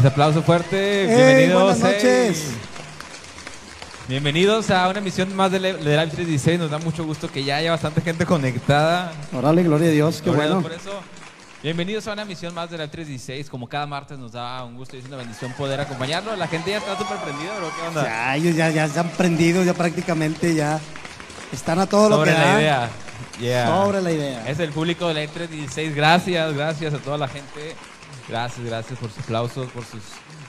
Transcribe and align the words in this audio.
Ese 0.00 0.08
aplauso 0.08 0.42
fuerte. 0.42 1.04
Hey, 1.08 1.14
Bienvenidos. 1.14 1.62
buenas 1.62 1.78
noches. 1.80 2.44
hey. 2.48 2.56
Bienvenidos 4.08 4.70
a 4.70 4.88
una 4.88 4.98
emisión 4.98 5.34
más 5.36 5.52
de, 5.52 5.60
Le- 5.60 5.74
de 5.74 5.90
Live 5.96 6.06
316. 6.08 6.58
Nos 6.58 6.70
da 6.70 6.78
mucho 6.78 7.04
gusto 7.04 7.30
que 7.30 7.44
ya 7.44 7.56
haya 7.56 7.70
bastante 7.70 8.00
gente 8.00 8.24
conectada. 8.26 9.12
Órale, 9.32 9.62
gloria 9.62 9.88
a 9.88 9.92
Dios, 9.92 10.22
qué 10.22 10.30
Gloria 10.30 10.46
bueno. 10.54 10.62
por 10.62 10.72
eso. 10.72 11.00
Bienvenidos 11.62 12.06
a 12.08 12.14
una 12.14 12.22
emisión 12.22 12.54
más 12.54 12.70
de 12.70 12.78
Live 12.78 12.88
316. 12.88 13.50
Como 13.50 13.68
cada 13.68 13.86
martes 13.86 14.18
nos 14.18 14.32
da 14.32 14.64
un 14.64 14.76
gusto 14.78 14.96
y 14.96 15.00
es 15.00 15.04
una 15.06 15.18
bendición 15.18 15.52
poder 15.52 15.78
acompañarlo. 15.80 16.34
La 16.34 16.48
gente 16.48 16.70
ya 16.70 16.78
está 16.78 16.96
súper 16.96 17.18
prendida, 17.18 17.54
bro. 17.58 17.70
¿Qué 17.78 17.88
onda? 17.88 18.02
Ya, 18.04 18.36
ellos 18.36 18.56
ya, 18.56 18.70
ya 18.70 18.88
se 18.88 18.98
han 19.00 19.10
prendido, 19.10 19.62
ya 19.64 19.74
prácticamente 19.74 20.54
ya 20.54 20.80
están 21.52 21.78
a 21.78 21.86
todo 21.86 22.08
lo 22.08 22.16
Sobre 22.16 22.32
que 22.32 22.38
la 22.38 22.44
da. 22.46 22.58
idea. 22.60 22.88
Yeah. 23.38 23.66
Sobre 23.66 24.00
la 24.00 24.12
idea. 24.12 24.48
Es 24.48 24.58
el 24.60 24.70
público 24.70 25.08
de 25.08 25.14
la 25.14 25.24
E316. 25.24 25.94
Gracias, 25.94 26.54
gracias 26.54 26.94
a 26.94 26.98
toda 26.98 27.18
la 27.18 27.28
gente. 27.28 27.76
Gracias, 28.30 28.64
gracias 28.64 28.96
por 28.96 29.10
sus 29.10 29.24
aplausos, 29.24 29.68
por 29.70 29.84
sus 29.84 30.02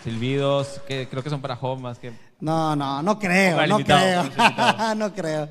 silbidos, 0.04 0.80
que 0.88 1.08
creo 1.10 1.24
que 1.24 1.32
son 1.32 1.42
para 1.42 1.56
Job 1.56 1.80
más 1.80 1.98
que... 1.98 2.12
No, 2.40 2.76
no, 2.76 3.02
no 3.02 3.18
creo, 3.18 3.58
no 3.66 3.80
invitado, 3.80 4.30
creo. 4.30 4.96
no 4.96 5.12
creo. 5.12 5.50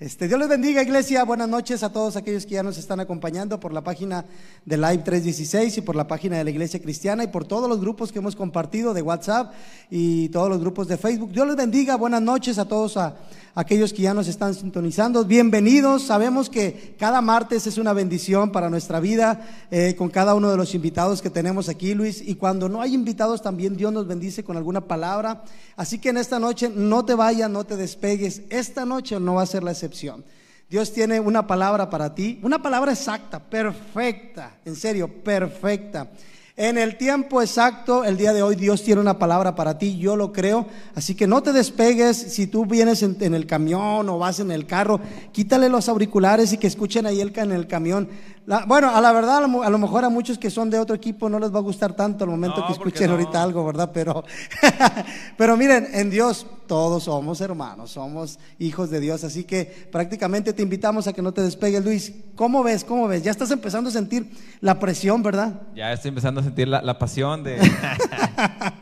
Este, 0.00 0.28
Dios 0.28 0.38
les 0.38 0.48
bendiga, 0.48 0.80
iglesia. 0.80 1.24
Buenas 1.24 1.48
noches 1.48 1.82
a 1.82 1.92
todos 1.92 2.14
aquellos 2.16 2.46
que 2.46 2.52
ya 2.52 2.62
nos 2.62 2.78
están 2.78 3.00
acompañando 3.00 3.58
por 3.58 3.72
la 3.72 3.82
página 3.82 4.24
de 4.64 4.76
Live 4.76 4.98
316 4.98 5.78
y 5.78 5.80
por 5.80 5.96
la 5.96 6.06
página 6.06 6.38
de 6.38 6.44
la 6.44 6.50
Iglesia 6.50 6.80
Cristiana 6.80 7.24
y 7.24 7.26
por 7.26 7.44
todos 7.44 7.68
los 7.68 7.80
grupos 7.80 8.12
que 8.12 8.20
hemos 8.20 8.36
compartido 8.36 8.94
de 8.94 9.02
WhatsApp 9.02 9.52
y 9.90 10.28
todos 10.28 10.48
los 10.48 10.60
grupos 10.60 10.86
de 10.86 10.98
Facebook. 10.98 11.32
Dios 11.32 11.48
les 11.48 11.56
bendiga. 11.56 11.96
Buenas 11.96 12.22
noches 12.22 12.58
a 12.58 12.64
todos 12.64 12.96
a, 12.96 13.16
aquellos 13.58 13.92
que 13.92 14.02
ya 14.02 14.14
nos 14.14 14.28
están 14.28 14.54
sintonizando. 14.54 15.24
Bienvenidos. 15.24 16.04
Sabemos 16.04 16.48
que 16.48 16.94
cada 16.96 17.20
martes 17.20 17.66
es 17.66 17.76
una 17.76 17.92
bendición 17.92 18.52
para 18.52 18.70
nuestra 18.70 19.00
vida 19.00 19.44
eh, 19.72 19.96
con 19.98 20.10
cada 20.10 20.36
uno 20.36 20.48
de 20.48 20.56
los 20.56 20.76
invitados 20.76 21.20
que 21.20 21.28
tenemos 21.28 21.68
aquí, 21.68 21.92
Luis. 21.92 22.22
Y 22.24 22.36
cuando 22.36 22.68
no 22.68 22.80
hay 22.80 22.94
invitados, 22.94 23.42
también 23.42 23.76
Dios 23.76 23.92
nos 23.92 24.06
bendice 24.06 24.44
con 24.44 24.56
alguna 24.56 24.82
palabra. 24.82 25.42
Así 25.74 25.98
que 25.98 26.10
en 26.10 26.18
esta 26.18 26.38
noche 26.38 26.70
no 26.72 27.04
te 27.04 27.16
vayas, 27.16 27.50
no 27.50 27.64
te 27.64 27.76
despegues. 27.76 28.42
Esta 28.48 28.84
noche 28.84 29.18
no 29.18 29.34
va 29.34 29.42
a 29.42 29.46
ser 29.46 29.64
la 29.64 29.72
excepción. 29.72 30.24
Dios 30.70 30.92
tiene 30.92 31.18
una 31.18 31.48
palabra 31.48 31.90
para 31.90 32.14
ti, 32.14 32.38
una 32.44 32.62
palabra 32.62 32.92
exacta, 32.92 33.40
perfecta, 33.40 34.58
en 34.64 34.76
serio, 34.76 35.08
perfecta. 35.08 36.08
En 36.60 36.76
el 36.76 36.96
tiempo 36.96 37.40
exacto, 37.40 38.02
el 38.02 38.16
día 38.16 38.32
de 38.32 38.42
hoy, 38.42 38.56
Dios 38.56 38.82
tiene 38.82 39.00
una 39.00 39.16
palabra 39.16 39.54
para 39.54 39.78
ti, 39.78 39.96
yo 39.96 40.16
lo 40.16 40.32
creo. 40.32 40.66
Así 40.96 41.14
que 41.14 41.28
no 41.28 41.40
te 41.40 41.52
despegues, 41.52 42.16
si 42.16 42.48
tú 42.48 42.66
vienes 42.66 43.04
en, 43.04 43.32
el 43.32 43.46
camión 43.46 44.08
o 44.08 44.18
vas 44.18 44.40
en 44.40 44.50
el 44.50 44.66
carro, 44.66 44.98
quítale 45.30 45.68
los 45.68 45.88
auriculares 45.88 46.52
y 46.52 46.58
que 46.58 46.66
escuchen 46.66 47.06
ahí 47.06 47.20
el, 47.20 47.32
en 47.36 47.52
el 47.52 47.68
camión. 47.68 48.08
La- 48.48 48.64
bueno, 48.64 48.88
a 48.88 48.98
la 49.02 49.12
verdad, 49.12 49.44
a 49.44 49.68
lo, 49.68 49.76
mejor 49.78 50.06
a 50.06 50.08
muchos 50.08 50.38
que 50.38 50.48
son 50.48 50.70
de 50.70 50.78
otro 50.78 50.96
equipo 50.96 51.28
no 51.28 51.38
les 51.38 51.54
va 51.54 51.58
a 51.58 51.60
gustar 51.60 51.92
tanto 51.92 52.24
al 52.24 52.30
momento 52.30 52.60
No, 52.62 52.66
que 52.66 52.72
¿por 52.72 52.84
qué 52.84 52.88
escuchen 52.88 53.08
no? 53.08 53.12
ahorita 53.12 53.42
algo, 53.42 53.62
¿verdad? 53.62 53.90
Pero, 53.92 54.24
pero 55.36 55.54
miren, 55.58 55.86
en 55.92 56.08
Dios 56.08 56.46
todos 56.66 57.02
somos 57.04 57.42
hermanos, 57.42 57.90
somos 57.90 58.38
hijos 58.58 58.88
de 58.88 59.00
Dios, 59.00 59.22
así 59.22 59.44
que 59.44 59.66
prácticamente 59.92 60.54
te 60.54 60.62
invitamos 60.62 61.06
a 61.06 61.12
que 61.12 61.20
no 61.20 61.32
te 61.32 61.42
despegues, 61.42 61.84
Luis. 61.84 62.10
¿Cómo 62.36 62.62
ves? 62.62 62.84
¿Cómo 62.84 63.06
ves? 63.06 63.22
Ya 63.22 63.32
estás 63.32 63.50
empezando 63.50 63.90
a 63.90 63.92
sentir 63.92 64.30
la 64.62 64.78
presión, 64.80 65.22
¿verdad? 65.22 65.52
Ya 65.76 65.92
estoy 65.92 66.08
empezando 66.08 66.40
a 66.40 66.44
sentir 66.44 66.68
la, 66.68 66.80
la 66.80 66.98
pasión 66.98 67.44
de... 67.44 67.58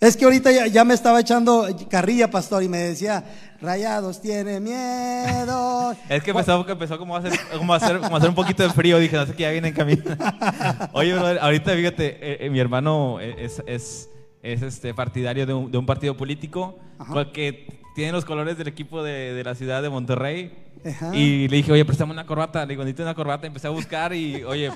Es 0.00 0.16
que 0.16 0.24
ahorita 0.24 0.52
ya, 0.52 0.66
ya 0.66 0.84
me 0.84 0.94
estaba 0.94 1.20
echando 1.20 1.66
carrilla, 1.88 2.30
pastor, 2.30 2.62
y 2.62 2.68
me 2.68 2.78
decía, 2.78 3.24
Rayados 3.64 4.20
tiene 4.20 4.60
miedo. 4.60 5.96
Es 6.08 6.22
que 6.22 6.30
empezó, 6.30 6.64
que 6.66 6.72
empezó 6.72 6.98
como, 6.98 7.16
a 7.16 7.20
hacer, 7.20 7.32
como, 7.56 7.72
a 7.72 7.76
hacer, 7.76 7.98
como 7.98 8.14
a 8.14 8.18
hacer 8.18 8.28
un 8.28 8.34
poquito 8.34 8.62
de 8.62 8.70
frío. 8.70 8.98
Dije, 8.98 9.16
no 9.16 9.26
sé 9.26 9.32
que 9.32 9.42
ya 9.42 9.50
viene 9.50 9.68
en 9.68 9.74
camino. 9.74 10.02
Oye, 10.92 11.14
brother, 11.14 11.38
ahorita 11.40 11.72
fíjate, 11.72 12.06
eh, 12.20 12.46
eh, 12.46 12.50
mi 12.50 12.60
hermano 12.60 13.18
es, 13.20 13.62
es, 13.66 14.10
es, 14.42 14.62
este 14.62 14.92
partidario 14.92 15.46
de 15.46 15.54
un, 15.54 15.70
de 15.70 15.78
un 15.78 15.86
partido 15.86 16.16
político 16.16 16.78
Ajá. 16.98 17.12
cual 17.12 17.32
que 17.32 17.66
tiene 17.94 18.12
los 18.12 18.24
colores 18.24 18.58
del 18.58 18.68
equipo 18.68 19.02
de, 19.02 19.32
de 19.32 19.44
la 19.44 19.54
ciudad 19.54 19.82
de 19.82 19.88
Monterrey. 19.88 20.52
Ajá. 20.84 21.16
Y 21.16 21.48
le 21.48 21.56
dije, 21.56 21.72
oye, 21.72 21.84
préstame 21.84 22.12
una 22.12 22.26
corbata. 22.26 22.66
Le 22.66 22.72
digo, 22.74 22.84
necesito 22.84 23.04
una 23.04 23.14
corbata. 23.14 23.46
Empecé 23.46 23.68
a 23.68 23.70
buscar 23.70 24.12
y, 24.12 24.44
oye, 24.44 24.70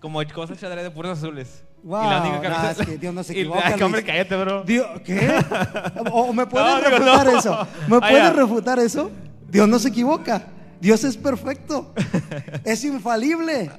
como 0.00 0.20
cosas 0.34 0.58
chadré 0.58 0.82
de 0.82 0.90
puros 0.90 1.18
azules. 1.18 1.64
Wow, 1.82 2.04
y 2.04 2.10
la 2.10 2.20
única 2.22 2.40
camisa- 2.42 2.70
es 2.82 2.88
que 2.88 2.98
Dios 2.98 3.14
no 3.14 3.22
se 3.22 3.32
y- 3.36 3.40
equivoca, 3.40 3.62
ay, 3.66 3.82
hombre, 3.82 4.04
cállate, 4.04 4.36
bro. 4.36 4.62
Dios, 4.64 4.86
¿Qué? 5.04 5.32
¿O 6.12 6.32
me 6.32 6.46
puedes 6.46 6.68
No, 6.68 6.80
refutar 6.80 7.26
no. 7.26 7.38
eso? 7.38 7.66
¿Me 7.88 7.98
puedes 8.00 8.16
ya. 8.16 8.32
refutar 8.32 8.78
eso? 8.78 9.10
Dios 9.48 9.66
no 9.68 9.78
se 9.78 9.88
equivoca. 9.88 10.42
Dios 10.80 11.04
es 11.04 11.16
perfecto. 11.16 11.92
es 12.64 12.84
infalible. 12.84 13.70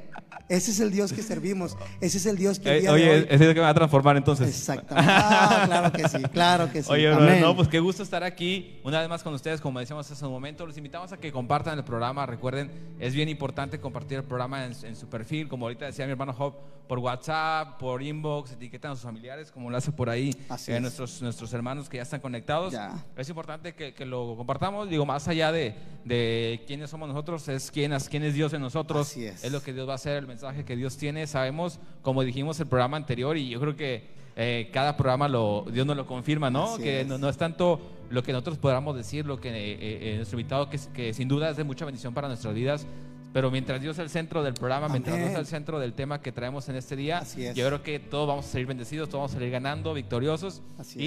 Ese 0.51 0.71
es 0.71 0.79
el 0.81 0.91
Dios 0.91 1.13
que 1.13 1.21
servimos. 1.23 1.77
Ese 2.01 2.17
es 2.17 2.25
el 2.25 2.35
Dios 2.37 2.59
que 2.59 2.69
el 2.69 2.75
Eh, 2.75 2.79
día 2.81 2.89
de 2.89 2.95
oye, 2.95 3.09
hoy- 3.09 3.19
ese 3.29 3.35
es 3.35 3.41
el 3.41 3.47
que 3.53 3.59
me 3.59 3.61
va 3.61 3.69
a 3.69 3.73
transformar 3.73 4.17
entonces. 4.17 4.49
Exactamente. 4.49 5.09
Ah, 5.15 5.63
claro 5.65 5.91
que 5.93 6.09
sí, 6.09 6.17
claro 6.33 6.71
que 6.71 6.83
sí. 6.83 6.91
Oye, 6.91 7.11
Amén. 7.11 7.39
no, 7.41 7.55
pues 7.55 7.67
qué 7.69 7.79
gusto 7.79 8.03
estar 8.03 8.23
aquí 8.23 8.79
una 8.83 8.99
vez 8.99 9.07
más 9.07 9.23
con 9.23 9.33
ustedes, 9.33 9.61
como 9.61 9.79
decíamos 9.79 10.11
hace 10.11 10.25
un 10.25 10.31
momento. 10.31 10.65
Los 10.65 10.75
invitamos 10.77 11.11
a 11.13 11.17
que 11.17 11.31
compartan 11.31 11.77
el 11.77 11.85
programa. 11.85 12.25
Recuerden, 12.25 12.69
es 12.99 13.13
bien 13.13 13.29
importante 13.29 13.79
compartir 13.79 14.17
el 14.17 14.23
programa 14.25 14.65
en, 14.65 14.73
en 14.83 14.95
su 14.97 15.07
perfil, 15.07 15.47
como 15.47 15.65
ahorita 15.67 15.85
decía 15.85 16.05
mi 16.05 16.11
hermano 16.11 16.33
Job, 16.33 16.53
por 16.87 16.99
WhatsApp, 16.99 17.77
por 17.79 18.03
inbox, 18.03 18.51
etiquetan 18.51 18.91
a 18.91 18.95
sus 18.95 19.03
familiares, 19.05 19.49
como 19.51 19.69
lo 19.69 19.77
hace 19.77 19.93
por 19.93 20.09
ahí 20.09 20.35
Así 20.49 20.73
eh, 20.73 20.75
es. 20.75 20.81
nuestros, 20.81 21.21
nuestros 21.21 21.53
hermanos 21.53 21.87
que 21.87 21.95
ya 21.95 22.03
están 22.03 22.19
conectados. 22.19 22.73
Ya. 22.73 23.05
Es 23.15 23.29
importante 23.29 23.73
que, 23.73 23.93
que 23.93 24.05
lo 24.05 24.35
compartamos, 24.35 24.89
digo, 24.89 25.05
más 25.05 25.25
allá 25.29 25.53
de, 25.53 25.73
de 26.03 26.61
quiénes 26.67 26.89
somos 26.89 27.07
nosotros, 27.07 27.47
es 27.47 27.71
quién, 27.71 27.93
es 27.93 28.09
quién 28.09 28.23
es 28.23 28.33
Dios 28.33 28.51
en 28.51 28.59
nosotros. 28.61 29.07
Así 29.09 29.25
es. 29.25 29.49
lo 29.49 29.61
que 29.63 29.71
Dios 29.71 29.87
va 29.87 29.93
a 29.93 29.95
hacer, 29.95 30.17
el 30.17 30.27
mensaje 30.27 30.40
que 30.65 30.75
Dios 30.75 30.97
tiene. 30.97 31.27
Sabemos, 31.27 31.79
como 32.01 32.23
dijimos 32.23 32.59
el 32.59 32.67
programa 32.67 32.97
anterior, 32.97 33.37
y 33.37 33.49
yo 33.49 33.59
creo 33.59 33.75
que 33.75 34.03
eh, 34.35 34.69
cada 34.73 34.95
programa 34.97 35.27
lo, 35.27 35.65
Dios 35.71 35.85
nos 35.85 35.95
lo 35.97 36.05
confirma, 36.05 36.49
¿no? 36.49 36.73
Así 36.75 36.83
que 36.83 37.01
es. 37.01 37.07
no, 37.07 37.17
no 37.17 37.29
es 37.29 37.37
tanto 37.37 37.79
lo 38.09 38.23
que 38.23 38.31
nosotros 38.31 38.57
podamos 38.57 38.95
decir, 38.95 39.25
lo 39.25 39.39
que 39.39 39.49
eh, 39.49 39.77
eh, 40.13 40.15
nuestro 40.17 40.39
invitado, 40.39 40.69
que, 40.69 40.79
que 40.93 41.13
sin 41.13 41.27
duda 41.27 41.49
es 41.49 41.57
de 41.57 41.63
mucha 41.63 41.85
bendición 41.85 42.13
para 42.13 42.27
nuestras 42.27 42.53
vidas. 42.53 42.85
Pero 43.33 43.49
mientras 43.49 43.81
Dios 43.81 43.97
es 43.97 44.03
el 44.03 44.09
centro 44.09 44.43
del 44.43 44.53
programa, 44.53 44.89
mientras 44.89 45.15
Dios 45.15 45.27
es 45.29 45.35
Amén. 45.35 45.39
el 45.41 45.47
centro 45.47 45.79
del 45.79 45.93
tema 45.93 46.21
que 46.21 46.33
traemos 46.33 46.67
en 46.67 46.75
este 46.75 46.97
día, 46.97 47.19
es. 47.19 47.35
yo 47.55 47.65
creo 47.65 47.81
que 47.81 47.97
todos 47.99 48.27
vamos 48.27 48.45
a 48.45 48.49
salir 48.49 48.67
bendecidos, 48.67 49.07
todos 49.07 49.19
vamos 49.21 49.31
a 49.31 49.35
salir 49.35 49.51
ganando, 49.51 49.93
victoriosos. 49.93 50.61
Así 50.77 50.99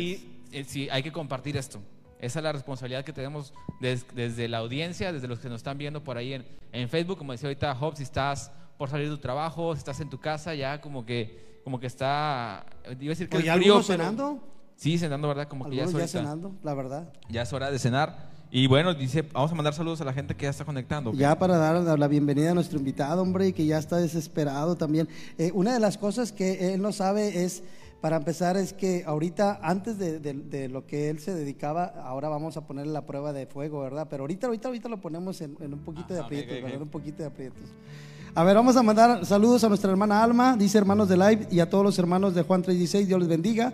y 0.50 0.56
eh, 0.56 0.64
sí, 0.64 0.88
hay 0.90 1.02
que 1.02 1.12
compartir 1.12 1.56
esto. 1.58 1.80
Esa 2.18 2.38
es 2.38 2.42
la 2.42 2.52
responsabilidad 2.52 3.04
que 3.04 3.12
tenemos 3.12 3.52
des- 3.80 4.06
desde 4.14 4.48
la 4.48 4.58
audiencia, 4.58 5.12
desde 5.12 5.28
los 5.28 5.38
que 5.38 5.50
nos 5.50 5.56
están 5.58 5.76
viendo 5.76 6.02
por 6.02 6.16
ahí 6.16 6.32
en, 6.32 6.46
en 6.72 6.88
Facebook. 6.88 7.18
Como 7.18 7.32
decía 7.32 7.48
ahorita 7.48 7.74
Job, 7.74 7.94
si 7.96 8.04
estás 8.04 8.50
por 8.78 8.88
salir 8.90 9.08
de 9.08 9.16
tu 9.16 9.20
trabajo, 9.22 9.74
si 9.74 9.78
estás 9.78 10.00
en 10.00 10.10
tu 10.10 10.18
casa, 10.18 10.54
ya 10.54 10.80
como 10.80 11.04
que, 11.06 11.60
como 11.64 11.78
que 11.80 11.86
está. 11.86 12.66
Iba 12.84 12.92
a 12.92 12.94
decir 12.96 13.28
que 13.28 13.36
es 13.36 13.42
frío, 13.42 13.52
¿algunos 13.52 13.86
pero- 13.86 13.98
cenando? 14.02 14.48
Sí, 14.76 14.98
cenando, 14.98 15.28
¿verdad? 15.28 15.46
Como 15.46 15.70
que 15.70 15.76
ya 15.76 15.82
es, 15.82 15.88
Algunos 15.88 16.12
ya 16.12 16.18
cenando, 16.20 16.54
la 16.64 16.74
verdad. 16.74 17.12
Ya 17.28 17.42
es 17.42 17.52
hora 17.52 17.70
de 17.70 17.78
cenar. 17.78 18.34
Y 18.50 18.66
bueno, 18.66 18.92
dice, 18.94 19.22
vamos 19.22 19.50
a 19.50 19.54
mandar 19.54 19.72
saludos 19.74 20.00
a 20.00 20.04
la 20.04 20.12
gente 20.12 20.34
que 20.36 20.44
ya 20.44 20.50
está 20.50 20.64
conectando. 20.64 21.12
Ya 21.12 21.36
para 21.38 21.56
dar 21.56 21.98
la- 21.98 22.08
bienvenida 22.08 22.50
a 22.50 22.54
nuestro 22.54 22.78
invitado, 22.78 23.22
hombre, 23.22 23.48
y 23.48 23.52
que 23.52 23.66
ya 23.66 23.78
está 23.78 23.96
desesperado 23.96 24.76
también. 24.76 25.08
Eh, 25.38 25.50
una 25.54 25.72
de 25.74 25.80
las 25.80 25.96
cosas 25.98 26.32
que 26.32 26.74
él 26.74 26.82
no 26.82 26.92
sabe 26.92 27.44
es, 27.44 27.62
para 28.00 28.16
empezar, 28.16 28.56
es 28.56 28.72
que 28.72 29.02
ahorita, 29.06 29.60
antes 29.62 29.96
de, 29.98 30.18
de- 30.20 30.34
de 30.34 30.68
lo 30.68 30.86
que 30.86 31.08
él 31.08 31.20
se 31.20 31.34
dedicaba, 31.34 31.84
ahora 32.04 32.28
vamos 32.28 32.56
a 32.56 32.66
ponerle 32.66 32.92
la 32.92 33.06
prueba 33.06 33.32
de 33.32 33.46
fuego, 33.46 33.80
¿verdad? 33.80 34.08
Pero 34.10 34.24
ahorita, 34.24 34.46
ahorita, 34.48 34.68
ahorita 34.68 34.88
lo 34.88 35.00
ponemos 35.00 35.40
en, 35.40 35.56
en 35.60 35.72
un 35.72 35.80
poquito 35.80 36.12
de 36.14 36.20
Ajá, 36.20 36.26
aprietos, 36.26 36.52
ok, 36.52 36.58
ok. 36.58 36.64
¿verdad? 36.64 36.82
Un 36.82 36.88
poquito 36.90 37.18
de 37.18 37.26
aprietos. 37.26 37.62
A 38.36 38.42
ver, 38.42 38.56
vamos 38.56 38.76
a 38.76 38.82
mandar 38.82 39.24
saludos 39.24 39.62
a 39.62 39.68
nuestra 39.68 39.90
hermana 39.90 40.22
Alma, 40.22 40.56
dice 40.56 40.76
hermanos 40.78 41.08
de 41.08 41.16
Live, 41.16 41.48
y 41.52 41.60
a 41.60 41.70
todos 41.70 41.84
los 41.84 41.98
hermanos 41.98 42.34
de 42.34 42.42
Juan 42.42 42.62
316, 42.62 43.06
Dios 43.06 43.20
les 43.20 43.28
bendiga. 43.28 43.72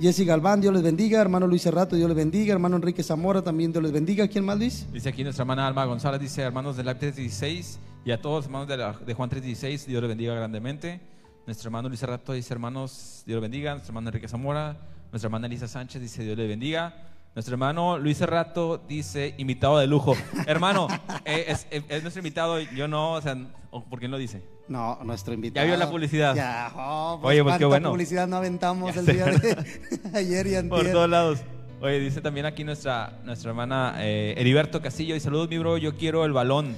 Jessy 0.00 0.24
Galván, 0.24 0.60
Dios 0.60 0.72
les 0.72 0.82
bendiga. 0.82 1.20
Hermano 1.20 1.46
Luis 1.46 1.62
Cerrato, 1.62 1.94
Dios 1.96 2.08
les 2.08 2.16
bendiga. 2.16 2.52
Hermano 2.54 2.76
Enrique 2.76 3.02
Zamora, 3.02 3.42
también 3.42 3.72
Dios 3.72 3.82
les 3.82 3.92
bendiga. 3.92 4.26
¿Quién 4.28 4.44
más, 4.46 4.56
Luis? 4.56 4.86
Dice 4.92 5.08
aquí 5.10 5.24
nuestra 5.24 5.42
hermana 5.42 5.66
Alma 5.66 5.84
González, 5.84 6.20
dice 6.20 6.40
hermanos 6.40 6.76
del 6.76 6.86
Live 6.86 6.98
316 7.00 7.78
y 8.06 8.10
a 8.12 8.20
todos 8.22 8.36
los 8.36 8.44
hermanos 8.46 8.68
de, 8.68 8.76
la- 8.78 8.92
de 8.92 9.12
Juan 9.14 9.28
316, 9.28 9.86
Dios 9.86 10.00
les 10.00 10.08
bendiga 10.08 10.34
grandemente. 10.34 11.00
Nuestro 11.46 11.68
hermano 11.68 11.88
Luis 11.88 12.00
Cerrato 12.00 12.32
dice 12.32 12.54
hermanos, 12.54 13.24
Dios 13.26 13.36
les 13.36 13.42
bendiga. 13.42 13.72
Nuestro 13.72 13.90
hermano 13.90 14.08
Enrique 14.08 14.28
Zamora, 14.28 14.78
nuestra 15.12 15.26
hermana 15.26 15.48
Elisa 15.48 15.68
Sánchez 15.68 16.00
dice 16.00 16.22
Dios 16.24 16.36
les 16.38 16.48
bendiga. 16.48 16.94
Nuestro 17.38 17.54
hermano 17.54 17.98
Luis 17.98 18.18
Cerrato 18.18 18.82
dice 18.88 19.36
invitado 19.38 19.78
de 19.78 19.86
lujo. 19.86 20.16
hermano, 20.48 20.88
eh, 21.24 21.44
es, 21.46 21.68
es- 21.70 21.84
es 21.88 22.02
nuestro 22.02 22.18
invitado, 22.18 22.58
yo 22.58 22.88
no, 22.88 23.12
o 23.12 23.20
sea, 23.22 23.36
¿por 23.70 24.00
quién 24.00 24.10
lo 24.10 24.18
dice? 24.18 24.42
No, 24.66 24.98
nuestro 25.04 25.34
invitado. 25.34 25.64
vio 25.64 25.76
la 25.76 25.88
publicidad? 25.88 26.34
Ya, 26.34 26.72
oh, 26.74 27.20
Oye, 27.22 27.44
pues, 27.44 27.56
qué 27.58 27.64
bueno. 27.64 27.90
publicidad 27.92 28.26
no 28.26 28.38
aventamos 28.38 28.92
Ya 28.92 29.00
el 29.02 29.06
sé, 29.06 29.12
día 29.12 29.26
de 29.26 29.56
ayer 30.18 30.46
y 30.48 30.68
Por 30.68 30.78
antier. 30.80 30.92
todos 30.92 31.08
lados. 31.08 31.38
Oye, 31.80 32.00
dice 32.00 32.20
también 32.20 32.44
aquí 32.44 32.64
nuestra, 32.64 33.20
nuestra 33.22 33.50
hermana 33.50 33.94
eh, 33.98 34.34
Heriberto 34.36 34.82
Castillo 34.82 35.14
y 35.14 35.20
saludos 35.20 35.48
mi 35.48 35.58
bro, 35.58 35.78
yo 35.78 35.94
quiero 35.96 36.24
el 36.24 36.32
balón. 36.32 36.74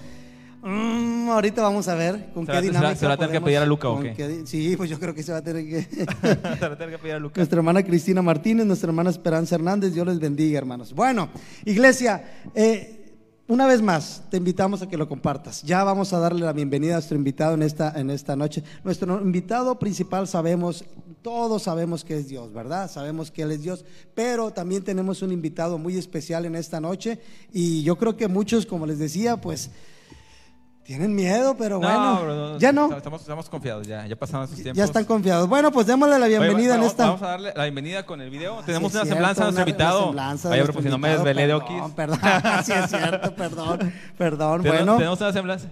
Mm, 0.62 1.30
ahorita 1.30 1.62
vamos 1.62 1.88
a 1.88 1.94
ver 1.94 2.30
con 2.34 2.44
¿Se 2.44 2.52
qué 2.52 2.52
va- 2.52 2.58
va- 2.58 2.60
dinámica 2.62 2.94
se 2.96 3.06
va 3.06 3.14
a 3.14 3.16
tener 3.16 3.32
que 3.32 3.40
pedir 3.40 3.58
a 3.58 3.66
Luca 3.66 3.88
o 3.88 4.00
qué? 4.00 4.42
sí, 4.44 4.76
pues 4.76 4.90
yo 4.90 4.98
creo 5.00 5.14
que 5.14 5.22
se 5.22 5.32
va 5.32 5.38
a 5.38 5.42
tener 5.42 5.64
que... 5.66 5.82
Se 6.58 6.68
la 6.68 6.76
tengo 6.76 6.90
que 6.90 6.98
pedir 6.98 7.14
a 7.14 7.18
Lucas. 7.18 7.38
Nuestra 7.38 7.56
hermana 7.58 7.82
Cristina 7.82 8.20
Martínez, 8.20 8.66
nuestra 8.66 8.88
hermana 8.88 9.10
Esperanza 9.10 9.54
Hernández, 9.54 9.94
Dios 9.94 10.06
les 10.06 10.18
bendiga, 10.20 10.58
hermanos. 10.58 10.92
Bueno, 10.92 11.30
iglesia, 11.64 12.22
eh, 12.54 12.96
una 13.48 13.66
vez 13.66 13.80
más, 13.82 14.22
te 14.30 14.36
invitamos 14.36 14.82
a 14.82 14.88
que 14.88 14.96
lo 14.98 15.08
compartas. 15.08 15.62
Ya 15.62 15.82
vamos 15.82 16.12
a 16.12 16.18
darle 16.18 16.42
la 16.44 16.52
bienvenida 16.52 16.92
a 16.92 16.96
nuestro 16.96 17.16
invitado 17.16 17.54
en 17.54 17.62
esta, 17.62 17.98
en 17.98 18.10
esta 18.10 18.36
noche. 18.36 18.62
Nuestro 18.84 19.20
invitado 19.22 19.78
principal, 19.78 20.28
sabemos, 20.28 20.84
Todos 21.22 21.62
sabemos 21.64 22.04
que 22.04 22.16
es 22.16 22.28
Dios, 22.28 22.52
¿verdad? 22.52 22.90
Sabemos 22.90 23.30
que 23.30 23.42
Él 23.42 23.50
es 23.52 23.62
Dios, 23.62 23.84
pero 24.14 24.52
también 24.52 24.82
tenemos 24.84 25.20
un 25.22 25.32
invitado 25.32 25.78
muy 25.78 25.96
especial 25.96 26.44
en 26.46 26.54
esta 26.54 26.80
noche 26.80 27.18
y 27.52 27.82
yo 27.82 27.96
creo 27.96 28.16
que 28.16 28.28
muchos, 28.28 28.64
como 28.66 28.86
les 28.86 28.98
decía, 28.98 29.38
pues 29.38 29.70
tienen 30.90 31.14
miedo, 31.14 31.56
pero 31.56 31.78
bueno, 31.78 32.58
ya 32.58 32.72
no. 32.72 32.92
Estamos, 32.96 33.20
estamos 33.20 33.48
confiados, 33.48 33.86
ya, 33.86 34.08
ya 34.08 34.16
pasaron 34.16 34.46
esos 34.46 34.56
tiempos. 34.56 34.76
Ya 34.76 34.82
están 34.82 35.04
confiados. 35.04 35.48
Bueno, 35.48 35.70
pues 35.70 35.86
démosle 35.86 36.18
la 36.18 36.26
bienvenida 36.26 36.74
en 36.74 36.82
esta. 36.82 37.04
Vamos 37.06 37.22
a 37.22 37.26
darle 37.28 37.52
la 37.54 37.62
bienvenida 37.62 38.04
con 38.04 38.20
el 38.20 38.28
video. 38.28 38.60
Tenemos 38.66 38.92
una 38.92 39.04
semblanza 39.04 39.44
de 39.44 39.52
nuestro 39.52 39.68
invitado. 39.68 40.12
Vaya, 40.12 40.36
pero 40.50 40.72
pues 40.72 40.84
si 40.84 40.90
no 40.90 40.98
me 40.98 41.10
desvelé 41.10 41.46
de 41.46 41.54
Oquis. 41.54 41.80
Perdón, 41.94 42.18
sí 42.64 42.72
es 42.72 42.90
cierto, 42.90 43.32
perdón, 43.36 43.92
perdón. 44.18 44.62
bueno. 44.62 44.96
Tenemos 44.96 45.20
una 45.20 45.32
semblanza. 45.32 45.68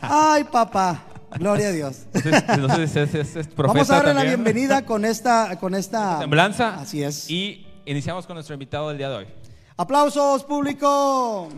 Ay, 0.00 0.44
papá. 0.44 1.02
Gloria 1.38 1.68
a 1.68 1.72
Dios. 1.72 2.06
Entonces, 2.14 2.96
es, 2.96 3.14
es, 3.14 3.36
es 3.36 3.56
Vamos 3.56 3.90
a 3.90 3.96
darle 3.96 4.14
la 4.14 4.22
bienvenida 4.22 4.86
con 4.86 5.04
esta, 5.04 5.58
con 5.60 5.74
esta 5.74 6.20
semblanza. 6.20 6.76
Así 6.76 7.02
es. 7.02 7.28
Y 7.28 7.66
iniciamos 7.84 8.26
con 8.26 8.36
nuestro 8.36 8.54
invitado 8.54 8.88
del 8.88 8.96
día 8.96 9.10
de 9.10 9.16
hoy. 9.16 9.26
Aplausos, 9.76 10.44
público. 10.44 11.50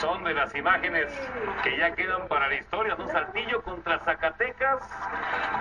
Son 0.00 0.24
de 0.24 0.34
las 0.34 0.54
imágenes 0.54 1.06
que 1.62 1.76
ya 1.78 1.94
quedan 1.94 2.28
para 2.28 2.48
la 2.48 2.56
historia. 2.56 2.94
Un 2.96 3.08
saltillo 3.08 3.62
contra 3.62 3.98
Zacatecas 4.00 4.82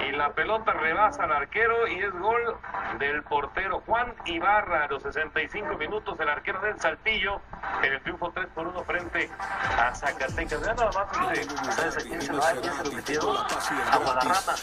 y 0.08 0.12
la 0.12 0.34
pelota 0.34 0.74
rebasa 0.74 1.24
al 1.24 1.32
arquero 1.32 1.88
y 1.88 2.00
es 2.00 2.12
gol 2.14 2.58
del 3.00 3.24
portero 3.24 3.82
Juan 3.86 4.14
Ibarra 4.26 4.86
a 4.86 4.88
los 4.88 5.04
65 5.04 5.78
minutos. 5.78 6.20
El 6.20 6.30
arquero 6.30 6.62
del 6.62 6.80
saltillo 6.80 7.42
en 7.84 7.94
el 7.94 8.02
triunfo 8.02 8.32
3 8.32 8.48
por 8.54 8.68
1 8.68 8.84
frente 8.84 9.30
a 9.78 9.94
Zacatecas. 9.94 10.62
Ya 10.62 10.74
nada 10.74 10.92
más 10.92 11.38
este, 11.38 11.54
ustedes 11.54 11.98
aquí 11.98 12.22
se 12.22 12.34
lo 12.34 12.40
ya 12.62 12.74
se 12.74 12.84
lo 12.84 12.92
metieron 12.92 13.38
a 13.38 13.98
Guadarrama. 13.98 14.56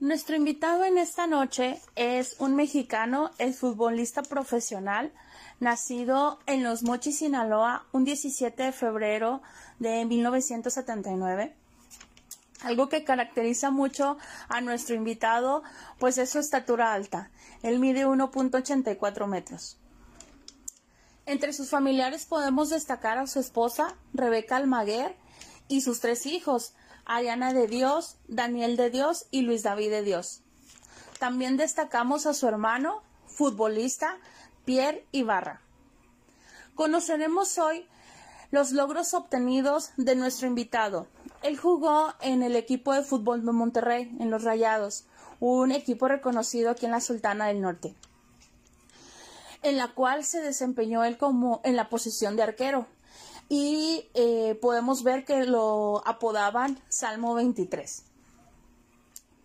Nuestro 0.00 0.34
invitado 0.34 0.84
en 0.86 0.96
esta 0.96 1.26
noche 1.26 1.78
es 1.94 2.36
un 2.38 2.56
mexicano, 2.56 3.32
el 3.36 3.52
futbolista 3.52 4.22
profesional, 4.22 5.12
nacido 5.60 6.38
en 6.46 6.64
Los 6.64 6.82
Mochis, 6.82 7.18
Sinaloa, 7.18 7.84
un 7.92 8.04
17 8.04 8.62
de 8.62 8.72
febrero 8.72 9.42
de 9.78 10.04
1979. 10.06 11.54
Algo 12.62 12.88
que 12.88 13.04
caracteriza 13.04 13.70
mucho 13.70 14.18
a 14.48 14.60
nuestro 14.60 14.94
invitado, 14.96 15.62
pues 15.98 16.18
es 16.18 16.30
su 16.30 16.38
estatura 16.38 16.92
alta. 16.92 17.30
Él 17.62 17.78
mide 17.78 18.06
1.84 18.06 19.26
metros. 19.26 19.78
Entre 21.26 21.52
sus 21.52 21.70
familiares 21.70 22.26
podemos 22.26 22.70
destacar 22.70 23.18
a 23.18 23.26
su 23.26 23.38
esposa, 23.38 23.94
Rebeca 24.12 24.56
Almaguer, 24.56 25.14
y 25.68 25.82
sus 25.82 26.00
tres 26.00 26.26
hijos, 26.26 26.74
Ariana 27.04 27.52
de 27.52 27.66
Dios, 27.66 28.16
Daniel 28.28 28.76
de 28.76 28.90
Dios 28.90 29.26
y 29.30 29.42
Luis 29.42 29.62
David 29.62 29.90
de 29.90 30.02
Dios. 30.02 30.42
También 31.18 31.56
destacamos 31.56 32.26
a 32.26 32.34
su 32.34 32.48
hermano, 32.48 33.02
futbolista, 33.26 34.18
Pierre 34.64 35.04
Ibarra. 35.12 35.60
Conoceremos 36.74 37.58
hoy 37.58 37.86
los 38.50 38.72
logros 38.72 39.14
obtenidos 39.14 39.90
de 39.96 40.16
nuestro 40.16 40.48
invitado. 40.48 41.06
Él 41.42 41.56
jugó 41.56 42.14
en 42.20 42.42
el 42.42 42.56
equipo 42.56 42.92
de 42.92 43.02
fútbol 43.02 43.44
de 43.44 43.52
Monterrey, 43.52 44.16
en 44.18 44.30
los 44.30 44.44
Rayados, 44.44 45.04
un 45.38 45.72
equipo 45.72 46.08
reconocido 46.08 46.70
aquí 46.70 46.86
en 46.86 46.92
la 46.92 47.00
Sultana 47.00 47.46
del 47.46 47.60
Norte, 47.60 47.94
en 49.62 49.76
la 49.76 49.88
cual 49.88 50.24
se 50.24 50.40
desempeñó 50.40 51.04
él 51.04 51.16
como 51.16 51.60
en 51.64 51.76
la 51.76 51.88
posición 51.88 52.36
de 52.36 52.42
arquero. 52.42 52.86
Y 53.48 54.08
eh, 54.14 54.56
podemos 54.60 55.02
ver 55.02 55.24
que 55.24 55.44
lo 55.44 56.06
apodaban 56.06 56.78
Salmo 56.88 57.34
23. 57.34 58.04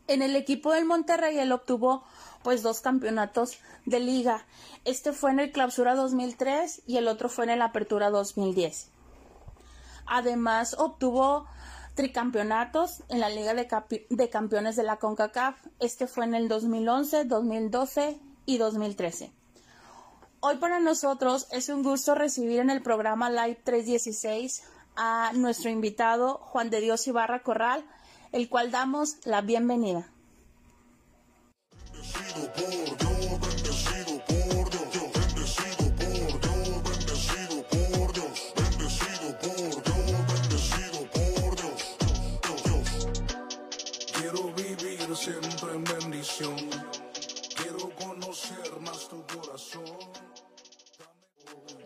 En 0.07 0.22
el 0.22 0.36
equipo 0.36 0.72
del 0.74 0.86
Monterrey 0.86 1.39
él 1.39 1.51
obtuvo 1.51 2.03
pues 2.46 2.62
dos 2.62 2.80
campeonatos 2.80 3.58
de 3.86 4.00
liga. 4.00 4.46
Este 4.86 5.14
fue 5.14 5.32
en 5.32 5.40
el 5.40 5.52
Clausura 5.52 5.96
2003 5.96 6.84
y 6.86 6.98
el 6.98 7.08
otro 7.08 7.28
fue 7.28 7.46
en 7.46 7.50
el 7.50 7.62
Apertura 7.64 8.12
2010. 8.12 8.92
Además 10.06 10.75
obtuvo 10.78 11.48
tricampeonatos 11.96 13.02
en 13.10 13.20
la 13.20 13.30
Liga 13.30 13.56
de, 13.56 14.06
de 14.12 14.30
Campeones 14.30 14.75
de 14.75 14.84
la 14.84 14.98
CONCACAF. 14.98 15.56
Este 15.80 16.06
fue 16.06 16.25
en 16.25 16.36
el 16.36 16.48
2011, 16.48 17.25
2012 17.25 18.20
y 18.46 18.60
2013. 18.60 19.32
Hoy 20.42 20.58
para 20.58 20.80
nosotros 20.80 21.48
es 21.50 21.70
un 21.70 21.82
gusto 21.82 22.14
recibir 22.14 22.60
en 22.60 22.70
el 22.70 22.84
programa 22.84 23.32
Live 23.32 23.62
316 23.64 24.62
a 24.96 25.32
nuestro 25.34 25.72
invitado 25.72 26.38
Juan 26.44 26.70
de 26.70 26.82
Dios 26.82 27.08
Ibarra 27.08 27.42
Corral, 27.42 27.84
el 28.32 28.50
cual 28.50 28.70
damos 28.70 29.18
la 29.25 29.42
bienvenida. 29.42 30.12
Bendecido 32.05 32.53
por 32.53 32.97
Dios, 32.97 33.39
bendecido 33.41 34.13
por 34.25 34.69
Dios, 34.69 34.89
bendecido 34.93 35.85
por 35.95 36.39
Dios, 36.39 36.83
bendecido 36.83 37.63
por 37.67 38.13
Dios, 38.13 38.53
bendecido 38.55 39.27
por 39.39 39.83
Dios, 39.83 40.05
bendecido 40.27 41.00
por 41.12 41.55
Dios, 41.55 41.81
Dios. 42.63 42.88
Quiero 44.13 44.53
vivir 44.53 45.15
siempre 45.15 45.74
en 45.74 45.83
bendición, 45.83 46.55
quiero 47.55 47.89
conocer 47.95 48.79
más 48.81 49.09
tu 49.09 49.25
corazón. 49.25 49.97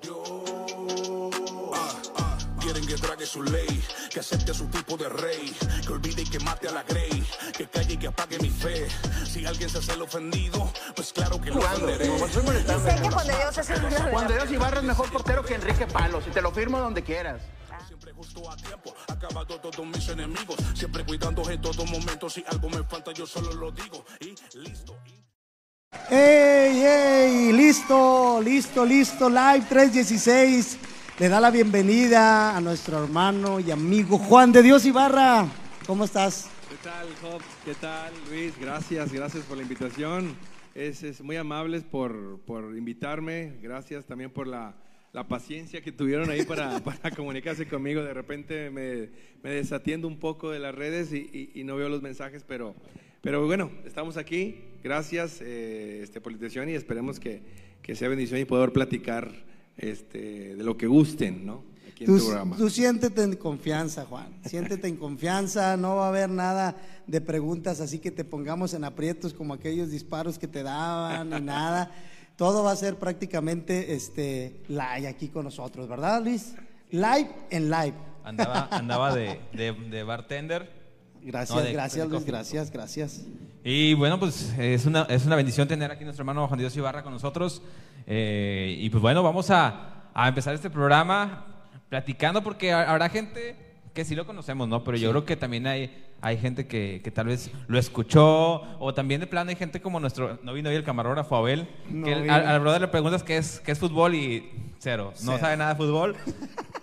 Dios, 0.02 1.32
ah, 1.74 2.02
ah, 2.18 2.38
quieren 2.60 2.86
que 2.86 2.96
trague 2.96 3.26
su 3.26 3.42
ley, 3.44 3.84
que 4.10 4.20
acepte 4.20 4.54
su 4.54 4.66
tipo 4.68 4.98
de 4.98 5.08
rey, 5.08 5.56
que 5.86 5.94
olvide 5.94 6.24
y 6.24 6.26
que 6.26 6.40
mate 6.40 6.68
a 6.68 6.72
la 6.72 6.84
grey, 6.84 7.24
que 7.56 7.68
calle 7.68 7.94
y 7.94 7.98
que 7.98 8.08
apague 8.08 8.40
mi 8.40 8.50
fe. 8.50 8.88
Si 9.26 9.46
alguien 9.46 9.70
se 9.70 9.78
hace 9.78 9.94
el 9.94 10.02
ofendido, 10.02 10.72
pues 10.96 11.14
claro 11.14 11.40
que 11.40 11.52
lo 11.52 11.60
ofenderé. 11.60 12.06
Sé 12.06 12.42
que 13.02 13.10
Juan 13.10 13.28
de 13.28 13.36
Dios 13.38 13.58
es 13.58 13.70
el 13.70 14.12
Juan 14.12 14.28
de 14.28 14.34
Dios 14.34 14.52
Ibarra 14.52 14.80
es 14.80 14.84
mejor 14.84 15.12
portero 15.12 15.44
que 15.44 15.54
Enrique 15.56 15.86
Palos 15.88 16.24
y 16.28 16.32
te 16.32 16.42
lo 16.42 16.52
firmo 16.52 16.80
donde 16.80 17.04
quieras. 17.04 17.42
Siempre 17.88 18.12
justo 18.14 18.50
a 18.50 18.56
tiempo, 18.58 18.94
acabado 19.08 19.60
todos 19.60 19.86
mis 19.86 20.10
enemigos. 20.10 20.58
Siempre 20.74 21.06
cuidando 21.06 21.48
en 21.50 21.62
todo 21.62 21.86
momento. 21.86 22.30
Si 22.30 22.44
algo 22.48 22.70
me 22.70 22.84
falta, 22.84 23.12
yo 23.12 23.26
solo 23.28 23.54
lo 23.54 23.72
digo. 23.72 24.06
Y 24.20 24.36
listo. 24.58 24.98
¡Ey, 26.10 26.86
ey! 26.86 27.52
Listo, 27.54 28.42
listo, 28.42 28.86
listo. 28.86 29.30
Live 29.30 29.66
316 29.70 30.89
le 31.20 31.28
da 31.28 31.42
la 31.42 31.52
bienvenida 31.52 32.56
a 32.56 32.62
nuestro 32.62 33.04
hermano 33.04 33.60
y 33.60 33.72
amigo 33.72 34.18
Juan 34.18 34.54
de 34.54 34.64
Dios 34.64 34.86
Ibarra. 34.86 35.50
¿Cómo 35.86 36.06
estás? 36.06 36.50
¿Qué 36.70 36.78
tal, 36.82 37.08
Job? 37.22 37.42
¿Qué 37.66 37.76
tal, 37.76 38.14
Luis? 38.30 38.58
Gracias, 38.58 39.12
gracias 39.12 39.44
por 39.44 39.58
la 39.58 39.64
invitación. 39.64 40.34
Es, 40.74 41.04
es 41.04 41.20
muy 41.20 41.36
amables 41.36 41.84
por, 41.84 42.40
por, 42.46 42.74
invitarme. 42.78 43.58
Gracias 43.62 44.06
también 44.06 44.32
por 44.32 44.48
la, 44.48 44.78
la 45.12 45.28
paciencia 45.28 45.82
que 45.82 45.92
tuvieron 45.92 46.30
ahí 46.30 46.44
para, 46.44 46.80
para, 46.86 47.12
comunicarse 47.12 47.68
conmigo. 47.68 48.02
De 48.02 48.14
repente 48.14 48.70
me, 48.70 49.10
me 49.44 49.50
desatiendo 49.50 50.08
un 50.08 50.20
poco 50.20 50.52
de 50.52 50.60
las 50.60 50.74
redes 50.74 51.12
y, 51.12 51.30
y, 51.34 51.52
y, 51.54 51.66
no 51.66 51.76
veo 51.76 51.90
los 51.90 52.02
mensajes, 52.02 52.46
pero, 52.48 52.76
pero 53.20 53.46
bueno, 53.46 53.72
estamos 53.86 54.16
aquí. 54.16 54.62
Gracias 54.82 55.42
eh, 55.42 56.00
este, 56.02 56.22
por 56.22 56.32
la 56.32 56.38
invitación 56.38 56.70
y 56.70 56.76
esperemos 56.76 57.20
que, 57.20 57.42
que 57.82 57.94
sea 57.94 58.08
bendición 58.08 58.40
y 58.40 58.46
poder 58.46 58.72
platicar 58.72 59.50
este, 59.80 60.56
de 60.56 60.64
lo 60.64 60.78
que 60.78 60.88
gusten, 60.88 61.46
¿no? 61.46 61.70
Tú, 62.06 62.18
tú, 62.58 62.70
siéntete 62.70 63.24
en 63.24 63.36
confianza, 63.36 64.06
Juan. 64.06 64.34
Siéntete 64.46 64.88
en 64.88 64.96
confianza. 64.96 65.76
No 65.76 65.98
va 65.98 66.06
a 66.06 66.10
haber 66.10 66.30
nada 66.30 66.78
de 67.08 67.20
preguntas 67.20 67.82
así 67.82 68.00
que 68.00 68.10
te 68.10 68.24
pongamos 68.24 68.74
en 68.74 68.86
aprietos 68.86 69.34
como 69.34 69.54
aquellos 69.54 69.92
disparos 69.92 70.40
que 70.40 70.48
te 70.48 70.64
daban 70.64 71.30
ni 71.30 71.42
nada. 71.42 71.92
Todo 72.38 72.64
va 72.64 72.72
a 72.72 72.76
ser 72.78 72.96
prácticamente 72.96 73.94
este, 73.94 74.62
live 74.70 75.10
aquí 75.10 75.28
con 75.28 75.44
nosotros, 75.44 75.90
¿verdad, 75.90 76.24
Luis? 76.24 76.56
Live 76.90 77.32
en 77.50 77.70
live. 77.70 77.96
Andaba, 78.24 78.70
andaba 78.72 79.14
de, 79.14 79.42
de, 79.52 79.74
de 79.74 80.04
bartender. 80.04 80.72
Gracias, 81.22 81.58
no, 81.58 81.66
de, 81.66 81.74
gracias, 81.74 82.08
Luis. 82.08 82.26
Gracias, 82.26 82.72
gracias. 82.72 83.26
Y 83.62 83.94
bueno, 83.96 84.18
pues 84.20 84.54
es 84.58 84.86
una, 84.86 85.02
es 85.04 85.26
una 85.26 85.36
bendición 85.36 85.68
tener 85.68 85.92
aquí 85.92 86.04
a 86.04 86.06
nuestro 86.06 86.22
hermano 86.22 86.48
Juan 86.48 86.60
Dios 86.60 86.76
Ibarra 86.78 87.04
con 87.04 87.12
nosotros. 87.12 87.62
Eh, 88.12 88.76
y 88.80 88.90
pues 88.90 89.02
bueno, 89.02 89.22
vamos 89.22 89.52
a, 89.52 90.10
a 90.16 90.28
empezar 90.28 90.56
este 90.56 90.72
programa 90.72 91.46
platicando 91.90 92.42
porque 92.42 92.74
habrá 92.74 93.08
gente 93.08 93.56
que 93.94 94.04
sí 94.04 94.16
lo 94.16 94.26
conocemos, 94.26 94.68
¿no? 94.68 94.84
Pero 94.84 94.98
yo 94.98 95.12
creo 95.12 95.26
que 95.26 95.36
también 95.36 95.68
hay, 95.68 96.10
hay 96.20 96.38
gente 96.38 96.68
que, 96.68 97.02
que, 97.04 97.12
tal 97.12 97.28
vez 97.28 97.52
lo 97.68 97.78
escuchó 97.78 98.64
o 98.80 98.94
también 98.96 99.22
de 99.22 99.28
plano 99.28 99.52
hay 99.52 99.56
gente 99.56 99.80
como 99.80 100.00
nuestro, 100.00 100.40
no 100.42 100.54
vino 100.54 100.70
hoy 100.70 100.76
el 100.76 100.84
camarógrafo 100.84 101.36
Abel, 101.36 101.68
no 101.88 102.06
que 102.06 102.14
al, 102.14 102.48
al, 102.48 102.60
brother 102.60 102.82
le 102.82 102.88
preguntas 102.88 103.22
qué 103.22 103.38
es, 103.38 103.60
qué 103.60 103.74
es 103.74 103.80
fútbol 103.80 104.16
y 104.16 104.50
cero, 104.80 105.14
no 105.24 105.38
sabe 105.38 105.56
nada 105.56 105.74
de 105.74 105.78
fútbol. 105.78 106.16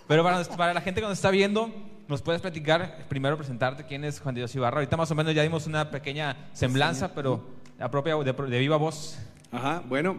Pero 0.07 0.23
para, 0.23 0.41
para 0.45 0.73
la 0.73 0.81
gente 0.81 1.01
que 1.01 1.07
nos 1.07 1.17
está 1.17 1.29
viendo, 1.29 1.69
¿Nos 2.07 2.21
puedes 2.21 2.41
platicar, 2.41 3.05
primero 3.09 3.35
presentarte 3.35 3.85
quién 3.85 4.05
es 4.05 4.21
Juan 4.21 4.33
Dios 4.33 4.55
Ibarra? 4.55 4.77
Ahorita 4.77 4.95
más 4.95 5.11
o 5.11 5.15
menos 5.15 5.35
ya 5.35 5.43
dimos 5.43 5.67
una 5.67 5.91
pequeña 5.91 6.37
semblanza, 6.53 7.13
pero 7.13 7.43
la 7.77 7.91
propia 7.91 8.15
de, 8.15 8.31
de 8.31 8.59
viva 8.59 8.77
voz. 8.77 9.19
Ajá, 9.51 9.83
bueno, 9.85 10.15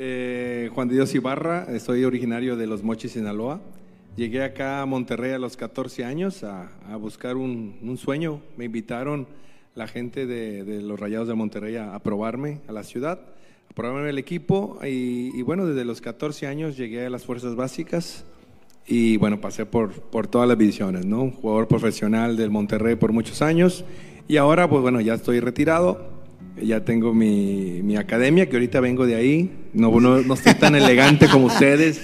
Eh, 0.00 0.70
Juan 0.76 0.88
Dios 0.88 1.12
Ibarra, 1.16 1.66
soy 1.80 2.04
originario 2.04 2.54
de 2.56 2.68
Los 2.68 2.84
Mochis, 2.84 3.10
Sinaloa. 3.10 3.60
Llegué 4.14 4.44
acá 4.44 4.80
a 4.80 4.86
Monterrey 4.86 5.32
a 5.32 5.40
los 5.40 5.56
14 5.56 6.04
años 6.04 6.44
a, 6.44 6.70
buscar 7.00 7.36
un, 7.36 7.98
sueño. 7.98 8.40
Me 8.56 8.66
invitaron 8.66 9.26
la 9.74 9.88
gente 9.88 10.26
de, 10.26 10.82
los 10.82 11.00
Rayados 11.00 11.26
de 11.26 11.34
Monterrey 11.34 11.74
a, 11.74 11.96
a 11.96 11.98
probarme 11.98 12.60
a 12.68 12.72
la 12.72 12.84
ciudad, 12.84 13.18
a 13.68 13.74
probarme 13.74 14.08
el 14.10 14.18
equipo. 14.18 14.78
Y, 14.84 15.36
y 15.36 15.42
bueno, 15.42 15.66
desde 15.66 15.84
los 15.84 16.00
14 16.00 16.46
años 16.46 16.76
llegué 16.76 17.06
a 17.06 17.10
las 17.10 17.24
fuerzas 17.24 17.56
básicas 17.56 18.24
y 18.86 19.16
bueno, 19.16 19.40
pasé 19.40 19.66
por, 19.66 19.94
por 19.94 20.28
todas 20.28 20.46
las 20.46 20.56
divisiones, 20.56 21.06
¿no? 21.06 21.22
Un 21.22 21.32
jugador 21.32 21.66
profesional 21.66 22.36
del 22.36 22.50
Monterrey 22.50 22.94
por 22.94 23.12
muchos 23.12 23.42
años 23.42 23.84
y 24.28 24.36
ahora, 24.36 24.70
pues 24.70 24.80
bueno, 24.80 25.00
ya 25.00 25.14
estoy 25.14 25.40
retirado, 25.40 26.17
ya 26.62 26.84
tengo 26.84 27.14
mi, 27.14 27.80
mi 27.82 27.96
academia, 27.96 28.48
que 28.48 28.56
ahorita 28.56 28.80
vengo 28.80 29.06
de 29.06 29.14
ahí, 29.14 29.50
no, 29.74 30.00
no, 30.00 30.20
no 30.22 30.34
estoy 30.34 30.54
tan 30.54 30.74
elegante 30.74 31.28
como 31.28 31.46
ustedes, 31.46 32.00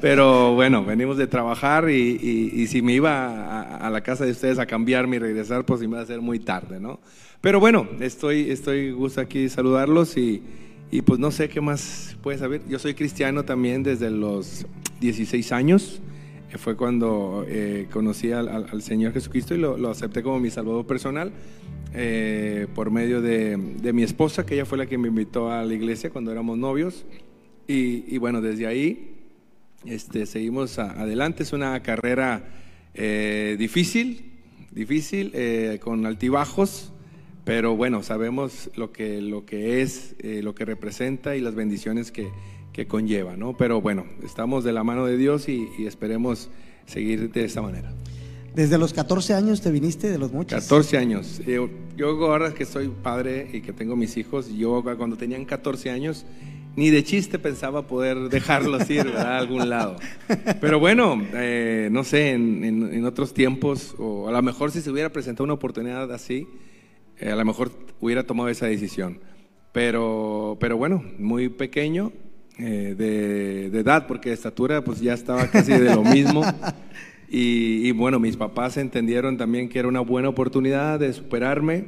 pero 0.00 0.54
bueno, 0.54 0.84
venimos 0.84 1.16
de 1.16 1.26
trabajar 1.26 1.90
y, 1.90 2.52
y- 2.54 2.66
si 2.66 2.82
me 2.82 2.92
iba 2.94 3.76
a, 3.78 3.90
la 3.90 4.00
casa 4.00 4.24
de 4.24 4.32
ustedes 4.32 4.58
a 4.58 4.66
cambiarme 4.66 5.16
y 5.16 5.18
regresar, 5.18 5.64
pues 5.64 5.82
iba 5.82 6.00
a 6.00 6.06
ser 6.06 6.20
muy 6.20 6.38
tarde, 6.38 6.80
¿no? 6.80 7.00
Pero 7.40 7.60
bueno, 7.60 7.86
estoy, 8.00 8.50
estoy 8.50 8.90
gusto 8.90 9.20
aquí 9.20 9.48
saludarlos 9.48 10.16
y, 10.16 10.42
y 10.90 11.02
pues 11.02 11.20
no 11.20 11.30
sé 11.30 11.48
qué 11.48 11.60
más 11.60 12.16
puedes 12.22 12.40
saber. 12.40 12.62
Yo 12.68 12.78
soy 12.78 12.94
cristiano 12.94 13.44
también 13.44 13.82
desde 13.82 14.10
los 14.10 14.66
16 15.00 15.52
años. 15.52 16.00
Fue 16.58 16.76
cuando 16.76 17.44
eh, 17.48 17.86
conocí 17.92 18.32
al, 18.32 18.48
al- 18.48 18.66
al 18.70 18.82
Señor 18.82 19.12
Jesucristo 19.12 19.54
y 19.54 19.58
lo, 19.58 19.76
lo 19.76 19.90
acepté 19.90 20.22
como 20.22 20.40
mi 20.40 20.50
salvador 20.50 20.86
personal 20.86 21.32
eh, 21.94 22.66
por 22.74 22.90
medio 22.90 23.20
de, 23.22 23.56
de 23.56 23.92
mi 23.92 24.02
esposa, 24.02 24.44
que 24.44 24.54
ella 24.54 24.64
fue 24.66 24.78
la 24.78 24.86
que 24.86 24.98
me 24.98 25.08
invitó 25.08 25.50
a 25.50 25.64
la 25.64 25.72
iglesia 25.74 26.10
cuando 26.10 26.32
éramos 26.32 26.58
novios. 26.58 27.04
Y, 27.68 28.04
y 28.14 28.18
bueno, 28.18 28.40
desde 28.40 28.66
ahí 28.66 29.14
este, 29.84 30.26
seguimos 30.26 30.78
a- 30.78 30.92
adelante. 31.00 31.42
Es 31.42 31.52
una 31.52 31.82
carrera 31.82 32.48
eh, 32.94 33.56
difícil, 33.58 34.32
difícil, 34.72 35.30
eh, 35.34 35.78
con 35.82 36.04
altibajos, 36.06 36.92
pero 37.44 37.76
bueno, 37.76 38.02
sabemos 38.02 38.70
lo 38.76 38.92
que, 38.92 39.20
lo 39.20 39.46
que 39.46 39.80
es, 39.82 40.16
eh, 40.18 40.40
lo 40.42 40.54
que 40.54 40.64
representa 40.64 41.36
y 41.36 41.40
las 41.40 41.54
bendiciones 41.54 42.10
que, 42.12 42.28
que 42.76 42.86
conlleva, 42.86 43.36
¿no? 43.38 43.56
Pero 43.56 43.80
bueno, 43.80 44.04
estamos 44.22 44.62
de 44.62 44.72
la 44.74 44.84
mano 44.84 45.06
de 45.06 45.16
Dios 45.16 45.48
y, 45.48 45.66
y 45.78 45.86
esperemos 45.86 46.50
seguir 46.84 47.32
de 47.32 47.42
esta 47.44 47.62
manera. 47.62 47.90
Desde 48.54 48.76
los 48.76 48.92
14 48.92 49.32
años 49.32 49.62
te 49.62 49.70
viniste 49.70 50.10
de 50.10 50.18
los 50.18 50.30
mochis. 50.32 50.58
14 50.58 50.98
años. 50.98 51.40
Yo, 51.46 51.70
yo 51.96 52.08
ahora 52.30 52.52
que 52.52 52.66
soy 52.66 52.88
padre 53.02 53.48
y 53.52 53.62
que 53.62 53.72
tengo 53.72 53.96
mis 53.96 54.18
hijos, 54.18 54.50
yo 54.54 54.82
cuando 54.98 55.16
tenían 55.16 55.46
14 55.46 55.90
años, 55.90 56.26
ni 56.76 56.90
de 56.90 57.02
chiste 57.02 57.38
pensaba 57.38 57.86
poder 57.86 58.28
dejarlos 58.28 58.88
ir 58.90 59.04
¿verdad? 59.04 59.32
a 59.32 59.38
algún 59.38 59.70
lado. 59.70 59.96
Pero 60.60 60.78
bueno, 60.78 61.18
eh, 61.32 61.88
no 61.90 62.04
sé, 62.04 62.32
en, 62.32 62.62
en- 62.62 62.92
en 62.94 63.04
otros 63.06 63.32
tiempos, 63.32 63.94
o 63.98 64.28
a 64.28 64.32
lo 64.32 64.42
mejor 64.42 64.70
si 64.70 64.82
se 64.82 64.90
hubiera 64.90 65.10
presentado 65.10 65.44
una 65.44 65.54
oportunidad 65.54 66.12
así, 66.12 66.46
eh, 67.18 67.30
a 67.30 67.36
lo 67.36 67.44
mejor 67.46 67.70
hubiera 68.02 68.24
tomado 68.26 68.50
esa 68.50 68.66
decisión. 68.66 69.18
Pero, 69.72 70.56
pero 70.60 70.76
bueno, 70.76 71.02
muy 71.18 71.48
pequeño 71.48 72.12
eh, 72.58 72.94
de, 72.96 73.70
de 73.70 73.80
edad, 73.80 74.06
porque 74.06 74.30
de 74.30 74.34
estatura 74.34 74.82
pues 74.82 75.00
ya 75.00 75.14
estaba 75.14 75.46
casi 75.48 75.72
de 75.72 75.94
lo 75.94 76.02
mismo. 76.02 76.42
Y, 77.28 77.88
y 77.88 77.90
bueno, 77.90 78.20
mis 78.20 78.36
papás 78.36 78.76
entendieron 78.76 79.36
también 79.36 79.68
que 79.68 79.80
era 79.80 79.88
una 79.88 79.98
buena 80.00 80.28
oportunidad 80.28 81.00
de 81.00 81.12
superarme, 81.12 81.86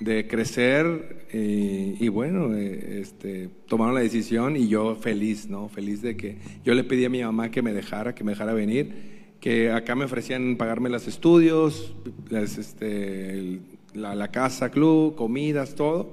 de 0.00 0.26
crecer 0.26 1.26
y, 1.32 2.04
y 2.04 2.08
bueno, 2.08 2.52
eh, 2.56 2.98
este, 3.00 3.48
tomaron 3.68 3.94
la 3.94 4.00
decisión 4.00 4.56
y 4.56 4.66
yo 4.66 4.96
feliz, 4.96 5.48
¿no? 5.48 5.68
Feliz 5.68 6.02
de 6.02 6.16
que 6.16 6.38
yo 6.64 6.74
le 6.74 6.82
pedí 6.82 7.04
a 7.04 7.08
mi 7.10 7.22
mamá 7.22 7.52
que 7.52 7.62
me 7.62 7.72
dejara, 7.72 8.12
que 8.16 8.24
me 8.24 8.32
dejara 8.32 8.54
venir, 8.54 9.36
que 9.40 9.70
acá 9.70 9.94
me 9.94 10.04
ofrecían 10.04 10.56
pagarme 10.56 10.90
los 10.90 11.06
estudios, 11.06 11.94
las, 12.28 12.58
este, 12.58 13.30
el- 13.38 13.60
la, 13.94 14.16
la 14.16 14.32
casa, 14.32 14.70
club, 14.72 15.14
comidas, 15.14 15.76
todo. 15.76 16.10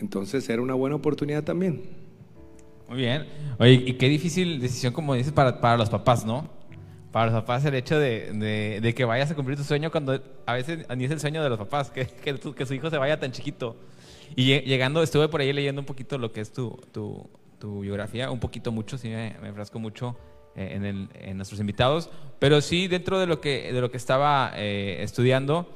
Entonces 0.00 0.48
era 0.50 0.60
una 0.60 0.74
buena 0.74 0.96
oportunidad 0.96 1.44
también. 1.44 2.01
Muy 2.92 3.00
bien. 3.00 3.26
Oye, 3.58 3.72
y 3.86 3.92
qué 3.94 4.06
difícil 4.06 4.60
decisión, 4.60 4.92
como 4.92 5.14
dices, 5.14 5.32
para, 5.32 5.62
para 5.62 5.78
los 5.78 5.88
papás, 5.88 6.26
¿no? 6.26 6.46
Para 7.10 7.30
los 7.32 7.34
papás 7.40 7.64
el 7.64 7.74
hecho 7.74 7.98
de, 7.98 8.80
de- 8.82 8.94
que 8.94 9.06
vayas 9.06 9.30
a 9.30 9.34
cumplir 9.34 9.56
tu 9.56 9.64
sueño 9.64 9.90
cuando 9.90 10.22
a 10.44 10.52
veces 10.52 10.86
ni 10.94 11.04
es 11.06 11.10
el 11.10 11.18
sueño 11.18 11.42
de 11.42 11.48
los 11.48 11.58
papás, 11.58 11.90
que, 11.90 12.04
que, 12.06 12.36
su 12.66 12.74
hijo 12.74 12.90
se 12.90 12.98
vaya 12.98 13.18
tan 13.18 13.32
chiquito. 13.32 13.76
Y 14.36 14.44
lle- 14.50 14.64
llegando, 14.64 15.02
estuve 15.02 15.28
por 15.28 15.40
ahí 15.40 15.54
leyendo 15.54 15.80
un 15.80 15.86
poquito 15.86 16.18
lo 16.18 16.32
que 16.32 16.42
es 16.42 16.52
tu, 16.52 16.78
tu, 16.92 17.30
tu 17.58 17.80
biografía, 17.80 18.30
un 18.30 18.40
poquito 18.40 18.70
mucho, 18.72 18.98
sí 18.98 19.08
me, 19.08 19.36
me 19.40 19.48
enfrasco 19.48 19.78
mucho 19.78 20.14
eh, 20.54 20.72
en, 20.74 20.84
el- 20.84 21.08
en 21.14 21.38
nuestros 21.38 21.60
invitados, 21.60 22.10
pero 22.38 22.60
sí 22.60 22.88
dentro 22.88 23.18
de 23.18 23.26
lo 23.26 23.40
que, 23.40 23.72
de 23.72 23.80
lo 23.80 23.90
que 23.90 23.96
estaba 23.96 24.52
eh, 24.56 24.98
estudiando, 25.00 25.66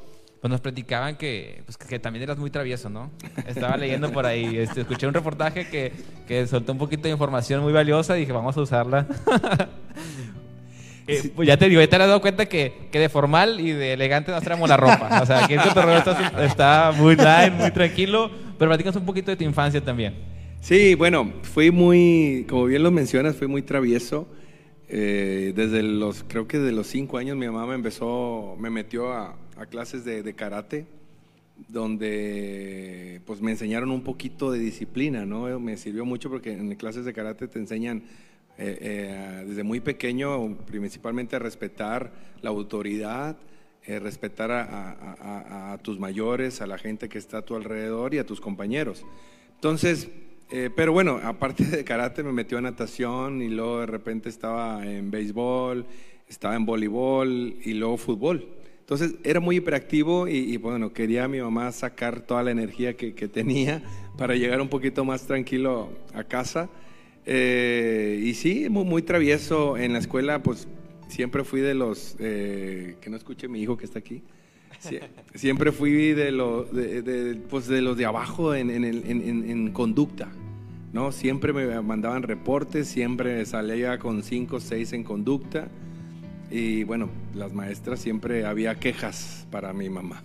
pues 0.46 0.52
nos 0.52 0.60
platicaban 0.60 1.16
que, 1.16 1.62
pues, 1.64 1.76
que 1.76 1.98
también 1.98 2.22
eras 2.22 2.38
muy 2.38 2.50
travieso, 2.50 2.88
¿no? 2.88 3.10
Estaba 3.48 3.76
leyendo 3.76 4.12
por 4.12 4.26
ahí, 4.26 4.56
este, 4.56 4.82
escuché 4.82 5.08
un 5.08 5.12
reportaje 5.12 5.68
que, 5.68 5.90
que 6.28 6.46
soltó 6.46 6.70
un 6.70 6.78
poquito 6.78 7.02
de 7.04 7.10
información 7.10 7.64
muy 7.64 7.72
valiosa 7.72 8.16
y 8.16 8.20
dije, 8.20 8.30
vamos 8.32 8.56
a 8.56 8.60
usarla. 8.60 9.06
Eh, 11.08 11.30
pues 11.36 11.46
ya 11.46 11.56
te 11.56 11.68
digo, 11.68 11.80
ya 11.80 11.86
te 11.86 11.94
has 11.94 12.08
dado 12.08 12.20
cuenta 12.20 12.46
que, 12.46 12.88
que 12.90 12.98
de 12.98 13.08
formal 13.08 13.60
y 13.60 13.70
de 13.70 13.92
elegante 13.92 14.32
nos 14.32 14.42
traemos 14.42 14.68
la 14.68 14.76
ropa. 14.76 15.20
O 15.22 15.24
sea, 15.24 15.44
aquí 15.44 15.54
el 15.54 15.60
cotorreo 15.60 15.98
está, 15.98 16.44
está 16.44 16.92
muy 16.96 17.14
light, 17.14 17.52
muy 17.52 17.70
tranquilo, 17.70 18.28
pero 18.58 18.68
platícanos 18.68 18.96
un 18.96 19.06
poquito 19.06 19.30
de 19.30 19.36
tu 19.36 19.44
infancia 19.44 19.80
también. 19.80 20.16
Sí, 20.60 20.96
bueno, 20.96 21.32
fui 21.42 21.70
muy, 21.70 22.44
como 22.48 22.64
bien 22.64 22.82
lo 22.82 22.90
mencionas, 22.90 23.36
fui 23.36 23.46
muy 23.46 23.62
travieso. 23.62 24.26
Eh, 24.88 25.52
desde 25.54 25.84
los, 25.84 26.24
creo 26.26 26.48
que 26.48 26.58
desde 26.58 26.74
los 26.74 26.88
cinco 26.88 27.18
años 27.18 27.36
mi 27.36 27.46
mamá 27.46 27.66
me 27.66 27.76
empezó, 27.76 28.56
me 28.58 28.68
metió 28.68 29.12
a, 29.12 29.36
a 29.56 29.66
clases 29.66 30.04
de, 30.04 30.22
de 30.22 30.34
karate, 30.34 30.86
donde 31.68 33.20
pues 33.26 33.40
me 33.40 33.50
enseñaron 33.50 33.90
un 33.90 34.02
poquito 34.02 34.50
de 34.52 34.58
disciplina, 34.58 35.24
¿no? 35.24 35.58
Me 35.58 35.76
sirvió 35.76 36.04
mucho 36.04 36.28
porque 36.30 36.52
en 36.52 36.74
clases 36.74 37.04
de 37.04 37.12
karate 37.12 37.48
te 37.48 37.58
enseñan 37.58 38.02
eh, 38.58 38.78
eh, 38.80 39.44
desde 39.46 39.62
muy 39.62 39.80
pequeño 39.80 40.56
principalmente 40.66 41.36
a 41.36 41.38
respetar 41.38 42.12
la 42.42 42.50
autoridad, 42.50 43.36
eh, 43.84 43.98
respetar 43.98 44.50
a, 44.50 45.72
a- 45.72 45.78
tus 45.78 45.98
mayores, 45.98 46.60
a 46.62 46.66
la 46.66 46.78
gente 46.78 47.08
que 47.08 47.18
está 47.18 47.38
a 47.38 47.42
tu 47.42 47.54
alrededor 47.54 48.14
y 48.14 48.18
a 48.18 48.26
tus 48.26 48.40
compañeros. 48.40 49.04
Entonces, 49.54 50.08
eh, 50.50 50.70
pero 50.74 50.92
bueno, 50.92 51.20
aparte 51.22 51.64
de 51.64 51.84
karate 51.84 52.22
me 52.22 52.32
metió 52.32 52.58
a 52.58 52.60
natación 52.62 53.42
y 53.42 53.48
luego 53.48 53.80
de 53.80 53.86
repente 53.86 54.28
estaba 54.28 54.84
en 54.86 55.10
béisbol, 55.10 55.84
estaba 56.28 56.56
en 56.56 56.64
voleibol 56.66 57.56
y 57.64 57.74
luego 57.74 57.96
fútbol. 57.98 58.48
Entonces 58.86 59.16
era 59.24 59.40
muy 59.40 59.56
hiperactivo 59.56 60.28
y, 60.28 60.36
y, 60.36 60.58
bueno, 60.58 60.92
quería 60.92 61.24
a 61.24 61.28
mi 61.28 61.40
mamá 61.40 61.72
sacar 61.72 62.20
toda 62.20 62.44
la 62.44 62.52
energía 62.52 62.96
que, 62.96 63.14
que 63.14 63.26
tenía 63.26 63.82
para 64.16 64.36
llegar 64.36 64.60
un 64.60 64.68
poquito 64.68 65.04
más 65.04 65.26
tranquilo 65.26 65.88
a 66.14 66.22
casa. 66.22 66.68
Eh, 67.26 68.20
y 68.24 68.34
sí, 68.34 68.68
muy, 68.70 68.84
muy 68.84 69.02
travieso 69.02 69.76
en 69.76 69.92
la 69.92 69.98
escuela, 69.98 70.40
pues 70.40 70.68
siempre 71.08 71.42
fui 71.42 71.60
de 71.62 71.74
los, 71.74 72.14
eh, 72.20 72.94
que 73.00 73.10
no 73.10 73.16
escuche 73.16 73.48
mi 73.48 73.60
hijo 73.60 73.76
que 73.76 73.86
está 73.86 73.98
aquí, 73.98 74.22
Sie- 74.80 75.00
siempre 75.34 75.72
fui 75.72 76.12
de, 76.12 76.30
lo- 76.30 76.62
de, 76.62 77.02
de- 77.02 77.34
pues 77.34 77.66
de 77.66 77.82
los 77.82 77.96
de 77.96 78.04
abajo 78.04 78.54
en, 78.54 78.70
en, 78.70 78.84
en- 78.84 79.50
en 79.50 79.72
conducta, 79.72 80.28
¿no? 80.92 81.10
Siempre 81.10 81.52
me 81.52 81.80
mandaban 81.82 82.22
reportes, 82.22 82.86
siempre 82.86 83.44
salía 83.46 83.98
con 83.98 84.22
5 84.22 84.56
o 84.56 84.60
6 84.60 84.92
en 84.92 85.02
conducta 85.02 85.66
y 86.50 86.84
bueno, 86.84 87.08
las 87.34 87.52
maestras 87.52 88.00
siempre 88.00 88.44
había 88.46 88.74
quejas 88.76 89.46
para 89.50 89.72
mi 89.72 89.88
mamá. 89.88 90.22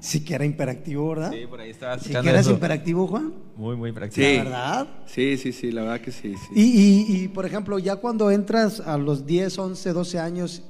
Sí 0.00 0.22
que 0.22 0.34
era 0.34 0.44
imperactivo, 0.44 1.08
¿verdad? 1.10 1.32
Sí, 1.32 1.46
por 1.48 1.60
ahí 1.60 1.70
estaba 1.70 1.98
Sí 1.98 2.10
que 2.12 2.18
eras 2.28 2.42
eso. 2.42 2.50
imperactivo, 2.52 3.06
Juan. 3.06 3.32
Muy, 3.56 3.74
muy 3.74 3.90
práctico. 3.92 4.26
Sí. 4.26 4.36
La 4.36 4.44
verdad. 4.44 4.88
Sí, 5.06 5.36
sí, 5.38 5.52
sí, 5.52 5.72
la 5.72 5.82
verdad 5.82 6.00
que 6.02 6.12
sí. 6.12 6.34
sí. 6.36 6.48
Y, 6.54 6.62
y- 6.62 7.24
y, 7.24 7.28
por 7.28 7.46
ejemplo, 7.46 7.78
ya 7.78 7.96
cuando 7.96 8.30
entras 8.30 8.80
a 8.80 8.98
los 8.98 9.24
10, 9.24 9.58
11, 9.58 9.92
12 9.94 10.18
años, 10.18 10.62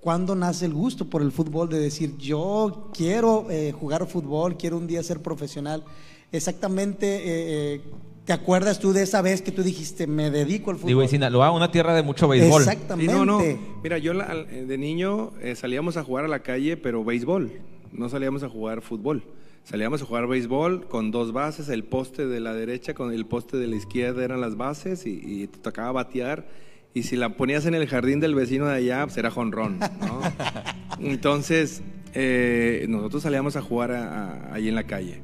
¿cuándo 0.00 0.34
nace 0.34 0.64
el 0.66 0.74
gusto 0.74 1.08
por 1.08 1.22
el 1.22 1.30
fútbol 1.30 1.68
de 1.68 1.78
decir, 1.78 2.16
yo 2.18 2.90
quiero 2.92 3.46
eh, 3.50 3.70
jugar 3.70 4.04
fútbol, 4.08 4.56
quiero 4.56 4.78
un 4.78 4.88
día 4.88 5.00
ser 5.04 5.20
profesional? 5.22 5.84
Exactamente, 6.32 7.06
eh, 7.18 7.74
eh, 7.76 7.80
¿te 8.24 8.32
acuerdas 8.32 8.78
tú 8.78 8.92
de 8.92 9.02
esa 9.02 9.20
vez 9.22 9.42
que 9.42 9.50
tú 9.52 9.62
dijiste, 9.62 10.06
me 10.06 10.30
dedico 10.30 10.70
al 10.70 10.76
fútbol? 10.76 10.88
Digo, 10.88 11.02
en 11.02 11.08
Sinaloa, 11.08 11.50
una 11.50 11.70
tierra 11.70 11.94
de 11.94 12.02
mucho 12.02 12.28
béisbol. 12.28 12.62
Sí, 12.64 12.68
Exactamente. 12.70 13.12
no, 13.12 13.24
no. 13.24 13.40
Mira, 13.82 13.98
yo 13.98 14.12
la- 14.14 14.24
al- 14.24 14.66
de 14.68 14.78
niño 14.78 15.32
eh, 15.40 15.54
salíamos 15.56 15.96
a 15.96 16.04
jugar 16.04 16.24
a 16.24 16.28
la 16.28 16.40
calle, 16.40 16.76
pero 16.76 17.04
béisbol. 17.04 17.50
No 17.92 18.08
salíamos 18.08 18.42
a 18.42 18.48
jugar 18.48 18.80
fútbol. 18.82 19.22
Salíamos 19.64 20.02
a 20.02 20.06
jugar 20.06 20.26
béisbol 20.26 20.88
con 20.88 21.10
dos 21.12 21.32
bases, 21.32 21.68
el 21.68 21.84
poste 21.84 22.26
de 22.26 22.40
la 22.40 22.52
derecha 22.54 22.94
con 22.94 23.12
el 23.12 23.26
poste 23.26 23.56
de 23.58 23.66
la 23.68 23.76
izquierda 23.76 24.24
eran 24.24 24.40
las 24.40 24.56
bases 24.56 25.06
y, 25.06 25.20
y 25.24 25.46
te 25.46 25.58
tocaba 25.58 25.92
batear. 25.92 26.48
Y 26.94 27.04
si 27.04 27.16
la 27.16 27.36
ponías 27.36 27.64
en 27.66 27.74
el 27.74 27.86
jardín 27.86 28.18
del 28.20 28.34
vecino 28.34 28.66
de 28.66 28.74
allá, 28.74 29.04
pues 29.06 29.16
era 29.18 29.30
jonrón, 29.30 29.78
¿no? 29.78 30.20
Entonces, 31.00 31.82
eh, 32.14 32.86
nosotros 32.88 33.22
salíamos 33.22 33.56
a 33.56 33.62
jugar 33.62 33.92
a- 33.92 34.32
a- 34.50 34.54
ahí 34.54 34.68
en 34.68 34.74
la 34.74 34.84
calle. 34.84 35.20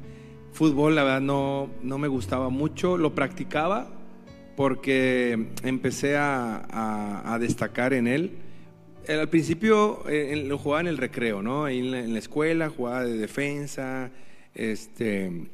Fútbol, 0.59 0.93
la 0.93 1.05
verdad, 1.05 1.21
no, 1.21 1.69
no 1.83 1.97
me 1.97 2.09
gustaba 2.09 2.49
mucho. 2.49 2.97
Lo 2.97 3.15
practicaba, 3.15 3.89
porque 4.57 5.47
empecé 5.63 6.17
a, 6.17 7.37
destacar 7.39 7.93
en 7.93 8.07
él. 8.07 8.31
Eh, 9.07 9.13
Al 9.13 9.29
principio 9.29 10.05
eh, 10.09 10.43
lo 10.45 10.57
jugaba 10.57 10.81
en 10.81 10.87
el 10.87 10.97
recreo, 10.97 11.41
¿no? 11.41 11.69
En 11.69 12.13
la, 12.13 12.19
escuela, 12.19 12.67
jugaba 12.67 13.05
de 13.05 13.15
defensa, 13.15 14.11
este, 14.53 15.47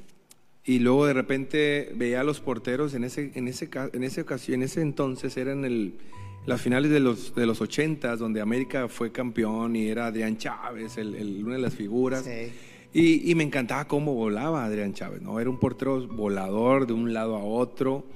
y 0.64 0.80
luego 0.80 1.06
de 1.06 1.14
repente 1.14 1.92
veía 1.94 2.22
a 2.22 2.24
los 2.24 2.40
porteros 2.40 2.96
en 2.96 3.04
ese, 3.04 3.32
en 3.36 3.48
ese, 3.48 3.70
en 3.94 4.04
ese 4.04 4.22
ocasión, 4.22 4.56
en 4.56 4.64
ese 4.64 4.82
entonces 4.82 5.38
eran 5.38 5.66
el, 5.66 6.00
las 6.48 6.60
finales 6.62 6.90
de 6.90 7.00
los, 7.00 7.36
de 7.36 7.46
los 7.46 7.62
80 7.62 8.16
donde 8.16 8.42
América 8.42 8.88
fue 8.88 9.12
campeón 9.12 9.76
y 9.76 9.88
era 9.88 10.08
Adrián 10.08 10.40
Chávez, 10.40 10.98
el, 10.98 11.14
el- 11.14 11.44
una 11.46 11.58
de 11.58 11.62
las 11.62 11.76
figuras. 11.76 12.24
Sí. 12.26 12.52
Y, 12.98 13.30
y 13.30 13.36
me 13.36 13.44
encantaba 13.44 13.90
cómo 13.90 14.14
volaba 14.14 14.64
Adrián 14.64 14.94
Chávez, 14.94 15.22
¿no? 15.22 15.38
Era 15.42 15.50
un 15.50 15.60
portero 15.60 16.08
volador 16.08 16.88
de 16.88 16.94
un 16.94 17.14
lado 17.14 17.36
a 17.36 17.44
otro. 17.44 18.08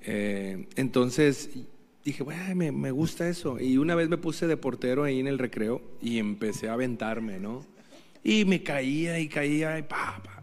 Eh, 0.00 0.66
entonces 0.76 1.50
dije, 2.02 2.22
bueno, 2.22 2.54
me, 2.54 2.72
me 2.72 2.90
gusta 2.90 3.28
eso. 3.28 3.60
Y 3.60 3.76
una 3.76 3.94
vez 3.94 4.08
me 4.08 4.16
puse 4.16 4.46
de 4.46 4.56
portero 4.56 5.04
ahí 5.04 5.20
en 5.20 5.26
el 5.26 5.38
recreo 5.38 5.82
y 6.00 6.16
empecé 6.18 6.70
a 6.70 6.72
aventarme, 6.72 7.38
¿no? 7.38 7.66
Y 8.22 8.46
me 8.46 8.62
caía 8.62 9.20
y 9.20 9.28
caía 9.28 9.78
y 9.78 9.82
pa, 9.82 10.22
pa. 10.24 10.42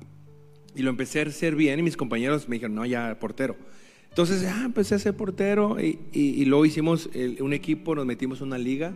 Y 0.75 0.83
lo 0.83 0.91
empecé 0.91 1.21
a 1.21 1.23
hacer 1.23 1.55
bien 1.55 1.79
y 1.79 1.81
mis 1.81 1.97
compañeros 1.97 2.47
me 2.47 2.57
dijeron, 2.57 2.75
no, 2.75 2.85
ya, 2.85 3.17
portero. 3.19 3.55
Entonces, 4.09 4.45
ah, 4.45 4.61
empecé 4.65 4.93
a 4.93 4.99
ser 4.99 5.15
portero 5.15 5.81
y, 5.81 5.97
y- 6.13 6.39
y 6.41 6.45
luego 6.45 6.65
hicimos 6.65 7.09
el- 7.15 7.41
un 7.41 7.51
equipo, 7.53 7.95
nos 7.95 8.05
metimos 8.05 8.41
en 8.41 8.47
una 8.47 8.59
liga, 8.59 8.93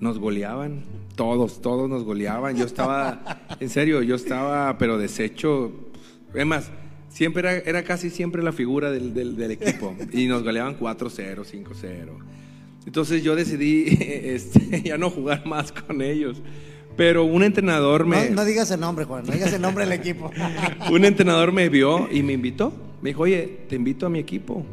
nos 0.00 0.18
goleaban, 0.18 0.82
todos, 1.16 1.60
todos 1.60 1.88
nos 1.88 2.04
goleaban. 2.04 2.56
Yo 2.56 2.64
estaba, 2.64 3.40
en 3.60 3.68
serio, 3.68 4.02
yo 4.02 4.14
estaba, 4.14 4.76
pero 4.78 4.98
deshecho. 4.98 5.72
Es 6.34 6.46
más, 6.46 6.70
siempre 7.08 7.40
era, 7.40 7.52
era 7.68 7.82
casi 7.84 8.10
siempre 8.10 8.42
la 8.42 8.52
figura 8.52 8.90
del, 8.90 9.14
del- 9.14 9.36
del 9.36 9.50
equipo 9.52 9.94
y 10.12 10.26
nos 10.26 10.42
goleaban 10.44 10.78
4-0, 10.78 11.44
5-0. 11.44 12.08
Entonces 12.86 13.22
yo 13.22 13.34
decidí 13.36 13.84
este, 14.00 14.82
ya 14.82 14.98
no 14.98 15.10
jugar 15.10 15.46
más 15.46 15.72
con 15.72 16.00
ellos. 16.02 16.40
Pero 16.96 17.22
un 17.24 17.44
entrenador 17.44 18.06
me... 18.06 18.28
No, 18.30 18.36
no 18.36 18.44
digas 18.44 18.70
el 18.72 18.80
nombre, 18.80 19.04
Juan, 19.04 19.24
no 19.24 19.32
digas 19.32 19.52
el 19.52 19.62
nombre 19.62 19.84
del 19.84 19.92
equipo. 19.92 20.32
Un 20.90 21.04
entrenador 21.04 21.52
me 21.52 21.68
vio 21.68 22.08
y 22.10 22.24
me 22.24 22.32
invitó. 22.32 22.72
Me 23.02 23.10
dijo, 23.10 23.22
oye, 23.22 23.60
te 23.68 23.76
invito 23.76 24.06
a 24.06 24.08
mi 24.08 24.18
equipo. 24.18 24.66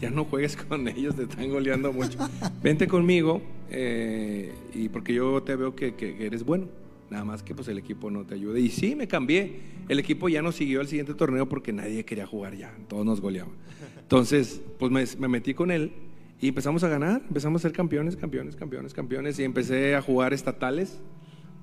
Ya 0.00 0.08
no 0.08 0.24
juegues 0.24 0.56
con 0.56 0.86
ellos, 0.86 1.16
te 1.16 1.24
están 1.24 1.48
goleando 1.50 1.92
mucho. 1.92 2.18
Vente 2.62 2.86
conmigo 2.86 3.42
eh, 3.72 4.52
y 4.74 4.88
porque 4.90 5.14
yo 5.14 5.42
te 5.42 5.56
veo 5.56 5.74
que, 5.74 5.94
que- 5.94 6.16
que 6.16 6.26
eres 6.26 6.44
bueno. 6.44 6.66
Nada 7.10 7.24
más 7.26 7.42
que 7.42 7.54
pues 7.54 7.68
el 7.68 7.76
equipo 7.76 8.10
no 8.10 8.24
te 8.24 8.34
ayuda. 8.34 8.58
Y 8.58 8.70
sí, 8.70 8.94
me 8.96 9.06
cambié. 9.06 9.56
El 9.88 9.98
equipo 9.98 10.28
ya 10.30 10.40
no 10.40 10.50
siguió 10.50 10.80
al 10.80 10.88
siguiente 10.88 11.12
torneo 11.12 11.46
porque 11.46 11.70
nadie 11.72 12.04
quería 12.06 12.26
jugar 12.26 12.56
ya. 12.56 12.72
Todos 12.88 13.04
nos 13.04 13.20
goleaban. 13.20 13.52
Entonces, 14.00 14.62
pues 14.78 14.90
me, 14.90 15.04
me 15.18 15.28
metí 15.28 15.52
con 15.52 15.70
él 15.70 15.92
y 16.40 16.48
empezamos 16.48 16.84
a 16.84 16.88
ganar. 16.88 17.20
Empezamos 17.28 17.60
a 17.60 17.68
ser 17.68 17.72
campeones, 17.76 18.16
campeones, 18.16 18.56
campeones, 18.56 18.94
campeones. 18.94 19.38
Y 19.38 19.44
empecé 19.44 19.94
a 19.94 20.00
jugar 20.00 20.32
estatales. 20.32 21.00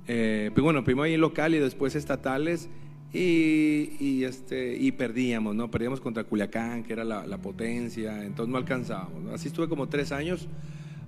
Eh, 0.07 0.51
pues 0.53 0.63
bueno, 0.63 0.83
primero 0.83 1.03
ahí 1.03 1.17
local 1.17 1.55
y 1.55 1.59
después 1.59 1.95
estatales 1.95 2.69
y, 3.11 3.93
y, 3.99 4.23
este, 4.25 4.75
y 4.77 4.91
perdíamos, 4.91 5.55
¿no? 5.55 5.71
Perdíamos 5.71 5.99
contra 5.99 6.23
Culiacán, 6.25 6.83
que 6.83 6.93
era 6.93 7.03
la, 7.03 7.25
la 7.25 7.39
potencia, 7.41 8.23
entonces 8.23 8.51
no 8.51 8.57
alcanzábamos. 8.57 9.23
¿no? 9.23 9.31
Así 9.33 9.47
estuve 9.47 9.67
como 9.67 9.87
tres 9.89 10.11
años 10.11 10.47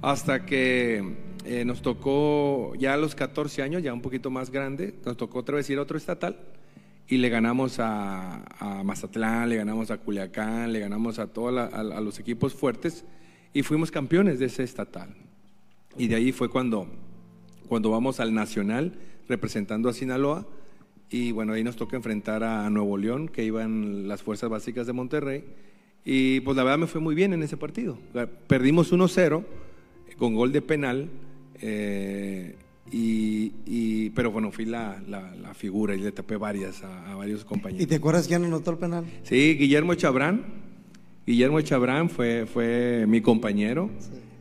hasta 0.01 0.45
que 0.45 1.15
eh, 1.45 1.65
nos 1.65 1.81
tocó 1.81 2.73
ya 2.75 2.93
a 2.93 2.97
los 2.97 3.15
14 3.15 3.61
años, 3.61 3.83
ya 3.83 3.93
un 3.93 4.01
poquito 4.01 4.29
más 4.29 4.51
grande, 4.51 4.95
nos 5.05 5.17
tocó 5.17 5.39
otra 5.39 5.57
vez 5.57 5.69
ir 5.69 5.77
a 5.77 5.81
otro 5.81 5.97
estatal 5.97 6.37
y 7.07 7.17
le 7.17 7.29
ganamos 7.29 7.79
a, 7.79 8.43
a 8.59 8.83
Mazatlán, 8.83 9.49
le 9.49 9.57
ganamos 9.57 9.91
a 9.91 9.97
Culiacán, 9.97 10.71
le 10.71 10.79
ganamos 10.79 11.19
a, 11.19 11.27
todos 11.27 11.57
a, 11.57 11.65
a 11.65 12.01
los 12.01 12.19
equipos 12.19 12.53
fuertes 12.53 13.05
y 13.53 13.63
fuimos 13.63 13.91
campeones 13.91 14.39
de 14.39 14.45
ese 14.45 14.63
estatal. 14.63 15.15
Y 15.97 16.07
de 16.07 16.15
ahí 16.15 16.31
fue 16.31 16.49
cuando 16.49 16.87
cuando 17.71 17.89
vamos 17.89 18.19
al 18.19 18.33
Nacional 18.33 18.91
representando 19.29 19.87
a 19.87 19.93
Sinaloa 19.93 20.45
y 21.09 21.31
bueno, 21.31 21.53
ahí 21.53 21.63
nos 21.63 21.77
toca 21.77 21.95
enfrentar 21.95 22.43
a 22.43 22.69
Nuevo 22.69 22.97
León, 22.97 23.29
que 23.29 23.45
iban 23.45 24.09
las 24.09 24.21
fuerzas 24.21 24.49
básicas 24.49 24.87
de 24.87 24.91
Monterrey 24.91 25.45
y 26.03 26.41
pues 26.41 26.57
la 26.57 26.65
verdad 26.65 26.79
me 26.79 26.87
fue 26.87 26.99
muy 26.99 27.15
bien 27.15 27.31
en 27.31 27.43
ese 27.43 27.55
partido. 27.55 27.97
Perdimos 28.47 28.91
1-0 28.91 29.45
con 30.21 30.36
gol 30.36 30.51
de 30.51 30.62
penal, 30.62 31.10
eh, 31.62 32.55
y, 32.91 33.53
y- 33.65 34.10
pero 34.12 34.29
bueno, 34.31 34.51
fui 34.51 34.65
la, 34.65 35.01
la- 35.10 35.36
la 35.36 35.55
figura 35.55 35.95
y 35.95 35.99
le 35.99 36.12
tapé 36.12 36.38
varias 36.38 36.84
a, 36.84 37.12
a 37.12 37.15
varios 37.15 37.43
compañeros. 37.43 37.81
¿Y 37.84 37.88
te 37.88 37.95
acuerdas 37.95 38.27
quién 38.27 38.45
anotó 38.45 38.69
el 38.69 38.77
penal? 38.77 39.03
Sí, 39.23 39.55
Guillermo 39.57 39.95
Chabrán. 39.95 40.43
Guillermo 41.25 41.60
Chabrán 41.62 42.07
fue, 42.12 42.45
fue 42.45 43.05
mi 43.07 43.21
compañero. 43.21 43.89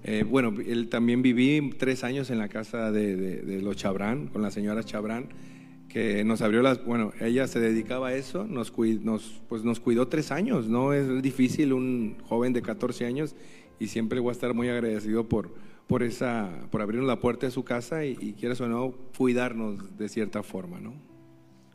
Eh, 0.05 0.23
bueno, 0.29 0.53
él 0.67 0.89
también 0.91 1.23
viví 1.23 1.71
tres 1.79 2.05
años 2.05 2.29
en 2.29 2.37
la 2.37 2.49
casa 2.49 2.93
de, 2.93 3.17
de- 3.17 3.41
de 3.41 3.63
los 3.63 3.75
Chabrán, 3.77 4.27
con 4.27 4.43
la 4.43 4.51
señora 4.51 4.85
Chabrán, 4.85 5.29
que 5.89 6.25
nos 6.25 6.43
abrió 6.43 6.61
las, 6.61 6.85
bueno, 6.85 7.13
ella 7.23 7.47
se 7.47 7.59
dedicaba 7.59 8.09
a 8.09 8.15
eso, 8.15 8.47
nos, 8.47 8.71
cui- 8.71 9.01
nos, 9.03 9.41
pues 9.49 9.65
nos 9.65 9.81
cuidó 9.81 10.09
tres 10.09 10.31
años, 10.31 10.69
¿no? 10.69 10.93
Es 10.93 11.23
difícil 11.23 11.73
un 11.73 12.17
joven 12.25 12.53
de 12.53 12.61
14 12.61 13.07
años 13.07 13.35
y 13.79 13.87
siempre 13.87 14.21
voy 14.21 14.29
a 14.29 14.33
estar 14.33 14.53
muy 14.53 14.69
agradecido 14.69 15.27
por, 15.27 15.55
por, 15.91 16.03
esa, 16.05 16.49
por 16.71 16.81
abrirnos 16.81 17.09
la 17.09 17.19
puerta 17.21 17.47
de 17.47 17.53
su 17.53 17.65
casa 17.65 18.05
y, 18.05 18.17
y 18.21 18.33
quieras 18.35 18.61
o 18.61 18.69
no, 18.69 18.95
cuidarnos 19.19 19.99
de 19.99 20.09
cierta 20.09 20.43
forma, 20.43 20.79
¿no? 20.81 20.95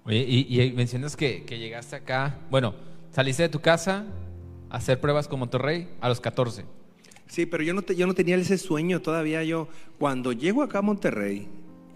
Oye, 0.06 0.26
y, 0.28 0.62
y 0.62 0.72
mencionas 0.72 1.18
que, 1.18 1.44
que 1.44 1.60
llegaste 1.60 1.98
acá, 1.98 2.40
bueno, 2.50 2.74
saliste 3.12 3.44
de 3.44 3.50
tu 3.50 3.60
casa 3.60 4.06
a 4.70 4.78
hacer 4.78 5.00
pruebas 5.02 5.28
con 5.28 5.40
Monterrey 5.40 5.90
a 6.00 6.08
los 6.08 6.22
14. 6.22 6.64
Sí, 7.28 7.46
pero 7.46 7.62
yo 7.64 7.74
no, 7.74 7.82
te- 7.82 7.96
yo 7.96 8.08
no 8.08 8.14
tenía 8.14 8.36
ese 8.38 8.58
sueño 8.58 9.02
todavía. 9.02 9.44
Yo, 9.44 9.68
cuando 10.00 10.32
llego 10.32 10.64
acá 10.64 10.80
a 10.80 10.82
Monterrey 10.82 11.48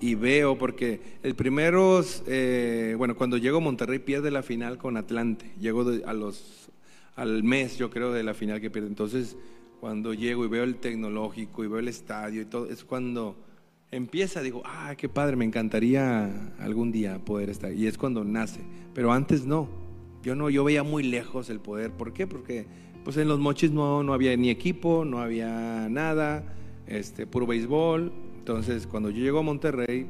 y 0.01 0.15
veo, 0.15 0.57
porque 0.57 0.99
el 1.23 1.35
primero, 1.35 2.03
eh, 2.27 2.95
bueno, 2.97 3.15
cuando 3.15 3.37
llego 3.37 3.57
a 3.59 3.61
Monterrey 3.61 3.99
pierde 3.99 4.31
la 4.31 4.41
final 4.43 4.77
con 4.77 4.97
Atlante. 4.97 5.51
Llego 5.59 5.83
de- 5.85 6.03
a 6.03 6.13
los, 6.13 6.69
al 7.15 7.43
mes, 7.43 7.77
yo 7.77 7.89
creo, 7.91 8.11
de 8.11 8.23
la 8.23 8.33
final 8.33 8.59
que 8.59 8.71
pierde. 8.71 8.87
Entonces, 8.89 9.37
cuando 9.79 10.13
llego 10.13 10.45
y 10.45 10.47
veo 10.47 10.63
el 10.63 10.75
tecnológico 10.75 11.63
y 11.63 11.67
veo 11.67 11.79
el 11.79 11.87
estadio 11.87 12.41
y 12.41 12.45
todo, 12.45 12.69
es 12.69 12.83
cuando 12.83 13.35
empieza, 13.91 14.41
digo, 14.41 14.61
ah, 14.65 14.93
qué 14.97 15.09
padre, 15.09 15.35
me 15.35 15.45
encantaría 15.45 16.53
algún 16.59 16.91
día 16.91 17.19
poder 17.19 17.49
estar. 17.49 17.71
Y 17.73 17.87
es 17.87 17.97
cuando 17.97 18.23
nace. 18.23 18.61
Pero 18.93 19.11
antes 19.11 19.45
no. 19.45 19.69
Yo 20.21 20.35
no, 20.35 20.49
yo 20.49 20.63
veía 20.63 20.83
muy 20.83 21.03
lejos 21.03 21.49
el 21.49 21.59
poder. 21.59 21.91
¿Por 21.91 22.13
qué? 22.13 22.27
Porque 22.27 22.67
pues 23.03 23.17
en 23.17 23.27
los 23.27 23.39
mochis 23.39 23.71
no, 23.71 24.03
no 24.03 24.13
había 24.13 24.35
ni 24.35 24.49
equipo, 24.49 25.05
no 25.05 25.19
había 25.19 25.87
nada, 25.89 26.43
este, 26.87 27.25
puro 27.25 27.47
béisbol. 27.47 28.11
Entonces, 28.37 28.85
cuando 28.85 29.09
yo 29.09 29.23
llego 29.23 29.39
a 29.39 29.43
Monterrey, 29.43 30.07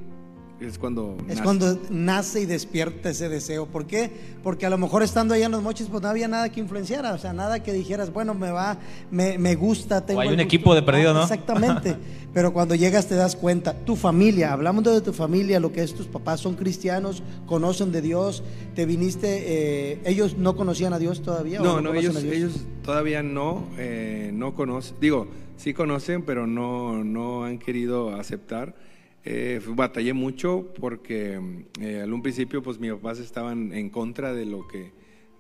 es 0.61 0.77
cuando 0.77 1.15
Es 1.21 1.27
nace. 1.27 1.43
cuando 1.43 1.79
nace 1.89 2.41
y 2.41 2.45
despierta 2.45 3.09
ese 3.09 3.29
deseo. 3.29 3.65
¿Por 3.65 3.85
qué? 3.87 4.11
Porque 4.43 4.65
a 4.65 4.69
lo 4.69 4.77
mejor 4.77 5.03
estando 5.03 5.33
allá 5.33 5.45
en 5.45 5.51
los 5.51 5.61
mochis, 5.63 5.87
pues 5.89 6.01
no 6.03 6.09
había 6.09 6.27
nada 6.27 6.49
que 6.49 6.59
influenciara. 6.59 7.13
O 7.13 7.17
sea, 7.17 7.33
nada 7.33 7.61
que 7.63 7.71
dijeras, 7.73 8.11
bueno, 8.11 8.33
me 8.33 8.51
va, 8.51 8.77
me, 9.11 9.37
me 9.37 9.55
gusta. 9.55 10.05
Tengo 10.05 10.19
hay 10.21 10.27
un 10.27 10.33
gusto. 10.35 10.43
equipo 10.43 10.75
de 10.75 10.81
perdido, 10.83 11.13
¿no? 11.13 11.21
Exactamente. 11.23 11.95
Pero 12.33 12.53
cuando 12.53 12.75
llegas 12.75 13.07
te 13.07 13.15
das 13.15 13.35
cuenta. 13.35 13.73
Tu 13.73 13.95
familia, 13.95 14.53
hablamos 14.53 14.83
de 14.83 15.01
tu 15.01 15.13
familia, 15.13 15.59
lo 15.59 15.71
que 15.71 15.81
es 15.81 15.95
tus 15.95 16.05
papás, 16.05 16.39
son 16.41 16.55
cristianos, 16.55 17.23
conocen 17.47 17.91
de 17.91 18.01
Dios. 18.01 18.43
Te 18.75 18.85
viniste, 18.85 19.27
eh, 19.93 20.01
ellos 20.05 20.37
no 20.37 20.55
conocían 20.55 20.93
a 20.93 20.99
Dios 20.99 21.21
todavía. 21.23 21.59
o 21.61 21.63
No, 21.63 21.81
no, 21.81 21.89
conocen 21.89 21.99
ellos, 22.11 22.15
a 22.15 22.19
Dios? 22.19 22.35
ellos 22.35 22.53
todavía 22.83 23.23
no, 23.23 23.63
eh, 23.77 24.29
no 24.33 24.53
conocen, 24.53 24.95
digo, 25.01 25.27
sí 25.57 25.73
conocen, 25.73 26.21
pero 26.21 26.45
no, 26.45 27.03
no 27.03 27.45
han 27.45 27.57
querido 27.57 28.13
aceptar. 28.15 28.75
Eh, 29.25 29.59
batallé 29.67 30.13
mucho 30.13 30.71
porque 30.79 31.39
eh, 31.81 31.99
al 32.01 32.13
un 32.13 32.21
principio 32.21 32.63
pues 32.63 32.79
mis 32.79 32.91
papás 32.93 33.19
estaban 33.19 33.73
en 33.73 33.89
contra 33.89 34.33
de 34.33 34.45
lo 34.45 34.67
que, 34.67 34.91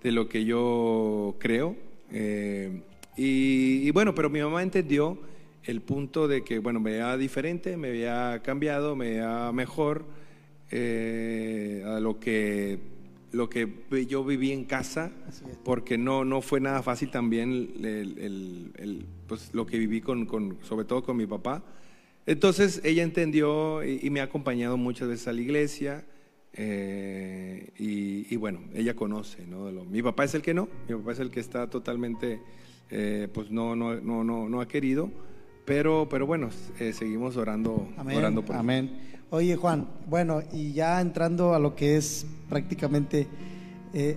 de 0.03 0.11
lo 0.11 0.27
que 0.27 0.43
yo 0.45 1.35
creo. 1.39 1.75
eh, 2.11 2.81
y, 3.15 3.87
y 3.87 3.91
bueno, 3.91 4.13
pero 4.15 4.29
mi 4.29 4.39
mamá 4.41 4.63
entendió 4.63 5.17
el 5.63 5.81
punto 5.81 6.27
de 6.27 6.43
que, 6.43 6.59
bueno, 6.59 6.79
me 6.79 6.91
veía 6.91 7.17
diferente, 7.17 7.75
me 7.77 7.89
había 7.89 8.41
cambiado, 8.43 8.95
me 8.95 9.09
veía 9.11 9.51
mejor 9.53 10.05
eh, 10.71 11.83
a 11.85 11.99
lo 11.99 12.19
que, 12.19 12.79
lo 13.31 13.49
que 13.49 13.67
yo 14.07 14.23
viví 14.23 14.51
en 14.51 14.63
casa, 14.65 15.11
porque 15.63 15.97
no, 15.97 16.23
no 16.25 16.41
fue 16.41 16.59
nada 16.61 16.81
fácil 16.81 17.11
también 17.11 17.51
el, 17.83 17.85
el- 18.19 18.71
el- 18.77 19.05
pues, 19.27 19.53
lo 19.53 19.65
que 19.65 19.77
viví 19.77 19.99
con, 20.01 20.25
con- 20.25 20.57
sobre 20.63 20.85
todo 20.85 21.03
con 21.03 21.17
mi 21.17 21.25
papá. 21.25 21.63
Entonces 22.25 22.81
ella 22.83 23.03
entendió 23.03 23.83
y, 23.83 23.99
y 24.03 24.09
me 24.09 24.19
ha 24.21 24.23
acompañado 24.25 24.77
muchas 24.77 25.07
veces 25.07 25.27
a 25.27 25.33
la 25.33 25.41
iglesia. 25.41 26.05
eh, 26.53 27.69
y, 27.77 28.31
y 28.33 28.35
bueno, 28.37 28.59
ella 28.73 28.95
conoce, 28.95 29.45
¿no? 29.47 29.69
Mi 29.85 30.01
papá 30.01 30.23
es 30.25 30.33
el 30.33 30.41
que 30.41 30.53
no, 30.53 30.67
mi 30.87 30.95
papá 30.95 31.11
es 31.13 31.19
el 31.19 31.29
que 31.31 31.39
está 31.39 31.69
totalmente, 31.69 32.41
eh, 32.89 33.27
pues 33.33 33.51
no, 33.51 33.75
no, 33.75 33.95
no, 34.01 34.23
no, 34.23 34.49
no 34.49 34.59
ha 34.61 34.67
querido, 34.67 35.09
pero, 35.65 36.07
pero 36.09 36.25
bueno, 36.25 36.49
eh, 36.79 36.91
seguimos 36.93 37.37
orando, 37.37 37.87
Amén. 37.97 38.17
orando 38.17 38.43
por 38.43 38.55
amén. 38.55 38.89
Oye, 39.29 39.55
Juan, 39.55 39.87
bueno, 40.07 40.41
y 40.51 40.73
ya 40.73 40.99
entrando 40.99 41.53
a 41.53 41.59
lo 41.59 41.75
que 41.75 41.97
es 41.97 42.25
prácticamente 42.49 43.27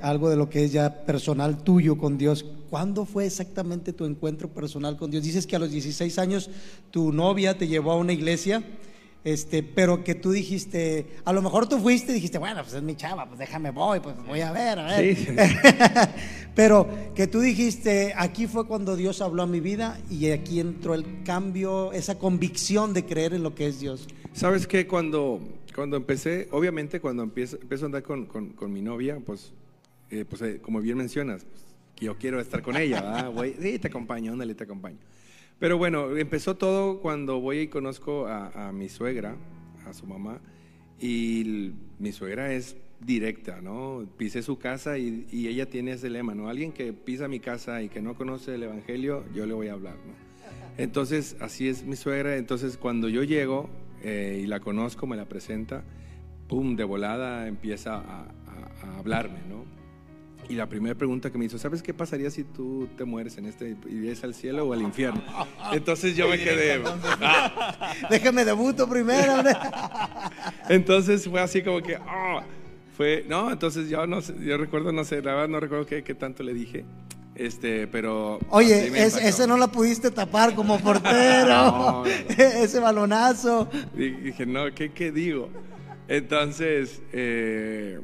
algo 0.02 0.28
de 0.30 0.36
lo 0.36 0.48
que 0.50 0.64
es 0.64 0.72
ya 0.72 1.04
personal 1.06 1.62
tuyo 1.62 1.96
con 1.98 2.16
Dios, 2.18 2.44
¿cuándo 2.72 3.04
fue 3.04 3.26
exactamente 3.26 3.92
tu 3.92 4.06
encuentro 4.06 4.48
personal 4.48 4.96
con 4.96 5.10
Dios? 5.10 5.22
Dices 5.22 5.46
que 5.46 5.56
a 5.56 5.58
los 5.58 5.70
16 5.70 6.18
años 6.18 6.48
tu 6.90 7.12
novia 7.12 7.58
te 7.58 7.68
llevó 7.68 7.92
a 7.92 7.96
una 7.98 8.14
iglesia, 8.14 8.62
este, 9.24 9.62
pero 9.62 10.02
que 10.02 10.14
tú 10.14 10.30
dijiste, 10.30 11.06
a 11.26 11.34
lo 11.34 11.42
mejor 11.42 11.68
tú 11.68 11.78
fuiste 11.78 12.12
y 12.12 12.14
dijiste, 12.14 12.38
bueno, 12.38 12.62
pues 12.62 12.72
es 12.72 12.82
mi 12.82 12.96
chava, 12.96 13.26
pues 13.26 13.38
déjame 13.38 13.70
voy, 13.72 14.00
pues 14.00 14.16
voy 14.26 14.40
a 14.40 14.52
ver, 14.52 14.78
a 14.78 14.86
ver. 14.86 15.14
Sí. 15.16 15.26
pero 16.54 16.88
que 17.14 17.26
tú 17.26 17.40
dijiste, 17.40 18.14
aquí 18.16 18.46
fue 18.46 18.66
cuando 18.66 18.96
Dios 18.96 19.20
habló 19.20 19.42
a 19.42 19.46
mi 19.46 19.60
vida 19.60 19.98
y 20.10 20.30
aquí 20.30 20.58
entró 20.58 20.94
el 20.94 21.22
cambio, 21.24 21.92
esa 21.92 22.18
convicción 22.18 22.94
de 22.94 23.04
creer 23.04 23.34
en 23.34 23.42
lo 23.42 23.54
que 23.54 23.66
es 23.66 23.80
Dios. 23.80 24.06
¿Sabes 24.32 24.66
qué? 24.66 24.86
Cuando, 24.86 25.40
cuando 25.74 25.98
empecé, 25.98 26.48
obviamente 26.52 27.00
cuando 27.02 27.22
empiezo, 27.22 27.58
empiezo 27.60 27.84
a 27.84 27.86
andar 27.86 28.02
con, 28.02 28.24
con- 28.24 28.48
con 28.54 28.72
mi 28.72 28.80
novia, 28.80 29.18
pues, 29.24 29.52
eh, 30.10 30.24
pues 30.28 30.40
eh, 30.40 30.58
como 30.62 30.80
bien 30.80 30.96
mencionas, 30.96 31.44
pues, 31.44 31.62
yo 32.02 32.16
quiero 32.18 32.40
estar 32.40 32.62
con 32.62 32.76
ella. 32.76 33.28
Voy, 33.28 33.54
sí, 33.60 33.78
te 33.78 33.88
acompaño, 33.88 34.32
ándale, 34.32 34.54
te 34.54 34.64
acompaño. 34.64 34.98
Pero 35.58 35.78
bueno, 35.78 36.16
empezó 36.16 36.56
todo 36.56 37.00
cuando 37.00 37.40
voy 37.40 37.60
y 37.60 37.68
conozco 37.68 38.26
a, 38.26 38.72
mi 38.72 38.88
suegra, 38.88 39.36
a 39.86 39.94
su 39.94 40.06
mamá, 40.06 40.40
y 41.00 41.72
mi 42.00 42.12
suegra 42.12 42.52
es 42.52 42.76
directa, 43.00 43.60
¿no? 43.60 44.04
Pisé 44.16 44.42
su 44.42 44.58
casa 44.58 44.98
y, 44.98 45.26
ella 45.30 45.66
tiene 45.66 45.92
ese 45.92 46.10
lema, 46.10 46.34
¿no? 46.34 46.48
Alguien 46.48 46.72
que 46.72 46.92
pisa 46.92 47.28
mi 47.28 47.38
casa 47.38 47.82
y 47.82 47.88
que 47.88 48.02
no 48.02 48.14
conoce 48.14 48.56
el 48.56 48.64
Evangelio, 48.64 49.24
yo 49.34 49.46
le 49.46 49.54
voy 49.54 49.68
a 49.68 49.74
hablar, 49.74 49.94
¿no? 49.94 50.14
Entonces, 50.78 51.36
así 51.40 51.68
es 51.68 51.84
mi 51.84 51.94
suegra. 51.96 52.36
Entonces, 52.36 52.76
cuando 52.76 53.08
yo 53.08 53.22
llego 53.22 53.70
eh, 54.02 54.40
y 54.42 54.46
la 54.46 54.58
conozco, 54.58 55.06
me 55.06 55.16
la 55.16 55.26
presenta, 55.26 55.84
pum, 56.48 56.74
de 56.74 56.84
volada 56.84 57.46
empieza 57.46 57.98
a 57.98 58.98
hablarme, 58.98 59.40
¿no? 59.48 59.81
Y 60.48 60.54
la 60.54 60.66
primera 60.68 60.94
pregunta 60.94 61.30
que 61.30 61.38
me 61.38 61.44
hizo, 61.46 61.56
¿sabes 61.58 61.82
qué 61.82 61.94
pasaría 61.94 62.30
si 62.30 62.44
tú 62.44 62.88
te 62.98 63.04
mueres 63.04 63.38
en 63.38 63.46
este 63.46 63.76
y 63.88 64.00
ves 64.00 64.22
al 64.24 64.34
cielo 64.34 64.66
o 64.66 64.72
al 64.72 64.82
infierno? 64.82 65.22
Entonces 65.72 66.14
yo 66.16 66.28
me 66.28 66.38
quedé. 66.38 66.82
"Ah". 67.22 67.94
Déjame 68.10 68.44
debuto 68.44 68.88
primero. 68.88 69.42
¿no? 69.42 69.50
Entonces 70.68 71.28
fue 71.28 71.40
así 71.40 71.62
como 71.62 71.80
que, 71.82 71.96
"Ah". 71.96 72.42
fue, 72.96 73.24
no, 73.28 73.50
entonces 73.50 73.88
yo 73.88 74.06
no 74.06 74.20
sé, 74.20 74.34
yo 74.40 74.58
recuerdo, 74.58 74.92
no 74.92 75.04
sé, 75.04 75.22
la 75.22 75.32
verdad 75.34 75.48
no 75.48 75.60
recuerdo 75.60 75.86
qué, 75.86 76.02
qué 76.04 76.14
tanto 76.14 76.42
le 76.42 76.52
dije, 76.52 76.84
este, 77.34 77.86
pero. 77.86 78.38
Oye, 78.50 78.88
es- 79.02 79.16
ese 79.16 79.46
no 79.46 79.56
la 79.56 79.68
pudiste 79.68 80.10
tapar 80.10 80.54
como 80.54 80.78
portero. 80.82 81.46
No, 81.48 81.70
no, 81.72 82.04
no. 82.04 82.06
ese 82.06 82.78
balonazo. 82.80 83.70
Y 83.96 84.10
dije, 84.10 84.44
no, 84.44 84.66
¿qué, 84.74 84.92
qué 84.92 85.10
digo? 85.12 85.48
Entonces, 86.08 87.00
eh, 87.12 87.98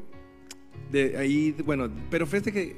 de 0.90 1.16
ahí, 1.16 1.55
bueno, 1.64 1.90
pero 2.11 2.27
fíjate 2.27 2.53
que 2.53 2.77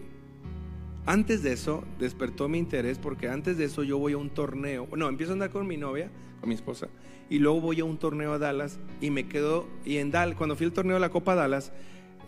antes 1.07 1.43
de 1.43 1.53
eso 1.53 1.85
despertó 1.99 2.49
mi 2.49 2.59
interés 2.59 2.99
porque 2.99 3.29
antes 3.29 3.57
de 3.57 3.65
eso 3.65 3.83
yo 3.83 3.99
voy 3.99 4.13
a 4.13 4.17
un 4.17 4.31
torneo, 4.31 4.89
no, 4.97 5.09
empiezo 5.09 5.33
a 5.33 5.35
andar 5.35 5.51
con 5.51 5.67
mi 5.67 5.77
novia, 5.77 6.11
con 6.41 6.49
mi 6.49 6.55
esposa, 6.55 6.89
y 7.29 7.39
luego 7.39 7.61
voy 7.61 7.81
a 7.81 7.85
un 7.85 7.99
torneo 7.99 8.33
a 8.33 8.39
Dallas 8.39 8.79
y 9.01 9.11
me 9.11 9.27
quedo, 9.27 9.67
y 9.85 9.99
en 9.99 10.11
Dallas, 10.11 10.37
cuando 10.37 10.57
fui 10.57 10.67
al 10.67 10.73
torneo 10.73 10.95
de 10.95 11.01
la 11.01 11.11
Copa 11.11 11.35
Dallas, 11.35 11.73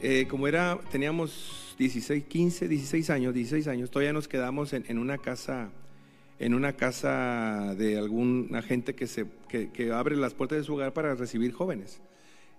eh, 0.00 0.26
como 0.28 0.48
era, 0.48 0.78
teníamos 0.90 1.74
16, 1.78 2.24
15, 2.24 2.68
16 2.68 3.10
años, 3.10 3.34
16 3.34 3.68
años, 3.68 3.90
todavía 3.90 4.12
nos 4.12 4.28
quedamos 4.28 4.72
en, 4.72 4.84
en 4.88 4.98
una 4.98 5.18
casa 5.18 5.70
en 6.38 6.54
una 6.54 6.72
casa 6.72 7.76
de 7.76 7.96
alguna 7.98 8.62
gente 8.62 8.96
que, 8.96 9.06
se, 9.06 9.26
que, 9.48 9.70
que 9.70 9.92
abre 9.92 10.16
las 10.16 10.34
puertas 10.34 10.58
de 10.58 10.64
su 10.64 10.74
hogar 10.74 10.92
para 10.92 11.14
recibir 11.14 11.52
jóvenes. 11.52 12.00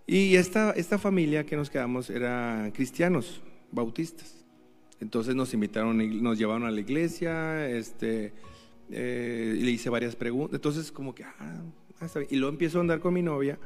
Y 0.06 0.36
esta, 0.36 0.72
esta 0.72 0.98
familia 0.98 1.46
que 1.46 1.56
nos 1.56 1.70
quedamos 1.70 2.10
era 2.10 2.70
cristianos, 2.74 3.42
bautistas. 3.72 4.46
Entonces 5.00 5.36
nos 5.36 5.54
invitaron, 5.54 6.22
nos 6.22 6.38
llevaron 6.38 6.66
a 6.66 6.72
la 6.72 6.80
iglesia, 6.80 7.70
este, 7.70 8.34
eh, 8.90 9.58
le 9.60 9.72
hice 9.72 9.90
varias 9.90 10.16
preguntas. 10.16 10.56
Entonces 10.56 10.92
como 10.92 11.16
que, 11.16 11.24
ah, 11.24 11.62
ah, 12.00 12.06
está 12.06 12.22
y 12.30 12.36
luego 12.36 12.52
empiezo 12.52 12.80
a 12.80 12.82
andar 12.82 13.00
con 13.00 13.14
mi 13.14 13.22
novia 13.22 13.58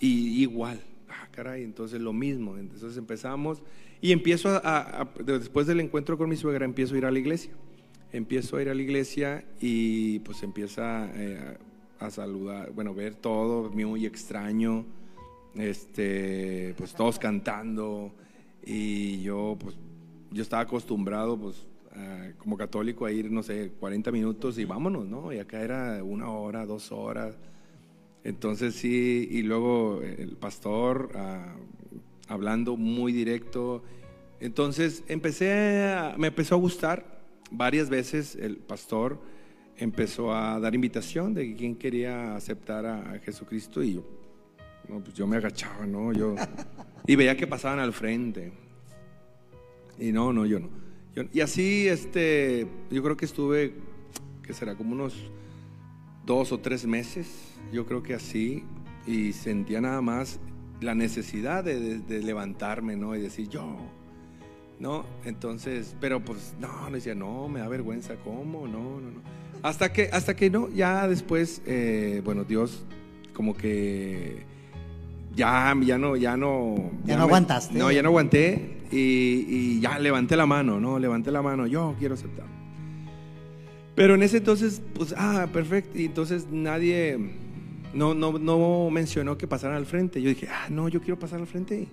y 0.00 0.42
igual, 0.42 0.80
ah, 1.08 1.28
caray, 1.30 1.64
entonces 1.64 2.00
lo 2.00 2.12
mismo. 2.12 2.56
Entonces 2.56 2.96
empezamos 2.96 3.62
y 4.00 4.12
empiezo 4.12 4.60
después 5.24 5.66
del 5.66 5.80
encuentro 5.80 6.16
con 6.16 6.28
mi 6.28 6.36
suegra, 6.36 6.64
empiezo 6.64 6.94
a 6.94 6.98
ir 6.98 7.06
a 7.06 7.10
la 7.10 7.18
iglesia. 7.18 7.52
Empiezo 8.12 8.56
a 8.56 8.62
ir 8.62 8.68
a 8.68 8.74
la 8.74 8.82
iglesia 8.82 9.44
y 9.60 10.20
pues 10.20 10.42
empieza 10.44 11.10
eh, 11.14 11.56
a, 11.98 12.06
a 12.06 12.10
saludar, 12.10 12.70
bueno, 12.72 12.94
ver 12.94 13.16
todo 13.16 13.70
muy 13.70 14.06
extraño, 14.06 14.86
este, 15.56 16.74
pues 16.76 16.94
todos 16.94 17.18
cantando 17.18 18.12
y 18.64 19.22
yo 19.22 19.56
pues 19.58 19.76
yo 20.30 20.42
estaba 20.42 20.62
acostumbrado 20.62 21.38
pues 21.38 21.66
como 22.38 22.56
católico 22.56 23.06
a 23.06 23.12
ir, 23.12 23.30
no 23.30 23.42
sé, 23.42 23.72
40 23.78 24.10
minutos 24.10 24.58
y 24.58 24.64
vámonos, 24.64 25.06
¿no? 25.06 25.32
Y 25.32 25.38
acá 25.38 25.60
era 25.60 26.02
una 26.02 26.28
hora, 26.30 26.66
dos 26.66 26.92
horas. 26.92 27.36
Entonces 28.24 28.74
sí, 28.74 29.28
y 29.30 29.42
luego 29.42 30.02
el 30.02 30.36
pastor 30.36 31.10
ah, 31.14 31.54
hablando 32.28 32.76
muy 32.76 33.12
directo. 33.12 33.82
Entonces 34.40 35.04
empecé, 35.08 35.94
me 36.16 36.28
empezó 36.28 36.56
a 36.56 36.58
gustar. 36.58 37.22
Varias 37.50 37.88
veces 37.90 38.34
el 38.34 38.56
pastor 38.56 39.20
empezó 39.76 40.34
a 40.34 40.58
dar 40.58 40.74
invitación 40.74 41.34
de 41.34 41.54
quién 41.54 41.76
quería 41.76 42.34
aceptar 42.34 42.86
a, 42.86 43.12
a 43.12 43.18
Jesucristo 43.20 43.82
y 43.82 43.94
yo, 43.94 44.04
no, 44.88 45.00
pues 45.00 45.14
yo 45.14 45.26
me 45.26 45.36
agachaba, 45.36 45.86
¿no? 45.86 46.12
Yo, 46.12 46.34
y 47.06 47.16
veía 47.16 47.36
que 47.36 47.46
pasaban 47.46 47.78
al 47.78 47.92
frente. 47.92 48.52
Y 49.98 50.12
no, 50.12 50.32
no, 50.32 50.44
yo 50.46 50.58
no. 50.60 50.68
Yo- 51.14 51.24
y 51.32 51.40
así, 51.40 51.86
este, 51.88 52.66
yo 52.90 53.02
creo 53.02 53.16
que 53.16 53.24
estuve, 53.24 53.74
que 54.42 54.52
será 54.52 54.74
como 54.74 54.92
unos 54.92 55.14
dos 56.26 56.52
o 56.52 56.58
tres 56.58 56.86
meses, 56.86 57.28
yo 57.72 57.86
creo 57.86 58.02
que 58.02 58.14
así, 58.14 58.64
y 59.06 59.32
sentía 59.32 59.80
nada 59.80 60.00
más 60.00 60.40
la 60.80 60.94
necesidad 60.94 61.62
de, 61.64 61.78
de- 61.78 61.98
de 62.00 62.22
levantarme, 62.22 62.96
¿no? 62.96 63.14
Y 63.14 63.20
decir, 63.20 63.48
yo, 63.48 63.76
¿no? 64.80 65.04
Entonces, 65.24 65.96
pero 66.00 66.24
pues, 66.24 66.54
no, 66.60 66.88
le 66.88 66.96
decía, 66.96 67.14
no, 67.14 67.48
me 67.48 67.60
da 67.60 67.68
vergüenza, 67.68 68.16
¿cómo? 68.16 68.66
No, 68.66 69.00
no, 69.00 69.10
no. 69.12 69.20
Hasta 69.62 69.92
que, 69.92 70.10
hasta 70.12 70.34
que 70.34 70.50
no, 70.50 70.68
ya 70.70 71.06
después, 71.08 71.62
eh, 71.64 72.20
bueno, 72.24 72.44
Dios 72.44 72.84
como 73.32 73.54
que 73.56 74.44
ya, 75.36 75.74
ya 75.82 75.98
no, 75.98 76.16
ya 76.16 76.36
no. 76.36 76.90
Ya 77.04 77.14
no 77.14 77.20
me- 77.20 77.24
aguantaste. 77.28 77.78
No, 77.78 77.90
ya 77.90 78.02
no 78.02 78.08
aguanté 78.10 78.78
y, 78.92 78.96
y 79.48 79.80
ya 79.80 79.98
levanté 79.98 80.36
la 80.36 80.46
mano, 80.46 80.80
¿no? 80.80 80.98
Levanté 80.98 81.30
la 81.30 81.42
mano, 81.42 81.66
yo 81.66 81.94
quiero 81.98 82.14
aceptar. 82.14 82.46
Pero 83.94 84.14
en 84.14 84.22
ese 84.22 84.38
entonces, 84.38 84.82
pues, 84.94 85.14
ah, 85.16 85.46
perfecto. 85.52 85.98
Y 85.98 86.06
entonces 86.06 86.46
nadie, 86.50 87.16
no, 87.92 88.12
no, 88.14 88.38
no 88.38 88.88
mencionó 88.90 89.38
que 89.38 89.46
pasaran 89.46 89.76
al 89.76 89.86
frente. 89.86 90.20
Yo 90.20 90.28
dije, 90.30 90.48
ah, 90.50 90.66
no, 90.68 90.88
yo 90.88 91.00
quiero 91.00 91.18
pasar 91.18 91.40
al 91.40 91.46
frente. 91.46 91.86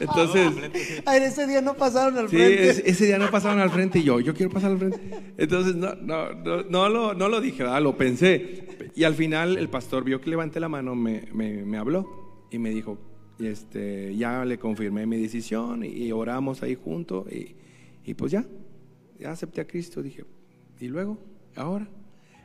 Entonces, 0.00 1.02
Ay, 1.06 1.22
ese 1.22 1.46
día 1.46 1.60
no 1.60 1.74
pasaron 1.74 2.16
al 2.18 2.28
sí, 2.28 2.36
frente. 2.36 2.68
es- 2.70 2.78
ese 2.84 3.06
día 3.06 3.18
no 3.18 3.30
pasaron 3.30 3.60
al 3.60 3.70
frente 3.70 3.98
y 3.98 4.04
yo, 4.04 4.20
yo 4.20 4.34
quiero 4.34 4.50
pasar 4.52 4.72
al 4.72 4.78
frente. 4.78 5.00
Entonces, 5.36 5.74
no, 5.76 5.94
no, 5.96 6.32
no, 6.34 6.62
no 6.64 6.88
lo, 6.88 7.14
no 7.14 7.28
lo 7.28 7.40
dije, 7.40 7.62
¿verdad? 7.62 7.82
lo 7.82 7.96
pensé. 7.96 8.66
Y 8.94 9.04
al 9.04 9.14
final 9.14 9.56
el 9.58 9.68
pastor 9.68 10.04
vio 10.04 10.20
que 10.20 10.30
levanté 10.30 10.60
la 10.60 10.68
mano, 10.68 10.94
me, 10.94 11.24
me, 11.32 11.64
me 11.64 11.76
habló 11.78 12.46
y 12.50 12.58
me 12.58 12.70
dijo, 12.70 12.98
este, 13.38 14.14
ya 14.16 14.44
le 14.44 14.58
confirmé 14.58 15.06
mi 15.06 15.16
decisión 15.18 15.84
y, 15.84 15.88
y 15.88 16.12
oramos 16.12 16.62
ahí 16.62 16.74
juntos 16.74 17.26
y, 17.32 17.54
y 18.04 18.14
pues 18.14 18.32
ya, 18.32 18.44
ya 19.18 19.30
acepté 19.32 19.60
a 19.60 19.66
Cristo. 19.66 20.02
Dije, 20.02 20.24
¿y 20.80 20.88
luego? 20.88 21.18
¿Ahora? 21.56 21.88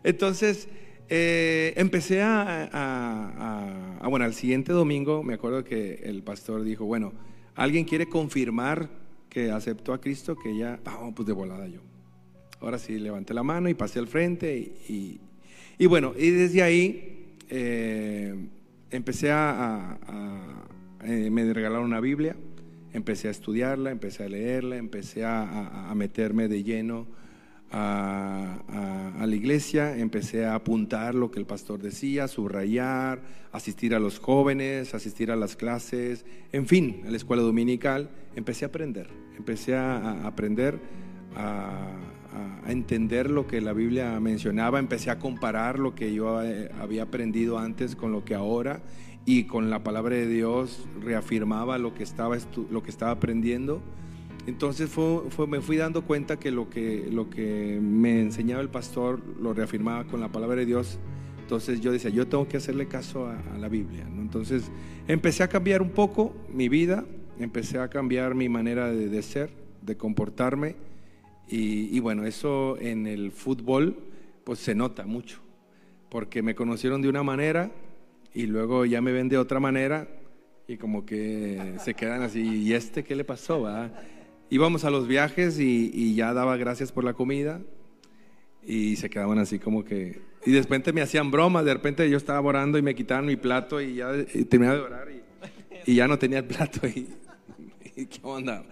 Entonces, 0.04 0.68
eh, 1.10 1.74
empecé 1.78 2.22
a, 2.22 2.42
a- 2.42 2.68
a- 2.72 3.98
a- 4.02 4.08
bueno, 4.08 4.26
al 4.26 4.34
siguiente 4.34 4.72
domingo 4.74 5.24
me 5.24 5.34
acuerdo 5.36 5.64
que 5.64 5.96
el 6.04 6.24
pastor 6.24 6.64
dijo, 6.64 6.86
bueno, 6.86 7.14
¿alguien 7.56 7.86
quiere 7.86 8.08
confirmar 8.08 8.90
que 9.30 9.52
aceptó 9.52 9.94
a 9.94 10.02
Cristo? 10.02 10.36
Que 10.36 10.58
ya, 10.58 10.80
vamos, 10.84 11.14
pues 11.16 11.28
de 11.28 11.34
volada 11.34 11.68
yo. 11.68 11.82
Ahora 12.62 12.80
sí, 12.80 12.98
levanté 12.98 13.34
la 13.34 13.44
mano 13.44 13.70
y 13.70 13.74
pasé 13.74 14.00
al 14.00 14.08
frente 14.08 14.58
y, 14.58 14.94
y- 14.94 15.22
y 15.78 15.86
bueno, 15.88 16.14
y 16.18 16.30
desde 16.30 16.64
ahí 16.64 17.38
eh, 17.50 18.34
empecé 18.92 19.30
a, 19.32 19.98
eh, 21.04 21.30
me 21.30 21.54
regalaron 21.54 21.86
una 21.86 22.00
Biblia, 22.00 22.36
empecé 22.94 23.28
a 23.28 23.32
estudiarla, 23.32 23.92
empecé 23.92 24.24
a 24.24 24.30
leerla, 24.30 24.78
empecé 24.78 25.26
a 25.26 25.92
meterme 25.96 26.48
de 26.48 26.64
lleno 26.64 27.08
a, 27.72 28.62
la 29.26 29.36
iglesia, 29.36 29.98
empecé 29.98 30.46
a 30.46 30.54
apuntar 30.54 31.16
lo 31.16 31.32
que 31.32 31.40
el 31.40 31.46
pastor 31.46 31.82
decía, 31.82 32.28
subrayar, 32.28 33.22
asistir 33.52 33.96
a 33.96 34.00
los 34.00 34.20
jóvenes, 34.20 34.94
asistir 34.94 35.32
a 35.32 35.36
las 35.36 35.56
clases, 35.56 36.26
en 36.52 36.68
fin, 36.68 37.02
a 37.08 37.10
la 37.10 37.18
escuela 37.18 37.42
dominical, 37.42 38.12
empecé 38.36 38.66
a 38.66 38.68
aprender, 38.68 39.10
empecé 39.38 39.76
a, 39.76 39.98
a 39.98 40.28
aprender 40.28 40.80
a, 41.36 41.88
entender 42.68 43.30
lo 43.30 43.48
que 43.48 43.62
la 43.62 43.74
Biblia 43.74 44.20
mencionaba, 44.20 44.80
empecé 44.80 45.12
a 45.12 45.20
comparar 45.20 45.80
lo 45.80 45.96
que 45.96 46.14
yo 46.14 46.44
eh, 46.44 46.70
había 46.82 47.04
aprendido 47.04 47.60
antes 47.60 47.96
con 47.96 48.12
lo 48.12 48.26
que 48.26 48.36
ahora 48.36 48.82
y 49.26 49.46
con 49.46 49.70
la 49.70 49.84
palabra 49.84 50.16
de 50.16 50.28
Dios 50.28 50.86
reafirmaba 51.00 51.78
lo 51.78 51.94
que 51.94 52.04
estaba, 52.04 52.36
lo 52.70 52.84
que 52.84 52.90
estaba 52.90 53.12
aprendiendo. 53.12 53.82
Entonces 54.48 54.90
fue, 54.90 55.22
fue- 55.30 55.48
me 55.48 55.60
fui 55.62 55.78
dando 55.78 56.04
cuenta 56.04 56.38
que 56.38 56.52
lo, 56.52 56.70
que 56.70 57.08
lo 57.12 57.30
que 57.30 57.80
me 57.82 58.22
enseñaba 58.22 58.62
el 58.62 58.70
pastor 58.70 59.20
lo 59.42 59.54
reafirmaba 59.54 60.06
con 60.06 60.20
la 60.22 60.32
palabra 60.32 60.58
de 60.58 60.66
Dios. 60.66 61.00
Entonces 61.42 61.80
yo 61.82 61.92
decía, 61.92 62.10
yo 62.12 62.28
tengo 62.28 62.48
que 62.48 62.58
hacerle 62.58 62.88
caso 62.88 63.28
a, 63.28 63.40
a 63.54 63.58
la 63.58 63.70
Biblia. 63.70 64.06
¿no? 64.12 64.22
Entonces 64.22 64.72
empecé 65.08 65.44
a 65.44 65.48
cambiar 65.48 65.82
un 65.82 65.90
poco 65.90 66.36
mi 66.54 66.70
vida, 66.70 67.06
empecé 67.40 67.80
a 67.80 67.88
cambiar 67.90 68.36
mi 68.36 68.50
manera 68.50 68.92
de, 68.92 69.10
de 69.10 69.22
ser, 69.22 69.50
de 69.82 69.96
comportarme. 69.98 70.76
Y, 71.48 71.96
y 71.96 72.00
bueno, 72.00 72.26
eso 72.26 72.78
en 72.80 73.06
el 73.08 73.32
fútbol 73.32 73.98
pues 74.44 74.60
se 74.60 74.74
nota 74.76 75.06
mucho, 75.06 75.40
porque 76.10 76.42
me 76.44 76.54
conocieron 76.56 77.02
de 77.02 77.10
una 77.10 77.24
manera 77.24 77.72
y 78.34 78.46
luego 78.48 78.86
ya 78.86 79.02
me 79.02 79.12
ven 79.12 79.30
de 79.30 79.38
otra 79.38 79.60
manera 79.60 80.08
y 80.68 80.78
como 80.78 81.06
que 81.06 81.76
se 81.84 81.94
quedan 81.94 82.22
así, 82.24 82.42
¿y 82.42 82.74
este 82.74 83.04
qué 83.04 83.16
le 83.16 83.24
pasó? 83.24 83.62
va?". 83.62 83.92
Íbamos 84.50 84.86
a 84.86 84.90
los 84.90 85.08
viajes 85.08 85.60
y, 85.60 85.92
y 85.94 86.16
ya 86.16 86.34
daba 86.34 86.58
gracias 86.58 86.92
por 86.92 87.04
la 87.04 87.14
comida 87.14 87.62
y 88.66 88.96
se 88.96 89.10
quedaban 89.10 89.40
así 89.40 89.60
como 89.60 89.84
que... 89.84 90.20
Y 90.46 90.52
de 90.52 90.62
repente 90.62 90.94
me 90.94 91.02
hacían 91.02 91.32
bromas, 91.32 91.66
de 91.66 91.74
repente 91.74 92.10
yo 92.10 92.18
estaba 92.18 92.42
orando 92.42 92.78
y 92.78 92.82
me 92.82 92.94
quitaban 92.94 93.26
mi 93.26 93.36
plato 93.36 93.82
y 93.82 93.96
ya 93.96 94.12
y 94.34 94.46
terminaba 94.46 94.78
de 94.78 94.84
orar 94.84 95.08
y, 95.12 95.92
y 95.92 95.96
ya 95.96 96.08
no 96.08 96.20
tenía 96.20 96.40
el 96.40 96.46
plato 96.46 96.88
y, 96.88 97.08
¿qué 97.96 98.20
onda? 98.22 98.64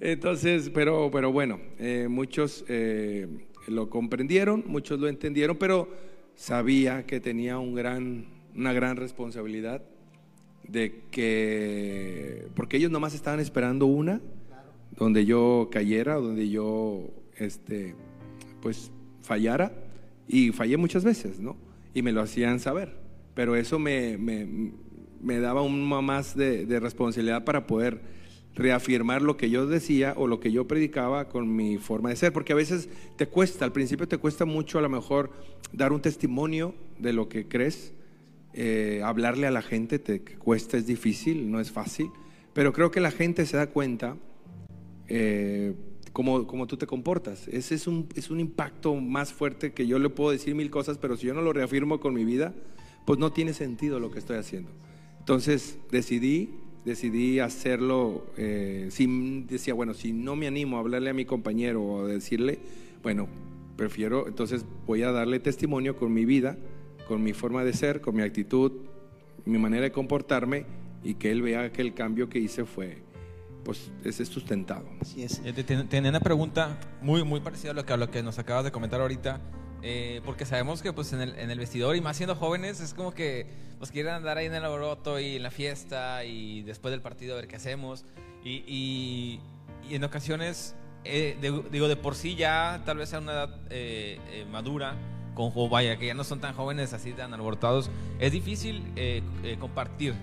Entonces, 0.00 0.70
pero, 0.72 1.10
pero 1.10 1.32
bueno, 1.32 1.60
eh, 1.78 2.06
muchos 2.08 2.64
eh, 2.68 3.26
lo 3.66 3.90
comprendieron, 3.90 4.64
muchos 4.66 5.00
lo 5.00 5.08
entendieron, 5.08 5.56
pero 5.56 5.88
sabía 6.34 7.04
que 7.04 7.20
tenía 7.20 7.58
un 7.58 7.74
gran, 7.74 8.26
una 8.54 8.72
gran 8.72 8.96
responsabilidad 8.96 9.82
de 10.62 11.02
que, 11.10 12.46
porque 12.54 12.76
ellos 12.76 12.90
nomás 12.90 13.14
estaban 13.14 13.40
esperando 13.40 13.86
una, 13.86 14.20
donde 14.98 15.24
yo 15.24 15.68
cayera, 15.70 16.16
donde 16.16 16.48
yo, 16.48 17.08
este, 17.36 17.94
pues, 18.60 18.90
fallara, 19.22 19.72
y 20.26 20.50
fallé 20.52 20.76
muchas 20.76 21.04
veces, 21.04 21.40
¿no? 21.40 21.56
Y 21.94 22.02
me 22.02 22.12
lo 22.12 22.20
hacían 22.20 22.60
saber, 22.60 22.96
pero 23.34 23.56
eso 23.56 23.78
me, 23.78 24.18
me, 24.18 24.72
me 25.22 25.38
daba 25.40 25.62
un 25.62 25.88
más 25.88 26.36
de, 26.36 26.66
de 26.66 26.80
responsabilidad 26.80 27.44
para 27.44 27.66
poder 27.66 28.00
reafirmar 28.54 29.22
lo 29.22 29.36
que 29.36 29.50
yo 29.50 29.66
decía 29.66 30.14
o 30.16 30.26
lo 30.26 30.40
que 30.40 30.50
yo 30.50 30.66
predicaba 30.66 31.28
con 31.28 31.54
mi 31.54 31.78
forma 31.78 32.10
de 32.10 32.16
ser, 32.16 32.32
porque 32.32 32.52
a 32.52 32.56
veces 32.56 32.88
te 33.16 33.28
cuesta, 33.28 33.64
al 33.64 33.72
principio 33.72 34.08
te 34.08 34.18
cuesta 34.18 34.44
mucho 34.44 34.78
a 34.78 34.82
lo 34.82 34.88
mejor 34.88 35.30
dar 35.72 35.92
un 35.92 36.02
testimonio 36.02 36.74
de 36.98 37.12
lo 37.12 37.28
que 37.28 37.46
crees, 37.46 37.92
eh, 38.54 39.00
hablarle 39.04 39.46
a 39.46 39.52
la 39.52 39.62
gente 39.62 40.00
te 40.00 40.20
cuesta, 40.20 40.76
es 40.76 40.86
difícil, 40.86 41.50
no 41.50 41.60
es 41.60 41.70
fácil, 41.70 42.10
pero 42.52 42.72
creo 42.72 42.90
que 42.90 43.00
la 43.00 43.12
gente 43.12 43.46
se 43.46 43.56
da 43.56 43.68
cuenta 43.68 44.16
eh, 45.08 45.74
cómo, 46.12 46.66
tú 46.66 46.76
te 46.76 46.86
comportas. 46.86 47.48
Ese 47.48 47.74
es 47.74 47.86
un, 47.86 48.08
es 48.14 48.30
un 48.30 48.40
impacto 48.40 48.94
más 48.94 49.32
fuerte 49.32 49.72
que 49.72 49.86
yo 49.86 49.98
le 49.98 50.10
puedo 50.10 50.30
decir 50.30 50.54
mil 50.54 50.70
cosas, 50.70 50.98
pero 50.98 51.16
si 51.16 51.26
yo 51.26 51.34
no 51.34 51.42
lo 51.42 51.52
reafirmo 51.52 52.00
con 52.00 52.14
mi 52.14 52.24
vida, 52.24 52.54
pues 53.06 53.18
no 53.18 53.32
tiene 53.32 53.52
sentido 53.52 54.00
lo 54.00 54.10
que 54.10 54.18
estoy 54.18 54.36
haciendo. 54.36 54.70
Entonces 55.18 55.78
decidí, 55.90 56.50
decidí 56.84 57.38
hacerlo, 57.38 58.26
eh, 58.36 58.88
sin, 58.90 59.46
decía, 59.46 59.74
bueno, 59.74 59.94
si 59.94 60.12
no 60.12 60.36
me 60.36 60.46
animo 60.46 60.76
a 60.76 60.80
hablarle 60.80 61.10
a 61.10 61.14
mi 61.14 61.24
compañero 61.24 61.82
o 61.82 62.04
a 62.04 62.08
decirle, 62.08 62.58
bueno, 63.02 63.28
prefiero, 63.76 64.26
entonces 64.26 64.64
voy 64.86 65.02
a 65.02 65.12
darle 65.12 65.38
testimonio 65.38 65.96
con 65.96 66.12
mi 66.12 66.24
vida, 66.24 66.58
con 67.06 67.22
mi 67.22 67.32
forma 67.32 67.64
de 67.64 67.72
ser, 67.72 68.00
con 68.00 68.16
mi 68.16 68.22
actitud, 68.22 68.72
mi 69.44 69.58
manera 69.58 69.84
de 69.84 69.92
comportarme 69.92 70.66
y 71.04 71.14
que 71.14 71.30
él 71.30 71.42
vea 71.42 71.72
que 71.72 71.82
el 71.82 71.94
cambio 71.94 72.28
que 72.28 72.38
hice 72.38 72.64
fue, 72.64 72.98
pues, 73.68 73.90
ese 74.02 74.22
es 74.22 74.30
sustentado. 74.30 74.88
Así 75.02 75.22
es. 75.22 75.42
Eh, 75.44 75.52
te- 75.52 75.62
te- 75.62 75.84
Tenía 75.84 76.08
una 76.08 76.20
pregunta 76.20 76.78
muy, 77.02 77.22
muy 77.22 77.40
parecida 77.40 77.72
a 77.72 77.74
lo 77.74 77.84
que, 77.84 77.92
a 77.92 77.98
lo 77.98 78.10
que 78.10 78.22
nos 78.22 78.38
acabas 78.38 78.64
de 78.64 78.72
comentar 78.72 79.00
ahorita. 79.02 79.40
eh, 79.82 80.22
porque 80.24 80.46
sabemos 80.46 80.80
que 80.82 80.92
pues 80.94 81.12
en 81.12 81.20
el, 81.20 81.38
en 81.38 81.50
el 81.50 81.58
vestidor 81.58 81.94
y 81.96 82.00
más 82.00 82.16
siendo 82.16 82.34
jóvenes 82.34 82.80
es 82.80 82.94
como 82.94 83.12
que 83.12 83.46
pues 83.78 83.92
quieren 83.92 84.12
andar 84.14 84.36
ahí 84.38 84.46
en 84.46 84.54
el 84.54 84.64
alboroto 84.64 85.20
y 85.20 85.36
en 85.36 85.42
la 85.44 85.50
fiesta 85.52 86.24
y 86.24 86.62
después 86.62 86.90
del 86.92 87.00
partido 87.02 87.34
a 87.34 87.36
ver 87.36 87.46
qué 87.46 87.56
hacemos 87.56 88.04
y, 88.42 88.64
y- 88.66 89.40
y 89.88 89.94
en 89.94 90.02
ocasiones 90.02 90.74
eh, 91.04 91.36
de- 91.40 91.62
digo 91.70 91.86
de 91.86 91.94
por 91.94 92.16
sí 92.16 92.34
ya 92.34 92.82
tal 92.86 92.96
vez 92.96 93.14
a 93.14 93.18
una 93.20 93.32
edad 93.32 93.60
eh, 93.70 94.18
eh, 94.32 94.46
madura 94.50 94.96
con 95.34 95.52
vaya 95.70 95.96
que 95.96 96.06
ya 96.06 96.14
no 96.14 96.24
son 96.24 96.40
tan 96.40 96.54
jóvenes 96.56 96.92
así 96.92 97.12
tan 97.12 97.32
alborotados 97.32 97.88
es 98.18 98.32
difícil 98.32 98.82
eh, 98.96 99.22
eh, 99.44 99.58
compartir 99.60 100.14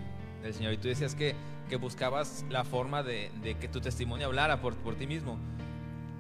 el 0.48 0.54
Señor 0.54 0.74
y 0.74 0.78
tú 0.78 0.88
decías 0.88 1.16
que, 1.16 1.36
que 1.70 1.76
buscabas 1.76 2.46
la 2.50 2.64
forma 2.64 3.04
de, 3.04 3.32
que 3.60 3.68
tu 3.68 3.82
testimonio 3.82 4.28
hablara 4.28 4.62
por, 4.62 4.76
por 4.76 4.96
ti 4.96 5.08
mismo 5.08 5.38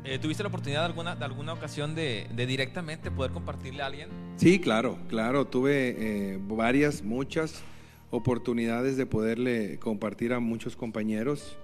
eh, 0.07 0.19
¿Tuviste 0.19 0.43
la 0.43 0.49
oportunidad 0.49 0.81
de 0.81 0.85
alguna, 0.85 1.15
de 1.15 1.25
alguna 1.25 1.53
ocasión 1.53 1.95
de, 1.95 2.27
de 2.35 2.45
directamente 2.45 3.09
poder 3.09 3.31
compartirle 3.31 3.81
a 3.81 3.88
alguien? 3.88 4.09
Sí, 4.38 4.59
claro, 4.59 4.99
claro. 5.07 5.45
Tuve 5.47 5.95
eh, 5.97 6.39
varias, 6.47 7.01
muchas 7.01 7.63
oportunidades 8.11 8.97
de 8.97 9.07
poderle 9.07 9.79
compartir 9.79 10.33
a 10.33 10.39
muchos 10.39 10.75
compañeros, 10.75 11.57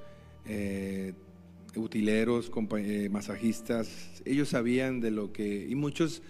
eh, 0.48 1.14
utileros, 1.76 2.52
masajistas. 3.12 4.24
Ellos 4.26 4.50
sabían 4.50 5.02
de 5.02 5.12
lo 5.12 5.32
que... 5.32 5.68
Y 5.70 5.76
muchos 5.76 6.24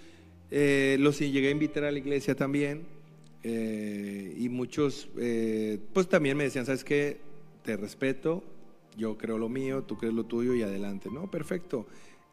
los 0.51 1.17
llegué 1.19 1.47
a 1.47 1.51
invitar 1.51 1.85
a 1.85 1.91
la 1.91 1.97
iglesia 1.97 2.35
también. 2.35 2.81
Eh, 3.43 4.35
y 4.37 4.49
muchos, 4.49 5.09
eh, 5.17 5.79
pues 5.93 6.07
también 6.07 6.37
me 6.37 6.43
decían, 6.43 6.65
¿sabes 6.65 6.83
qué? 6.83 7.17
Te 7.63 7.77
respeto, 7.77 8.43
yo 8.97 9.17
creo 9.17 9.37
lo 9.37 9.49
mío, 9.49 9.83
tú 9.83 9.97
crees 9.97 10.13
lo 10.13 10.25
tuyo 10.25 10.53
y 10.53 10.61
adelante. 10.61 11.09
No, 11.11 11.29
perfecto. 11.29 11.87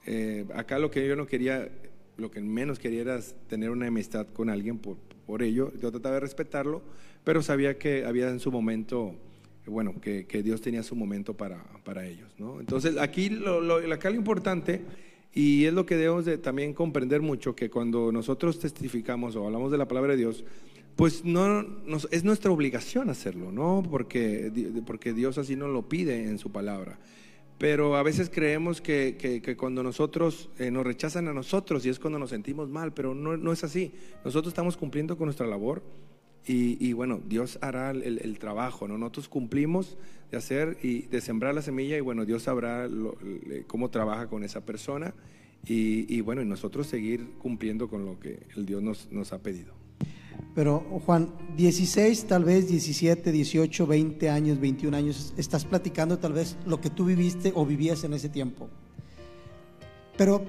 Eh, 0.07 0.47
acá 0.55 0.79
lo 0.79 0.91
que 0.91 1.07
yo 1.07 1.17
no 1.17 1.27
quería, 1.27 1.69
lo 2.17 2.31
que 2.31 2.41
menos 2.41 2.79
quería 2.79 3.03
era 3.03 3.21
tener 3.49 3.71
una 3.71 3.87
amistad 3.87 4.27
con 4.29 4.51
alguien 4.51 4.79
por, 4.79 4.97
por 5.27 5.43
ello. 5.43 5.73
Yo 5.81 5.91
trataba 5.91 6.15
de 6.17 6.21
respetarlo, 6.21 6.83
pero 7.25 7.43
sabía 7.43 7.79
que 7.79 8.05
había 8.05 8.29
en 8.29 8.41
su 8.41 8.51
momento, 8.51 9.15
bueno, 9.67 10.01
que, 10.01 10.27
que 10.27 10.43
Dios 10.43 10.61
tenía 10.61 10.83
su 10.83 10.97
momento 10.97 11.35
para, 11.35 11.63
para 11.85 12.07
ellos. 12.07 12.35
¿no? 12.39 12.61
Entonces, 12.61 12.97
aquí 12.99 13.29
lo, 13.29 13.61
lo, 13.61 13.77
acá 13.93 14.11
lo 14.11 14.17
importante, 14.17 14.83
y 15.35 15.67
es 15.67 15.75
lo 15.75 15.85
que 15.87 15.97
debemos 15.97 16.25
de 16.25 16.39
también 16.39 16.73
comprender 16.75 17.21
mucho, 17.21 17.55
que 17.55 17.71
cuando 17.71 18.11
nosotros 18.11 18.59
testificamos 18.59 19.37
o 19.37 19.47
hablamos 19.47 19.71
de 19.71 19.79
la 19.79 19.87
palabra 19.87 20.13
de 20.13 20.19
Dios, 20.19 20.45
pues 20.99 21.25
no 21.25 21.65
es 22.11 22.25
nuestra 22.25 22.51
obligación 22.51 23.09
hacerlo, 23.09 23.53
¿no? 23.53 23.85
Porque, 23.89 24.51
porque 24.85 25.13
Dios 25.13 25.39
así 25.39 25.55
nos 25.55 25.71
lo 25.71 25.89
pide 25.89 26.25
en 26.25 26.39
su 26.39 26.51
palabra. 26.51 26.99
Pero 27.57 27.95
a 27.95 28.03
veces 28.03 28.29
creemos 28.35 28.81
que, 28.81 29.17
que- 29.17 29.57
cuando 29.57 29.85
nosotros 29.85 30.51
eh, 30.59 30.73
nos 30.73 30.85
rechazan 30.85 31.29
a 31.29 31.33
nosotros 31.33 31.87
y 31.87 31.89
es 31.89 32.01
cuando 32.01 32.19
nos 32.19 32.31
sentimos 32.31 32.69
mal, 32.69 32.95
pero 32.95 33.15
no, 33.15 33.37
no 33.37 33.53
es 33.53 33.63
así. 33.63 33.93
Nosotros 34.25 34.51
estamos 34.51 34.77
cumpliendo 34.77 35.17
con 35.17 35.27
nuestra 35.27 35.47
labor 35.47 35.85
y, 36.45 36.93
bueno, 36.95 37.21
Dios 37.25 37.59
hará 37.61 37.93
el, 37.93 38.19
el 38.21 38.39
trabajo, 38.41 38.89
¿no? 38.89 38.99
Nosotros 38.99 39.29
cumplimos 39.29 39.99
de 40.33 40.37
hacer 40.39 40.79
y 40.83 41.03
de 41.03 41.21
sembrar 41.21 41.55
la 41.55 41.63
semilla 41.63 41.97
y 41.97 42.01
bueno, 42.01 42.25
Dios 42.25 42.43
sabrá 42.43 42.89
lo- 42.89 43.17
cómo 43.69 43.91
trabaja 43.91 44.27
con 44.29 44.43
esa 44.43 44.65
persona 44.67 45.15
y, 45.65 46.13
y 46.13 46.23
bueno, 46.23 46.43
y 46.43 46.47
nosotros 46.47 46.89
seguir 46.89 47.25
cumpliendo 47.39 47.87
con 47.89 48.05
lo 48.05 48.19
que 48.19 48.41
el 48.57 48.67
Dios 48.67 48.83
nos, 48.83 49.13
nos 49.13 49.33
ha 49.33 49.39
pedido. 49.43 49.78
Pero 50.55 50.81
Juan, 51.07 51.29
16, 51.57 52.27
tal 52.27 52.45
vez 52.45 52.69
17, 52.69 53.31
18, 53.31 53.87
20 53.87 54.31
años, 54.31 54.59
21 54.61 54.97
años, 54.97 55.33
estás 55.37 55.65
platicando 55.65 56.19
tal 56.19 56.33
vez 56.33 56.57
lo 56.67 56.81
que 56.81 56.91
tú 56.91 57.05
viviste 57.05 57.53
o 57.55 57.65
vivías 57.65 58.03
en 58.05 58.13
ese 58.15 58.29
tiempo. 58.29 58.69
Pero, 60.17 60.43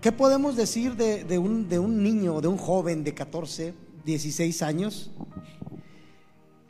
¿qué 0.00 0.12
podemos 0.12 0.56
decir 0.56 0.94
de, 0.94 1.38
un, 1.38 1.68
de 1.68 1.78
un 1.80 2.02
niño, 2.02 2.40
de 2.40 2.48
un 2.48 2.56
joven 2.58 3.02
de 3.02 3.12
14, 3.12 3.74
16 4.04 4.62
años? 4.62 5.10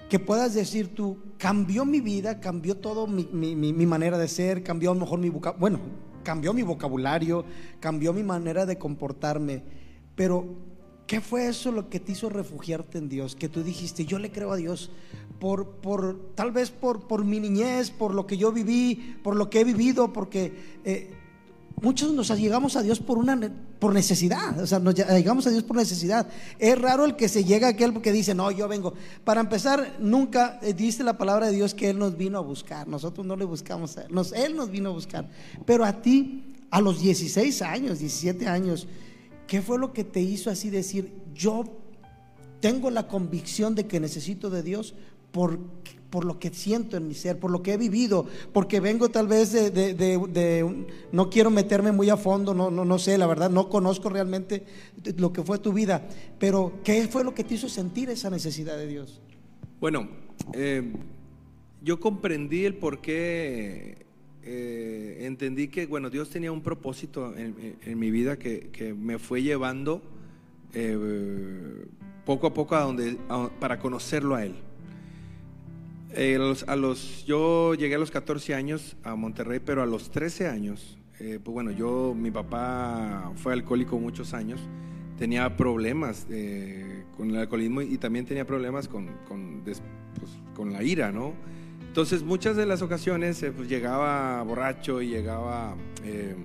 Que 0.09 0.19
puedas 0.19 0.55
decir 0.55 0.95
tú, 0.95 1.19
cambió 1.39 1.85
mi 1.85 2.01
vida, 2.01 2.41
cambió 2.41 2.77
todo 2.79 3.07
mi- 3.07 3.27
mi 3.55 3.87
manera 3.87 4.17
de 4.19 4.27
ser, 4.27 4.63
cambió 4.63 4.91
a 4.91 4.95
lo 4.95 5.01
mejor 5.01 5.19
mi 5.21 5.29
vocabulario, 5.29 5.61
bueno, 5.61 5.81
cambió 6.25 6.53
mi 6.53 6.63
vocabulario, 6.63 7.45
cambió 7.79 8.13
mi 8.13 8.23
manera 8.23 8.67
de 8.67 8.77
comportarme, 8.79 9.63
pero 10.17 10.70
¿qué 11.11 11.21
fue 11.21 11.49
eso 11.49 11.73
lo 11.73 11.89
que 11.91 11.99
te 11.99 12.13
hizo 12.13 12.29
refugiarte 12.29 12.97
en 12.99 13.09
Dios? 13.09 13.35
Que 13.35 13.49
tú 13.49 13.65
dijiste, 13.65 14.05
yo 14.07 14.21
le 14.21 14.31
creo 14.31 14.53
a 14.53 14.57
Dios 14.57 14.93
por, 15.41 15.67
por 15.67 16.31
tal 16.37 16.53
vez 16.53 16.71
por, 16.71 17.09
por 17.09 17.25
mi 17.25 17.41
niñez, 17.41 17.91
por 17.91 18.15
lo 18.15 18.29
que 18.29 18.37
yo 18.37 18.53
viví, 18.53 19.17
por 19.25 19.35
lo 19.35 19.51
que 19.51 19.59
he 19.61 19.65
vivido, 19.65 20.13
porque 20.13 20.79
eh, 20.85 21.11
muchos 21.83 22.13
nos 22.13 22.29
llegamos 22.39 22.77
a 22.77 22.83
Dios 22.83 23.01
por 23.01 23.19
una 23.19 23.37
por 23.81 23.93
necesidad, 23.93 24.57
o 24.61 24.67
sea, 24.69 24.79
nos 24.79 24.95
llegamos 24.95 25.49
a 25.49 25.51
Dios 25.51 25.65
por 25.65 25.75
necesidad. 25.77 26.29
Es 26.61 26.79
raro 26.81 27.05
el 27.05 27.17
que 27.17 27.29
se 27.29 27.43
llega 27.43 27.67
a 27.67 27.71
aquel 27.71 28.01
que 28.01 28.13
dice, 28.13 28.33
no, 28.33 28.53
yo 28.53 28.69
vengo. 28.69 28.95
Para 29.25 29.41
empezar, 29.41 29.97
nunca 29.99 30.61
eh, 30.63 30.75
dice 30.75 31.03
la 31.03 31.19
palabra 31.19 31.47
de 31.49 31.57
Dios 31.57 31.75
que 31.75 31.91
Él 31.91 31.99
nos 31.99 32.17
vino 32.17 32.39
a 32.39 32.43
buscar, 32.43 32.87
nosotros 32.87 33.27
no 33.27 33.35
le 33.35 33.47
buscamos 33.47 33.97
a 33.99 34.03
Él, 34.03 34.13
nos- 34.13 34.33
Él 34.33 34.55
nos 34.55 34.71
vino 34.71 34.91
a 34.91 34.93
buscar. 34.93 35.29
Pero 35.67 35.85
a 35.85 36.03
ti, 36.03 36.55
a 36.71 36.81
los 36.81 37.01
16 37.01 37.63
años, 37.63 37.99
17 37.99 38.47
años, 38.47 38.87
¿qué 39.51 39.63
fue 39.63 39.79
lo 39.81 39.93
que 39.93 40.05
te 40.05 40.21
hizo 40.21 40.49
así 40.49 40.71
decir, 40.71 41.13
yo 41.35 41.65
tengo 42.61 42.89
la 42.89 43.09
convicción 43.09 43.75
de 43.75 43.87
que 43.89 43.99
necesito 43.99 44.49
de 44.49 44.63
Dior 44.63 44.85
por, 45.33 45.59
por 46.09 46.25
lo 46.25 46.39
que 46.39 46.51
siento 46.55 46.97
en 46.97 47.09
mi 47.09 47.15
ser, 47.15 47.41
por 47.41 47.51
lo 47.51 47.61
que 47.61 47.73
he 47.73 47.77
vivido, 47.77 48.27
porque 48.53 48.79
vengo 48.79 49.09
tal 49.09 49.27
vez 49.27 49.51
de, 49.51 49.71
de- 49.73 49.95
de- 49.95 50.19
de 50.29 50.87
no 51.11 51.31
quiero 51.31 51.51
meterme 51.51 51.91
muy 51.91 52.11
a 52.11 52.17
fondo, 52.17 52.55
no, 52.55 52.71
no, 52.71 52.85
no 52.85 52.99
sé, 53.01 53.19
la 53.19 53.27
verdad, 53.27 53.51
no 53.51 53.69
conozco 53.69 54.09
realmente 54.09 54.65
lo 55.17 55.33
que 55.33 55.43
fue 55.43 55.59
tu 55.59 55.73
vida, 55.73 56.07
pero 56.39 56.75
¿qué 56.85 57.09
fue 57.09 57.25
lo 57.25 57.35
que 57.35 57.43
te 57.43 57.55
hizo 57.55 57.69
sentir 57.69 58.09
esa 58.09 58.31
necesidad 58.31 58.77
de 58.77 58.87
Dios? 58.87 59.21
Bueno, 59.81 60.09
eh, 60.53 60.93
yo 61.83 61.99
comprendí 61.99 62.67
el 62.67 62.77
por 62.77 63.01
qué, 63.01 64.07
eh, 64.53 65.27
entendí 65.27 65.69
que, 65.69 65.87
bueno, 65.87 66.11
Dios 66.11 66.29
tenía 66.29 66.51
un 66.51 66.61
propósito 66.61 67.37
en, 67.37 67.77
en- 67.83 67.99
mi 67.99 68.11
vida 68.11 68.37
que, 68.37 68.69
que 68.73 68.93
me 68.95 69.19
fue 69.21 69.43
llevando 69.45 70.03
eh, 70.75 71.87
poco 72.27 72.49
a 72.49 72.55
poco 72.55 72.75
a 72.75 72.81
donde, 72.81 73.17
a- 73.29 73.49
para 73.61 73.79
conocerlo 73.79 74.35
a 74.35 74.45
Él. 74.45 74.55
Eh, 76.15 76.35
a 76.35 76.39
los, 76.39 76.65
a 76.69 76.75
los- 76.75 77.25
yo 77.27 77.75
llegué 77.75 77.95
a 77.95 77.99
los 77.99 78.11
14 78.11 78.55
años 78.57 78.97
a 79.05 79.15
Monterrey, 79.15 79.61
pero 79.65 79.83
a 79.83 79.87
los 79.87 80.11
13 80.11 80.49
años, 80.49 80.99
eh, 81.21 81.39
pues 81.43 81.53
bueno, 81.55 81.71
yo, 81.71 82.13
mi 82.19 82.33
papá 82.33 83.33
fue 83.37 83.53
alcohólico 83.53 84.01
muchos 84.01 84.35
años, 84.35 84.61
tenía 85.17 85.57
problemas 85.57 86.27
eh, 86.31 87.05
con 87.17 87.31
el 87.31 87.37
alcoholismo 87.37 87.83
y 87.83 87.99
también 87.99 88.25
tenía 88.27 88.45
problemas 88.47 88.89
con, 88.89 89.07
con, 89.29 89.63
pues, 89.65 89.81
con 90.57 90.73
la 90.73 90.83
ira, 90.83 91.13
¿no? 91.13 91.35
Entonces, 91.91 92.23
muchas 92.23 92.55
de 92.55 92.67
las 92.67 92.83
ocasiones 92.83 93.43
eh, 93.43 93.51
pues, 93.51 93.69
llegaba 93.69 94.41
borracho 94.45 95.03
y 95.03 95.09
llegaba 95.09 95.75
eh, 96.05 96.37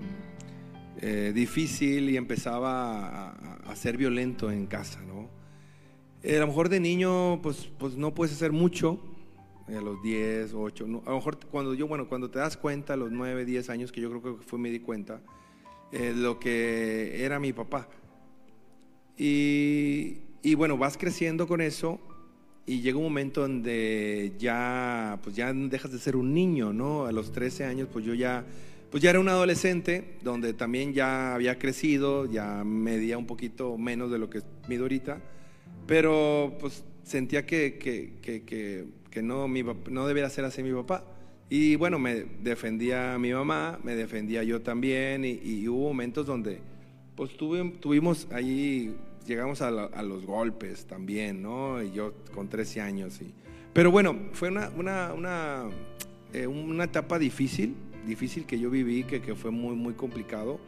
eh, 1.01 1.33
difícil 1.35 2.09
y 2.09 2.17
empezaba 2.17 3.29
a, 3.29 3.75
ser 3.75 3.95
violento 3.95 4.49
en 4.49 4.65
casa, 4.65 5.03
¿no? 5.03 5.29
A 6.27 6.39
lo 6.39 6.47
mejor 6.47 6.69
de 6.69 6.79
niño, 6.79 7.43
pues, 7.43 7.69
pues 7.77 7.95
no 7.95 8.15
puedes 8.15 8.33
hacer 8.33 8.53
mucho, 8.53 8.99
a 9.67 9.79
los 9.81 10.01
10, 10.01 10.55
8, 10.55 10.87
no, 10.87 11.03
a 11.05 11.11
lo 11.11 11.17
mejor 11.17 11.37
cuando 11.45 11.75
yo, 11.75 11.87
bueno, 11.87 12.07
cuando 12.09 12.31
te 12.31 12.39
das 12.39 12.57
cuenta, 12.57 12.93
a 12.93 12.97
los 12.97 13.11
9, 13.11 13.45
10 13.45 13.69
años, 13.69 13.91
que 13.91 14.01
yo 14.01 14.09
creo 14.09 14.39
que 14.39 14.43
fue, 14.43 14.57
me 14.57 14.71
di 14.71 14.79
cuenta, 14.79 15.21
lo 15.91 16.39
que 16.39 17.23
era 17.23 17.39
mi 17.39 17.53
papá. 17.53 17.87
Y 19.15 20.55
bueno, 20.57 20.75
vas 20.79 20.97
creciendo 20.97 21.47
con 21.47 21.61
eso 21.61 22.01
y 22.67 22.81
llega 22.81 22.97
un 22.97 23.03
momento 23.03 23.41
donde 23.41 24.33
ya, 24.39 25.19
pues 25.23 25.35
ya 25.35 25.53
dejas 25.53 25.91
de 25.91 25.99
ser 25.99 26.15
un 26.15 26.33
niño, 26.33 26.73
¿no? 26.73 27.05
A 27.05 27.11
los 27.11 27.31
13 27.31 27.63
años, 27.65 27.87
pues 27.91 28.03
yo 28.05 28.13
ya, 28.13 28.43
pues 28.91 29.03
ya 29.03 29.11
era 29.11 29.19
un 29.19 29.29
adolescente, 29.29 30.15
donde 30.23 30.53
también 30.53 30.93
ya 30.93 31.35
había 31.35 31.59
crecido, 31.59 32.25
ya 32.31 32.63
medía 32.63 33.17
un 33.17 33.27
poquito 33.27 33.77
menos 33.77 34.09
de 34.11 34.17
lo 34.19 34.29
que 34.29 34.41
mido 34.67 34.83
ahorita, 34.83 35.19
pero 35.87 36.57
pues 36.59 36.83
sentía 37.03 37.45
que, 37.45 37.77
que, 37.77 38.13
que, 38.21 38.85
que, 39.11 39.21
no, 39.21 39.47
mi, 39.47 39.63
no 39.91 40.07
debiera 40.07 40.29
ser 40.29 40.45
así 40.45 40.63
mi 40.63 40.73
papá. 40.73 41.03
Y 41.49 41.75
bueno, 41.75 41.99
me 41.99 42.25
defendía 42.41 43.13
a 43.13 43.19
mi 43.19 43.31
mamá, 43.31 43.79
me 43.83 43.95
defendía 43.95 44.41
yo 44.43 44.61
también, 44.61 45.23
y, 45.23 45.39
y 45.43 45.67
hubo 45.67 45.89
momentos 45.89 46.25
donde 46.25 46.59
pues 47.15 47.37
tuve- 47.37 47.71
tuvimos 47.79 48.27
ahí, 48.31 48.95
llegamos 49.25 49.61
a, 49.61 49.71
la- 49.71 49.85
a 49.85 50.03
los 50.03 50.25
golpes 50.25 50.85
también, 50.85 51.41
¿no? 51.41 51.81
Y 51.83 51.91
yo 51.91 52.13
con 52.33 52.47
13 52.49 52.81
años. 52.81 53.19
Y, 53.21 53.33
pero 53.73 53.91
bueno, 53.91 54.15
fue 54.33 54.49
una, 54.49 54.69
una, 54.77 55.13
una, 55.13 55.63
eh, 56.33 56.47
una 56.47 56.85
etapa 56.85 57.19
difícil, 57.19 57.75
difícil 58.05 58.45
que 58.45 58.59
yo 58.59 58.69
viví, 58.69 59.03
que, 59.03 59.21
que 59.21 59.35
fue 59.35 59.51
muy, 59.51 59.75
muy 59.75 59.93
complicado. 59.93 60.59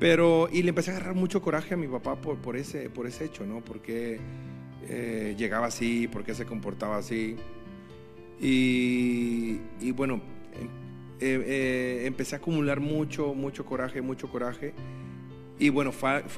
Pero, 0.00 0.48
y 0.50 0.62
le 0.62 0.70
empecé 0.70 0.90
a 0.90 0.96
agarrar 0.96 1.14
mucho 1.14 1.42
coraje 1.42 1.74
a 1.74 1.76
mi 1.76 1.86
papá 1.86 2.16
por, 2.16 2.38
por, 2.38 2.56
ese, 2.56 2.88
por 2.88 3.06
ese 3.06 3.26
hecho, 3.26 3.44
¿no? 3.46 3.60
Porque 3.60 4.18
eh, 4.88 5.34
llegaba 5.36 5.66
así, 5.66 6.08
porque 6.10 6.34
se 6.34 6.46
comportaba 6.46 6.96
así. 6.96 7.36
Y, 8.40 9.58
y 9.80 9.90
bueno, 9.92 10.14
em- 10.58 10.68
eh, 11.20 11.44
eh, 11.46 12.02
empecé 12.06 12.34
a 12.34 12.38
acumular 12.38 12.80
mucho, 12.80 13.34
mucho 13.34 13.64
coraje, 13.64 14.00
mucho 14.02 14.28
coraje. 14.28 14.72
Y 15.58 15.68
bueno, 15.68 15.92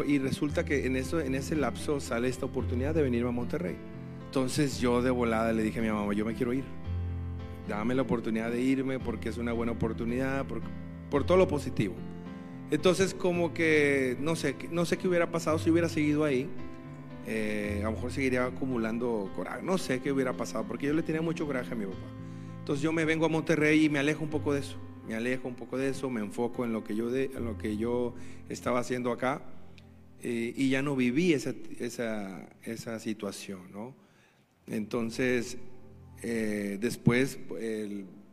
y 0.06 0.18
resulta 0.18 0.64
que 0.64 0.86
en, 0.86 0.96
eso, 0.96 1.20
en 1.20 1.34
ese 1.34 1.56
lapso 1.56 2.00
sale 2.00 2.28
esta 2.28 2.46
oportunidad 2.46 2.94
de 2.94 3.02
venirme 3.02 3.28
a 3.28 3.32
Monterrey. 3.32 3.76
Entonces 4.26 4.80
yo 4.80 5.00
de 5.00 5.10
volada 5.10 5.52
le 5.52 5.62
dije 5.62 5.78
a 5.78 5.82
mi 5.82 5.88
mamá, 5.88 6.12
yo 6.12 6.24
me 6.24 6.34
quiero 6.34 6.52
ir. 6.52 6.64
Dame 7.68 7.94
la 7.94 8.02
oportunidad 8.02 8.50
de 8.50 8.60
irme 8.60 8.98
porque 8.98 9.28
es 9.28 9.38
una 9.38 9.52
buena 9.52 9.72
oportunidad, 9.72 10.44
por, 10.44 10.60
por 11.10 11.24
todo 11.24 11.38
lo 11.38 11.48
positivo. 11.48 11.94
Entonces 12.70 13.14
como 13.14 13.54
que 13.54 14.16
no 14.20 14.36
sé, 14.36 14.56
no 14.70 14.84
sé 14.84 14.98
qué 14.98 15.08
hubiera 15.08 15.30
pasado 15.30 15.58
si 15.58 15.70
hubiera 15.70 15.88
seguido 15.88 16.24
ahí. 16.24 16.48
Eh, 17.26 17.80
a 17.82 17.84
lo 17.84 17.92
mejor 17.92 18.12
seguiría 18.12 18.44
acumulando 18.44 19.30
coraje. 19.34 19.62
No 19.62 19.78
sé 19.78 20.00
qué 20.00 20.12
hubiera 20.12 20.34
pasado 20.34 20.64
porque 20.66 20.86
yo 20.86 20.92
le 20.92 21.02
tenía 21.02 21.22
mucho 21.22 21.46
coraje 21.46 21.72
a 21.72 21.76
mi 21.76 21.86
papá. 21.86 21.96
Entonces 22.58 22.82
yo 22.82 22.92
me 22.92 23.04
vengo 23.04 23.26
a 23.26 23.28
Monterrey 23.28 23.84
y 23.84 23.88
me 23.88 23.98
alejo 23.98 24.24
un 24.24 24.30
poco 24.30 24.52
de 24.52 24.60
eso. 24.60 24.76
Me 25.06 25.14
alejo 25.14 25.48
un 25.48 25.54
poco 25.54 25.76
de 25.76 25.90
eso, 25.90 26.08
me 26.10 26.20
enfoco 26.20 26.64
en 26.64 26.72
lo 26.72 26.82
que 26.82 26.96
yo, 26.96 27.10
de, 27.10 27.30
lo 27.40 27.58
que 27.58 27.76
yo 27.76 28.14
estaba 28.48 28.80
haciendo 28.80 29.12
acá 29.12 29.42
eh, 30.26 30.54
y 30.56 30.70
ya 30.70 30.80
no 30.80 30.96
viví 30.96 31.34
esa, 31.34 31.54
esa, 31.78 32.48
esa 32.62 32.98
situación, 32.98 33.70
¿no? 33.70 33.94
Entonces, 34.66 35.58
eh, 36.22 36.78
después 36.80 37.38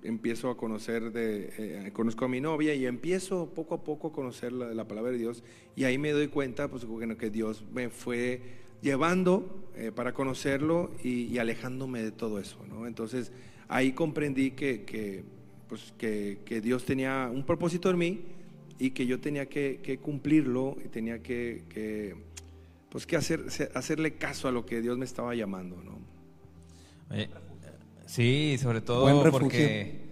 empiezo 0.02 0.50
a 0.50 0.56
conocer, 0.56 1.12
de, 1.12 1.50
eh, 1.58 1.92
conozco 1.92 2.24
a 2.24 2.28
mi 2.30 2.40
novia 2.40 2.74
y 2.74 2.86
empiezo 2.86 3.54
poco 3.54 3.76
a 3.76 3.84
poco 3.84 4.08
a 4.08 4.12
conocer 4.14 4.54
la, 4.54 4.74
la 4.74 4.88
palabra 4.88 5.12
de 5.12 5.18
Dios 5.18 5.44
y 5.76 5.84
ahí 5.84 5.98
me 5.98 6.12
doy 6.12 6.30
cuenta 6.30 6.70
pues, 6.70 6.88
que 7.20 7.30
Dios 7.30 7.66
me 7.74 7.90
fue 7.90 8.42
llevando 8.82 9.70
para 9.94 10.14
conocerlo 10.14 10.92
y, 11.04 11.38
alejándome 11.40 12.02
de 12.02 12.12
todo 12.12 12.40
eso. 12.40 12.66
¿no? 12.70 12.88
Entonces 12.88 13.34
ahí 13.68 13.92
comprendí 13.92 14.52
que, 14.52 15.26
pues, 15.72 15.94
que, 15.98 16.40
que 16.44 16.60
Dios 16.60 16.84
tenía 16.84 17.30
un 17.34 17.46
propósito 17.46 17.90
en 17.90 17.98
mí 17.98 18.22
y 18.78 18.90
que 18.90 19.06
yo 19.06 19.22
tenía 19.22 19.46
que, 19.46 19.80
que 19.82 20.00
cumplirlo 20.00 20.76
y 20.84 20.90
tenía 20.90 21.24
que, 21.24 21.64
que, 21.70 22.14
pues, 22.90 23.08
que 23.08 23.16
hacer, 23.16 23.46
hacerle 23.74 24.16
caso 24.16 24.50
a 24.50 24.52
lo 24.52 24.66
que 24.66 24.82
Dios 24.82 24.98
me 24.98 25.06
estaba 25.06 25.34
llamando. 25.34 25.78
¿no? 25.82 25.98
Oye, 27.10 27.30
sí, 28.06 28.58
sobre 28.62 28.82
todo 28.82 29.32
porque 29.32 30.10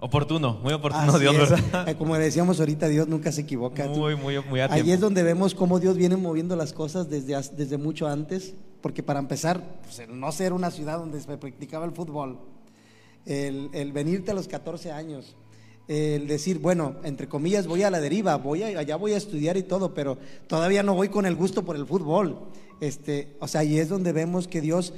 oportuno, 0.00 0.58
muy 0.64 0.72
oportuno 0.72 1.12
Así 1.12 1.20
Dios, 1.20 1.36
es. 1.36 1.50
¿verdad? 1.50 1.88
Eh, 1.88 1.94
Como 1.94 2.16
decíamos 2.16 2.58
ahorita, 2.58 2.88
Dios 2.88 3.06
nunca 3.06 3.30
se 3.30 3.42
equivoca. 3.42 3.86
Muy, 3.86 4.16
muy, 4.16 4.40
muy 4.40 4.58
a 4.58 4.64
Ahí 4.64 4.90
es 4.90 4.98
donde 4.98 5.22
vemos 5.22 5.54
cómo 5.54 5.78
Dios 5.78 5.96
viene 5.96 6.16
moviendo 6.16 6.56
las 6.56 6.72
cosas 6.72 7.08
desde, 7.08 7.36
desde 7.56 7.78
mucho 7.78 8.08
antes, 8.08 8.56
porque 8.80 9.04
para 9.04 9.20
empezar, 9.20 9.62
pues, 9.84 10.00
el 10.00 10.18
no 10.18 10.32
ser 10.32 10.52
una 10.52 10.72
ciudad 10.72 10.98
donde 10.98 11.20
se 11.20 11.36
practicaba 11.38 11.84
el 11.84 11.92
fútbol, 11.92 12.40
el, 13.26 13.70
el 13.72 13.92
venirte 13.92 14.30
a 14.30 14.34
los 14.34 14.48
14 14.48 14.92
años, 14.92 15.36
el 15.88 16.26
decir, 16.28 16.58
bueno, 16.58 16.96
entre 17.02 17.28
comillas, 17.28 17.66
voy 17.66 17.82
a 17.82 17.90
la 17.90 18.00
deriva, 18.00 18.36
voy 18.36 18.62
a, 18.62 18.78
allá 18.78 18.96
voy 18.96 19.12
a 19.12 19.16
estudiar 19.16 19.56
y 19.56 19.62
todo, 19.62 19.94
pero 19.94 20.16
todavía 20.46 20.82
no 20.82 20.94
voy 20.94 21.08
con 21.08 21.26
el 21.26 21.34
gusto 21.34 21.64
por 21.64 21.76
el 21.76 21.86
fútbol. 21.86 22.38
Este, 22.80 23.36
o 23.40 23.46
sea, 23.46 23.60
ahí 23.60 23.78
es 23.78 23.88
donde 23.88 24.12
vemos 24.12 24.48
que 24.48 24.60
Dios, 24.60 24.92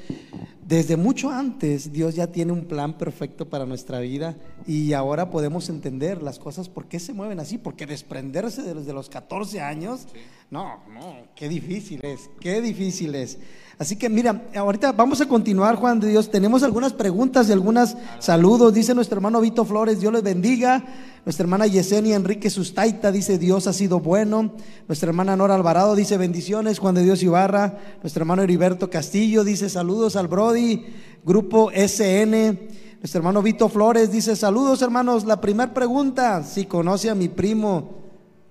desde 0.66 0.96
mucho 0.96 1.30
antes, 1.30 1.92
Dios 1.92 2.14
ya 2.14 2.28
tiene 2.28 2.52
un 2.52 2.64
plan 2.64 2.96
perfecto 2.96 3.48
para 3.48 3.66
nuestra 3.66 4.00
vida 4.00 4.36
y 4.66 4.94
ahora 4.94 5.30
podemos 5.30 5.68
entender 5.68 6.22
las 6.22 6.38
cosas, 6.38 6.70
por 6.70 6.86
qué 6.86 6.98
se 6.98 7.12
mueven 7.12 7.40
así, 7.40 7.58
porque 7.58 7.84
desprenderse 7.84 8.62
de 8.62 8.74
los, 8.74 8.86
de 8.86 8.94
los 8.94 9.10
14 9.10 9.60
años, 9.60 10.06
no, 10.50 10.82
no, 10.88 11.28
qué 11.34 11.48
difícil 11.48 12.00
es, 12.02 12.30
qué 12.40 12.62
difícil 12.62 13.14
es. 13.14 13.38
Así 13.78 13.96
que 13.96 14.08
mira, 14.08 14.44
ahorita 14.54 14.92
vamos 14.92 15.20
a 15.20 15.26
continuar, 15.26 15.74
Juan 15.76 15.98
de 15.98 16.08
Dios. 16.08 16.30
Tenemos 16.30 16.62
algunas 16.62 16.92
preguntas 16.92 17.48
y 17.48 17.52
algunos 17.52 17.96
saludos. 18.20 18.72
Dice 18.72 18.94
nuestro 18.94 19.16
hermano 19.16 19.40
Vito 19.40 19.64
Flores, 19.64 20.00
Dios 20.00 20.12
les 20.12 20.22
bendiga. 20.22 20.84
Nuestra 21.24 21.44
hermana 21.44 21.66
Yesenia 21.66 22.14
Enrique 22.14 22.50
Sustaita 22.50 23.10
dice, 23.10 23.38
Dios 23.38 23.66
ha 23.66 23.72
sido 23.72 23.98
bueno. 23.98 24.52
Nuestra 24.86 25.08
hermana 25.08 25.36
Nora 25.36 25.56
Alvarado 25.56 25.96
dice, 25.96 26.16
bendiciones. 26.18 26.78
Juan 26.78 26.94
de 26.94 27.02
Dios 27.02 27.22
Ibarra. 27.22 27.78
Nuestro 28.02 28.22
hermano 28.22 28.42
Heriberto 28.42 28.90
Castillo 28.90 29.42
dice, 29.42 29.68
saludos 29.68 30.14
al 30.14 30.28
Brody. 30.28 30.86
Grupo 31.24 31.70
SN. 31.72 32.58
Nuestro 32.98 33.18
hermano 33.18 33.42
Vito 33.42 33.68
Flores 33.68 34.12
dice, 34.12 34.36
saludos 34.36 34.82
hermanos. 34.82 35.24
La 35.24 35.40
primera 35.40 35.74
pregunta, 35.74 36.44
si 36.44 36.66
conoce 36.66 37.10
a 37.10 37.14
mi 37.14 37.28
primo. 37.28 38.04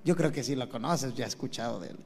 Yo 0.04 0.18
creo 0.18 0.34
que 0.34 0.44
sí 0.44 0.56
lo 0.56 0.68
conoces, 0.68 1.14
ya 1.16 1.24
he 1.24 1.28
escuchado 1.28 1.80
de 1.80 1.90
él. 1.90 1.98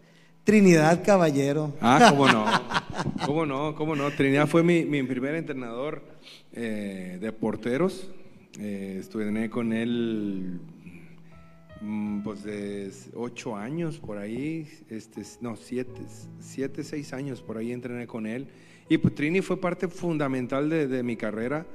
Trinidad 0.47 1.03
Caballero. 1.03 1.73
Ah, 1.81 2.07
cómo 2.09 2.25
no. 2.25 2.45
¿Cómo 3.25 3.45
no? 3.45 3.75
¿Cómo 3.75 3.95
no? 3.97 4.09
Trinidad 4.11 4.47
fue 4.47 4.63
mi, 4.63 4.85
mi 4.85 5.03
primer 5.03 5.35
entrenador 5.35 6.01
eh, 6.53 7.17
de 7.19 7.33
porteros. 7.33 8.09
Eh, 8.57 8.95
estuve 8.97 9.49
con 9.49 9.73
él 9.73 10.61
mm, 11.81 12.21
pues 12.21 12.45
de 12.45 12.89
ocho 13.15 13.57
años 13.57 13.97
por 13.97 14.19
ahí, 14.19 14.65
este, 14.89 15.23
no, 15.41 15.57
siete, 15.57 16.01
siete, 16.39 16.85
seis 16.85 17.11
años 17.11 17.41
por 17.41 17.57
ahí 17.57 17.73
entrené 17.73 18.07
con 18.07 18.25
él. 18.25 18.47
Y 18.87 18.99
pues 18.99 19.15
Trini 19.15 19.41
fue 19.41 19.59
parte 19.59 19.89
fundamental 19.89 20.69
de, 20.69 20.87
de 20.87 21.03
mi 21.03 21.17
carrera. 21.17 21.65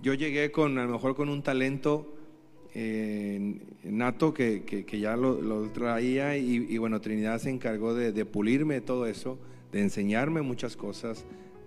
Yo 0.00 0.14
llegué 0.14 0.50
con, 0.50 0.78
a 0.78 0.86
lo 0.86 0.92
mejor 0.92 1.14
con 1.14 1.28
un 1.28 1.42
talento 1.42 2.16
eh, 2.74 3.60
nato 3.84 4.32
que, 4.32 4.62
que- 4.64 5.00
ya 5.00 5.16
lo, 5.16 5.68
traía 5.70 6.36
y, 6.36 6.78
bueno, 6.78 7.00
Trinidad 7.00 7.38
se 7.38 7.50
encargó 7.50 7.94
de, 7.94 8.24
pulirme 8.24 8.80
todo 8.80 9.06
eso, 9.06 9.38
de 9.72 9.80
enseñarme 9.80 10.42
muchas 10.42 10.76
cosas, 10.76 11.24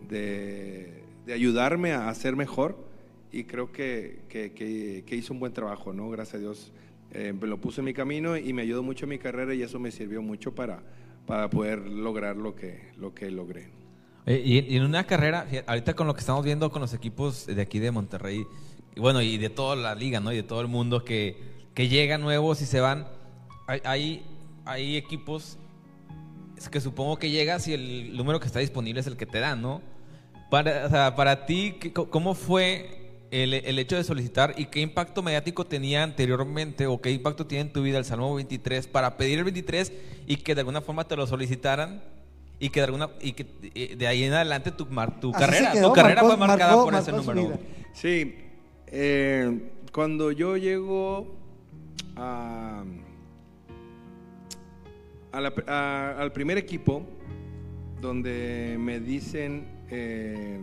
de, 0.09 1.03
ayudarme 1.27 1.93
a 1.93 2.13
ser 2.13 2.35
mejor 2.35 2.77
y 3.31 3.43
creo 3.43 3.71
que, 3.71 4.19
que, 4.29 5.15
hizo 5.15 5.33
un 5.33 5.39
buen 5.39 5.53
trabajo, 5.53 5.93
¿no? 5.93 6.09
Gracias 6.09 6.35
a 6.35 6.39
Dios 6.39 6.71
eh, 7.11 7.33
lo 7.39 7.57
puso 7.57 7.81
en 7.81 7.85
mi 7.85 7.93
camino 7.93 8.37
y 8.37 8.53
me 8.53 8.63
ayudó 8.63 8.83
mucho 8.83 9.05
en 9.05 9.09
mi 9.09 9.19
carrera 9.19 9.53
y 9.53 9.61
eso 9.61 9.79
me 9.79 9.91
sirvió 9.91 10.21
mucho 10.21 10.53
para, 10.53 10.83
para 11.25 11.49
poder 11.49 11.79
lograr 11.79 12.35
lo 12.35 12.55
que, 12.55 12.89
lo 12.97 13.13
que 13.13 13.31
logré. 13.31 13.69
Y, 14.27 14.75
en 14.75 14.83
una 14.83 15.05
carrera, 15.05 15.45
ahorita 15.67 15.93
con 15.93 16.07
lo 16.07 16.15
que 16.15 16.19
estamos 16.19 16.43
viendo 16.43 16.71
con 16.71 16.81
los 16.81 16.95
equipos 16.95 17.45
de 17.45 17.61
aquí 17.61 17.77
de 17.77 17.91
Monterrey, 17.91 18.47
y 18.95 18.99
bueno, 18.99 19.21
y 19.21 19.37
de 19.37 19.49
toda 19.49 19.75
la 19.75 19.95
liga, 19.95 20.19
¿no? 20.19 20.31
Y 20.31 20.37
de 20.37 20.43
todo 20.43 20.61
el 20.61 20.67
mundo 20.67 21.03
que, 21.03 21.37
que 21.73 21.87
llegan 21.87 22.21
nuevos 22.21 22.61
y 22.61 22.65
se 22.65 22.79
van, 22.79 23.07
hay, 23.67 23.81
hay, 23.83 24.25
hay 24.65 24.97
equipos 24.97 25.57
es 26.57 26.69
que 26.69 26.79
supongo 26.79 27.17
que 27.17 27.29
llegas 27.29 27.67
y 27.67 27.73
el 27.73 28.15
número 28.15 28.39
que 28.39 28.47
está 28.47 28.59
disponible 28.59 29.01
es 29.01 29.07
el 29.07 29.17
que 29.17 29.25
te 29.25 29.39
dan, 29.39 29.61
¿no? 29.61 29.81
Para, 30.49 30.85
o 30.85 30.89
sea, 30.89 31.15
para 31.15 31.45
ti, 31.45 31.75
¿qué- 31.81 31.91
¿cómo 31.91 32.33
fue 32.33 33.17
el, 33.31 33.53
el 33.55 33.77
hecho 33.77 33.97
de 33.97 34.05
solicitar 34.05 34.53
y 34.57 34.67
qué 34.67 34.79
impacto 34.79 35.21
mediático 35.21 35.65
tenía 35.65 36.03
anteriormente 36.03 36.87
o 36.87 37.01
qué 37.01 37.11
impacto 37.11 37.45
tiene 37.45 37.63
en 37.63 37.73
tu 37.73 37.81
vida 37.81 37.97
el 37.97 38.05
Salmo 38.05 38.33
23 38.35 38.87
para 38.87 39.17
pedir 39.17 39.39
el 39.39 39.43
23 39.43 39.91
y 40.27 40.37
que 40.37 40.55
de 40.55 40.61
alguna 40.61 40.79
forma 40.79 41.05
te 41.05 41.17
lo 41.17 41.27
solicitaran 41.27 42.01
y 42.57 42.69
que 42.69 42.79
de 42.79 42.85
alguna 42.85 43.09
y 43.19 43.33
que 43.33 43.45
eh, 43.75 43.95
de 43.97 44.07
ahí 44.07 44.23
en 44.23 44.33
adelante 44.33 44.71
tu, 44.71 44.85
mar- 44.85 45.19
tu 45.19 45.33
carrera, 45.33 45.73
quedó, 45.73 45.87
tu 45.89 45.93
carrera 45.93 46.21
marcó- 46.21 46.27
fue 46.37 46.47
marcada 46.47 46.71
marcó- 46.77 46.85
por 46.85 46.95
ese 46.95 47.11
marcó 47.11 47.33
número. 47.33 47.59
Sí, 47.93 48.35
eh, 48.87 49.71
cuando 49.91 50.31
yo 50.31 50.57
llego 50.57 51.35
a, 52.15 52.83
la- 55.33 56.11
al 56.17 56.31
primer 56.31 56.57
equipo, 56.57 57.05
donde 58.01 58.77
me 58.79 58.99
dicen, 58.99 59.65
eh, 59.89 60.59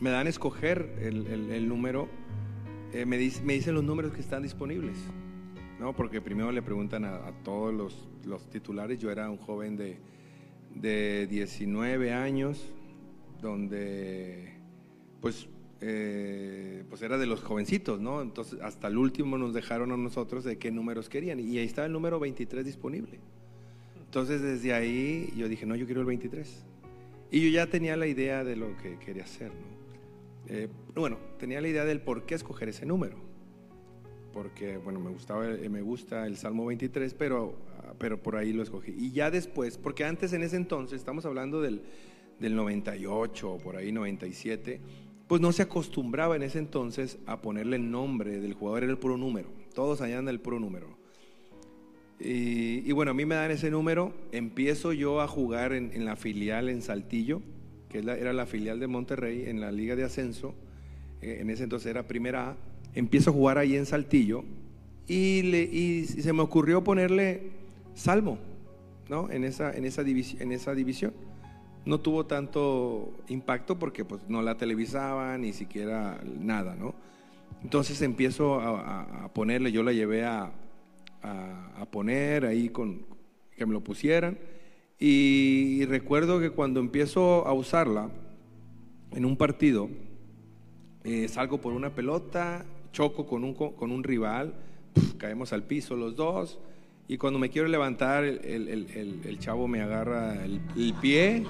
me 0.00 0.10
dan 0.10 0.26
a 0.26 0.30
escoger 0.30 0.96
el, 1.00 1.68
número, 1.68 2.08
eh, 2.92 3.04
me, 3.06 3.18
dic- 3.18 3.42
me 3.42 3.54
dicen 3.54 3.74
los 3.74 3.84
números 3.84 4.12
que 4.12 4.20
están 4.20 4.42
disponibles, 4.42 4.96
¿no? 5.78 5.94
Porque 5.94 6.20
primero 6.20 6.50
le 6.52 6.62
preguntan 6.62 7.04
a, 7.04 7.16
a 7.26 7.32
todos 7.44 7.72
los, 7.74 8.08
los 8.24 8.48
titulares, 8.50 8.98
yo 8.98 9.10
era 9.10 9.28
un 9.30 9.38
joven 9.38 9.76
de, 9.76 9.98
de 10.74 11.26
19 11.28 12.12
años, 12.12 12.72
donde 13.40 14.54
pues, 15.20 15.48
eh, 15.84 16.84
pues 16.88 17.02
era 17.02 17.18
de 17.18 17.26
los 17.26 17.42
jovencitos, 17.42 18.00
¿no? 18.00 18.22
Entonces 18.22 18.60
hasta 18.62 18.86
el 18.86 18.96
último 18.96 19.36
nos 19.36 19.52
dejaron 19.52 19.90
a 19.90 19.96
nosotros 19.96 20.44
de 20.44 20.56
qué 20.56 20.70
números 20.70 21.08
querían 21.08 21.40
y 21.40 21.58
ahí 21.58 21.66
estaba 21.66 21.86
el 21.86 21.92
número 21.92 22.20
23 22.20 22.64
disponible. 22.64 23.18
Entonces 24.04 24.40
desde 24.40 24.74
ahí 24.74 25.32
yo 25.36 25.48
dije, 25.48 25.66
no, 25.66 25.74
yo 25.74 25.86
quiero 25.86 26.00
el 26.00 26.06
23. 26.06 26.64
Y 27.32 27.40
yo 27.40 27.48
ya 27.48 27.66
tenía 27.66 27.96
la 27.96 28.06
idea 28.06 28.44
de 28.44 28.54
lo 28.54 28.76
que 28.76 28.96
quería 28.98 29.24
hacer, 29.24 29.48
¿no? 29.48 29.72
Eh, 30.54 30.68
bueno, 30.94 31.18
tenía 31.38 31.60
la 31.60 31.68
idea 31.68 31.84
del 31.84 32.00
por 32.00 32.26
qué 32.26 32.36
escoger 32.36 32.68
ese 32.68 32.86
número. 32.86 33.16
Porque, 34.32 34.76
bueno, 34.76 35.00
me, 35.00 35.10
gustaba, 35.10 35.48
eh, 35.48 35.68
me 35.68 35.82
gusta 35.82 36.26
el 36.26 36.36
Salmo 36.36 36.66
23, 36.66 37.14
pero, 37.14 37.56
ah, 37.78 37.94
pero 37.98 38.22
por 38.22 38.36
ahí 38.36 38.52
lo 38.52 38.62
escogí. 38.62 38.92
Y 38.96 39.12
ya 39.12 39.30
después, 39.30 39.78
porque 39.78 40.04
antes 40.04 40.32
en 40.32 40.42
ese 40.42 40.56
entonces, 40.56 40.98
estamos 40.98 41.24
hablando 41.26 41.60
del, 41.60 41.82
del 42.38 42.54
98 42.54 43.50
o 43.50 43.58
por 43.58 43.76
ahí 43.76 43.92
97, 43.92 44.80
pues 45.28 45.40
no 45.40 45.52
se 45.52 45.62
acostumbraba 45.62 46.36
en 46.36 46.42
ese 46.42 46.58
entonces 46.58 47.18
a 47.26 47.40
ponerle 47.40 47.76
el 47.76 47.90
nombre 47.90 48.40
del 48.40 48.54
jugador, 48.54 48.84
era 48.84 48.92
el 48.92 48.98
puro 48.98 49.16
número. 49.16 49.48
Todos 49.74 50.00
allá 50.00 50.18
andan 50.18 50.34
el 50.34 50.40
puro 50.40 50.60
número. 50.60 51.02
Y, 52.24 52.92
bueno, 52.92 53.10
a 53.10 53.14
mí 53.14 53.24
me 53.24 53.34
dan 53.34 53.50
ese 53.50 53.68
número, 53.68 54.14
empiezo 54.30 54.92
yo 54.92 55.20
a 55.20 55.26
jugar 55.26 55.72
en, 55.72 56.04
la 56.04 56.14
filial 56.14 56.68
en 56.68 56.80
Saltillo, 56.80 57.42
que 57.88 57.98
era 57.98 58.32
la 58.32 58.46
filial 58.46 58.78
de 58.78 58.86
Monterrey 58.86 59.46
en 59.48 59.60
la 59.60 59.72
Liga 59.72 59.96
de 59.96 60.04
Ascenso, 60.04 60.54
eh, 61.20 61.38
en 61.40 61.50
ese 61.50 61.64
entonces 61.64 61.90
era 61.90 62.06
Primera 62.06 62.50
A, 62.50 62.56
empiezo 62.94 63.30
a 63.30 63.32
jugar 63.32 63.58
ahí 63.58 63.74
en 63.74 63.86
Saltillo 63.86 64.44
y, 65.08 66.04
se 66.06 66.32
me 66.32 66.42
ocurrió 66.42 66.84
ponerle 66.84 67.50
Salmo, 67.94 68.38
¿no? 69.08 69.28
En 69.30 69.42
esa, 69.42 69.72
en 69.72 69.84
esa, 69.84 70.02
en 70.02 70.52
esa 70.52 70.74
división. 70.74 71.12
No 71.84 72.00
tuvo 72.00 72.26
tanto 72.26 73.12
impacto 73.28 73.78
porque 73.78 74.04
pues 74.04 74.22
no 74.28 74.40
la 74.42 74.56
televisaban, 74.56 75.40
ni 75.40 75.52
siquiera 75.52 76.20
nada, 76.38 76.76
¿no? 76.76 76.94
Entonces 77.62 78.00
empiezo 78.02 78.60
a, 78.60 79.28
ponerle, 79.32 79.72
yo 79.72 79.82
la 79.82 79.92
llevé 79.92 80.24
a, 80.24 80.52
a- 81.22 81.86
poner 81.90 82.46
ahí 82.46 82.68
con 82.70 83.04
que 83.56 83.66
me 83.66 83.72
lo 83.72 83.80
pusieran. 83.82 84.38
Y, 84.98 85.84
recuerdo 85.86 86.40
que 86.40 86.50
cuando 86.50 86.80
empiezo 86.80 87.46
a 87.46 87.52
usarla 87.52 88.08
en 89.10 89.24
un 89.24 89.36
partido, 89.36 89.88
eh, 91.04 91.28
salgo 91.28 91.60
por 91.60 91.72
una 91.72 91.90
pelota, 91.94 92.64
choco 92.92 93.26
con 93.26 93.44
un, 93.44 93.54
co- 93.54 93.74
con 93.74 93.90
un 93.90 94.04
rival, 94.04 94.54
caemos 95.18 95.52
al 95.52 95.64
piso 95.64 95.96
los 95.96 96.16
dos. 96.16 96.58
Y 97.12 97.18
cuando 97.18 97.38
me 97.38 97.50
quiero 97.50 97.68
levantar, 97.68 98.24
el, 98.24 98.40
el- 98.42 99.20
el- 99.26 99.38
chavo 99.38 99.68
me 99.68 99.82
agarra 99.82 100.42
el, 100.46 100.62
pie, 101.02 101.44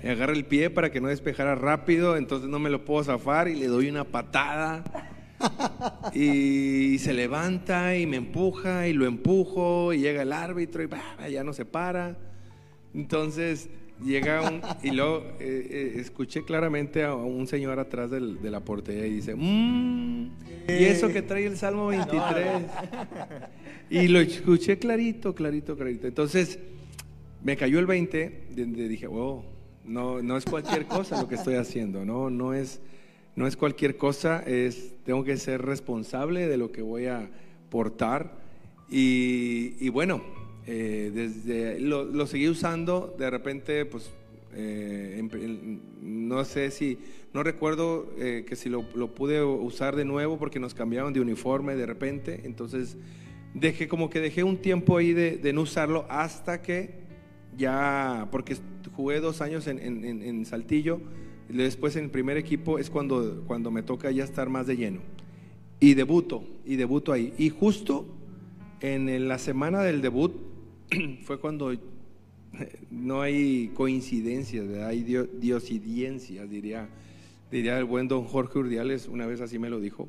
me 0.00 0.10
agarra 0.10 0.32
el 0.32 0.44
pie 0.44 0.70
para 0.70 0.92
que 0.92 1.00
no 1.00 1.08
despejara 1.08 1.56
rápido, 1.56 2.16
entonces 2.16 2.48
no 2.48 2.60
me 2.60 2.70
lo 2.70 2.84
puedo 2.84 3.02
zafar 3.02 3.48
y 3.48 3.56
le 3.56 3.66
doy 3.66 3.88
una 3.90 4.04
patada. 4.04 4.84
Y 6.14 6.98
se 7.00 7.12
levanta 7.14 7.96
y 7.96 8.06
me 8.06 8.16
empuja 8.18 8.86
y 8.86 8.92
lo 8.92 9.06
empujo 9.06 9.92
y 9.92 9.98
llega 9.98 10.22
el 10.22 10.32
árbitro 10.32 10.84
y 10.84 11.32
ya 11.32 11.42
no 11.42 11.52
se 11.52 11.64
para. 11.64 12.16
Entonces 12.94 13.70
llega 14.04 14.40
un... 14.42 14.60
Y 14.84 14.92
luego 14.92 15.24
eh, 15.40 15.66
eh, 15.68 15.92
escuché 15.96 16.44
claramente 16.44 17.02
a 17.02 17.14
un 17.16 17.48
señor 17.48 17.80
atrás 17.80 18.08
de 18.12 18.20
la 18.50 18.60
portería 18.60 19.04
y 19.06 19.14
dice, 19.14 19.34
"Mm, 19.34 20.26
¿y 20.68 20.84
eso 20.84 21.08
que 21.08 21.22
trae 21.22 21.44
el 21.46 21.56
Salmo 21.56 21.88
23? 21.88 22.62
Y 24.02 24.06
lo 24.06 24.20
escuché 24.20 24.78
clarito, 24.78 25.34
clarito, 25.34 25.76
clarito. 25.76 26.06
Entonces 26.06 26.60
me 27.42 27.56
cayó 27.56 27.80
el 27.80 27.86
20, 27.86 28.44
donde 28.56 28.88
dije, 28.88 29.08
oh, 29.08 29.44
no, 29.84 30.22
no 30.22 30.36
es 30.36 30.44
cualquier 30.44 30.86
cosa 30.86 31.20
lo 31.20 31.28
que 31.28 31.34
estoy 31.34 31.54
haciendo, 31.54 32.04
no, 32.04 32.30
no 32.30 32.54
es, 32.54 32.80
no 33.34 33.48
es 33.48 33.56
cualquier 33.56 33.96
cosa, 33.96 34.44
es, 34.46 34.92
tengo 35.04 35.24
que 35.24 35.36
ser 35.36 35.62
responsable 35.62 36.46
de 36.46 36.56
lo 36.56 36.70
que 36.70 36.82
voy 36.82 37.06
a 37.06 37.28
portar. 37.68 38.38
Y, 38.88 39.88
bueno, 39.88 40.22
eh, 40.66 41.10
desde 41.12 41.80
lo, 41.80 42.04
lo 42.04 42.26
seguí 42.28 42.48
usando, 42.48 43.14
de 43.18 43.28
repente, 43.28 43.86
pues, 43.86 44.10
eh, 44.54 45.20
no 46.00 46.44
sé 46.44 46.70
si, 46.70 46.98
no 47.32 47.42
recuerdo 47.42 48.12
eh, 48.18 48.44
que 48.46 48.54
si 48.54 48.68
lo, 48.68 48.84
lo 48.94 49.14
pude 49.14 49.42
usar 49.42 49.96
de 49.96 50.04
nuevo 50.04 50.38
porque 50.38 50.60
nos 50.60 50.74
cambiaron 50.74 51.12
de 51.12 51.20
uniforme 51.20 51.74
de 51.74 51.86
repente, 51.86 52.42
entonces 52.44 52.96
dejé 53.54 53.88
como 53.88 54.10
que 54.10 54.20
dejé 54.20 54.44
un 54.44 54.56
tiempo 54.58 54.96
ahí 54.96 55.12
de, 55.12 55.52
no 55.52 55.62
usarlo 55.62 56.06
hasta 56.08 56.62
que 56.62 57.00
ya, 57.56 58.28
porque 58.30 58.56
jugué 58.94 59.20
dos 59.20 59.40
años 59.40 59.66
en, 59.66 59.78
en- 59.78 60.04
en- 60.04 60.44
Saltillo, 60.46 61.00
después 61.48 61.96
en 61.96 62.04
el 62.04 62.10
primer 62.10 62.36
equipo 62.36 62.78
es 62.78 62.90
cuando, 62.90 63.42
cuando 63.46 63.70
me 63.70 63.82
toca 63.82 64.10
ya 64.10 64.24
estar 64.24 64.48
más 64.48 64.66
de 64.66 64.76
lleno. 64.76 65.00
Y 65.80 65.94
debuto, 65.94 66.44
y 66.66 66.76
debuto 66.76 67.12
ahí. 67.12 67.32
Y 67.38 67.48
justo 67.50 68.06
en 68.80 69.28
la 69.28 69.38
semana 69.38 69.82
del 69.82 70.00
debut 70.02 70.32
fue 71.24 71.40
cuando 71.40 71.72
no 72.90 73.22
hay 73.22 73.70
coincidencias, 73.74 74.66
hay 74.84 75.02
dio- 75.02 75.26
diosidencias, 75.26 76.48
diría, 76.48 76.88
diría 77.50 77.78
el 77.78 77.84
buen 77.84 78.08
don 78.08 78.24
Jorge 78.24 78.58
Urdiales, 78.58 79.08
una 79.08 79.26
vez 79.26 79.40
así 79.40 79.58
me 79.58 79.70
lo 79.70 79.80
dijo. 79.80 80.08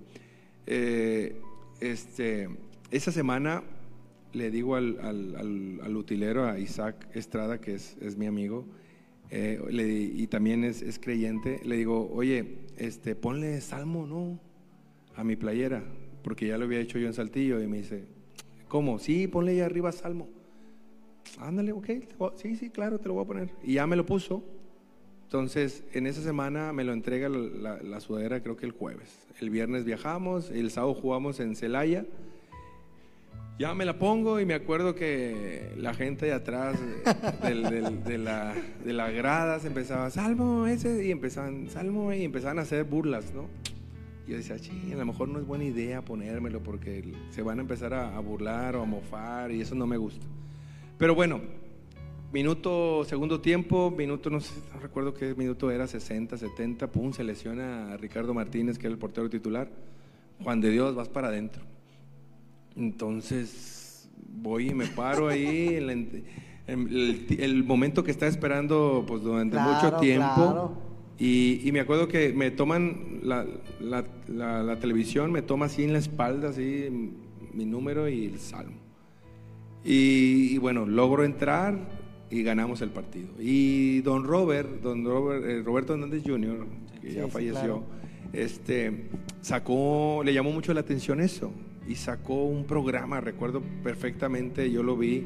Eh, 0.68 1.36
este, 1.80 2.50
esa 2.92 3.12
semana 3.12 3.64
le 4.34 4.52
digo 4.52 4.76
al, 4.76 4.98
al- 5.02 5.36
al- 5.36 5.82
al 5.84 5.96
utilero, 5.98 6.46
a 6.46 6.60
Isaac 6.60 7.08
Estrada, 7.14 7.60
que 7.60 7.74
es, 7.76 7.98
es 8.02 8.18
mi 8.18 8.26
amigo, 8.28 8.66
eh, 9.30 9.60
y 10.14 10.28
también 10.28 10.64
es, 10.64 10.82
es 10.82 11.00
creyente, 11.00 11.60
le 11.66 11.78
digo, 11.78 12.10
oye, 12.14 12.60
este, 12.78 13.16
ponle 13.16 13.60
salmo, 13.62 14.06
¿no? 14.06 14.40
A 15.16 15.24
mi 15.24 15.36
playera, 15.36 15.84
porque 16.24 16.48
ya 16.48 16.58
lo 16.58 16.66
había 16.66 16.80
hecho 16.80 16.98
yo 17.00 17.08
en 17.08 17.14
Saltillo, 17.14 17.62
y 17.62 17.68
me 17.68 17.78
dice, 17.78 18.06
¿cómo? 18.68 19.00
Sí, 19.00 19.28
ponle 19.28 19.52
ahí 19.52 19.60
arriba 19.62 19.92
salmo. 19.92 20.30
Ándale, 21.40 21.72
ok, 21.72 21.90
sí, 22.36 22.56
sí, 22.56 22.70
claro, 22.70 23.00
te 23.00 23.08
lo 23.08 23.16
voy 23.16 23.24
a 23.24 23.28
poner. 23.28 23.50
Y 23.64 23.74
ya 23.74 23.88
me 23.88 23.96
lo 23.96 24.06
puso. 24.06 24.44
Entonces, 25.24 25.84
en 25.94 26.08
esa 26.08 26.22
semana 26.22 26.74
me 26.74 26.84
lo 26.84 26.92
entrega 26.92 27.30
la, 27.30 27.38
la- 27.40 27.82
la 27.82 28.00
sudadera, 28.02 28.44
creo 28.44 28.58
que 28.58 28.66
el 28.66 28.74
jueves. 28.74 29.28
El 29.40 29.50
viernes 29.50 29.86
viajamos, 29.86 30.52
el 30.52 30.72
sábado 30.72 30.94
jugamos 30.94 31.40
en 31.40 31.56
Celaya. 31.56 32.06
Ya 33.62 33.76
me 33.76 33.86
la 33.86 34.00
pongo 34.00 34.40
y 34.40 34.46
me 34.48 34.56
acuerdo 34.56 34.96
que 34.96 35.72
la 35.78 35.94
gente 35.94 36.26
de 36.26 36.34
atrás 36.34 36.80
del- 37.44 37.62
del- 37.62 38.04
de, 38.04 38.18
la, 38.18 38.56
de 38.84 38.92
la 38.92 39.12
grada 39.12 39.60
se 39.60 39.68
empezaba, 39.68 40.10
Salmo, 40.10 40.66
ese, 40.66 41.06
y 41.06 41.12
empezaban, 41.12 41.70
Salmo, 41.70 42.12
y 42.12 42.24
empezaban 42.24 42.58
a 42.58 42.64
hacer 42.64 42.86
burlas, 42.86 43.32
¿no? 43.36 43.46
Y 44.26 44.32
yo 44.32 44.38
decía, 44.38 44.58
sí, 44.58 44.72
a 44.92 44.96
lo 44.96 45.06
mejor 45.06 45.28
no 45.30 45.38
es 45.38 45.46
buena 45.46 45.66
idea 45.66 46.02
ponérmelo 46.04 46.64
porque 46.64 47.14
se 47.30 47.44
van 47.44 47.60
a 47.60 47.62
empezar 47.62 47.94
a, 47.94 48.18
a 48.18 48.20
burlar 48.20 48.76
o 48.78 48.82
a 48.82 48.86
mofar 48.86 49.52
y 49.52 49.62
eso 49.62 49.76
no 49.76 49.86
me 49.86 49.98
gusta. 49.98 50.26
Pero 50.98 51.14
bueno, 51.14 51.40
minuto, 52.34 53.04
segundo 53.06 53.42
tiempo, 53.42 53.92
minuto, 53.96 54.32
no 54.32 54.40
sé, 54.40 54.56
no 54.74 54.80
recuerdo 54.80 55.14
qué 55.14 55.36
minuto 55.36 55.70
era, 55.70 55.86
60, 55.86 56.36
70, 56.36 56.88
pum, 56.88 57.14
se 57.14 57.24
lesiona 57.24 57.94
a 57.94 57.98
Ricardo 57.98 58.34
Martínez, 58.34 58.80
que 58.80 58.88
era 58.88 58.94
el 58.94 59.00
portero 59.00 59.30
titular. 59.30 59.70
Juan 60.44 60.62
de 60.62 60.72
Dios, 60.72 60.96
vas 60.96 61.10
para 61.10 61.28
adentro. 61.28 61.62
Entonces 62.76 64.10
voy 64.34 64.70
y 64.70 64.74
me 64.74 64.88
paro 64.88 65.28
ahí, 65.28 65.68
en 65.76 65.88
la 65.88 65.94
en- 65.94 66.24
el, 66.68 67.26
el 67.40 67.64
momento 67.64 68.04
que 68.04 68.12
estaba 68.12 68.30
esperando 68.30 69.04
pues 69.08 69.24
durante 69.24 69.58
Claro, 69.58 69.74
mucho 69.74 69.98
tiempo. 70.00 70.34
claro. 70.36 70.78
Y, 71.20 71.60
y 71.68 71.72
me 71.72 71.82
acuerdo 71.82 72.08
que 72.08 72.32
me 72.34 72.50
toman 72.50 73.20
la, 73.24 73.46
la- 73.80 74.06
la- 74.28 74.64
la 74.64 74.80
televisión, 74.80 75.32
me 75.32 75.42
toma 75.42 75.66
así 75.66 75.84
en 75.84 75.94
la 75.94 76.00
espalda, 76.00 76.50
así 76.50 76.88
mi 77.54 77.66
número 77.66 78.08
y 78.08 78.26
el 78.26 78.40
salmo. 78.40 78.78
Y, 79.84 80.50
y 80.54 80.58
bueno, 80.60 80.86
logro 80.86 81.24
entrar 81.24 81.78
y 82.30 82.44
ganamos 82.44 82.82
el 82.82 82.90
partido. 82.92 83.30
Y 83.40 84.02
don 84.02 84.24
Robert, 84.24 84.82
don 84.82 85.04
Robert, 85.04 85.44
eh, 85.46 85.62
Roberto 85.64 85.94
Hernández 85.94 86.24
Jr., 86.26 86.66
que 87.02 87.10
Sí, 87.10 87.16
ya 87.18 87.26
sí, 87.26 87.32
falleció, 87.32 87.60
claro. 87.62 87.84
este, 88.32 89.10
sacó, 89.42 90.22
le 90.24 90.34
llamó 90.34 90.52
mucho 90.52 90.74
la 90.74 90.82
atención 90.82 91.20
eso. 91.20 91.52
Y 91.88 91.96
sacó 91.96 92.46
un 92.46 92.66
programa, 92.66 93.22
recuerdo 93.22 93.62
perfectamente, 93.84 94.72
yo 94.72 94.84
lo 94.84 94.96
vi 94.98 95.24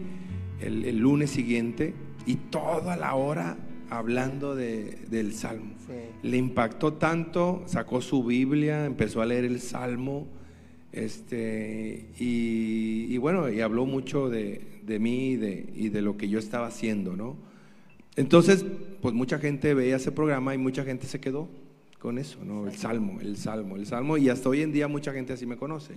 el, 0.62 0.86
el 0.86 0.98
lunes 1.00 1.30
siguiente, 1.32 1.94
y 2.26 2.36
toda 2.36 2.96
la 2.96 3.14
hora 3.16 3.58
hablando 3.90 4.56
de- 4.56 4.98
del 5.10 5.34
Salmo. 5.34 5.74
Sí. 5.86 5.94
Le 6.28 6.38
impactó 6.38 6.94
tanto, 6.94 7.64
sacó 7.68 8.02
su 8.02 8.24
Biblia, 8.24 8.86
empezó 8.86 9.22
a 9.22 9.26
leer 9.26 9.46
el 9.46 9.60
Salmo, 9.60 10.28
este, 10.92 12.08
y, 12.18 13.06
y 13.14 13.18
bueno, 13.18 13.50
y 13.52 13.60
habló 13.62 13.86
mucho 13.86 14.30
de, 14.30 14.80
de 14.86 14.98
mí 15.00 15.32
y 15.32 15.36
de, 15.36 15.70
y 15.76 15.90
de 15.90 16.02
lo 16.02 16.16
que 16.18 16.30
yo 16.30 16.40
estaba 16.40 16.68
haciendo, 16.68 17.16
¿no? 17.16 17.36
Entonces, 18.16 18.66
pues 19.02 19.14
mucha 19.14 19.38
gente 19.40 19.74
veía 19.74 19.98
ese 19.98 20.12
programa 20.14 20.56
y 20.56 20.58
mucha 20.58 20.86
gente 20.86 21.06
se 21.06 21.20
quedó 21.20 21.50
con 22.00 22.18
eso, 22.18 22.44
¿no? 22.46 22.66
El 22.66 22.76
Salmo, 22.78 23.20
el 23.20 23.36
Salmo, 23.36 23.76
el 23.76 23.86
Salmo, 23.86 24.18
y 24.18 24.30
hasta 24.30 24.48
hoy 24.48 24.62
en 24.62 24.72
día 24.72 24.88
mucha 24.88 25.12
gente 25.12 25.34
así 25.34 25.46
me 25.46 25.58
conoce 25.58 25.94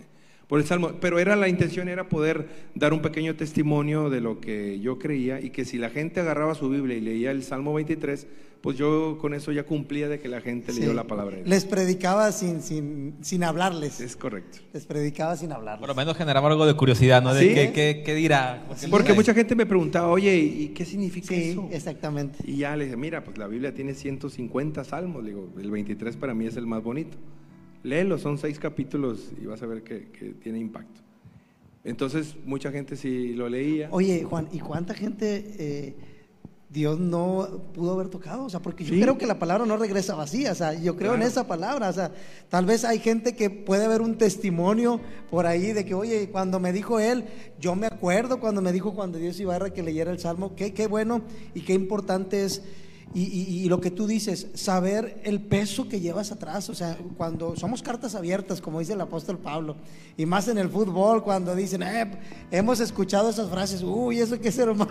por 0.49 0.59
el 0.59 0.67
Salmo. 0.67 0.93
Pero 1.01 1.19
era 1.21 1.37
la 1.37 1.49
intención 1.49 1.89
era 1.89 2.09
poder 2.09 2.49
dar 2.75 2.93
un 2.93 3.01
pequeño 3.03 3.37
testimonio 3.37 4.11
de 4.11 4.21
lo 4.21 4.41
que 4.41 4.81
yo 4.81 4.99
creía 4.99 5.41
y 5.41 5.51
que 5.51 5.65
si 5.65 5.79
la 5.79 5.91
gente 5.91 6.21
agarraba 6.21 6.55
su 6.55 6.69
Biblia 6.69 6.97
y 6.97 7.01
leía 7.01 7.31
el 7.31 7.43
Salmo 7.45 7.75
23, 7.75 8.27
pues 8.61 8.77
yo 8.77 9.19
con 9.21 9.35
eso 9.35 9.53
ya 9.53 9.63
cumplía 9.65 10.09
de 10.09 10.19
que 10.19 10.27
la 10.27 10.41
gente 10.41 10.73
Sí. 10.73 10.81
leyó 10.81 10.93
la 10.93 11.05
palabra 11.05 11.37
de 11.37 11.43
Dios. 11.43 11.49
Les 11.49 11.65
predicaba 11.65 12.33
sin, 12.33 12.61
sin, 12.61 13.15
sin 13.21 13.45
hablarles. 13.45 14.01
Es 14.01 14.17
correcto. 14.17 14.59
Les 14.73 14.85
predicaba 14.85 15.37
sin 15.37 15.51
Por 15.51 15.59
hablarles. 15.59 15.87
lo 15.87 15.95
menos 15.95 16.17
generaba 16.17 16.49
algo 16.51 16.67
de 16.67 16.75
curiosidad, 16.75 17.23
¿no? 17.23 17.35
De 17.35 17.41
¿Sí? 17.49 17.55
qué, 17.55 17.71
qué- 17.73 18.03
qué 18.05 18.15
dirá. 18.17 18.65
Porque 18.91 19.13
mucha 19.13 19.33
gente 19.33 19.55
me 19.55 19.65
preguntaba, 19.65 20.09
oye, 20.09 20.37
¿y 20.39 20.69
qué 20.71 20.85
significa 20.85 21.29
Sí, 21.29 21.51
eso? 21.51 21.69
exactamente. 21.71 22.39
Y 22.45 22.57
ya 22.57 22.75
le 22.75 22.87
dije, 22.87 22.97
mira, 22.97 23.23
pues 23.23 23.39
la 23.39 23.47
Biblia 23.47 23.73
tiene 23.75 23.95
150 23.95 24.83
salmos. 24.83 25.23
Le 25.23 25.31
digo, 25.31 25.51
el 25.57 25.71
23 25.71 26.17
para 26.17 26.35
mí 26.35 26.47
es 26.47 26.57
el 26.57 26.67
más 26.67 26.83
bonito. 26.83 27.17
Léelo, 27.83 28.19
son 28.19 28.39
seis 28.39 28.59
capítulos 28.59 29.31
y 29.41 29.47
vas 29.47 29.63
a 29.63 29.67
ver 29.67 29.83
que, 29.83 30.09
que 30.11 30.31
tiene 30.35 30.59
impacto. 30.59 31.01
Entonces, 31.85 32.37
mucha 32.45 32.71
gente 32.71 32.97
sí 32.97 33.33
lo 33.35 33.49
leía. 33.49 33.89
Oye, 33.93 34.25
Juan, 34.25 34.49
¿y 34.53 34.59
cuánta 34.59 34.93
gente 34.95 35.55
eh, 35.59 35.97
Dios 36.69 36.99
no 36.99 37.63
pudo 37.73 37.93
haber 37.93 38.09
tocado? 38.09 38.45
O 38.45 38.51
sea, 38.51 38.61
porque 38.61 38.85
yo 38.85 38.93
Sí. 38.95 39.01
creo 39.01 39.17
que 39.17 39.27
la 39.27 39.39
palabra 39.39 39.65
no 39.65 39.77
regresa 39.77 40.15
vacía. 40.15 40.53
O 40.53 40.55
sea, 40.55 40.75
yo 40.75 40.97
creo 40.97 41.13
en 41.13 41.19
Claro. 41.21 41.31
esa 41.31 41.47
palabra. 41.47 41.89
O 41.89 41.93
sea, 41.93 42.13
tal 42.51 42.67
vez 42.67 42.85
hay 42.85 42.99
gente 42.99 43.35
que 43.37 43.49
puede 43.49 43.85
haber 43.87 44.03
un 44.03 44.19
testimonio 44.19 45.01
por 45.31 45.47
ahí 45.47 45.73
de 45.73 45.87
que, 45.87 45.95
oye, 45.95 46.29
cuando 46.31 46.59
me 46.61 46.73
dijo 46.73 46.99
él, 47.01 47.25
yo 47.61 47.75
me 47.75 47.87
acuerdo 47.87 48.39
cuando 48.41 48.61
me 48.61 48.73
dijo 48.73 48.91
Juan 48.91 49.13
de 49.13 49.21
Dios 49.21 49.39
Ibarra 49.41 49.71
que 49.73 49.83
leyera 49.83 50.11
el 50.11 50.19
Salmo, 50.19 50.55
qué, 50.57 50.75
qué 50.75 50.89
bueno 50.89 51.23
y 51.55 51.61
qué 51.63 51.73
importante 51.75 52.45
es. 52.45 52.63
Y, 53.15 53.23
y- 53.23 53.65
y 53.65 53.69
lo 53.71 53.81
que 53.81 53.91
tú 53.91 54.07
dices, 54.07 54.49
saber 54.53 55.21
el 55.25 55.41
peso 55.41 55.89
que 55.89 55.99
llevas 55.99 56.31
atrás, 56.31 56.69
o 56.69 56.75
sea, 56.75 56.99
cuando 57.17 57.57
somos 57.57 57.83
cartas 57.83 58.15
abiertas, 58.15 58.61
como 58.61 58.81
dice 58.81 58.93
el 58.93 59.01
apóstol 59.01 59.39
Pablo, 59.39 59.77
y 60.19 60.27
más 60.27 60.47
en 60.49 60.59
el 60.59 60.69
fútbol, 60.69 61.25
cuando 61.25 61.55
dicen, 61.55 61.83
eh, 61.83 62.11
hemos 62.51 62.81
escuchado 62.81 63.31
esas 63.31 63.49
frases, 63.49 63.83
uy, 63.83 64.19
eso 64.21 64.39
que 64.39 64.49
es 64.49 64.59
hermano, 64.59 64.91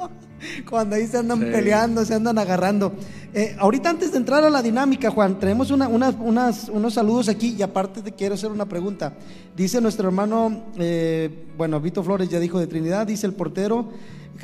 cuando 0.70 0.96
ahí 0.96 1.06
se 1.06 1.18
andan 1.18 1.38
Sí. 1.40 1.44
peleando, 1.50 2.04
se 2.04 2.14
andan 2.14 2.38
agarrando. 2.38 2.92
Eh, 3.34 3.54
ahorita 3.58 3.90
antes 3.90 4.12
de 4.12 4.16
entrar 4.18 4.42
a 4.42 4.48
la 4.50 4.62
dinámica, 4.62 5.10
Juan, 5.10 5.38
tenemos 5.38 5.70
una- 5.70 5.88
unas- 5.88 6.16
unas- 6.18 6.68
unos 6.70 6.94
saludos 6.94 7.28
aquí 7.28 7.54
y 7.58 7.62
aparte 7.62 8.00
te 8.00 8.12
quiero 8.12 8.34
hacer 8.36 8.50
una 8.50 8.66
pregunta. 8.66 9.14
Dice 9.54 9.80
nuestro 9.82 10.08
hermano, 10.08 10.64
eh, 10.78 11.46
bueno, 11.58 11.78
Vito 11.78 12.02
Flores 12.02 12.28
ya 12.30 12.40
dijo 12.40 12.58
de 12.58 12.66
Trinidad, 12.66 13.06
dice 13.06 13.26
el 13.26 13.34
portero, 13.34 13.90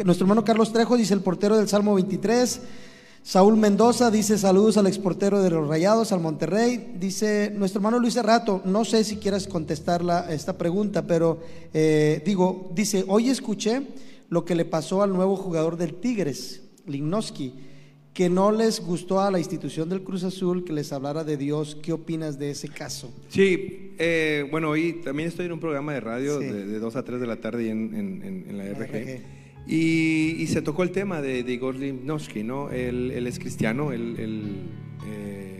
nuestro 0.04 0.26
hermano 0.26 0.44
Carlos 0.44 0.70
Trejo 0.72 0.98
dice 0.98 1.14
el 1.14 1.20
portero 1.20 1.56
del 1.56 1.68
Salmo 1.68 1.94
23. 1.94 2.60
Saúl 3.26 3.56
Mendoza 3.56 4.08
dice 4.12 4.38
saludos 4.38 4.76
al 4.76 4.86
exportero 4.86 5.42
de 5.42 5.50
los 5.50 5.66
Rayados, 5.66 6.12
al 6.12 6.20
Monterrey. 6.20 6.92
Dice 7.00 7.50
nuestro 7.56 7.80
hermano 7.80 7.98
Luis 7.98 8.14
Cerrato, 8.14 8.62
no 8.64 8.84
sé 8.84 9.02
si 9.02 9.16
quieras 9.16 9.48
contestar 9.48 10.04
la- 10.04 10.32
esta 10.32 10.56
pregunta, 10.56 11.08
pero 11.08 11.40
eh, 11.74 12.22
digo, 12.24 12.70
dice, 12.72 13.04
hoy 13.08 13.28
escuché 13.28 13.82
lo 14.28 14.44
que 14.44 14.54
le 14.54 14.64
pasó 14.64 15.02
al 15.02 15.12
nuevo 15.12 15.34
jugador 15.34 15.76
del 15.76 15.94
Tigres, 15.94 16.62
Lignoski, 16.86 17.52
que 18.14 18.30
no 18.30 18.52
les 18.52 18.78
gustó 18.80 19.18
a 19.20 19.28
la 19.32 19.40
institución 19.40 19.88
del 19.88 20.04
Cruz 20.04 20.22
Azul 20.22 20.64
que 20.64 20.72
les 20.72 20.92
hablara 20.92 21.24
de 21.24 21.36
Dios. 21.36 21.76
¿Qué 21.82 21.92
opinas 21.92 22.38
de 22.38 22.50
ese 22.52 22.68
caso? 22.68 23.12
Sí, 23.28 23.92
eh, 23.98 24.46
bueno, 24.52 24.70
hoy 24.70 25.00
también 25.04 25.28
estoy 25.30 25.46
en 25.46 25.52
un 25.52 25.60
programa 25.60 25.92
de 25.94 26.00
radio 26.00 26.38
Sí. 26.38 26.46
de, 26.46 26.64
de 26.64 26.78
2 26.78 26.94
a 26.94 27.02
3 27.02 27.20
de 27.20 27.26
la 27.26 27.40
tarde 27.40 27.68
en, 27.70 27.92
en- 27.92 28.22
en- 28.22 28.44
en 28.50 28.56
la 28.56 28.64
La 28.66 28.70
RG. 28.70 28.94
RG. 28.94 29.35
Y, 29.66 30.46
se 30.46 30.62
tocó 30.62 30.84
el 30.84 30.92
tema 30.92 31.20
de, 31.20 31.42
de 31.42 31.52
Igor 31.52 31.74
Limnowski, 31.74 32.44
¿no? 32.44 32.70
Él, 32.70 33.10
él 33.10 33.26
es 33.26 33.38
cristiano, 33.38 33.92
él, 33.92 34.14
eh, 35.08 35.58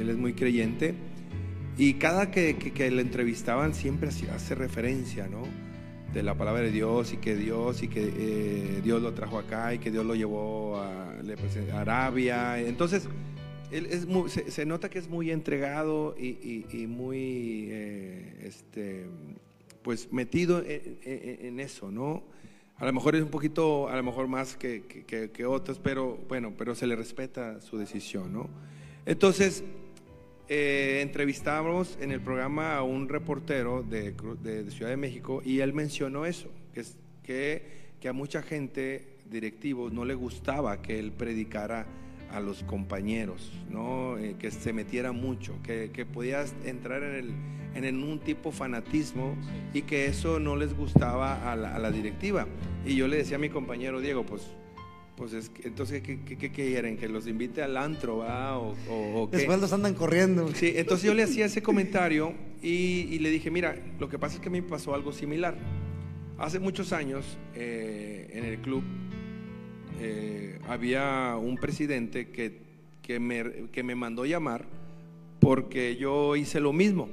él 0.00 0.08
es 0.08 0.16
muy 0.16 0.34
creyente. 0.34 0.94
Y 1.76 1.94
cada 1.94 2.30
que, 2.30 2.56
que, 2.56 2.72
que 2.72 2.90
le 2.90 3.02
entrevistaban 3.02 3.74
siempre 3.74 4.08
hace 4.08 4.54
referencia, 4.54 5.26
¿no? 5.26 5.42
De 6.14 6.22
la 6.22 6.34
palabra 6.34 6.62
de 6.62 6.70
Dios 6.70 7.12
y 7.12 7.16
que 7.16 7.34
Dios 7.34 7.82
y 7.82 7.88
que 7.88 8.12
eh, 8.16 8.80
Dios 8.82 9.02
lo 9.02 9.12
trajo 9.12 9.38
acá 9.38 9.74
y 9.74 9.78
que 9.78 9.90
Dios 9.90 10.06
lo 10.06 10.14
llevó 10.14 10.76
a, 10.78 11.12
Arabia. 11.74 12.60
Entonces, 12.60 13.08
él 13.72 13.86
es 13.86 14.06
se, 14.52 14.64
nota 14.64 14.88
que 14.88 15.00
es 15.00 15.08
muy 15.08 15.32
entregado 15.32 16.14
y, 16.16 16.64
y- 16.72 16.86
muy, 16.86 17.68
eh, 17.70 18.44
este, 18.44 19.06
pues 19.82 20.12
metido 20.12 20.62
en 20.64 21.58
eso, 21.58 21.90
¿no? 21.90 22.22
A 22.78 22.84
lo 22.84 22.92
mejor 22.92 23.16
es 23.16 23.22
un 23.22 23.30
poquito, 23.30 23.88
a 23.88 23.96
lo 23.96 24.02
mejor 24.02 24.28
más 24.28 24.56
que, 24.56 24.82
que- 25.06 25.30
que- 25.30 25.46
otros, 25.46 25.78
pero 25.78 26.18
bueno, 26.28 26.52
pero 26.58 26.74
se 26.74 26.86
le 26.86 26.94
respeta 26.94 27.60
su 27.60 27.78
decisión, 27.78 28.32
¿no? 28.32 28.50
Entonces, 29.06 29.64
eh, 30.48 31.00
entrevistamos 31.02 31.96
en 32.00 32.12
el 32.12 32.20
programa 32.20 32.76
a 32.76 32.82
un 32.82 33.08
reportero 33.08 33.82
de- 33.82 34.12
de 34.42 34.70
Ciudad 34.70 34.90
de 34.90 34.96
México 34.96 35.40
y 35.44 35.60
él 35.60 35.72
mencionó 35.72 36.26
eso, 36.26 36.48
que, 36.74 36.80
es- 36.80 36.96
que, 37.22 37.62
que 38.00 38.08
a 38.08 38.12
mucha 38.12 38.42
gente, 38.42 39.16
directivos, 39.30 39.92
no 39.92 40.04
le 40.04 40.14
gustaba 40.14 40.82
que 40.82 40.98
él 40.98 41.12
predicara 41.12 41.86
a 42.30 42.40
los 42.40 42.62
compañeros, 42.64 43.52
¿no? 43.70 44.18
Eh, 44.18 44.36
que 44.38 44.50
se 44.50 44.72
metiera 44.72 45.12
mucho, 45.12 45.54
que, 45.62 45.90
que 45.92 46.04
podías 46.04 46.54
entrar 46.64 47.02
en, 47.02 47.14
el, 47.14 47.30
en 47.84 48.02
un 48.02 48.18
tipo 48.20 48.50
fanatismo 48.52 49.36
y 49.74 49.82
que 49.82 50.06
eso 50.06 50.38
no 50.40 50.56
les 50.56 50.74
gustaba 50.76 51.50
a 51.50 51.56
la, 51.56 51.74
a 51.74 51.78
la 51.78 51.90
directiva. 51.90 52.46
Y 52.84 52.94
yo 52.96 53.06
le 53.08 53.16
decía 53.18 53.36
a 53.36 53.40
mi 53.40 53.48
compañero 53.50 54.00
Diego, 54.00 54.24
pues, 54.24 54.42
pues 55.16 55.32
es 55.32 55.48
que, 55.50 55.68
entonces, 55.68 56.02
¿qué, 56.02 56.20
qué, 56.24 56.36
qué 56.36 56.50
quieren? 56.50 56.96
¿Que 56.96 57.08
los 57.08 57.26
invite 57.26 57.62
al 57.62 57.76
antro, 57.76 58.18
va? 58.18 58.58
¿O, 58.58 58.74
o- 58.90 59.22
o 59.22 59.30
qué? 59.30 59.38
Después 59.38 59.60
los 59.60 59.72
andan 59.72 59.94
corriendo. 59.94 60.48
Sí, 60.54 60.72
entonces 60.76 61.06
yo 61.06 61.14
le 61.14 61.22
hacía 61.22 61.46
ese 61.46 61.62
comentario 61.62 62.34
y, 62.62 63.08
y 63.10 63.18
le 63.18 63.30
dije, 63.30 63.50
mira, 63.50 63.76
lo 63.98 64.08
que 64.08 64.18
pasa 64.18 64.36
es 64.36 64.40
que 64.40 64.48
a 64.48 64.52
mí 64.52 64.60
me 64.60 64.68
pasó 64.68 64.94
algo 64.94 65.12
similar. 65.12 65.56
Hace 66.38 66.58
muchos 66.60 66.92
años 66.92 67.38
eh, 67.54 68.28
en 68.34 68.44
el 68.44 68.58
club 68.58 68.82
eh, 70.00 70.58
había 70.68 71.36
un 71.40 71.56
presidente 71.56 72.28
que, 72.28 72.58
que, 73.02 73.18
me, 73.18 73.68
que 73.72 73.82
me 73.82 73.94
mandó 73.94 74.26
llamar 74.26 74.64
porque 75.40 75.96
yo 75.96 76.36
hice 76.36 76.60
lo 76.60 76.72
mismo. 76.72 77.08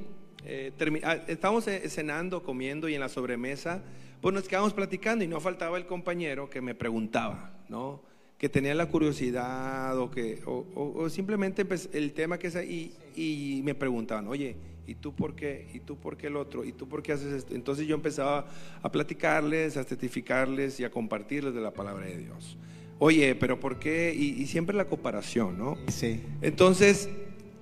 Eh, 0.45 0.71
ah, 1.03 1.17
estábamos 1.27 1.67
eh, 1.67 1.87
cenando, 1.89 2.43
comiendo 2.43 2.89
y 2.89 2.93
en 2.95 2.99
la 2.99 3.09
sobremesa, 3.09 3.81
pues 4.21 4.33
nos 4.33 4.47
quedábamos 4.47 4.73
platicando 4.73 5.23
y 5.23 5.27
no 5.27 5.39
faltaba 5.39 5.77
el 5.77 5.85
compañero 5.85 6.49
que 6.49 6.61
me 6.61 6.75
preguntaba, 6.75 7.53
¿no? 7.69 8.01
Que 8.37 8.49
tenía 8.49 8.75
la 8.75 8.87
curiosidad 8.87 9.97
o 9.97 10.11
que 10.11 10.41
o, 10.45 10.65
o- 10.75 11.03
o 11.03 11.09
simplemente 11.09 11.63
pues, 11.65 11.89
el 11.93 12.11
tema 12.13 12.37
que 12.37 12.47
es 12.47 12.55
ahí 12.55 12.93
y 13.15 13.61
me 13.63 13.73
preguntaban, 13.75 14.27
oye, 14.27 14.55
¿y 14.85 14.95
tú 14.95 15.13
por 15.15 15.33
qué? 15.35 15.69
¿Y 15.73 15.79
tú 15.79 15.95
por 15.97 16.17
qué 16.17 16.27
el 16.27 16.35
otro? 16.35 16.65
¿Y 16.65 16.73
tú 16.73 16.87
por 16.89 17.01
qué 17.03 17.13
haces 17.13 17.31
esto? 17.31 17.55
Entonces 17.55 17.87
yo 17.87 17.95
empezaba 17.95 18.47
a 18.81 18.91
platicarles, 18.91 19.77
a 19.77 19.85
testificarles 19.85 20.79
y 20.79 20.83
a 20.83 20.91
compartirles 20.91 21.53
de 21.53 21.61
la 21.61 21.71
palabra 21.71 22.05
de 22.05 22.17
Dios. 22.17 22.57
Oye, 22.99 23.35
pero 23.35 23.59
¿por 23.59 23.79
qué? 23.79 24.13
Y, 24.15 24.41
y 24.41 24.47
siempre 24.47 24.75
la 24.75 24.85
comparación, 24.85 25.57
¿no? 25.57 25.77
Sí. 25.87 26.21
Entonces, 26.41 27.09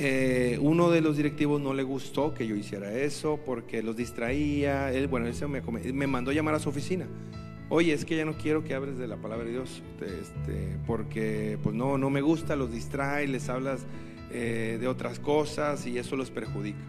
eh, 0.03 0.57
uno 0.59 0.89
de 0.89 0.99
los 0.99 1.15
directivos 1.15 1.61
no 1.61 1.75
le 1.75 1.83
gustó 1.83 2.33
que 2.33 2.47
yo 2.47 2.55
hiciera 2.55 2.91
eso 2.91 3.39
porque 3.45 3.83
los 3.83 3.95
distraía. 3.95 4.91
Él, 4.91 5.07
bueno, 5.07 5.27
él 5.27 5.35
se 5.35 5.45
me, 5.45 5.61
me 5.61 6.07
mandó 6.07 6.31
llamar 6.31 6.55
a 6.55 6.59
su 6.59 6.69
oficina. 6.69 7.05
oye, 7.69 7.93
es 7.93 8.03
que 8.03 8.15
ya 8.15 8.25
no 8.25 8.33
quiero 8.33 8.63
que 8.63 8.73
hables 8.73 8.97
de 8.97 9.07
la 9.07 9.17
palabra 9.17 9.45
de 9.45 9.51
Dios, 9.51 9.83
este, 10.01 10.75
porque 10.87 11.59
pues 11.61 11.75
no, 11.75 11.99
no 11.99 12.09
me 12.09 12.21
gusta, 12.21 12.55
los 12.55 12.71
distrae, 12.71 13.27
les 13.27 13.47
hablas 13.47 13.85
eh, 14.31 14.79
de 14.81 14.87
otras 14.87 15.19
cosas 15.19 15.85
y 15.85 15.99
eso 15.99 16.15
los 16.15 16.31
perjudica. 16.31 16.81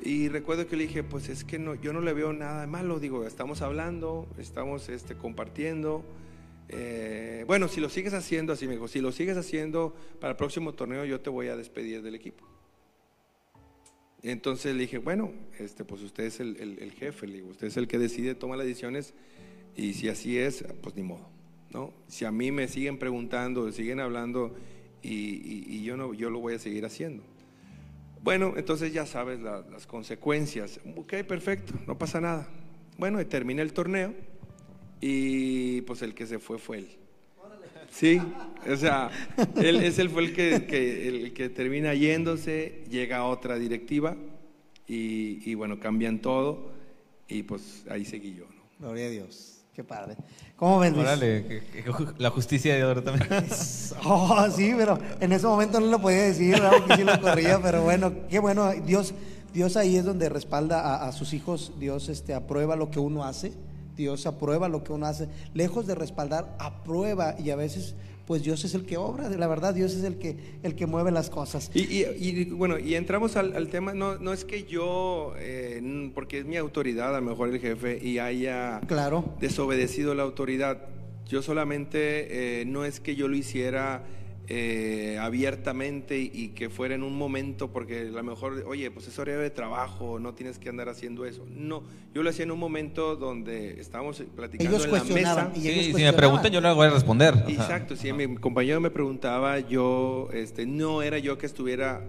Y 0.00 0.28
recuerdo 0.28 0.68
que 0.68 0.76
le 0.76 0.84
dije, 0.84 1.02
pues 1.02 1.28
es 1.28 1.42
que 1.42 1.58
no, 1.58 1.74
yo 1.74 1.92
no 1.92 2.00
le 2.00 2.12
veo 2.12 2.32
nada 2.32 2.60
de 2.60 2.68
malo, 2.68 3.00
digo, 3.00 3.26
estamos 3.26 3.60
hablando, 3.60 4.28
estamos 4.38 4.88
este, 4.88 5.16
compartiendo. 5.16 6.04
Eh, 6.68 7.44
bueno, 7.46 7.68
si 7.68 7.80
lo 7.80 7.88
sigues 7.88 8.14
haciendo, 8.14 8.52
así 8.52 8.66
me 8.66 8.72
dijo, 8.72 8.88
si 8.88 9.00
lo 9.00 9.12
sigues 9.12 9.36
haciendo 9.36 9.94
para 10.20 10.32
el 10.32 10.36
próximo 10.36 10.72
torneo 10.72 11.04
yo 11.04 11.20
te 11.20 11.30
voy 11.30 11.48
a 11.48 11.56
despedir 11.56 12.02
del 12.02 12.14
equipo. 12.14 12.44
Entonces 14.22 14.74
le 14.74 14.82
dije, 14.82 14.98
bueno, 14.98 15.32
este, 15.58 15.84
pues 15.84 16.00
usted 16.00 16.24
es 16.24 16.40
el, 16.40 16.92
jefe, 16.98 17.42
usted 17.42 17.66
es 17.66 17.76
el 17.76 17.86
que 17.86 17.98
decide, 17.98 18.34
toma 18.34 18.56
las 18.56 18.66
decisiones 18.66 19.12
y 19.76 19.92
si 19.92 20.08
así 20.08 20.38
es, 20.38 20.64
pues 20.82 20.96
ni 20.96 21.02
modo, 21.02 21.28
¿no? 21.70 21.92
Si 22.08 22.24
a 22.24 22.32
mí 22.32 22.50
me 22.50 22.66
siguen 22.66 22.98
preguntando, 22.98 23.70
siguen 23.70 24.00
hablando 24.00 24.54
y, 25.02 25.82
yo, 25.82 25.98
no, 25.98 26.14
yo 26.14 26.30
lo 26.30 26.38
voy 26.38 26.54
a 26.54 26.58
seguir 26.58 26.86
haciendo. 26.86 27.22
Bueno, 28.22 28.54
entonces 28.56 28.94
ya 28.94 29.04
sabes 29.04 29.40
la- 29.40 29.60
las 29.70 29.86
consecuencias. 29.86 30.80
Ok, 30.96 31.16
perfecto, 31.28 31.74
no 31.86 31.98
pasa 31.98 32.22
nada. 32.22 32.48
Bueno, 32.96 33.20
y 33.20 33.26
termina 33.26 33.60
el 33.60 33.74
torneo 33.74 34.14
y 35.06 35.80
pues 35.82 36.00
el 36.02 36.14
que 36.14 36.26
se 36.26 36.38
fue 36.38 36.58
fue 36.58 36.78
él. 36.78 36.88
Sí, 37.90 38.20
o 38.72 38.76
sea, 38.76 39.10
él 39.56 39.76
es 39.84 39.98
el 39.98 40.08
fue 40.08 40.22
el 40.24 40.32
que, 40.34 40.66
que- 40.66 41.08
el 41.08 41.32
que 41.34 41.48
termina 41.50 41.92
yéndose, 41.94 42.84
llega 42.90 43.24
otra 43.24 43.56
directiva 43.56 44.16
y, 44.88 45.48
y, 45.48 45.54
bueno, 45.54 45.78
cambian 45.78 46.20
todo 46.20 46.70
y 47.28 47.42
pues 47.42 47.84
ahí 47.90 48.04
seguí 48.04 48.34
yo, 48.34 48.46
¿no? 48.46 48.86
Gloria 48.86 49.06
a 49.06 49.10
Dios. 49.10 49.50
Qué 49.74 49.84
padre. 49.84 50.16
¿Cómo 50.56 50.78
ves? 50.78 50.92
Órale, 50.94 51.62
la 52.18 52.30
justicia 52.30 52.74
de 52.74 52.78
Dios 52.80 53.04
también. 53.04 53.28
Oh, 54.04 54.46
sí, 54.50 54.72
pero 54.76 54.98
en 55.20 55.32
ese 55.32 55.46
momento 55.46 55.80
no 55.80 55.86
lo 55.86 56.00
podía 56.00 56.22
decir, 56.22 56.52
¿verdad? 56.52 56.72
porque 56.78 56.96
sí 56.96 57.04
lo 57.04 57.20
corría, 57.20 57.60
pero 57.60 57.82
bueno, 57.82 58.12
qué 58.30 58.38
bueno, 58.38 58.72
Dios, 58.72 59.14
Dios 59.52 59.76
ahí 59.76 59.96
es 59.96 60.04
donde 60.04 60.28
respalda 60.28 60.80
a, 60.80 61.08
a 61.08 61.12
sus 61.12 61.32
hijos, 61.34 61.72
Dios 61.78 62.08
este, 62.08 62.34
aprueba 62.34 62.74
lo 62.76 62.90
que 62.90 62.98
uno 63.00 63.24
hace, 63.24 63.52
Dios 63.96 64.26
aprueba 64.26 64.68
lo 64.68 64.82
que 64.84 64.92
uno 64.92 65.06
hace, 65.06 65.28
lejos 65.54 65.86
de 65.86 65.94
respaldar, 65.94 66.56
aprueba 66.58 67.34
y 67.38 67.50
a 67.50 67.56
veces 67.56 67.94
pues 68.26 68.42
Dios 68.42 68.64
es 68.64 68.74
el 68.74 68.86
que 68.86 68.96
obra, 68.96 69.28
la 69.28 69.46
verdad 69.46 69.74
Dios 69.74 69.92
es 69.94 70.02
el 70.02 70.16
que, 70.16 70.38
el 70.62 70.74
que 70.74 70.86
mueve 70.86 71.10
las 71.10 71.28
cosas. 71.28 71.70
Y, 71.74 71.80
y- 71.82 72.06
y, 72.18 72.44
bueno, 72.46 72.78
y 72.78 72.94
entramos 72.94 73.36
al, 73.36 73.54
al 73.54 73.68
tema, 73.68 73.92
no, 73.92 74.16
no 74.16 74.32
es 74.32 74.46
que 74.46 74.64
yo, 74.64 75.34
eh, 75.36 76.10
porque 76.14 76.38
es 76.38 76.46
mi 76.46 76.56
autoridad, 76.56 77.14
a 77.14 77.20
lo 77.20 77.26
mejor 77.26 77.50
el 77.50 77.60
jefe, 77.60 77.98
y 78.02 78.18
haya 78.20 78.80
Claro. 78.86 79.34
desobedecido 79.40 80.14
la 80.14 80.22
autoridad. 80.22 80.86
Yo 81.28 81.42
solamente, 81.42 82.60
eh, 82.60 82.64
no 82.64 82.86
es 82.86 82.98
que 82.98 83.14
yo 83.14 83.28
lo 83.28 83.36
hiciera 83.36 84.02
eh, 84.48 85.16
abiertamente 85.20 86.18
y, 86.18 86.48
que 86.48 86.68
fuera 86.68 86.94
en 86.94 87.02
un 87.02 87.16
momento, 87.16 87.70
porque 87.72 88.00
a 88.00 88.04
lo 88.04 88.22
mejor, 88.22 88.64
oye, 88.66 88.90
pues 88.90 89.08
es 89.08 89.18
horario 89.18 89.40
de 89.40 89.50
trabajo, 89.50 90.18
no 90.18 90.34
tienes 90.34 90.58
que 90.58 90.68
andar 90.68 90.88
haciendo 90.90 91.24
eso. 91.24 91.46
No, 91.48 91.82
yo 92.12 92.22
lo 92.22 92.28
hacía 92.30 92.44
en 92.44 92.50
un 92.50 92.58
momento 92.58 93.16
donde 93.16 93.80
estábamos 93.80 94.22
platicando 94.36 94.76
Ellos 94.76 94.86
en 94.86 94.92
la 94.92 95.14
mesa. 95.14 95.52
y 95.54 95.60
Sí, 95.60 95.84
si 95.94 96.02
me 96.02 96.12
preguntan, 96.12 96.52
yo 96.52 96.60
le 96.60 96.72
voy 96.74 96.86
a 96.86 96.90
responder. 96.90 97.34
o 97.34 97.38
sea. 97.38 97.48
Exacto, 97.48 97.96
si 97.96 98.12
mi 98.12 98.36
compañero 98.36 98.80
me 98.80 98.90
preguntaba, 98.90 99.60
yo, 99.60 100.28
este, 100.32 100.66
no 100.66 101.00
era 101.02 101.18
yo 101.18 101.38
que 101.38 101.46
estuviera 101.46 102.02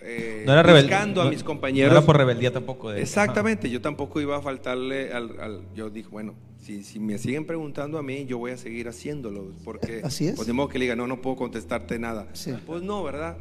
eh, 0.00 0.44
No 0.46 0.52
era 0.58 0.72
buscando 0.72 1.22
a 1.22 1.24
no- 1.24 1.30
mis 1.30 1.42
compañeros. 1.42 1.92
No 1.92 1.98
era 1.98 2.06
por 2.06 2.16
rebeldía 2.16 2.52
tampoco. 2.52 2.90
De, 2.90 3.02
Exactamente, 3.02 3.68
yo 3.70 3.80
tampoco 3.80 4.20
iba 4.20 4.36
a 4.36 4.40
faltarle 4.40 5.12
al, 5.12 5.38
al- 5.40 5.62
yo 5.74 5.90
dije, 5.90 6.08
bueno, 6.08 6.34
si, 6.60 6.82
si 6.84 6.98
me 6.98 7.18
siguen 7.18 7.46
preguntando 7.46 7.98
a 7.98 8.02
mí, 8.02 8.26
yo 8.26 8.38
voy 8.38 8.50
a 8.52 8.56
seguir 8.56 8.88
haciéndolo, 8.88 9.52
porque 9.64 10.00
Así 10.04 10.26
es. 10.28 10.34
pues 10.36 10.46
de 10.46 10.52
modo 10.52 10.68
que 10.68 10.78
le 10.78 10.84
diga, 10.86 10.96
no, 10.96 11.06
no 11.06 11.20
puedo 11.22 11.36
contestarte 11.36 11.98
nada. 11.98 12.28
Sí. 12.32 12.52
Pues 12.66 12.82
no, 12.82 13.02
¿verdad? 13.02 13.36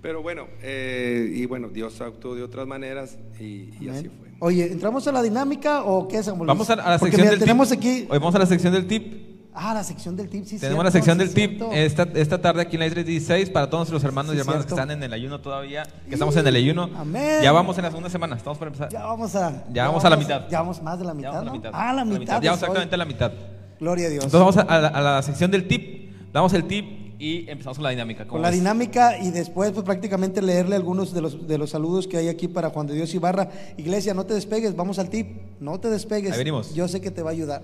Pero 0.00 0.20
bueno, 0.22 0.48
eh, 0.62 1.30
y 1.32 1.46
bueno, 1.46 1.68
Dios 1.68 2.00
actuó 2.00 2.34
de 2.34 2.42
otras 2.42 2.66
maneras 2.66 3.18
y, 3.38 3.70
y 3.80 3.88
así 3.88 4.08
fue. 4.08 4.28
Oye, 4.40 4.72
¿entramos 4.72 5.06
a 5.06 5.12
la 5.12 5.22
dinámica 5.22 5.84
o 5.84 6.08
qué, 6.08 6.20
Samuel? 6.24 6.48
Vamos 6.48 6.68
a, 6.70 6.72
a 6.72 6.90
la 6.90 6.98
sección 6.98 7.20
mira, 7.20 7.30
del 7.30 7.38
tenemos 7.38 7.68
tip. 7.70 7.78
aquí... 7.78 8.06
Hoy 8.10 8.18
vamos 8.18 8.34
a 8.34 8.40
la 8.40 8.46
sección 8.46 8.72
del 8.72 8.88
tip. 8.88 9.31
Ah, 9.54 9.74
la 9.74 9.84
sección 9.84 10.16
del 10.16 10.28
tip, 10.30 10.44
sí. 10.44 10.58
Tenemos 10.58 10.82
cierto, 10.82 10.84
la 10.84 10.90
sección 10.90 11.18
sí, 11.18 11.24
del 11.24 11.34
tip 11.34 11.58
cierto. 11.58 11.72
esta, 11.74 12.02
esta 12.14 12.40
tarde 12.40 12.62
aquí 12.62 12.76
en 12.76 12.80
la 12.80 12.86
316 12.90 13.50
para 13.50 13.68
todos 13.68 13.90
los 13.90 14.02
hermanos 14.02 14.32
Sí, 14.32 14.38
y 14.38 14.40
hermanas 14.40 14.64
que 14.64 14.70
están 14.72 14.90
en 14.90 15.02
el 15.02 15.12
ayuno 15.12 15.40
todavía, 15.40 15.82
que 16.08 16.14
estamos 16.14 16.34
en 16.36 16.46
el 16.46 16.56
ayuno. 16.56 16.88
Amén. 16.96 17.42
Ya 17.42 17.52
vamos 17.52 17.76
en 17.76 17.82
la 17.84 17.90
segunda 17.90 18.08
semana, 18.08 18.36
estamos 18.36 18.58
por 18.58 18.68
empezar. 18.68 18.88
Ya 18.90 19.04
vamos 19.04 19.34
a... 19.36 19.64
Ya 19.72 19.86
vamos 19.88 20.04
a 20.04 20.10
la 20.10 20.16
mitad. 20.16 20.48
Ya 20.48 20.60
vamos 20.60 20.82
más 20.82 20.98
de 20.98 21.04
la 21.04 21.10
Ya 21.10 21.14
mitad, 21.14 21.32
vamos 21.32 21.42
a 21.42 21.44
la 21.44 21.50
¿no? 21.50 21.56
mitad. 21.58 21.70
Ah, 21.74 21.92
la 21.92 22.04
mitad. 22.04 22.40
Ya 22.42 22.50
vamos 22.50 22.60
exactamente 22.62 22.94
a 22.94 22.98
la 22.98 23.04
mitad. 23.04 23.32
Gloria 23.78 24.06
a 24.06 24.10
Dios. 24.10 24.24
Entonces 24.24 24.40
vamos 24.40 24.56
a, 24.56 24.62
a 24.62 24.80
la, 24.80 24.88
a 24.88 25.00
la 25.16 25.22
sección 25.22 25.50
del 25.50 25.68
tip, 25.68 26.12
damos 26.32 26.52
el 26.54 26.64
tip 26.64 27.02
y 27.18 27.48
empezamos 27.50 27.76
con 27.76 27.84
la 27.84 27.90
dinámica. 27.90 28.24
¿cómo 28.24 28.32
Con 28.32 28.42
la 28.42 28.48
ves? 28.48 28.58
dinámica 28.58 29.18
y 29.18 29.30
después 29.30 29.70
pues 29.72 29.84
prácticamente 29.84 30.40
leerle 30.40 30.76
algunos 30.76 31.12
de 31.12 31.20
los, 31.20 31.46
de 31.46 31.58
los 31.58 31.70
saludos 31.70 32.06
que 32.08 32.16
hay 32.16 32.28
aquí 32.28 32.48
para 32.48 32.70
Juan 32.70 32.86
de 32.86 32.94
Dios 32.94 33.12
Ibarra. 33.14 33.50
Iglesia, 33.76 34.14
no 34.14 34.24
te 34.24 34.34
despegues, 34.34 34.74
vamos 34.74 34.98
al 34.98 35.10
tip, 35.10 35.28
no 35.60 35.78
te 35.78 35.90
despegues. 35.90 36.32
Ahí 36.32 36.38
venimos. 36.38 36.74
Yo 36.74 36.88
sé 36.88 37.00
que 37.00 37.10
te 37.10 37.22
va 37.22 37.30
a 37.30 37.32
ayudar. 37.32 37.62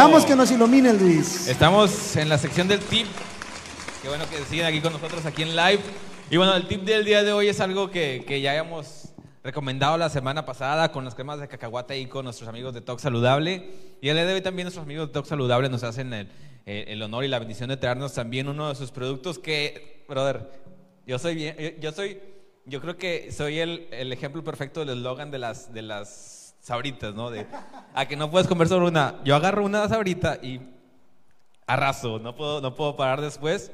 Damos 0.00 0.24
que 0.24 0.34
nos 0.34 0.50
ilumine 0.50 0.94
Luis. 0.94 1.46
Estamos 1.46 2.16
en 2.16 2.30
la 2.30 2.38
sección 2.38 2.66
del 2.66 2.80
tip. 2.80 3.06
Qué 4.00 4.08
bueno 4.08 4.24
que 4.30 4.38
siguen 4.46 4.64
aquí 4.64 4.80
con 4.80 4.94
nosotros, 4.94 5.26
aquí 5.26 5.42
en 5.42 5.54
live. 5.54 5.80
Y 6.30 6.38
bueno, 6.38 6.54
el 6.56 6.66
tip 6.66 6.84
del 6.84 7.04
día 7.04 7.22
de 7.22 7.34
hoy 7.34 7.48
es 7.48 7.60
algo 7.60 7.90
que, 7.90 8.24
que 8.26 8.40
ya 8.40 8.52
habíamos 8.52 9.10
recomendado 9.44 9.98
la 9.98 10.08
semana 10.08 10.46
pasada 10.46 10.90
con 10.90 11.04
las 11.04 11.14
cremas 11.14 11.38
de 11.38 11.48
cacahuate 11.48 11.98
y 11.98 12.06
con 12.06 12.24
nuestros 12.24 12.48
amigos 12.48 12.72
de 12.72 12.80
Talk 12.80 12.98
Saludable. 12.98 13.72
Y 14.00 14.08
el 14.08 14.16
día 14.16 14.24
de 14.24 14.32
hoy 14.32 14.40
también 14.40 14.64
nuestros 14.64 14.86
amigos 14.86 15.08
de 15.08 15.12
Talk 15.12 15.26
Saludable 15.26 15.68
nos 15.68 15.82
hacen 15.82 16.14
el, 16.14 16.28
el 16.64 17.02
honor 17.02 17.24
y 17.24 17.28
la 17.28 17.38
bendición 17.38 17.68
de 17.68 17.76
traernos 17.76 18.14
también 18.14 18.48
uno 18.48 18.70
de 18.70 18.76
sus 18.76 18.92
productos 18.92 19.38
que, 19.38 20.06
brother, 20.08 20.50
yo 21.06 21.18
soy 21.18 21.34
bien, 21.34 21.56
yo, 21.58 21.78
yo 21.78 21.92
soy, 21.92 22.18
yo 22.64 22.80
creo 22.80 22.96
que 22.96 23.32
soy 23.32 23.58
el, 23.58 23.86
el 23.90 24.14
ejemplo 24.14 24.42
perfecto 24.42 24.80
del 24.80 24.96
eslogan 24.96 25.30
de 25.30 25.40
las, 25.40 25.74
de 25.74 25.82
las 25.82 26.39
sabritas, 26.60 27.14
¿no? 27.14 27.30
De, 27.30 27.46
a 27.94 28.06
que 28.06 28.16
no 28.16 28.30
puedes 28.30 28.46
comer 28.46 28.68
sobre 28.68 28.86
una. 28.86 29.16
Yo 29.24 29.34
agarro 29.36 29.64
una 29.64 29.88
sabrita 29.88 30.38
y 30.42 30.60
arraso, 31.66 32.18
no 32.18 32.34
puedo, 32.34 32.60
no 32.60 32.74
puedo 32.74 32.96
parar 32.96 33.20
después. 33.20 33.70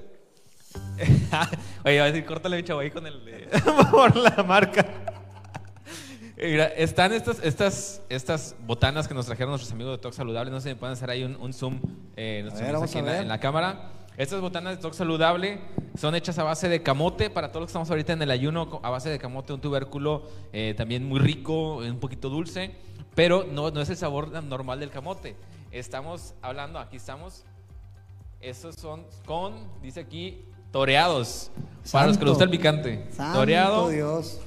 Oye, 1.85 1.99
va 1.99 2.05
a 2.05 2.09
decir, 2.13 2.25
córtale 2.27 2.63
chavo 2.63 2.81
ahí 2.81 2.91
con 2.91 3.07
el 3.07 3.25
de- 3.25 3.49
por 3.91 4.15
la 4.17 4.43
marca. 4.43 4.85
Mira, 6.37 6.67
están 6.67 7.15
estas, 7.15 7.39
estas, 7.43 8.03
estas 8.11 8.55
botanas 8.67 9.09
que 9.09 9.15
nos 9.15 9.25
trajeron 9.25 9.51
nuestros 9.53 9.73
amigos 9.73 9.97
de 9.97 10.03
Talk 10.03 10.13
Saludable. 10.13 10.51
No 10.51 10.61
sé 10.61 10.69
si 10.69 10.75
me 10.75 10.77
pueden 10.79 10.93
hacer 10.93 11.09
ahí 11.09 11.25
un, 11.25 11.35
un 11.37 11.55
zoom 11.55 11.81
eh, 12.15 12.41
nuestros 12.43 12.61
ver, 12.61 12.75
amigos 12.77 12.81
vamos 12.81 12.91
aquí 12.91 12.99
a 12.99 13.01
en 13.01 13.07
la, 13.07 13.13
ver. 13.13 13.23
en 13.23 13.29
la 13.29 13.41
cámara. 13.41 13.91
Estas 14.17 14.41
botanas 14.41 14.77
de 14.77 14.83
Talk 14.83 14.95
Saludable 14.95 15.61
son 15.99 16.15
hechas 16.15 16.39
a 16.39 16.43
base 16.43 16.71
de 16.71 16.83
camote. 16.83 17.29
Para 17.29 17.49
todos 17.49 17.61
los 17.61 17.67
que 17.69 17.73
estamos 17.73 17.91
ahorita 17.91 18.15
en 18.15 18.23
el 18.23 18.31
ayuno, 18.31 18.81
a 18.83 18.89
base 18.89 19.11
de 19.11 19.19
camote, 19.19 19.53
un 19.53 19.61
tubérculo 19.61 20.23
eh, 20.55 20.73
también 20.75 21.07
muy 21.07 21.21
rico, 21.21 21.77
un 21.77 21.99
poquito 21.99 22.31
dulce. 22.31 22.75
Pero 23.15 23.45
no, 23.45 23.71
no 23.71 23.81
es 23.83 23.91
el 23.91 23.97
sabor 23.99 24.31
normal 24.43 24.81
del 24.81 24.89
camote. 24.89 25.37
Estamos 25.71 26.33
hablando, 26.41 26.79
aquí 26.79 26.97
estamos. 26.97 27.45
Estos 28.41 28.77
son 28.77 29.05
con, 29.27 29.53
dice 29.83 30.01
aquí, 30.01 30.45
toreados. 30.73 31.51
Para 31.93 32.07
los 32.07 32.17
que 32.17 32.25
les 32.25 32.31
gusta 32.31 32.45
el 32.45 32.51
picante. 32.51 33.09
Santo 33.13 33.41
Toreado. 33.41 33.91
Dios. 33.91 34.41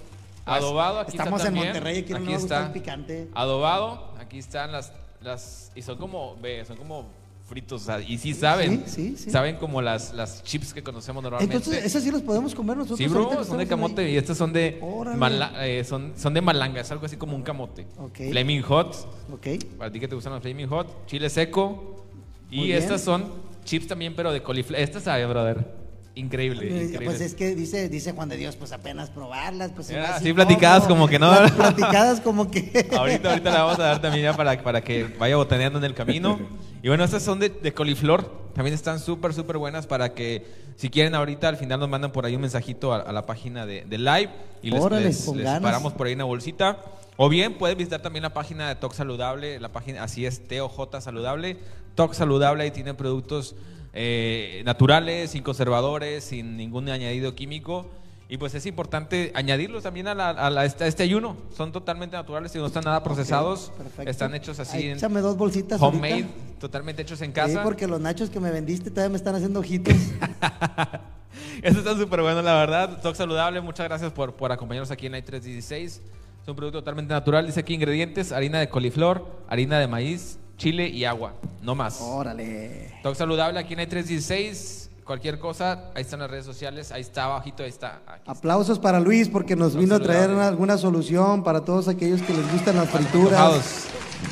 Adobado, 0.48 1.00
aquí 1.00 1.12
Estamos 1.12 1.42
está 1.42 1.50
en 1.50 1.54
también. 1.54 1.74
Monterrey, 1.74 2.00
aquí 2.00 2.14
no 2.14 2.32
gusta 2.32 2.66
el 2.66 2.72
picante. 2.72 3.30
Adobado, 3.36 4.16
aquí 4.20 4.40
están 4.40 4.72
las, 4.72 4.92
las 5.22 5.72
y 5.76 5.84
son 5.84 6.00
como, 6.00 6.38
ve, 6.38 6.66
son 6.66 6.76
como 6.76 7.19
fritos, 7.50 7.88
y 8.08 8.18
sí 8.18 8.34
saben, 8.34 8.84
sí, 8.86 9.16
sí. 9.18 9.30
saben 9.32 9.58
como 9.58 9.82
las, 9.82 10.14
las 10.14 10.43
chips 10.43 10.74
que 10.74 10.82
conocemos 10.84 11.22
normalmente. 11.24 11.56
Entonces, 11.58 11.84
esas 11.84 12.04
sí 12.04 12.12
las 12.12 12.22
podemos 12.22 12.54
comer 12.56 12.78
nosotros. 12.78 12.97
sí, 13.00 13.08
bro, 13.08 13.43
son 13.43 13.58
de 13.58 13.68
camote 13.68 14.02
ahí. 14.04 14.14
y 14.14 14.18
estos 14.18 14.38
son 14.38 14.54
de, 14.54 14.80
mala- 15.18 15.52
eh, 15.68 15.84
son, 15.84 16.14
son 16.16 16.34
de 16.34 16.41
malanga, 16.41 16.80
es 16.82 16.91
algo 16.91 17.06
así 17.06 17.18
como 17.18 17.36
un 17.36 17.41
camote. 17.43 17.88
Flaming 18.32 18.62
Hot, 18.62 18.95
Ok. 19.34 19.47
para 19.78 19.91
ti 19.91 20.00
que 20.00 20.08
te 20.08 20.16
gustan 20.16 20.34
los 20.34 20.41
Flaming 20.41 20.68
Hot, 20.70 21.06
chile 21.08 21.30
seco. 21.30 22.06
Muy 22.52 22.60
Y 22.64 22.66
bien. 22.68 22.80
estas 22.80 23.02
son 23.02 23.26
chips 23.66 23.88
también, 23.88 24.16
pero 24.16 24.32
de 24.32 24.41
coliflor. 24.41 24.80
Esta 24.80 25.00
sabe, 25.00 25.26
brother. 25.26 25.78
increíble. 26.16 26.66
increíble. 26.66 27.06
Pues 27.06 27.22
es 27.22 27.34
que 27.36 27.56
dice, 27.56 27.88
dice 27.89 28.12
Juan 28.12 28.28
de 28.30 28.38
Dios, 28.38 28.56
pues 28.56 28.72
apenas 28.72 29.10
probarlas, 29.10 29.72
pues 29.76 29.91
Ah, 29.91 30.14
más 30.14 30.22
sí, 30.24 30.34
platicadas 30.39 30.86
como 30.88 31.08
que 31.08 31.18
no. 31.20 31.32
Plat- 31.32 31.54
Platicadas 31.56 32.20
como 32.24 32.50
que. 32.52 32.89
Ahorita, 32.97 33.30
ahorita 33.30 33.52
la 33.52 33.64
vamos 33.64 33.80
a 33.80 33.84
dar 33.84 34.02
también 34.02 34.24
ya 34.24 34.36
para, 34.36 34.62
para 34.64 34.82
que 34.82 35.04
vaya 35.20 35.36
botaneando 35.36 35.78
en 35.80 35.86
el 35.86 35.93
camino. 35.93 36.39
Y 36.82 36.88
bueno, 36.88 37.04
estas 37.04 37.24
son 37.24 37.40
de, 37.40 37.50
de 37.50 37.74
coliflor. 37.74 38.50
También 38.54 38.74
están 38.74 39.00
súper, 39.00 39.34
súper 39.34 39.58
buenas 39.58 39.86
para 39.88 40.14
que, 40.14 40.46
si 40.76 40.90
quieren, 40.90 41.14
ahorita 41.16 41.48
al 41.48 41.58
final 41.58 41.80
nos 41.80 41.90
mandan 41.90 42.12
por 42.12 42.26
ahí 42.26 42.36
un 42.36 42.42
mensajito 42.42 42.94
a, 42.94 43.02
a 43.02 43.12
la 43.12 43.26
página 43.26 43.66
de, 43.66 43.86
de 43.86 43.98
live 43.98 44.30
y 44.62 44.72
les, 44.72 44.82
Órale, 44.82 45.06
les- 45.06 45.28
les 45.28 45.46
paramos 45.62 45.94
por 45.94 46.08
ahí 46.08 46.14
una 46.14 46.24
bolsita. 46.26 46.80
O 47.18 47.28
bien 47.28 47.56
pueden 47.58 47.78
visitar 47.78 48.02
también 48.02 48.24
la 48.24 48.34
página 48.34 48.70
de 48.70 48.76
Tox 48.76 48.96
Saludable, 48.96 49.60
la 49.60 49.70
página, 49.74 50.04
así 50.04 50.26
es, 50.26 50.48
TOJ 50.48 51.02
Saludable. 51.02 51.58
Tox 51.96 52.16
Saludable 52.18 52.64
ahí 52.64 52.72
tiene 52.72 52.94
productos 52.94 53.56
eh, 53.94 54.62
naturales, 54.66 55.32
sin 55.32 55.44
conservadores, 55.44 56.24
sin 56.24 56.56
ningún 56.56 56.88
añadido 56.90 57.36
químico. 57.36 57.88
Y 58.32 58.38
pues 58.38 58.54
es 58.54 58.66
importante 58.68 59.32
añadirlos 59.34 59.82
también 59.84 60.08
a, 60.08 60.14
la- 60.14 60.30
a 60.30 60.50
la- 60.52 60.62
a 60.62 60.66
este, 60.66 60.86
este 60.88 61.02
ayuno. 61.02 61.36
Son 61.58 61.72
totalmente 61.72 62.16
naturales 62.16 62.54
y 62.54 62.60
no 62.60 62.68
están 62.68 62.84
nada 62.84 63.02
procesados. 63.04 63.72
perfecto. 63.76 64.10
Están 64.12 64.36
hechos 64.36 64.60
así 64.60 64.78
Ay, 64.78 64.86
en 64.90 64.98
échame 64.98 65.20
dos 65.22 65.36
bolsitas 65.36 65.82
homemade, 65.82 66.14
ahorita. 66.14 66.30
totalmente 66.60 67.02
hechos 67.02 67.20
en 67.22 67.32
Sí, 67.32 67.34
casa. 67.34 67.64
porque 67.64 67.88
los 67.88 68.00
nachos 68.00 68.30
que 68.30 68.40
me 68.40 68.52
vendiste 68.52 68.92
todavía 68.92 69.10
me 69.10 69.18
están 69.18 69.34
haciendo 69.34 69.60
ojitos. 69.60 69.96
Eso 71.64 71.80
está 71.80 71.98
súper 71.98 72.22
bueno, 72.22 72.42
la 72.44 72.54
verdad. 72.54 73.02
Tox 73.02 73.18
Saludable, 73.18 73.62
muchas 73.62 73.88
gracias 73.88 74.12
por, 74.12 74.36
por 74.36 74.52
acompañarnos 74.52 74.92
aquí 74.92 75.08
en 75.08 75.16
i 75.16 75.22
316. 75.24 76.02
Es 76.42 76.48
un 76.48 76.56
producto 76.56 76.80
totalmente 76.80 77.12
natural. 77.14 77.48
Dice 77.48 77.60
aquí 77.62 77.74
ingredientes, 77.74 78.32
harina 78.32 78.60
de 78.60 78.70
coliflor, 78.70 79.26
harina 79.48 79.80
de 79.80 79.88
maíz, 79.88 80.38
chile 80.58 80.88
y 80.88 81.06
agua. 81.06 81.34
No 81.62 81.74
más. 81.76 82.00
Órale. 82.02 82.94
Tox 83.04 83.18
Saludable 83.18 83.60
aquí 83.60 83.74
en 83.74 83.80
i 83.82 83.88
316. 83.88 84.89
Cualquier 85.10 85.39
cosa, 85.39 85.86
ahí 85.95 86.03
están 86.03 86.20
las 86.20 86.30
redes 86.30 86.45
sociales. 86.45 86.91
Ahí 86.91 87.01
está 87.01 87.24
abajito, 87.24 87.64
ahí 87.64 87.70
está. 87.70 87.99
Aquí 88.05 88.20
está. 88.20 88.32
Aplausos 88.32 88.78
para 88.78 88.99
Luis 88.99 89.28
porque 89.28 89.55
nos 89.55 89.76
vino 89.76 89.95
a 89.95 89.99
traer 89.99 90.30
alguna 90.30 90.78
solución 90.78 91.43
para 91.43 91.62
todos 91.62 91.88
aquellos 91.88 92.22
que 92.22 92.32
les 92.32 92.51
gustan 92.51 92.76
las 92.76 92.89
frituras 92.91 93.88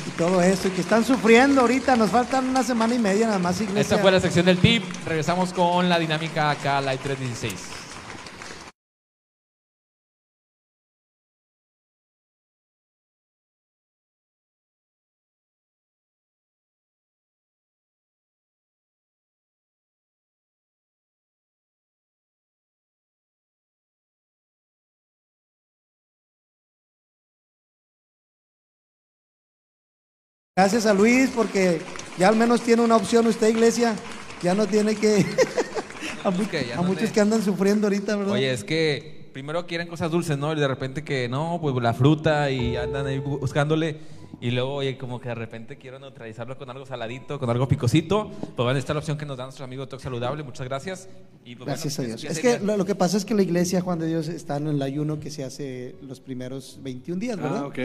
y 0.06 0.10
todo 0.10 0.40
eso 0.40 0.68
y 0.68 0.70
que 0.70 0.80
están 0.80 1.02
sufriendo 1.02 1.62
ahorita. 1.62 1.96
Nos 1.96 2.10
faltan 2.10 2.48
una 2.48 2.62
semana 2.62 2.94
y 2.94 3.00
media 3.00 3.26
nada 3.26 3.40
más, 3.40 3.60
iglesia. 3.60 3.80
Esta 3.80 3.98
fue 3.98 4.12
la 4.12 4.20
sección 4.20 4.46
del 4.46 4.58
tip. 4.58 4.84
Regresamos 5.04 5.52
con 5.52 5.88
la 5.88 5.98
dinámica 5.98 6.48
acá, 6.48 6.80
Live 6.80 6.98
316. 6.98 7.77
Gracias 30.58 30.86
a 30.86 30.92
Luis 30.92 31.30
porque 31.32 31.80
ya 32.18 32.26
al 32.28 32.34
menos 32.34 32.62
tiene 32.62 32.82
una 32.82 32.96
opción 32.96 33.24
usted, 33.28 33.46
iglesia. 33.46 33.94
Ya 34.42 34.54
no 34.56 34.66
tiene 34.66 34.96
que... 34.96 35.24
a, 36.24 36.30
mu- 36.32 36.42
ya 36.50 36.72
a 36.74 36.76
no 36.78 36.82
muchos 36.82 37.04
le- 37.04 37.12
que 37.12 37.20
andan 37.20 37.42
sufriendo 37.42 37.86
ahorita, 37.86 38.16
¿verdad? 38.16 38.32
Oye, 38.34 38.52
es 38.52 38.64
que 38.64 39.30
primero 39.32 39.68
quieren 39.68 39.86
cosas 39.86 40.10
dulces, 40.10 40.36
¿no? 40.36 40.52
Y 40.52 40.56
de 40.58 40.66
repente 40.66 41.04
que 41.04 41.28
no, 41.28 41.60
pues 41.62 41.76
la 41.80 41.94
fruta 41.94 42.50
y 42.50 42.74
andan 42.74 43.06
ahí 43.06 43.18
bu- 43.20 43.38
buscándole. 43.38 43.98
Y 44.40 44.50
luego, 44.50 44.74
oye, 44.74 44.98
como 44.98 45.20
que 45.20 45.28
de 45.28 45.36
repente 45.36 45.78
quiero 45.78 46.00
neutralizarlo 46.00 46.58
con 46.58 46.68
algo 46.70 46.84
saladito, 46.84 47.38
con 47.38 47.48
algo 47.50 47.68
picosito. 47.68 48.28
Pues 48.28 48.56
bueno, 48.56 48.80
esta 48.80 48.90
es 48.92 48.94
la 48.96 48.98
opción 48.98 49.16
que 49.16 49.26
nos 49.26 49.36
da 49.36 49.44
nuestro 49.44 49.64
amigo 49.64 49.86
Tox 49.86 50.02
Saludable. 50.02 50.42
Muchas 50.42 50.66
gracias. 50.66 51.08
Y, 51.44 51.54
pues, 51.54 51.68
Gracias 51.68 51.96
bueno, 51.98 52.14
a 52.14 52.16
Dios. 52.16 52.32
Es 52.32 52.40
que 52.40 52.58
lo, 52.58 52.76
lo 52.76 52.84
que 52.84 52.96
pasa 52.96 53.16
es 53.16 53.24
que 53.24 53.34
la 53.34 53.42
iglesia, 53.42 53.80
Juan 53.80 54.00
de 54.00 54.08
Dios, 54.08 54.26
está 54.26 54.56
en 54.56 54.66
el 54.66 54.82
ayuno 54.82 55.20
que 55.20 55.30
se 55.30 55.44
hace 55.44 55.94
los 56.02 56.18
primeros 56.18 56.80
21 56.82 57.20
días, 57.20 57.36
¿verdad? 57.36 57.60
Ah, 57.62 57.66
ok. 57.68 57.78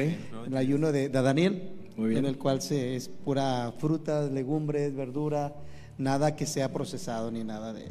El 0.47 0.57
ayuno 0.57 0.91
de, 0.91 1.09
de 1.09 1.21
Daniel, 1.21 1.69
Muy 1.97 2.09
bien. 2.09 2.19
en 2.19 2.25
el 2.25 2.37
cual 2.37 2.61
se 2.61 2.95
es 2.95 3.09
pura 3.09 3.73
frutas, 3.77 4.31
legumbres, 4.31 4.95
verdura, 4.95 5.53
nada 5.97 6.35
que 6.35 6.45
sea 6.45 6.71
procesado 6.73 7.31
ni 7.31 7.43
nada 7.43 7.73
de, 7.73 7.87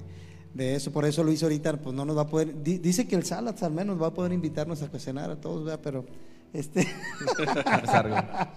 de 0.55 0.75
eso. 0.75 0.91
Por 0.93 1.05
eso 1.05 1.23
lo 1.25 1.33
hizo 1.33 1.47
ahorita, 1.47 1.77
pues 1.77 1.95
no 1.95 2.05
nos 2.05 2.17
va 2.17 2.23
a 2.23 2.27
poder. 2.27 2.63
di- 2.63 2.79
dice 2.79 3.07
que 3.07 3.17
el 3.17 3.25
Salas 3.25 3.63
al 3.63 3.73
menos 3.73 4.01
va 4.01 4.09
a 4.09 4.15
poder 4.15 4.33
invitarnos 4.33 4.83
a 4.83 4.89
cenar 4.99 5.31
a 5.31 5.37
todos, 5.37 5.65
¿verdad? 5.65 5.81
Pero. 5.83 6.05
Este, 6.53 6.87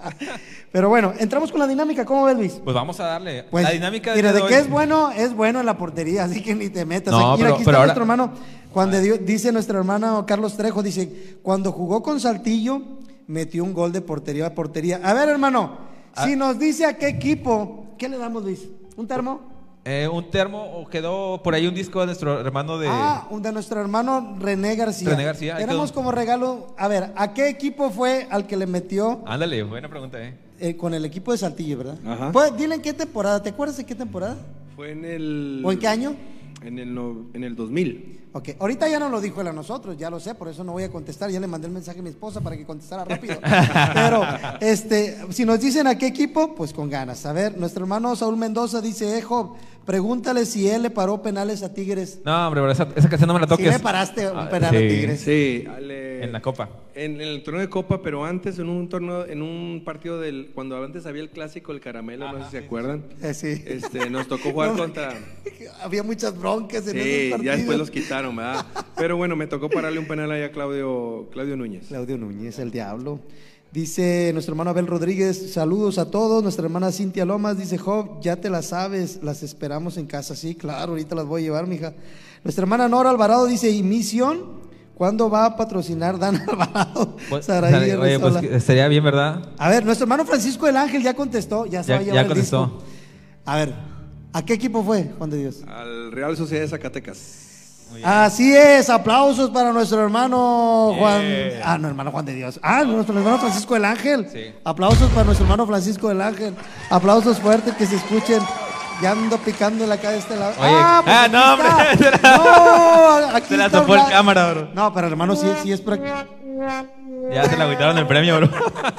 pero 0.71 0.89
bueno, 0.89 1.13
entramos 1.17 1.51
con 1.51 1.59
la 1.59 1.67
dinámica. 1.67 2.05
¿Cómo 2.05 2.25
ves, 2.25 2.37
Luis? 2.37 2.53
Pues 2.63 2.73
vamos 2.73 2.99
a 2.99 3.05
darle. 3.05 3.43
Pues, 3.43 3.63
la 3.63 3.71
dinámica 3.71 4.13
mira, 4.15 4.33
de 4.33 4.41
hoy- 4.41 4.49
que 4.49 4.57
es 4.59 4.69
bueno, 4.69 5.11
es 5.11 5.33
bueno 5.33 5.59
en 5.61 5.65
la 5.65 5.77
portería, 5.77 6.25
así 6.25 6.41
que 6.41 6.55
ni 6.55 6.69
te 6.69 6.85
metas. 6.85 7.13
No, 7.13 7.33
aquí, 7.33 7.43
mira, 7.43 7.49
pero- 7.49 7.55
aquí 7.55 7.63
pero 7.65 7.71
está 7.71 7.71
ahora- 7.71 7.85
nuestro 7.93 8.03
hermano 8.03 8.31
Juan 8.73 8.91
de 8.91 9.01
Dios, 9.01 9.19
dice 9.25 9.51
nuestro 9.53 9.77
hermano 9.77 10.25
Carlos 10.25 10.57
Trejo, 10.57 10.83
dice, 10.83 11.37
cuando 11.41 11.71
jugó 11.71 12.03
con 12.03 12.19
Saltillo, 12.19 12.81
metió 13.27 13.63
un 13.63 13.73
gol 13.73 13.91
de 13.91 14.01
portería 14.01 14.47
a 14.47 14.53
portería. 14.53 14.99
A 15.03 15.13
ver, 15.13 15.29
hermano, 15.29 15.77
Ah. 16.15 16.25
si 16.25 16.35
nos 16.35 16.57
dice 16.57 16.85
a 16.85 16.97
qué 16.97 17.07
equipo, 17.07 17.87
¿qué 17.97 18.07
le 18.09 18.17
damos, 18.17 18.43
Luis? 18.43 18.67
¿Un 18.95 19.07
termo? 19.07 19.41
Eh, 19.87 20.07
un 20.11 20.31
termo, 20.31 20.63
o 20.63 20.87
quedó 20.87 21.43
por 21.43 21.53
ahí 21.53 21.67
un 21.67 21.75
disco 21.75 21.99
de 21.99 22.07
nuestro 22.07 22.39
hermano 22.39 22.79
de. 22.79 22.87
Ah, 22.89 23.27
un 23.29 23.41
de 23.43 23.51
nuestro 23.51 23.79
hermano 23.79 24.35
René 24.39 24.75
García. 24.75 25.09
René 25.09 25.25
García, 25.25 25.57
Tenemos 25.57 25.91
como 25.91 26.11
regalo, 26.11 26.73
a 26.77 26.87
ver, 26.87 27.11
¿a 27.15 27.33
qué 27.35 27.49
equipo 27.49 27.91
fue 27.91 28.25
al 28.31 28.47
que 28.47 28.57
le 28.57 28.65
metió 28.65 29.21
Ándale, 29.27 29.61
buena 29.61 29.87
pregunta, 29.87 30.19
¿eh? 30.23 30.33
eh, 30.59 30.75
con 30.75 30.95
el 30.95 31.05
equipo 31.05 31.31
de 31.33 31.37
Saltillo, 31.37 31.77
verdad? 31.77 31.97
Ajá. 32.03 32.31
Pues, 32.31 32.57
dile 32.57 32.75
en 32.75 32.81
qué 32.81 32.93
temporada, 32.93 33.43
¿te 33.43 33.49
acuerdas 33.49 33.77
de 33.77 33.83
qué 33.85 33.93
temporada? 33.93 34.37
Fue 34.75 34.91
en 34.91 35.05
el... 35.05 35.61
¿O 35.63 35.71
en 35.71 35.77
qué 35.77 35.87
año? 35.87 36.15
En 36.65 36.79
el, 36.79 36.93
no- 36.93 37.27
en 37.33 37.43
el 37.43 37.55
2000. 37.55 38.21
Ok, 38.33 38.49
ahorita 38.59 38.89
ya 38.89 38.99
no 38.99 39.07
lo 39.07 39.21
dijo 39.21 39.39
él 39.39 39.47
a 39.47 39.53
nosotros, 39.53 39.95
ya 39.97 40.09
lo 40.09 40.19
sé, 40.19 40.35
por 40.35 40.47
eso 40.49 40.63
no 40.63 40.71
voy 40.73 40.83
a 40.83 40.91
contestar, 40.91 41.29
ya 41.29 41.39
le 41.39 41.47
mandé 41.47 41.67
el 41.67 41.73
mensaje 41.73 41.99
a 41.99 42.03
mi 42.03 42.09
esposa 42.09 42.41
para 42.41 42.57
que 42.57 42.65
contestara 42.65 43.05
rápido. 43.05 43.35
Pero, 43.93 44.23
este, 44.59 45.17
si 45.31 45.45
nos 45.45 45.59
dicen 45.61 45.87
a 45.87 45.97
qué 45.97 46.07
equipo, 46.07 46.53
pues 46.55 46.73
con 46.73 46.89
ganas. 46.89 47.25
A 47.25 47.33
ver, 47.33 47.57
nuestro 47.57 47.83
hermano 47.83 48.15
Saúl 48.15 48.35
Mendoza 48.35 48.81
dice, 48.81 49.17
eh, 49.17 49.21
Job, 49.21 49.53
pregúntale 49.85 50.45
si 50.45 50.67
él 50.69 50.81
le 50.83 50.89
paró 50.89 51.21
penales 51.21 51.63
a 51.63 51.73
Tigres. 51.73 52.19
No, 52.25 52.47
hombre, 52.47 52.61
pero 52.61 52.71
esa, 52.71 52.87
esa 52.95 53.07
canción 53.09 53.27
no 53.27 53.33
me 53.35 53.39
la 53.39 53.45
Si 53.47 53.49
toques. 53.51 53.73
le 53.73 53.79
paraste 53.79 54.29
un 54.31 54.37
Ah, 54.39 54.49
penal 54.49 54.75
a 54.75 54.79
sí. 54.79 54.87
Tigres. 54.87 55.19
Sí, 55.21 55.63
ale- 55.69 56.23
En 56.23 56.31
la 56.31 56.41
copa. 56.41 56.69
En, 56.95 57.15
en 57.15 57.27
el 57.27 57.43
torneo 57.43 57.61
de 57.61 57.69
Copa, 57.69 58.01
pero 58.01 58.23
antes 58.25 58.57
en 58.57 58.69
un 58.69 58.87
torneo, 58.87 59.25
en 59.27 59.41
un 59.41 59.83
partido 59.83 60.19
del, 60.19 60.51
cuando 60.55 60.81
antes 60.83 61.05
había 61.05 61.21
el 61.21 61.29
clásico, 61.29 61.71
el 61.73 61.81
caramelo, 61.81 62.31
no 62.31 62.39
sé 62.39 62.45
si 62.45 62.51
se 62.51 62.57
acuerdan. 62.59 63.03
Eh, 63.21 63.33
sí. 63.33 63.61
Este, 63.65 64.09
nos 64.09 64.27
tocó 64.27 64.51
jugar 64.51 64.69
No, 64.71 64.77
contra. 64.77 65.13
Había 65.83 66.03
muchas 66.03 66.37
broncas 66.39 66.87
en 66.87 66.93
Sí, 66.93 66.99
esos 66.99 67.31
partidos. 67.31 67.43
ya 67.43 67.57
después 67.57 67.77
los 67.77 67.91
quitaron, 67.91 68.35
¿verdad? 68.35 68.65
Pero 68.97 69.17
bueno, 69.17 69.35
me 69.35 69.45
tocó 69.47 69.69
pararle 69.69 69.99
un 69.99 70.07
penal 70.07 70.31
ahí 70.31 70.43
a 70.43 70.51
Claudio, 70.51 71.29
Claudio 71.31 71.57
Núñez. 71.57 71.87
Claudio 71.87 72.17
Núñez, 72.17 72.57
el 72.59 72.71
diablo. 72.71 73.19
Dice 73.75 74.29
nuestro 74.31 74.53
hermano 74.53 74.69
Abel 74.69 74.87
Rodríguez, 74.87 75.51
saludos 75.51 75.97
a 75.97 76.09
todos. 76.09 76.41
Nuestra 76.41 76.63
hermana 76.63 76.93
Cintia 76.93 77.25
Lomas 77.25 77.57
dice, 77.57 77.77
Job, 77.77 78.21
ya 78.21 78.37
te 78.37 78.49
las 78.49 78.67
sabes, 78.67 79.19
las 79.21 79.43
esperamos 79.43 79.97
en 79.97 80.05
casa. 80.05 80.33
Sí, 80.33 80.55
claro, 80.55 80.91
ahorita 80.93 81.13
las 81.13 81.25
voy 81.25 81.41
a 81.41 81.43
llevar, 81.43 81.67
mija. 81.67 81.93
Nuestra 82.45 82.61
hermana 82.63 82.87
Nora 82.87 83.09
Alvarado 83.09 83.45
dice, 83.47 83.69
¿y 83.69 83.83
misión? 83.83 84.63
¿Cuándo 84.95 85.29
va 85.29 85.43
a 85.43 85.57
patrocinar 85.57 86.17
Dan 86.17 86.37
Alvarado? 86.49 87.17
Pues, 87.27 87.47
Saraí 87.47 87.91
oye, 87.91 88.17
pues 88.17 88.41
estaría 88.45 88.87
bien, 88.87 89.03
¿verdad? 89.03 89.49
A 89.57 89.67
ver, 89.69 89.83
nuestro 89.83 90.05
hermano 90.05 90.23
Francisco 90.23 90.67
del 90.67 90.77
Ángel 90.77 91.03
ya 91.03 91.13
contestó, 91.13 91.65
ya 91.65 91.83
se 91.83 91.89
Ya- 91.89 91.95
va 91.95 91.99
a 91.99 92.03
ya 92.05 92.11
llevar 92.13 92.25
el 92.27 92.31
contestó. 92.31 92.63
disco. 92.67 92.83
A 93.43 93.57
ver, 93.57 93.73
¿a 94.31 94.45
qué 94.45 94.53
equipo 94.53 94.85
fue, 94.85 95.11
Juan 95.17 95.29
de 95.29 95.37
Dios? 95.37 95.63
Al 95.67 96.13
Real 96.13 96.37
Sociedad 96.37 96.61
de 96.63 96.69
Zacatecas. 96.69 97.41
Así 98.03 98.53
es, 98.55 98.89
aplausos 98.89 99.49
para 99.51 99.71
nuestro 99.71 100.01
hermano 100.03 100.93
Juan. 100.97 101.21
Yeah. 101.21 101.61
Ah, 101.73 101.77
no, 101.77 101.87
hermano 101.87 102.11
Juan 102.11 102.25
de 102.25 102.33
Dios. 102.33 102.59
Ah, 102.61 102.83
nuestro 102.83 103.17
hermano 103.17 103.37
Francisco 103.39 103.73
del 103.73 103.85
Ángel. 103.85 104.27
Sí. 104.31 104.53
Aplausos 104.63 105.09
para 105.11 105.23
nuestro 105.23 105.45
hermano 105.45 105.65
Francisco 105.65 106.09
del 106.09 106.21
Ángel. 106.21 106.53
Aplausos 106.89 107.39
fuertes 107.39 107.73
que 107.75 107.85
se 107.85 107.95
escuchen. 107.95 108.41
Ya 109.01 109.11
ando 109.11 109.37
picando 109.39 109.85
la 109.85 109.97
cara 109.97 110.11
de 110.13 110.19
este 110.19 110.35
lado. 110.37 110.53
Oye, 110.57 110.69
ah, 110.71 110.99
aquí 111.23 111.31
no, 111.33 111.53
hombre, 111.53 111.67
está. 112.09 112.37
la- 112.37 112.37
No, 113.29 113.35
aquí 113.35 113.47
se 113.49 113.57
la 113.57 113.69
topó 113.69 113.95
el 113.95 114.05
cámara, 114.09 114.51
bro. 114.53 114.69
No, 114.73 114.93
pero 114.93 115.07
hermano, 115.07 115.35
sí, 115.35 115.47
sí 115.63 115.71
es. 115.73 115.83
pra- 115.83 116.25
Ya 117.33 117.43
se 117.49 117.57
le 117.57 117.63
agüitaron 117.63 117.97
el 117.97 118.07
premio, 118.07 118.37
bro. 118.37 118.49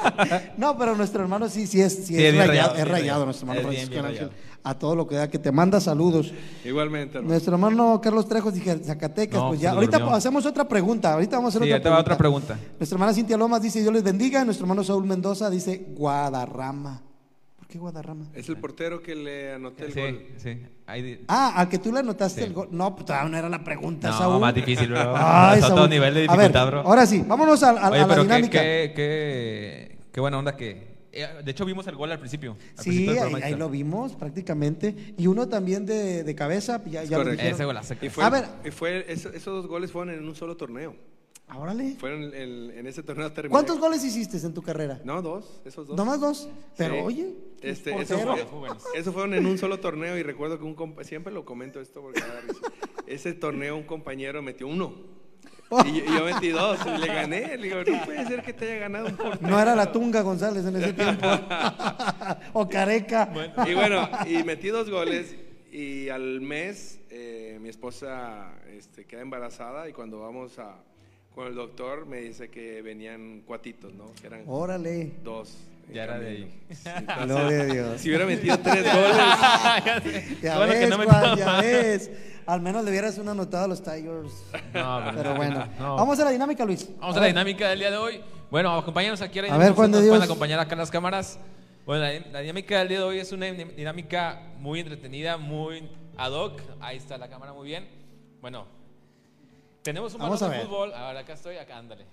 No, 0.57 0.77
pero 0.77 0.95
nuestro 0.95 1.21
hermano 1.23 1.49
sí, 1.49 1.65
sí 1.65 1.81
es, 1.81 1.95
sí 1.95 2.15
Sí, 2.15 2.25
es 2.25 2.35
rayado, 2.35 2.47
rayado, 2.49 2.75
es 2.75 2.87
rayado 2.87 3.25
nuestro 3.25 3.47
hermano 3.51 3.61
Es 3.61 3.75
bien, 3.75 3.87
Francisco 3.87 3.91
bien 3.91 4.03
del 4.03 4.11
Ángel. 4.11 4.27
rayado. 4.29 4.46
A 4.69 4.77
todo 4.77 4.95
lo 4.95 5.07
que 5.07 5.15
da, 5.15 5.29
que 5.29 5.39
te 5.39 5.49
manda 5.51 5.79
saludos. 5.79 6.33
Igualmente, 6.65 7.17
hermano. 7.19 7.31
Nuestro 7.31 7.53
hermano 7.53 8.01
Carlos 8.01 8.27
Trejos 8.27 8.53
dije 8.53 8.77
Zacatecas, 8.83 9.39
No, 9.41 9.47
pues 9.49 9.61
ya. 9.61 9.71
Ahorita 9.71 9.97
durmió. 9.97 10.15
hacemos 10.15 10.45
otra 10.45 10.67
pregunta. 10.67 11.13
Ahorita 11.13 11.37
vamos 11.37 11.55
a 11.55 11.57
hacer 11.57 11.67
Sí, 11.67 11.71
otra, 11.73 11.81
pregunta. 11.83 12.01
otra 12.01 12.17
pregunta. 12.17 12.59
Nuestra 12.77 12.95
hermana 12.95 13.13
Cintia 13.13 13.37
Lomas 13.37 13.61
dice 13.61 13.79
Dios 13.81 13.93
les 13.93 14.03
bendiga. 14.03 14.43
Nuestro 14.43 14.65
hermano 14.65 14.83
Saúl 14.83 15.05
Mendoza 15.05 15.49
dice 15.49 15.85
Guadarrama. 15.95 17.01
¿Por 17.55 17.67
qué 17.67 17.77
Guadarrama? 17.79 18.25
Es 18.33 18.49
el 18.49 18.57
portero 18.57 19.01
que 19.01 19.15
le 19.15 19.53
anoté 19.53 19.85
el 19.85 19.93
Sí, 19.93 19.99
gol. 20.01 20.25
sí. 20.37 20.61
Ahí 20.85 21.23
Ah, 21.29 21.53
al 21.55 21.69
que 21.69 21.77
tú 21.79 21.91
le 21.93 21.99
anotaste 21.99 22.41
Sí. 22.41 22.47
el 22.47 22.53
gol. 22.53 22.67
No, 22.71 22.93
pues 22.93 23.05
todavía 23.05 23.29
no 23.29 23.37
era 23.37 23.47
la 23.49 23.63
pregunta, 23.63 24.09
No, 24.09 24.17
Saúl. 24.17 24.41
más 24.41 24.53
difícil, 24.53 24.89
bro. 24.89 24.99
Ay, 25.15 25.61
Saúl. 25.61 25.89
nivel 25.89 26.13
de 26.13 26.25
A 26.27 26.35
ver, 26.35 26.47
dificultad, 26.51 26.67
bro. 26.67 26.81
Ahora 26.81 27.05
sí, 27.05 27.23
vámonos 27.25 27.63
a, 27.63 27.69
a- 27.69 27.89
Oye, 27.89 27.99
a 27.99 28.01
la 28.01 28.07
pero 28.07 28.23
dinámica. 28.23 28.59
qué, 28.61 28.91
qué, 28.95 29.99
qué 30.11 30.19
buena 30.21 30.37
onda 30.39 30.55
que, 30.57 30.86
de 31.11 31.51
hecho 31.51 31.65
vimos 31.65 31.87
el 31.87 31.95
gol 31.95 32.11
al 32.11 32.19
principio. 32.19 32.51
al 32.77 32.83
Sí, 32.83 32.89
principio 32.89 33.13
del 33.13 33.17
ahí, 33.23 33.29
programa, 33.29 33.45
ahí 33.47 33.55
lo 33.55 33.69
vimos 33.69 34.15
prácticamente. 34.15 35.13
Y 35.17 35.27
uno 35.27 35.47
también 35.47 35.85
de, 35.85 36.23
de 36.23 36.35
cabeza, 36.35 36.83
ya, 36.85 37.03
ya 37.03 37.17
lo. 37.19 37.31
Ese 37.31 37.65
golazo. 37.65 37.95
Y 38.01 38.09
fue, 38.09 38.23
A 38.23 38.29
ver. 38.29 38.45
y 38.65 38.71
fue 38.71 39.05
eso- 39.11 39.29
esos 39.29 39.45
dos 39.45 39.67
goles 39.67 39.91
fueron 39.91 40.13
en 40.13 40.27
un 40.27 40.35
solo 40.35 40.55
torneo. 40.57 40.95
Órale. 41.55 41.95
Fueron 41.95 42.23
el- 42.33 42.71
en 42.75 42.87
ese 42.87 43.03
torneo 43.03 43.31
terminé. 43.31 43.51
¿Cuántos 43.53 43.79
goles 43.79 44.03
hiciste 44.03 44.35
en 44.37 44.53
tu 44.53 44.61
carrera? 44.61 44.99
No, 45.05 45.21
dos, 45.21 45.61
esos 45.63 45.87
dos. 45.87 45.95
Nomás 45.95 46.19
dos. 46.19 46.49
Pero 46.75 46.95
Sí. 46.95 46.99
oye, 47.01 47.35
Este, 47.61 47.91
eso, 48.01 48.17
fue- 48.19 48.69
eso 48.99 49.13
fueron 49.13 49.33
en 49.33 49.45
un 49.45 49.57
solo 49.57 49.79
torneo 49.79 50.17
y 50.17 50.23
recuerdo 50.23 50.59
que 50.59 50.65
un 50.65 50.75
siempre 51.05 51.31
lo 51.31 51.45
comento 51.45 51.79
esto 51.79 52.01
porque 52.01 52.21
ese 53.07 53.33
torneo 53.33 53.77
un 53.77 53.83
compañero 53.83 54.41
metió 54.41 54.67
uno 54.67 54.93
y, 55.85 55.99
yo- 55.99 56.05
y 56.05 56.17
yo 56.17 56.25
metí 56.25 56.49
dos 56.49 56.79
y 56.85 56.97
le 57.01 57.07
gané. 57.07 57.57
Le 57.57 57.63
digo, 57.63 57.77
no 57.83 58.05
puede 58.05 58.25
ser 58.25 58.43
que 58.43 58.53
te 58.53 58.65
haya 58.71 58.79
ganado 58.81 59.07
un 59.07 59.15
portero. 59.17 59.49
no 59.49 59.59
era 59.59 59.75
la 59.75 59.91
Tunga 59.91 60.21
González 60.21 60.65
en 60.65 60.75
ese 60.77 60.93
tiempo. 60.93 61.27
o 62.53 62.67
Careca. 62.69 63.29
Y 63.67 63.73
bueno, 63.73 64.09
y 64.27 64.43
metí 64.43 64.69
dos 64.69 64.89
goles 64.89 65.35
y 65.71 66.09
al 66.09 66.41
mes 66.41 66.99
eh, 67.09 67.57
mi 67.61 67.69
esposa 67.69 68.51
este, 68.69 69.05
queda 69.05 69.21
embarazada 69.21 69.87
y 69.89 69.93
cuando 69.93 70.19
vamos 70.19 70.57
a, 70.59 70.75
con 71.35 71.47
el 71.47 71.55
doctor 71.55 72.05
me 72.05 72.17
dice 72.21 72.49
que 72.49 72.81
venían 72.81 73.41
cuatitos, 73.45 73.93
¿no? 73.93 74.05
Que 74.19 74.27
eran 74.27 74.43
Órale. 74.47 75.11
dos. 75.23 75.57
Ya 75.93 76.03
era 76.03 76.19
de 76.19 76.29
ahí. 76.29 76.61
Gloria 77.25 77.61
a 77.61 77.65
Dios. 77.65 78.01
Si 78.01 78.09
hubiera 78.09 78.25
metido 78.25 78.57
tres 78.59 78.83
goles, 78.93 80.41
Ya 80.41 80.57
Bueno, 80.57 80.73
que 80.73 80.79
ves, 80.79 80.89
no 80.89 80.97
me 80.97 81.05
Juan, 81.05 81.37
ya 81.37 81.61
ves. 81.61 82.11
Al 82.45 82.61
menos 82.61 82.83
le 82.83 82.91
hubieras 82.91 83.17
una 83.17 83.31
anotada 83.31 83.65
a 83.65 83.67
los 83.67 83.81
Tigers. 83.83 84.31
No, 84.73 85.01
Pero 85.15 85.35
bueno. 85.35 85.67
no. 85.79 85.95
Vamos 85.95 86.19
a 86.19 86.25
la 86.25 86.31
dinámica, 86.31 86.65
Luis. 86.65 86.89
Vamos 86.99 87.15
a 87.17 87.19
la 87.21 87.25
dinámica 87.27 87.69
del 87.69 87.79
día 87.79 87.91
de 87.91 87.97
hoy. 87.97 88.21
Bueno, 88.51 88.73
acompáñanos 88.75 89.21
aquí 89.21 89.39
a 89.39 89.43
la 89.43 89.53
A 89.55 89.57
ver, 89.57 89.73
Juan 89.73 89.91
de 89.91 89.99
Dios. 89.99 90.09
pueden 90.09 90.23
acompañar 90.23 90.59
acá 90.59 90.73
en 90.73 90.79
las 90.79 90.91
cámaras. 90.91 91.39
Bueno, 91.85 92.03
la, 92.03 92.19
la 92.31 92.39
dinámica 92.41 92.79
del 92.79 92.87
día 92.89 92.97
de 92.99 93.03
hoy 93.03 93.19
es 93.19 93.31
una 93.31 93.45
dinámica 93.47 94.41
muy 94.59 94.79
entretenida, 94.81 95.37
muy 95.37 95.89
ad 96.17 96.31
hoc. 96.31 96.61
Ahí 96.81 96.97
está 96.97 97.17
la 97.17 97.29
cámara 97.29 97.53
muy 97.53 97.65
bien. 97.67 97.87
Bueno, 98.41 98.65
tenemos 99.83 100.13
un 100.13 100.19
Vamos 100.19 100.39
balón 100.41 100.53
a 100.53 100.57
de 100.57 100.59
ver. 100.63 100.67
fútbol. 100.69 100.93
Ahora 100.93 101.19
acá 101.21 101.33
estoy, 101.33 101.57
acá 101.57 101.77
ándale. 101.77 102.05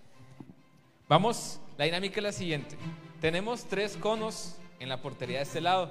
Vamos, 1.09 1.61
la 1.77 1.85
dinámica 1.85 2.19
es 2.19 2.23
la 2.25 2.33
siguiente. 2.33 2.77
Tenemos 3.21 3.65
tres 3.65 3.97
conos 3.97 4.57
en 4.81 4.89
la 4.89 5.01
portería 5.01 5.39
de 5.39 5.45
este 5.45 5.61
lado. 5.61 5.91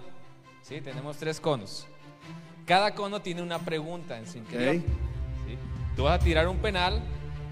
Sí, 0.61 0.81
tenemos 0.81 1.17
tres 1.17 1.39
conos. 1.39 1.87
Cada 2.65 2.93
cono 2.95 3.21
tiene 3.21 3.41
una 3.41 3.59
pregunta 3.59 4.17
en 4.17 4.27
su 4.27 4.37
interior. 4.37 4.75
Ok. 4.77 4.81
¿sí? 5.47 5.57
Tú 5.95 6.03
vas 6.03 6.19
a 6.21 6.23
tirar 6.23 6.47
un 6.47 6.57
penal, 6.57 7.01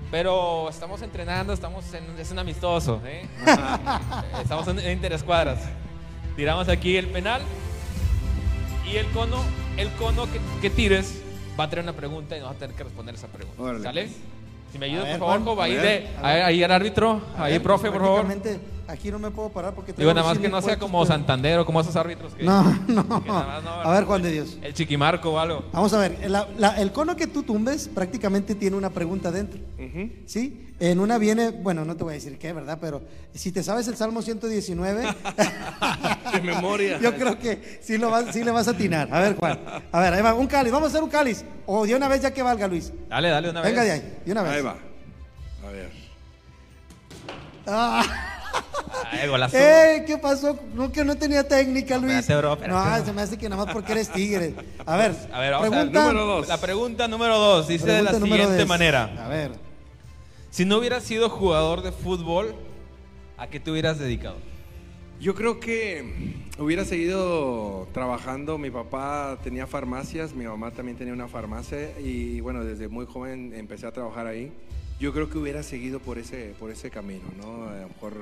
pero 0.10 0.70
estamos 0.70 1.02
entrenando, 1.02 1.52
estamos 1.52 1.92
en, 1.94 2.04
es 2.18 2.32
un 2.32 2.40
amistoso. 2.40 3.02
¿eh? 3.06 3.28
estamos 4.42 4.68
en, 4.68 4.80
en 4.80 4.92
interescuadras. 4.94 5.60
Tiramos 6.36 6.70
aquí 6.70 6.96
el 6.96 7.08
penal 7.08 7.42
y 8.90 8.96
el 8.96 9.06
cono, 9.12 9.38
el 9.78 9.90
cono 9.94 10.26
que, 10.32 10.40
que 10.62 10.70
tires 10.70 11.22
va 11.60 11.66
a 11.66 11.70
tener 11.70 11.84
una 11.84 11.94
pregunta 11.94 12.38
y 12.38 12.40
nos 12.40 12.50
va 12.50 12.54
a 12.54 12.58
tener 12.58 12.76
que 12.76 12.84
responder 12.84 13.16
esa 13.16 13.28
pregunta. 13.28 13.62
Órale. 13.62 13.84
¿Sale? 13.84 14.10
Si 14.72 14.80
me 14.80 14.86
A 14.86 14.90
ayudas, 14.90 15.18
por 15.18 15.28
favor. 15.28 15.44
Job, 15.44 15.62
ahí, 15.62 15.74
A 15.76 15.82
de, 15.82 15.82
ver. 15.82 16.10
ahí, 16.24 16.42
ahí 16.42 16.64
el 16.64 16.72
árbitro, 16.72 17.22
A 17.38 17.44
ahí, 17.44 17.54
ver, 17.54 17.62
profe, 17.64 17.90
pues, 17.90 18.00
por 18.00 18.08
favor. 18.08 18.26
Aquí 18.92 19.10
no 19.12 19.20
me 19.20 19.32
puedo 19.32 19.50
parar 19.50 19.74
porque 19.74 19.94
Digo, 19.94 20.14
nada 20.14 20.28
más 20.28 20.38
que 20.38 20.50
no 20.50 20.62
sea 20.62 20.78
como 20.78 21.00
pero- 21.02 21.08
Santander 21.14 21.60
o 21.60 21.66
como 21.66 21.82
esos 21.82 21.96
árbitros 21.96 22.34
que. 22.34 22.44
No, 22.44 22.64
no. 22.88 23.24
que 23.24 23.30
nada 23.30 23.46
más 23.48 23.64
no- 23.64 23.72
A 23.72 23.92
ver, 23.94 24.04
Juan 24.06 24.22
de 24.22 24.32
Dios. 24.32 24.58
El 24.62 24.74
chiquimarco 24.74 25.32
o 25.32 25.40
algo. 25.40 25.64
Vamos 25.72 25.94
a 25.94 25.98
ver, 26.00 26.30
la- 26.30 26.48
la- 26.58 26.80
el 26.82 26.92
cono 26.92 27.16
que 27.16 27.28
tú 27.28 27.44
tumbes 27.44 27.88
prácticamente 27.88 28.56
tiene 28.56 28.76
una 28.76 28.90
pregunta 28.90 29.32
dentro. 29.32 29.60
¿Sí? 30.26 30.68
En 30.80 31.00
una 31.00 31.18
viene, 31.20 31.52
bueno, 31.52 31.86
no 31.86 31.96
te 31.96 32.04
voy 32.04 32.12
a 32.12 32.16
decir 32.16 32.38
qué, 32.40 32.54
¿verdad? 32.54 32.80
Pero 32.82 33.02
si 33.36 33.52
te 33.52 33.62
sabes 33.62 33.88
el 33.88 33.96
Salmo 33.98 34.22
119, 34.22 35.04
de 36.34 36.42
memoria. 36.42 37.00
yo 37.02 37.14
creo 37.16 37.38
que 37.38 37.80
sí, 37.82 37.98
lo 37.98 38.10
vas, 38.10 38.34
sí 38.34 38.44
le 38.44 38.52
vas 38.52 38.68
a 38.68 38.72
atinar. 38.72 39.08
A 39.12 39.20
ver, 39.20 39.36
Juan. 39.36 39.60
A 39.92 40.00
ver, 40.00 40.14
ahí 40.14 40.22
va, 40.22 40.34
un 40.34 40.48
cáliz. 40.48 40.72
Vamos 40.72 40.88
a 40.88 40.90
hacer 40.90 41.04
un 41.04 41.10
cáliz. 41.10 41.44
O 41.68 41.86
de 41.86 41.96
una 41.96 42.08
vez 42.08 42.22
ya 42.22 42.32
que 42.34 42.42
valga, 42.42 42.68
Luis. 42.68 42.92
Dale, 43.10 43.30
dale 43.30 43.50
una 43.52 43.62
vez. 43.62 43.70
Venga 43.72 43.84
de 43.84 43.92
ahí, 43.92 44.18
de 44.26 44.32
una 44.32 44.42
vez. 44.42 44.52
Ahí 44.54 44.62
va. 44.62 44.76
A 45.68 45.72
ver. 45.72 45.92
Ah, 47.68 48.04
Ay, 49.12 49.28
golazo. 49.28 49.58
¡Ey! 49.58 50.06
¿Qué 50.06 50.18
pasó? 50.18 50.58
No, 50.74 50.92
que 50.92 51.04
no 51.04 51.16
tenía 51.18 51.48
técnica, 51.48 51.98
Luis. 51.98 52.16
espérate, 52.18 52.42
bro, 52.48 52.54
espérate. 52.54 53.00
No, 53.00 53.06
se 53.06 53.14
me 53.14 53.22
hace 53.22 53.38
que 53.38 53.50
nada 53.50 53.66
más 53.66 53.74
porque 53.74 53.92
eres 53.94 54.10
tigre. 54.12 54.54
A 54.86 54.96
ver, 54.98 55.16
A 55.32 55.40
ver, 55.40 55.52
vamos 55.52 55.68
a 55.68 55.70
ver, 55.70 55.92
pregunta, 55.92 56.02
número 56.04 56.26
dos. 56.26 56.48
La 56.48 56.58
pregunta 56.60 57.08
número 57.08 57.38
dos 57.40 57.68
dice 57.68 57.86
de 57.86 57.92
pregunta 57.94 58.12
la 58.14 58.20
número 58.20 58.36
siguiente 58.36 58.56
diez. 58.58 58.68
manera. 58.68 59.26
A 59.26 59.28
ver. 59.28 59.52
Si 60.50 60.66
no 60.66 60.78
hubieras 60.78 61.04
sido 61.04 61.30
jugador 61.30 61.82
de 61.82 61.92
fútbol, 61.92 62.56
¿a 63.38 63.48
qué 63.48 63.60
te 63.60 63.72
hubieras 63.72 64.00
dedicado? 64.00 64.36
Yo 65.20 65.36
creo 65.36 65.60
que 65.60 66.34
hubiera 66.58 66.84
seguido 66.84 67.88
trabajando. 67.94 68.58
Mi 68.58 68.72
papá 68.72 69.38
tenía 69.44 69.68
farmacias, 69.68 70.34
mi 70.34 70.46
mamá 70.46 70.72
también 70.72 70.98
tenía 70.98 71.14
una 71.14 71.28
farmacia 71.28 71.98
y 72.00 72.40
bueno, 72.42 72.64
desde 72.66 72.88
muy 72.88 73.06
joven 73.06 73.54
empecé 73.56 73.86
a 73.86 73.92
trabajar 73.92 74.26
ahí. 74.28 74.52
Yo 75.00 75.14
creo 75.14 75.30
que 75.30 75.38
hubiera 75.38 75.64
seguido 75.64 76.00
por 76.00 76.18
ese, 76.18 76.54
por 76.60 76.70
ese 76.72 76.90
camino, 76.92 77.24
¿no? 77.42 77.70
A 77.70 77.76
lo 77.82 77.88
mejor 77.88 78.14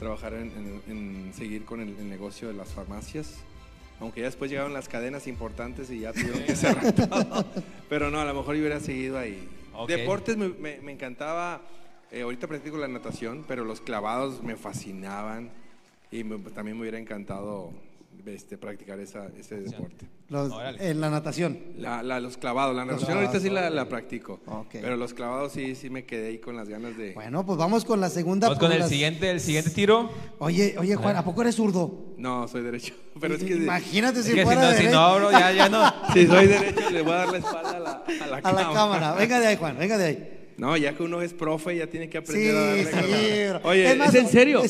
trabajar 0.00 0.32
en, 0.34 0.50
en- 0.50 0.82
en 1.28 1.32
seguir 1.34 1.64
con 1.64 1.80
el, 1.80 1.90
el 1.96 2.08
negocio 2.08 2.48
de 2.48 2.54
las 2.54 2.70
farmacias. 2.70 3.34
Aunque 4.00 4.20
ya 4.20 4.26
después 4.26 4.50
llegaron 4.50 4.72
las 4.72 4.88
cadenas 4.88 5.26
importantes 5.26 5.90
y 5.90 6.00
ya 6.00 6.12
tuvieron 6.12 6.42
que 6.44 6.56
cerrar 6.56 6.92
todo. 6.94 7.44
Pero 7.90 8.10
no, 8.10 8.18
a 8.18 8.24
lo 8.24 8.32
mejor 8.34 8.54
yo 8.54 8.62
hubiera 8.62 8.80
seguido 8.80 9.18
ahí. 9.18 9.46
Deportes 9.86 10.36
me, 10.38 10.48
me- 10.48 10.80
me 10.80 10.92
encantaba. 10.92 11.60
eh, 12.10 12.22
ahorita 12.22 12.46
practico 12.48 12.78
la 12.78 12.88
natación, 12.88 13.44
pero 13.46 13.64
los 13.64 13.80
clavados 13.82 14.42
me 14.42 14.56
fascinaban. 14.56 15.50
Y 16.10 16.24
me- 16.24 16.38
también 16.50 16.76
me 16.76 16.82
hubiera 16.82 16.98
encantado 16.98 17.70
este, 18.26 18.58
practicar 18.58 18.98
esa, 19.00 19.28
ese 19.38 19.60
deporte. 19.60 20.06
Los- 20.28 20.52
en 20.78 21.00
la 21.00 21.10
natación. 21.10 21.58
La- 21.78 22.02
la- 22.02 22.20
los 22.20 22.36
clavados, 22.36 22.74
la 22.76 22.84
natación 22.84 23.06
clavados, 23.08 23.28
ahorita 23.34 23.42
sí 23.48 23.52
la, 23.52 23.68
la 23.70 23.88
practico. 23.88 24.38
Pero 24.72 24.96
los 24.96 25.12
clavados 25.14 25.52
sí, 25.52 25.74
sí 25.74 25.90
me 25.90 26.04
quedé 26.04 26.28
ahí 26.28 26.38
con 26.38 26.56
las 26.56 26.68
ganas 26.68 26.96
de... 26.96 27.12
Bueno, 27.14 27.44
pues 27.44 27.58
vamos 27.58 27.84
con 27.84 28.00
la 28.00 28.08
segunda. 28.10 28.48
Vamos 28.48 28.60
con 28.60 28.72
el 28.72 28.80
las- 28.80 28.88
siguiente, 28.88 29.30
el 29.30 29.40
siguiente 29.40 29.70
tiro. 29.70 30.10
Oye, 30.38 30.76
oye, 30.78 30.94
Juan, 30.96 31.16
¿a 31.16 31.24
poco 31.24 31.42
eres 31.42 31.56
zurdo? 31.56 32.14
No, 32.16 32.46
soy 32.48 32.62
derecho. 32.62 32.94
Pero 33.20 33.34
es 33.34 33.42
que 33.44 33.54
Imagínate 33.54 34.22
si 34.22 34.30
Es 34.30 34.34
que 34.36 34.46
si 34.46 34.54
no, 34.54 34.70
si 34.70 34.76
derecho. 34.76 34.90
no, 34.92 35.16
bro, 35.16 35.32
ya, 35.32 35.52
ya 35.52 35.68
no. 35.68 35.92
si 36.12 36.26
soy 36.26 36.46
derecho 36.46 36.90
le 36.90 37.02
voy 37.02 37.12
a 37.12 37.16
dar 37.16 37.32
la 37.32 37.38
espalda 37.38 37.70
a 37.70 37.78
la, 37.80 37.90
a 37.92 38.26
la, 38.26 38.36
A 38.44 38.52
la 38.52 38.72
cámara. 38.72 39.14
Venga 39.14 39.40
de 39.40 39.46
ahí, 39.48 39.56
Juan, 39.56 39.76
venga 39.78 39.98
de 39.98 40.04
ahí. 40.04 40.36
No, 40.58 40.76
ya 40.76 40.94
que 40.94 41.02
uno 41.02 41.22
es 41.22 41.32
profe 41.32 41.74
ya 41.76 41.86
tiene 41.86 42.10
que 42.10 42.18
Sí, 42.18 42.22
aprender 42.50 42.56
a 42.56 42.60
darle 42.66 42.84
sí. 42.84 43.66
Oye, 43.66 43.84
Es 43.86 43.92
¿es, 43.92 43.98
más, 43.98 44.14
en 44.14 44.28
serio? 44.28 44.62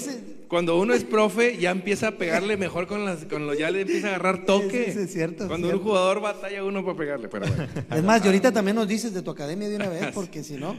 Cuando 0.50 0.76
uno 0.80 0.92
es 0.94 1.04
profe 1.04 1.56
ya 1.58 1.70
empieza 1.70 2.08
a 2.08 2.10
pegarle 2.10 2.56
mejor 2.56 2.88
con 2.88 3.04
las 3.04 3.24
con 3.26 3.46
los 3.46 3.56
ya 3.56 3.70
le 3.70 3.82
empieza 3.82 4.08
a 4.08 4.10
agarrar 4.10 4.44
toque. 4.44 4.86
Sí, 4.86 4.92
sí, 4.92 4.98
es 5.04 5.12
cierto, 5.12 5.46
Cuando 5.46 5.68
un 5.68 5.78
jugador 5.78 6.20
batalla 6.20 6.64
uno 6.64 6.84
para 6.84 6.96
pegarle, 6.98 7.28
pero 7.28 7.46
bueno. 7.46 7.66
Es 7.90 8.02
más, 8.02 8.22
y 8.24 8.26
ahorita 8.26 8.50
también 8.50 8.74
nos 8.74 8.88
dices 8.88 9.14
de 9.14 9.22
tu 9.22 9.30
academia 9.30 9.68
de 9.68 9.76
una 9.76 9.88
vez, 9.88 10.08
porque 10.14 10.42
si 10.42 10.54
no. 10.54 10.74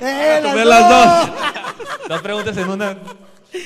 a 0.00 0.38
¡Eh, 0.38 0.40
las 0.42 0.66
las 0.66 0.88
dos! 0.88 1.38
Dos 2.08 2.22
preguntas 2.22 2.56
en 2.56 2.68
una. 2.70 2.98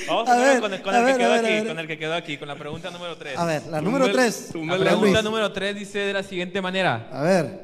Vamos 0.08 0.28
A 0.28 0.32
a 0.32 0.36
ver, 0.38 0.60
con 0.60 0.74
el, 0.74 0.82
con 0.82 0.94
a 0.94 0.98
el 0.98 1.04
ver, 1.04 1.12
que 1.14 1.18
quedó 1.22 1.32
a 1.32 1.36
ver, 1.40 1.44
a 1.44 1.56
aquí, 1.58 1.68
con 1.68 1.78
el 1.78 1.86
que 1.86 1.98
quedó 1.98 2.14
aquí, 2.14 2.36
con 2.38 2.48
la 2.48 2.56
pregunta 2.56 2.90
número 2.90 3.16
3. 3.16 3.38
A 3.38 3.44
ver, 3.44 3.62
la 3.68 3.80
número 3.80 4.06
Túmbale- 4.06 4.12
tres. 4.12 4.48
túmbale 4.52 4.78
La 4.80 4.84
la 4.84 4.90
pregunta 4.98 5.12
Luis. 5.22 5.24
número 5.24 5.52
3 5.52 5.74
dice 5.76 5.98
de 6.00 6.12
la 6.12 6.22
siguiente 6.24 6.60
manera. 6.60 7.08
A 7.12 7.22
ver, 7.22 7.60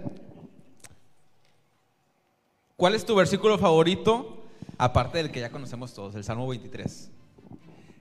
¿Cuál 2.76 2.94
es 2.94 3.04
tu 3.04 3.16
versículo 3.16 3.58
favorito, 3.58 4.38
aparte 4.78 5.18
del 5.18 5.30
que 5.30 5.40
ya 5.40 5.50
conocemos 5.50 5.92
todos, 5.92 6.14
el 6.14 6.24
Salmo 6.24 6.46
23? 6.48 7.10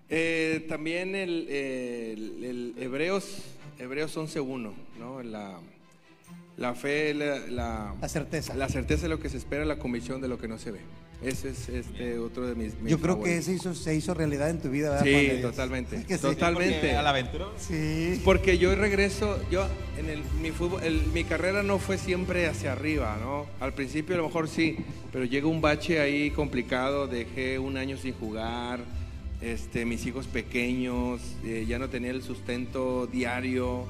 Eh, 0.09 0.65
también 0.69 1.15
el, 1.15 1.47
eh, 1.49 2.13
el- 2.15 2.43
el 2.43 2.73
Hebreos, 2.78 3.41
Hebreos 3.80 4.15
11.1, 4.15 4.73
¿no? 4.99 5.21
La, 5.23 5.59
la 6.55 6.73
fe, 6.75 7.13
la, 7.13 7.39
la, 7.47 7.95
la 7.99 8.09
certeza. 8.09 8.55
la 8.55 8.69
certeza 8.69 9.03
de 9.03 9.09
lo 9.09 9.19
que 9.19 9.30
se 9.30 9.38
espera, 9.38 9.65
la 9.65 9.78
convicción 9.80 10.21
de 10.21 10.28
lo 10.30 10.38
que 10.38 10.47
no 10.47 10.57
se 10.57 10.71
ve. 10.71 10.80
Ese 11.22 11.49
es 11.49 11.68
este 11.68 12.20
otro 12.20 12.45
de 12.45 12.53
mis, 12.53 12.80
mis 12.80 12.91
Yo 12.91 12.99
creo 12.99 13.22
que 13.24 13.38
ese 13.38 13.51
hizo, 13.53 13.74
se 13.74 13.95
hizo 13.95 14.13
realidad 14.13 14.51
en 14.51 14.59
tu 14.61 14.70
vida, 14.70 14.91
¿verdad, 15.01 15.05
Sí, 15.05 15.41
totalmente. 15.41 15.95
Es 15.95 16.05
que 16.05 16.15
sí. 16.15 16.22
Totalmente. 16.22 16.95
¿A 16.95 17.01
la 17.01 17.09
aventura? 17.09 17.47
Sí. 17.57 18.22
Porque 18.24 18.59
yo 18.59 18.76
regreso, 18.76 19.39
yo 19.49 19.65
en 19.97 20.09
el, 20.09 20.22
mi 20.41 20.51
fútbol, 20.51 20.84
el- 20.84 21.01
mi 21.13 21.24
carrera 21.24 21.63
no 21.63 21.80
fue 21.80 21.97
siempre 21.97 22.45
hacia 22.45 22.74
arriba, 22.74 23.18
¿no? 23.20 23.47
Al 23.59 23.74
principio 23.74 24.13
a 24.13 24.20
lo 24.20 24.26
mejor 24.28 24.47
sí, 24.47 24.78
pero 25.11 25.26
llega 25.26 25.47
un 25.47 25.59
bache 25.59 25.99
ahí 25.99 26.30
complicado, 26.30 27.07
dejé 27.07 27.57
un 27.57 27.78
año 27.78 27.97
sin 27.97 28.13
jugar, 28.13 28.80
este, 29.41 29.86
mis 29.86 30.05
hijos 30.05 30.28
pequeños, 30.28 31.20
eh, 31.43 31.65
ya 31.68 31.80
no 31.80 31.89
tenía 31.89 32.11
el 32.11 32.22
sustento 32.22 33.07
diario, 33.07 33.86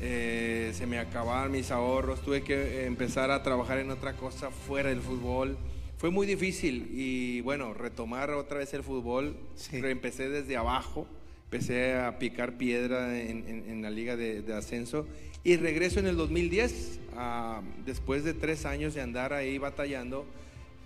eh, 0.00 0.72
se 0.74 0.86
me 0.88 0.98
acababan 0.98 1.52
mis 1.52 1.70
ahorros, 1.70 2.20
tuve 2.22 2.42
que 2.42 2.86
empezar 2.86 3.30
a 3.30 3.44
trabajar 3.44 3.78
en 3.78 3.92
otra 3.92 4.14
cosa 4.14 4.50
fuera 4.50 4.88
del 4.88 5.00
fútbol. 5.00 5.56
Fue 6.02 6.10
muy 6.10 6.26
difícil 6.26 6.88
y 6.92 7.42
bueno, 7.42 7.74
retomar 7.74 8.28
otra 8.32 8.58
vez 8.58 8.74
el 8.74 8.82
fútbol, 8.82 9.36
Sí. 9.54 9.76
empecé 9.84 10.28
desde 10.28 10.56
abajo, 10.56 11.06
empecé 11.44 11.94
a 11.94 12.18
picar 12.18 12.58
piedra 12.58 13.16
en, 13.20 13.46
en- 13.48 13.70
en 13.70 13.82
la 13.82 13.90
liga 13.90 14.16
de, 14.16 14.42
de 14.42 14.52
ascenso 14.52 15.06
y 15.44 15.54
regreso 15.58 16.00
en 16.00 16.08
el 16.08 16.16
2010, 16.16 16.98
ah, 17.16 17.62
después 17.86 18.24
de 18.24 18.34
tres 18.34 18.66
años 18.66 18.94
de 18.94 19.00
andar 19.00 19.32
ahí 19.32 19.58
batallando, 19.58 20.26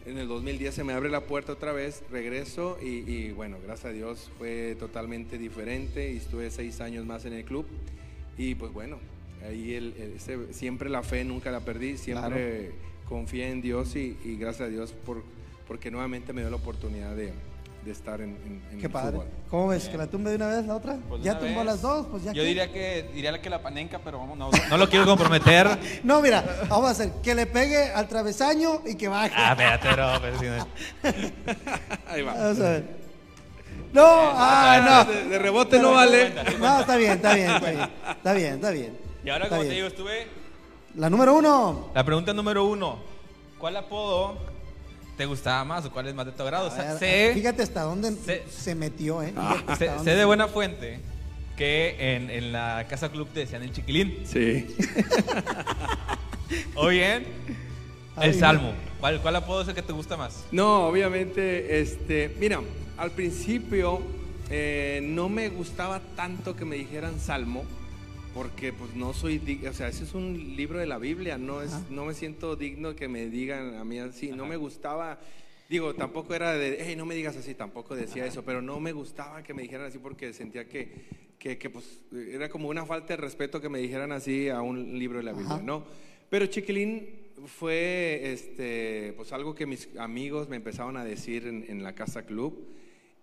en 0.05 0.19
el 0.19 0.29
2010 0.29 0.75
se 0.75 0.85
me 0.85 0.93
abre 0.93 1.09
la 1.09 1.23
puerta 1.23 1.53
otra 1.53 1.73
vez, 1.73 2.03
regreso 2.13 2.77
y, 2.83 3.11
y 3.11 3.33
bueno, 3.33 3.57
gracias 3.65 3.87
a 3.87 3.93
Dios 3.95 4.31
fue 4.37 4.77
totalmente 4.79 5.39
diferente 5.39 6.13
y 6.13 6.19
estuve 6.19 6.51
seis 6.51 6.83
años 6.83 7.07
más 7.07 7.25
en 7.25 7.33
el 7.33 7.45
club. 7.47 7.65
Y 8.37 8.55
pues 8.55 8.71
bueno, 8.71 8.99
ahí 9.49 9.73
el- 9.73 9.95
el- 9.99 10.13
ese- 10.17 10.53
siempre 10.53 10.91
la 10.91 11.03
fe 11.03 11.25
nunca 11.25 11.51
la 11.51 11.61
perdí, 11.61 11.97
siempre 11.97 12.73
confié 13.09 13.51
en 13.51 13.61
Dios 13.63 13.95
y, 13.97 14.19
y 14.25 14.37
gracias 14.37 14.69
a 14.69 14.71
Dios 14.71 14.93
por, 15.05 15.23
porque 15.69 15.91
nuevamente 15.91 16.33
me 16.33 16.41
dio 16.43 16.51
la 16.51 16.57
oportunidad 16.57 17.15
de, 17.15 17.33
de 17.85 17.93
estar 17.93 18.21
en, 18.21 18.31
en- 18.45 18.63
en 18.73 18.79
Qué 18.81 18.87
el 18.87 18.93
padre. 18.93 19.13
fútbol. 19.19 19.27
¿Cómo 19.49 19.69
ves? 19.69 19.89
¿Que 19.89 19.97
la 19.97 20.09
tumbe 20.09 20.31
de 20.31 20.37
una 20.37 20.49
vez 20.49 20.67
la 20.67 20.75
otra? 20.75 20.99
Pues 21.09 21.23
ya 21.23 21.39
tumbó 21.39 21.59
vez. 21.59 21.67
las 21.67 21.83
dos, 21.83 22.07
pues 22.11 22.25
ya 22.25 22.33
Yo 22.33 22.43
que- 22.43 22.49
diría 22.49 22.73
que 22.73 23.09
diría 23.15 23.41
que 23.41 23.49
la 23.49 23.63
panenca, 23.63 24.01
pero 24.03 24.19
vamos, 24.19 24.37
no, 24.37 24.51
no 24.71 24.77
lo 24.79 24.89
quiero 24.89 25.05
comprometer. 25.07 25.69
No, 26.05 26.21
mira, 26.21 26.45
vamos 26.69 26.89
a 26.89 26.91
hacer 26.91 27.13
que 27.23 27.35
le 27.35 27.47
pegue 27.47 27.91
al 27.93 28.09
travesaño 28.09 28.83
y 28.87 28.97
que 28.97 29.07
baje. 29.09 29.33
ah, 29.37 29.53
espérate, 29.53 29.89
pero, 29.89 30.09
pero 30.21 30.39
si 30.39 30.45
no- 30.47 30.67
Ahí 32.09 32.23
va. 32.23 32.35
Vamos 32.35 32.61
a 32.61 32.71
ver. 32.71 33.07
No, 33.93 34.03
ah, 34.05 35.07
De, 35.09 35.25
de 35.29 35.39
rebote 35.39 35.79
no 35.79 35.93
vale. 35.93 36.31
no. 36.35 36.59
No, 36.59 36.81
está 36.81 36.97
bien, 36.97 37.13
está 37.13 37.35
bien, 37.35 37.51
está 37.51 37.71
bien. 37.71 37.89
Está 38.17 38.33
bien, 38.35 38.55
está 38.55 38.71
bien. 38.71 38.99
Y 39.25 39.31
ahora, 39.31 39.45
Está 39.45 39.57
como 39.57 39.69
te 39.69 39.75
digo, 39.75 39.87
estuve. 39.87 40.27
La 40.97 41.11
número 41.11 41.35
uno. 41.35 41.91
La 41.95 42.05
pregunta 42.05 42.33
número 42.33 42.65
uno: 42.65 42.99
¿Cuál 43.59 43.77
apodo 43.77 44.37
te 45.17 45.27
gustaba 45.27 45.65
más 45.65 45.85
o 45.85 45.91
cuál 45.91 46.07
es 46.09 46.15
más 46.15 46.27
de 46.27 46.33
tu 46.33 46.43
agrado? 46.43 46.69
O 46.69 46.71
sea, 46.71 46.91
ver, 46.95 46.99
sé, 46.99 47.31
Fíjate 47.35 47.63
hasta 47.63 47.83
dónde 47.83 48.13
sé- 48.13 48.45
se 48.51 48.75
metió, 48.75 49.23
¿eh? 49.23 49.33
Hasta 49.67 50.03
sé, 50.03 50.11
de 50.15 50.25
buena 50.25 50.49
fuente 50.49 51.01
que 51.57 51.97
en, 52.17 52.31
en 52.31 52.53
la 52.53 52.87
casa 52.89 53.09
club 53.11 53.29
te 53.33 53.41
decían 53.41 53.63
el 53.63 53.73
chiquilín. 53.73 54.23
Sí. 54.25 54.75
O 56.77 56.87
bien, 56.89 57.27
Ay, 58.15 58.29
el 58.29 58.39
salmo. 58.39 58.73
¿Cuál, 59.01 59.21
¿Cuál 59.21 59.35
apodo 59.35 59.63
es 59.63 59.69
el 59.69 59.75
que 59.75 59.83
te 59.83 59.93
gusta 59.93 60.17
más? 60.17 60.45
No, 60.53 60.87
obviamente, 60.87 61.81
este, 61.81 62.37
mira, 62.39 62.61
al 62.97 63.11
principio 63.11 64.01
eh, 64.49 65.01
no 65.03 65.29
me 65.29 65.49
gustaba 65.49 66.01
tanto 66.15 66.55
que 66.55 66.65
me 66.65 66.77
dijeran 66.77 67.19
salmo, 67.19 67.65
porque 68.37 68.71
pues 68.71 68.95
no 68.95 69.15
soy, 69.15 69.39
dig- 69.41 69.67
o 69.67 69.73
sea, 69.73 69.89
ese 69.89 70.05
es 70.05 70.13
un 70.13 70.57
libro 70.57 70.79
de 70.79 70.87
la 70.87 70.99
Biblia, 70.99 71.39
no 71.39 71.63
es, 71.63 71.73
no 71.89 72.05
me 72.05 72.13
siento 72.13 72.55
digno 72.55 72.95
que 72.95 73.09
me 73.09 73.27
digan 73.31 73.77
a 73.77 73.85
mí 73.85 73.99
así, 73.99 74.31
no 74.31 74.45
me 74.45 74.57
gustaba, 74.59 75.19
digo, 75.71 75.95
tampoco 75.95 76.35
era 76.35 76.53
de, 76.53 76.77
hey, 76.81 76.97
no 76.97 77.07
me 77.07 77.15
digas 77.15 77.35
así, 77.39 77.55
tampoco 77.55 77.97
decía 77.97 78.27
eso, 78.27 78.45
pero 78.45 78.61
no 78.61 78.79
me 78.79 78.93
gustaba 78.93 79.43
que 79.43 79.55
me 79.55 79.63
dijeran 79.63 79.87
así 79.87 79.97
porque 79.99 80.35
sentía 80.35 80.69
que, 80.69 80.93
que, 81.39 81.57
que, 81.57 81.71
pues 81.71 82.03
era 82.13 82.51
como 82.51 82.69
una 82.69 82.85
falta 82.85 83.15
de 83.15 83.17
respeto 83.17 83.59
que 83.59 83.71
me 83.71 83.79
dijeran 83.79 84.13
así 84.13 84.51
a 84.51 84.61
un 84.61 84.99
libro 84.99 85.17
de 85.17 85.25
la 85.25 85.33
Biblia, 85.33 85.55
Ajá. 85.55 85.63
¿no? 85.63 85.87
Pero 86.29 86.45
chiquilín 86.45 87.09
fue 87.47 88.21
este, 88.33 89.15
pues 89.17 89.33
algo 89.33 89.55
que 89.55 89.65
mis 89.65 89.89
amigos 89.97 90.51
me 90.51 90.57
empezaron 90.57 90.99
a 90.99 91.05
decir 91.05 91.47
en, 91.47 91.65
en 91.69 91.83
la 91.83 91.95
casa 91.95 92.27
club. 92.27 92.67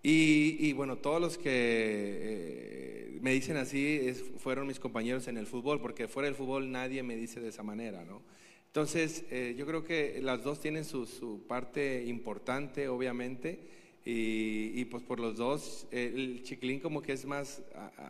Y, 0.05 0.57
y, 0.59 0.73
bueno, 0.73 0.97
todos 0.97 1.21
los 1.21 1.37
que 1.37 1.43
eh, 1.47 3.17
me 3.21 3.31
dicen 3.31 3.55
así 3.57 3.99
es- 4.03 4.23
fueron 4.37 4.67
mis 4.67 4.79
compañeros 4.79 5.27
en 5.29 5.37
el 5.37 5.47
fútbol, 5.47 5.79
porque 5.79 6.07
fuera 6.09 6.27
del 6.27 6.35
fútbol 6.35 6.69
nadie 6.71 7.03
me 7.03 7.15
dice 7.15 7.39
de 7.39 7.49
esa 7.49 7.63
manera, 7.63 8.03
¿no? 8.03 8.21
Entonces, 8.67 9.23
eh, 9.31 9.55
yo 9.57 9.65
creo 9.65 9.83
que 9.83 10.19
las 10.21 10.43
dos 10.43 10.59
tienen 10.59 10.83
su, 10.83 11.05
su 11.05 11.45
parte 11.47 12.03
importante, 12.05 12.87
obviamente, 12.89 13.59
y, 14.03 14.71
y, 14.77 14.85
pues 14.85 15.03
por 15.03 15.19
los 15.21 15.37
dos, 15.37 15.87
eh, 15.91 16.11
el 16.13 16.43
chiquilín 16.43 16.81
como 16.81 17.01
que 17.01 17.13
es 17.13 17.25
más 17.25 17.61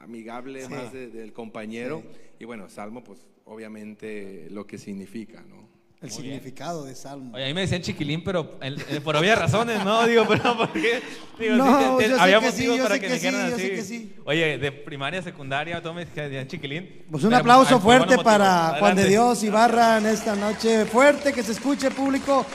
amigable, 0.02 0.64
Sí. 0.64 0.70
más 0.72 0.92
de- 0.94 1.10
del 1.10 1.32
compañero, 1.34 2.02
y 2.40 2.46
bueno, 2.46 2.70
Salmo, 2.70 3.04
pues 3.04 3.20
obviamente 3.46 4.48
lo 4.50 4.66
que 4.66 4.80
significa, 4.80 5.44
¿no? 5.48 5.68
El 6.04 6.12
significado 6.12 6.84
de 6.84 6.96
salmo. 6.96 7.34
Oye, 7.34 7.46
a 7.46 7.48
mí 7.48 7.54
me 7.54 7.62
decían 7.62 7.82
chiquilín, 7.82 8.24
pero 8.24 8.58
en- 8.62 8.76
en- 8.90 9.02
por 9.02 9.16
obvias 9.16 9.40
razones, 9.40 9.84
¿no? 9.86 10.04
Digo, 10.08 10.26
pero 10.28 10.58
¿por 10.58 10.72
qué? 10.74 11.02
Digo, 11.40 11.56
No, 11.56 11.66
sí, 11.80 11.86
te- 11.98 12.04
te- 12.04 12.10
yo 12.10 12.16
sé 12.18 12.22
había 12.22 12.40
que 12.42 12.52
sí, 12.52 12.68
motivos 12.68 12.80
para 12.82 12.96
que, 12.96 13.02
que 13.02 13.08
me 13.10 13.14
dijeran 13.16 13.42
sí, 13.46 13.50
yo 13.50 13.56
así. 13.56 13.64
sé 13.68 13.72
que 13.76 13.82
sí. 13.84 14.16
Oye, 14.26 14.58
de 14.58 14.72
primaria, 14.72 15.22
secundaria, 15.22 15.82
todo 15.82 15.94
me 15.94 16.06
decían 16.06 16.48
chiquilín. 16.48 17.04
Pues 17.10 17.24
un 17.24 17.30
Pero, 17.30 17.40
aplauso 17.40 17.80
fuerte 17.80 18.18
para. 18.18 18.76
Juan 18.80 18.96
de. 18.98 19.06
Dios 19.08 19.42
Ibarra 19.44 19.98
en 19.98 20.08
esta 20.08 20.36
noche. 20.36 20.86
Fuerte, 20.86 21.32
que 21.32 21.42
se 21.42 21.54
escuche 21.54 21.90
público. 21.92 22.46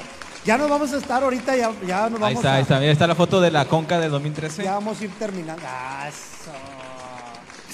Ya 0.44 0.56
nos 0.58 0.68
vamos 0.70 0.92
a 0.92 0.98
estar 0.98 1.22
ahorita, 1.22 1.56
ya, 1.56 1.72
ya 1.86 2.08
nos 2.10 2.20
vamos 2.20 2.22
Ahí 2.22 2.34
está, 2.34 2.52
a, 2.52 2.56
ahí 2.56 2.62
está. 2.62 2.76
Ahí 2.78 2.88
está 2.88 3.06
la 3.06 3.14
foto 3.14 3.40
de 3.40 3.50
la 3.50 3.64
conca 3.64 3.98
del 3.98 4.10
2013. 4.10 4.62
Ya 4.62 4.74
vamos 4.74 5.00
a 5.00 5.04
ir 5.04 5.10
terminando. 5.18 5.62
Ah, 5.66 6.06
eso. 6.08 6.50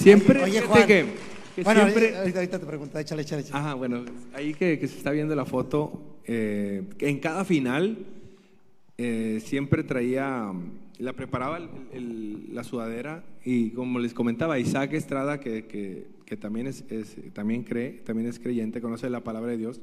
Siempre, 0.01 0.43
Oye, 0.43 0.61
fíjate 0.61 0.67
Juan. 0.67 0.87
que- 0.87 1.34
que 1.55 1.63
bueno, 1.63 1.81
siempre- 1.83 2.15
ahorita, 2.17 2.39
ahorita 2.39 2.59
te 2.59 2.65
pregunto, 2.65 2.99
échale, 2.99 3.21
échale, 3.21 3.41
échale. 3.43 3.59
Ajá, 3.59 3.73
bueno, 3.75 4.03
ahí 4.33 4.53
que, 4.53 4.77
que 4.79 4.87
se 4.87 4.97
está 4.97 5.11
viendo 5.11 5.35
la 5.35 5.45
foto, 5.45 6.19
eh, 6.25 6.83
en 6.99 7.19
cada 7.19 7.45
final 7.45 7.97
eh, 8.97 9.41
siempre 9.43 9.83
traía, 9.83 10.51
la 10.99 11.13
preparaba 11.13 11.57
el- 11.57 11.69
el- 11.93 12.55
la 12.55 12.63
sudadera 12.63 13.23
y 13.43 13.71
como 13.71 13.99
les 13.99 14.13
comentaba, 14.13 14.57
Isaac 14.59 14.93
Estrada, 14.93 15.39
que, 15.39 15.65
que- 15.65 16.07
que 16.25 16.37
también, 16.37 16.67
es, 16.67 16.83
es- 16.89 17.15
también 17.33 17.63
cree, 17.63 17.91
también 18.05 18.27
es 18.29 18.39
creyente, 18.39 18.81
conoce 18.81 19.09
la 19.09 19.21
palabra 19.21 19.51
de 19.51 19.57
Dios, 19.57 19.81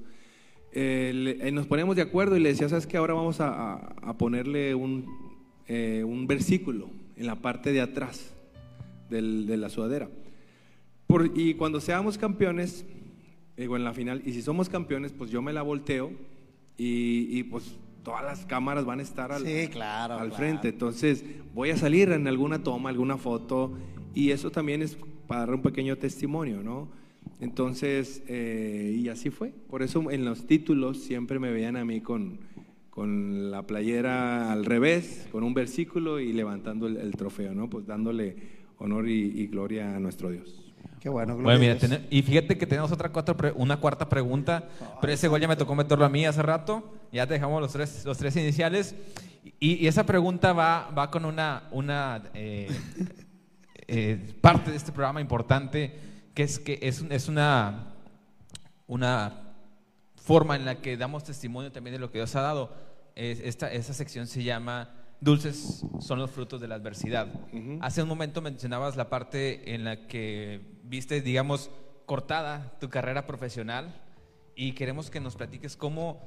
eh, 0.73 1.13
le- 1.15 1.47
eh, 1.49 1.53
nos 1.53 1.67
poníamos 1.67 1.97
de 1.97 2.03
acuerdo 2.03 2.37
y 2.37 2.41
le 2.41 2.49
decía, 2.51 2.69
¿sabes 2.69 2.87
qué? 2.87 2.97
Ahora 2.97 3.13
vamos 3.15 3.41
a, 3.41 3.49
a- 3.75 3.95
a 4.03 4.17
ponerle 4.17 4.75
un, 4.75 5.05
eh, 5.69 6.03
un 6.07 6.27
versículo 6.27 6.89
en 7.17 7.27
la 7.27 7.37
parte 7.37 7.73
de 7.73 7.83
atrás 7.83 8.33
del- 9.11 9.47
de 9.47 9.57
la 9.59 9.69
sudadera. 9.69 10.09
Por- 11.13 11.33
y 11.39 11.55
cuando 11.55 11.81
seamos 11.81 12.19
campeones, 12.19 12.85
digo 13.57 13.77
en 13.77 13.85
la 13.85 13.93
final, 13.93 14.23
y 14.25 14.33
si 14.33 14.43
somos 14.43 14.69
campeones, 14.69 15.13
pues 15.13 15.31
yo 15.31 15.43
me 15.43 15.53
la 15.53 15.63
volteo 15.63 16.11
y, 16.77 17.29
y, 17.39 17.43
pues 17.45 17.77
todas 18.03 18.25
las 18.25 18.45
cámaras 18.47 18.85
van 18.85 18.99
a 18.99 19.03
estar 19.03 19.31
al, 19.31 19.45
Sí, 19.47 19.69
claro, 19.69 20.15
al 20.15 20.29
claro. 20.31 20.35
frente. 20.37 20.69
Entonces 20.71 21.25
voy 21.55 21.71
a 21.71 21.77
salir 21.77 22.11
en 22.11 22.27
alguna 22.27 22.63
toma, 22.63 22.89
alguna 22.91 23.17
foto, 23.17 23.73
y 24.15 24.31
eso 24.31 24.51
también 24.51 24.83
es 24.83 24.97
para 25.29 25.43
dar 25.47 25.55
un 25.55 25.63
pequeño 25.63 25.97
testimonio, 25.99 26.63
¿no? 26.63 26.89
Entonces, 27.41 28.23
eh, 28.27 28.97
y 28.99 29.09
así 29.09 29.31
fue. 29.31 29.51
Por 29.69 29.83
eso 29.83 30.11
en 30.11 30.25
los 30.25 30.47
títulos 30.47 30.99
siempre 30.99 31.39
me 31.39 31.51
veían 31.53 31.77
a 31.77 31.85
mí 31.85 32.01
con, 32.01 32.41
con 32.91 33.51
la 33.51 33.67
playera 33.67 34.53
al 34.53 34.65
revés, 34.65 35.29
con 35.31 35.45
un 35.45 35.55
versículo 35.55 36.21
y 36.21 36.33
levantando 36.33 36.87
el, 36.87 36.97
el 36.97 37.13
trofeo, 37.13 37.55
¿no? 37.55 37.69
Pues 37.71 37.87
dándole 37.87 38.37
honor 38.79 39.09
y, 39.09 39.23
y 39.41 39.47
gloria 39.47 39.95
a 39.97 40.01
nuestro 40.01 40.31
Dios. 40.31 40.62
Qué 41.03 41.09
bueno, 41.09 41.37
gloria 41.37 41.59
Bueno, 41.59 41.75
mira, 41.75 41.79
ten- 41.79 42.07
y 42.11 42.23
fíjate 42.23 42.57
que 42.57 42.65
tenemos 42.65 42.93
otra 42.93 43.09
cuatro 43.11 43.37
pre- 43.37 43.51
una 43.57 43.77
cuarta 43.79 44.09
pregunta, 44.09 44.69
pero 45.01 45.13
ese 45.13 45.27
gol 45.27 45.41
ya 45.41 45.49
me 45.49 45.57
tocó 45.57 45.75
meterlo 45.75 46.05
a 46.05 46.09
mí 46.09 46.25
hace 46.25 46.43
rato. 46.43 46.95
Ya 47.11 47.27
te 47.27 47.35
dejamos 47.35 47.61
los 47.61 47.73
tres, 47.73 48.05
los 48.05 48.17
tres 48.19 48.37
iniciales. 48.37 48.95
Y, 49.59 49.85
y 49.85 49.89
esa 49.89 50.07
pregunta 50.07 50.53
va, 50.53 50.91
va 50.97 51.11
con 51.11 51.25
una, 51.25 51.65
una 51.73 52.23
eh, 52.35 52.69
eh, 53.89 54.33
parte 54.41 54.71
de 54.71 54.77
este 54.77 54.93
programa 54.93 55.21
importante, 55.21 55.99
que 56.35 56.45
es 56.45 56.61
que 56.61 56.79
es, 56.81 57.05
es 57.11 57.27
una, 57.29 57.95
una 58.87 59.55
forma 60.15 60.55
en 60.55 60.65
la 60.65 60.77
que 60.77 60.97
damos 60.97 61.25
testimonio 61.25 61.73
también 61.73 61.95
de 61.95 61.99
lo 62.01 62.13
que 62.13 62.19
Dios 62.19 62.37
ha 62.37 62.43
dado. 62.43 62.73
Es- 63.17 63.41
esta, 63.41 63.73
esa 63.73 63.93
sección 63.93 64.29
se 64.29 64.45
llama 64.45 64.89
Dulces 65.23 65.85
son 66.01 66.19
los 66.19 66.31
frutos 66.33 66.61
de 66.61 66.67
la 66.69 66.75
adversidad. 66.75 67.29
Hace 67.81 68.03
un 68.03 68.09
momento 68.09 68.43
mencionabas 68.43 68.97
la 68.97 69.09
parte 69.09 69.73
en 69.75 69.85
la 69.85 70.09
que 70.09 70.61
viste, 70.83 71.21
digamos, 71.21 71.71
cortada 72.07 72.77
tu 72.81 72.89
carrera 72.91 73.25
profesional 73.27 73.95
y 74.57 74.73
queremos 74.73 75.11
que 75.11 75.21
nos 75.21 75.37
platiques 75.37 75.77
cómo, 75.77 76.21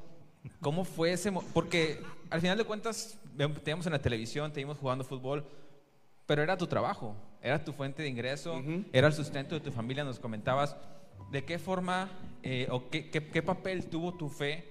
cómo 0.62 0.86
fue 0.86 1.12
ese... 1.12 1.30
Porque 1.54 2.02
al 2.30 2.40
final 2.40 2.58
de 2.58 2.64
cuentas, 2.64 3.20
te 3.38 3.72
vimos 3.72 3.86
en 3.86 3.92
la 3.92 4.02
televisión, 4.02 4.54
te 4.54 4.62
vimos 4.62 4.78
jugando 4.78 5.04
fútbol, 5.04 5.46
pero 6.26 6.42
era 6.42 6.58
tu 6.58 6.66
trabajo, 6.68 7.18
era 7.42 7.64
tu 7.66 7.74
fuente 7.74 8.02
de 8.02 8.08
ingreso, 8.10 8.64
era 8.94 9.08
el 9.08 9.14
sustento 9.14 9.56
de 9.56 9.62
tu 9.62 9.72
familia, 9.74 10.06
nos 10.06 10.20
comentabas. 10.20 10.76
¿De 11.32 11.44
qué 11.44 11.60
forma 11.60 12.10
eh, 12.44 12.68
o 12.72 12.90
qué, 12.90 13.10
qué- 13.10 13.28
qué 13.28 13.44
papel 13.44 13.88
tuvo 13.88 14.14
tu 14.14 14.30
fe 14.30 14.64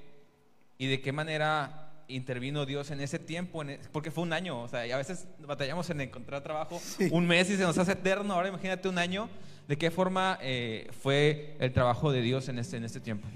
y 0.78 0.86
de 0.86 1.02
qué 1.02 1.12
manera 1.12 1.93
intervino 2.08 2.66
Dios 2.66 2.90
en 2.90 3.00
ese 3.00 3.18
tiempo? 3.18 3.62
en 3.62 3.70
e- 3.70 3.80
porque 3.92 4.10
fue 4.10 4.22
un 4.24 4.32
año, 4.32 4.62
o 4.62 4.68
sea, 4.68 4.86
y 4.86 4.90
a 4.92 4.96
veces 4.96 5.26
batallamos 5.46 5.88
en 5.90 6.00
encontrar 6.02 6.42
trabajo 6.42 6.80
un 7.10 7.26
mes 7.26 7.50
y 7.50 7.56
se 7.56 7.62
nos 7.62 7.76
hace 7.78 7.92
eterno, 7.92 8.34
ahora 8.34 8.48
imagínate 8.48 8.88
un 8.88 8.98
año. 8.98 9.28
¿De 9.68 9.78
qué 9.78 9.90
forma 9.90 10.38
eh, 10.42 10.88
fue 11.02 11.56
el 11.58 11.72
trabajo 11.72 12.12
de 12.12 12.20
Dios 12.20 12.48
en 12.50 12.58
este, 12.58 12.76
en 12.76 12.84
este 12.84 13.00
tiempo? 13.00 13.26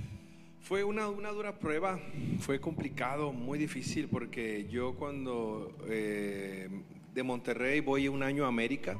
Fue 0.61 0.85
una, 0.85 1.09
una 1.09 1.31
dura 1.31 1.59
prueba, 1.59 1.99
fue 2.41 2.61
complicado, 2.61 3.33
muy 3.33 3.59
difícil, 3.59 4.09
porque 4.09 4.67
yo 4.71 4.95
cuando 4.97 5.75
eh, 5.89 6.69
de 7.15 7.23
Monterrey 7.23 7.81
voy 7.81 8.09
un 8.09 8.23
año 8.23 8.45
a 8.45 8.49
América, 8.49 8.99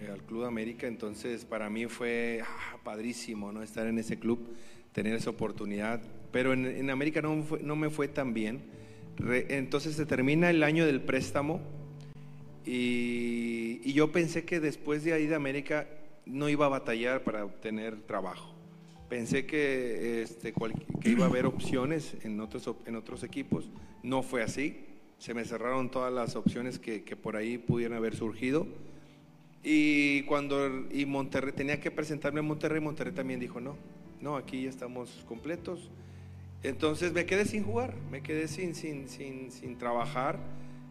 eh, 0.00 0.08
al 0.12 0.20
Club 0.24 0.42
América, 0.44 0.88
entonces 0.88 1.44
para 1.44 1.70
mí 1.70 1.86
fue 1.86 2.42
ah, 2.44 2.76
padrísimo 2.82 3.52
¿no? 3.52 3.62
estar 3.62 3.86
en 3.86 3.96
ese 4.00 4.18
club, 4.18 4.40
tener 4.92 5.14
esa 5.14 5.30
oportunidad, 5.30 6.00
pero 6.32 6.52
en, 6.52 6.66
en 6.66 6.90
América 6.90 7.22
no, 7.22 7.40
fue- 7.44 7.60
no 7.62 7.76
me 7.76 7.90
fue 7.90 8.08
tan 8.08 8.34
bien. 8.34 8.60
Entonces 9.20 9.96
se 9.96 10.06
termina 10.06 10.50
el 10.50 10.62
año 10.62 10.86
del 10.86 11.00
préstamo 11.00 11.60
y, 12.64 13.92
yo 13.92 14.12
pensé 14.12 14.44
que 14.44 14.60
después 14.60 15.02
de 15.02 15.14
ahí 15.14 15.26
de 15.26 15.34
América 15.34 15.88
no 16.26 16.48
iba 16.48 16.66
a 16.66 16.68
batallar 16.68 17.24
para 17.24 17.44
obtener 17.44 18.02
trabajo. 18.02 18.54
Pensé 19.08 19.46
que, 19.46 20.22
este, 20.22 20.52
iba 21.04 21.24
a 21.24 21.28
haber 21.28 21.46
opciones 21.46 22.14
en 22.22 22.38
otros, 22.40 22.68
otros 22.68 23.22
equipos. 23.24 23.70
No 24.02 24.22
fue 24.22 24.42
así. 24.42 24.84
Se 25.18 25.32
me 25.32 25.44
cerraron 25.46 25.90
todas 25.90 26.12
las 26.12 26.36
opciones 26.36 26.78
que, 26.78 27.00
por 27.16 27.36
ahí 27.36 27.56
pudieran 27.56 27.96
haber 27.96 28.14
surgido. 28.14 28.66
Y 29.64 30.22
cuando 30.24 30.86
y 30.92 31.06
Monterrey 31.06 31.52
tenía 31.52 31.80
que 31.80 31.90
presentarme 31.90 32.40
en 32.40 32.46
Monterrey, 32.46 32.80
Monterrey 32.80 33.12
también 33.12 33.40
dijo 33.40 33.60
no, 33.60 33.76
no, 34.20 34.36
aquí 34.36 34.64
ya 34.64 34.70
estamos 34.70 35.24
completos. 35.26 35.90
Entonces 36.62 37.12
me 37.12 37.24
quedé 37.24 37.44
sin 37.44 37.62
jugar, 37.64 37.94
me 38.10 38.22
quedé 38.22 38.48
sin, 38.48 38.74
sin, 38.74 39.08
sin, 39.08 39.52
sin 39.52 39.78
trabajar. 39.78 40.38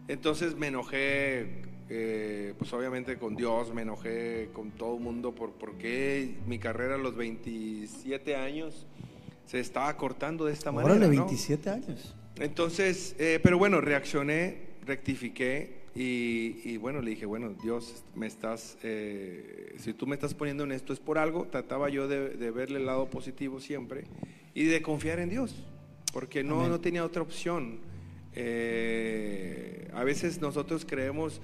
Entonces 0.08 0.56
me 0.56 0.68
enojé, 0.68 1.62
eh, 1.90 2.54
pues 2.58 2.72
obviamente 2.72 3.18
con 3.18 3.36
Dios, 3.36 3.74
me 3.74 3.82
enojé 3.82 4.48
con 4.54 4.70
todo 4.70 4.96
el 4.96 5.02
mundo 5.02 5.34
por, 5.34 5.52
por 5.52 5.74
qué 5.74 6.36
mi 6.46 6.58
carrera 6.58 6.94
a 6.94 6.98
los 6.98 7.16
27 7.16 8.36
años 8.36 8.86
se 9.44 9.60
estaba 9.60 9.94
cortando 9.96 10.46
de 10.46 10.54
esta 10.54 10.72
manera. 10.72 10.94
Órale, 10.94 11.14
¿no? 11.14 11.26
27 11.26 11.70
años. 11.70 12.14
Entonces, 12.36 13.14
eh, 13.18 13.38
pero 13.42 13.58
bueno, 13.58 13.82
reaccioné, 13.82 14.68
rectifiqué 14.86 15.78
y, 15.94 16.60
y 16.64 16.78
bueno, 16.78 17.02
le 17.02 17.10
dije, 17.10 17.26
bueno, 17.26 17.50
Dios, 17.62 18.04
me 18.14 18.26
estás, 18.26 18.78
eh, 18.82 19.74
si 19.78 19.92
tú 19.92 20.06
me 20.06 20.14
estás 20.14 20.32
poniendo 20.32 20.64
en 20.64 20.72
esto 20.72 20.94
es 20.94 21.00
por 21.00 21.18
algo, 21.18 21.46
trataba 21.48 21.90
yo 21.90 22.08
de, 22.08 22.30
de 22.30 22.50
verle 22.50 22.78
el 22.78 22.86
lado 22.86 23.10
positivo 23.10 23.60
siempre 23.60 24.04
y 24.60 24.64
de 24.64 24.82
confiar 24.82 25.18
en 25.20 25.28
Dios, 25.30 25.54
porque 26.12 26.42
no, 26.42 26.56
Amén. 26.60 26.70
no 26.70 26.80
tenía 26.80 27.04
otra 27.04 27.22
opción. 27.22 27.78
Eh, 28.34 29.88
a 29.94 30.04
veces 30.04 30.40
nosotros 30.40 30.84
creemos 30.88 31.40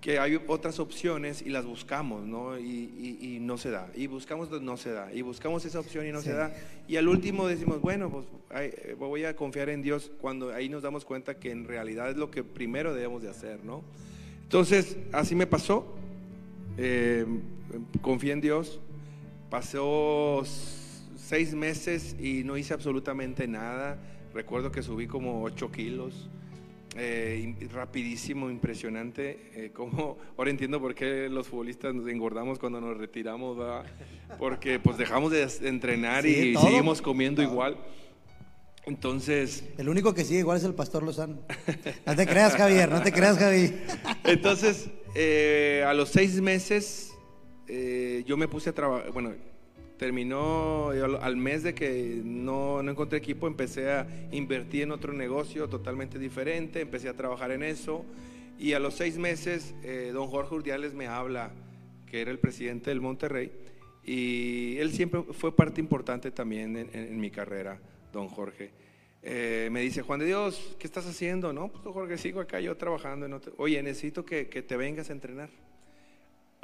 que 0.00 0.18
hay 0.18 0.38
otras 0.48 0.78
opciones 0.80 1.40
y 1.40 1.48
las 1.48 1.64
buscamos, 1.64 2.26
¿no? 2.26 2.58
Y, 2.58 2.62
y- 3.22 3.36
y 3.36 3.40
no 3.40 3.56
se 3.56 3.70
da. 3.70 3.90
Y 3.94 4.06
buscamos, 4.06 4.50
no 4.62 4.76
se 4.76 4.90
da. 4.92 5.10
Y 5.14 5.22
buscamos 5.22 5.64
esa 5.64 5.80
opción 5.80 6.06
y 6.06 6.12
no 6.12 6.20
Sí. 6.20 6.26
se 6.26 6.34
da. 6.34 6.54
Y 6.86 6.96
al 6.96 7.08
último 7.08 7.46
decimos, 7.46 7.80
bueno, 7.80 8.10
pues 8.10 8.26
ay, 8.50 8.70
eh, 8.76 8.94
voy 8.98 9.24
a 9.24 9.34
confiar 9.34 9.70
en 9.70 9.80
Dios 9.80 10.10
cuando 10.20 10.52
ahí 10.52 10.68
nos 10.68 10.82
damos 10.82 11.04
cuenta 11.06 11.38
que 11.38 11.50
en 11.50 11.66
realidad 11.66 12.10
es 12.10 12.16
lo 12.16 12.30
que 12.30 12.44
primero 12.44 12.92
debemos 12.94 13.22
de 13.22 13.30
hacer, 13.30 13.64
¿no? 13.64 13.82
Entonces, 14.42 14.98
así 15.12 15.34
me 15.34 15.46
pasó. 15.46 15.86
Eh, 16.76 17.24
confié 18.02 18.32
en 18.32 18.40
Dios. 18.42 18.80
Pasó 19.48 20.42
seis 21.24 21.54
meses 21.54 22.14
y 22.20 22.44
no 22.44 22.56
hice 22.56 22.74
absolutamente 22.74 23.46
nada. 23.48 23.98
Recuerdo 24.34 24.70
que 24.72 24.82
subí 24.82 25.06
como 25.06 25.42
8 25.42 25.70
kilos. 25.70 26.28
Eh, 26.96 27.40
im- 27.42 27.68
rapidísimo, 27.72 28.50
impresionante. 28.50 29.50
eh, 29.54 29.70
como, 29.72 30.16
ahora 30.36 30.50
entiendo 30.50 30.80
por 30.80 30.94
qué 30.94 31.28
los 31.28 31.48
futbolistas 31.48 31.92
nos 31.94 32.06
engordamos 32.08 32.58
cuando 32.58 32.80
nos 32.80 32.96
retiramos, 32.96 33.56
¿verdad? 33.56 33.84
Porque 34.38 34.78
pues 34.78 34.96
dejamos 34.96 35.32
de 35.32 35.48
entrenar 35.62 36.22
Sí, 36.22 36.50
y 36.50 36.52
todo. 36.52 36.64
seguimos 36.66 37.02
comiendo 37.02 37.42
igual. 37.42 37.76
Entonces, 38.86 39.64
El 39.78 39.88
único 39.88 40.12
que 40.14 40.24
sigue 40.24 40.40
igual 40.40 40.58
es 40.58 40.64
el 40.64 40.74
pastor 40.74 41.02
Lozano. 41.02 41.38
No 42.06 42.14
te 42.16 42.26
creas, 42.26 42.54
Javier, 42.54 42.90
no 42.90 43.02
te 43.02 43.12
creas, 43.12 43.38
Javi. 43.38 43.72
Entonces, 44.24 44.90
eh, 45.14 45.82
a 45.86 45.94
los 45.94 46.10
seis 46.10 46.38
meses, 46.42 47.10
eh, 47.66 48.22
yo 48.26 48.36
me 48.36 48.46
puse 48.46 48.70
a 48.70 48.72
trabajar, 48.74 49.10
bueno, 49.10 49.32
terminó 49.98 50.90
al 50.90 51.36
mes 51.36 51.62
de 51.62 51.74
que 51.74 52.20
no, 52.24 52.82
no 52.82 52.90
encontré 52.90 53.18
equipo, 53.18 53.46
empecé 53.46 53.90
a 53.92 54.06
invertir 54.32 54.82
en 54.82 54.92
otro 54.92 55.12
negocio 55.12 55.68
totalmente 55.68 56.18
diferente, 56.18 56.80
empecé 56.80 57.08
a 57.08 57.14
trabajar 57.14 57.50
en 57.52 57.62
eso 57.62 58.04
y 58.58 58.72
a 58.72 58.78
los 58.78 58.94
seis 58.94 59.18
meses, 59.18 59.74
eh, 59.82 60.10
don 60.12 60.26
Jorge 60.28 60.54
Urdiales 60.54 60.94
me 60.94 61.06
habla, 61.06 61.50
que 62.06 62.20
era 62.20 62.30
el 62.30 62.38
presidente 62.38 62.90
del 62.90 63.00
Monterrey, 63.00 63.50
y 64.04 64.76
él 64.78 64.92
siempre 64.92 65.22
fue 65.32 65.54
parte 65.54 65.80
importante 65.80 66.30
también 66.30 66.76
en, 66.76 66.88
en- 66.92 67.06
en 67.12 67.20
mi 67.20 67.30
carrera, 67.30 67.80
don 68.12 68.28
Jorge. 68.28 68.70
Eh, 69.22 69.68
me 69.72 69.80
dice, 69.80 70.02
Juan 70.02 70.20
de 70.20 70.26
Dios, 70.26 70.76
¿qué 70.78 70.86
estás 70.86 71.06
haciendo? 71.06 71.52
No, 71.52 71.68
pues 71.68 71.82
don 71.82 71.92
Jorge, 71.94 72.18
sigo 72.18 72.40
acá 72.40 72.60
yo 72.60 72.76
trabajando. 72.76 73.24
en 73.26 73.32
otro- 73.32 73.54
Oye, 73.56 73.82
necesito 73.82 74.24
que, 74.24 74.48
que 74.48 74.60
te 74.62 74.76
vengas 74.76 75.08
a 75.08 75.14
entrenar. 75.14 75.48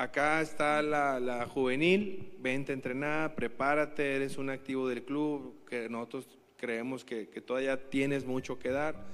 Acá 0.00 0.40
está 0.40 0.80
la, 0.80 1.20
la 1.20 1.44
juvenil, 1.44 2.32
vente 2.38 2.72
a 2.72 2.74
entrenar, 2.74 3.34
prepárate, 3.34 4.16
eres 4.16 4.38
un 4.38 4.48
activo 4.48 4.88
del 4.88 5.02
club, 5.02 5.62
que 5.68 5.90
nosotros 5.90 6.26
creemos 6.56 7.04
que, 7.04 7.28
que 7.28 7.42
todavía 7.42 7.90
tienes 7.90 8.24
mucho 8.24 8.58
que 8.58 8.70
dar. 8.70 9.04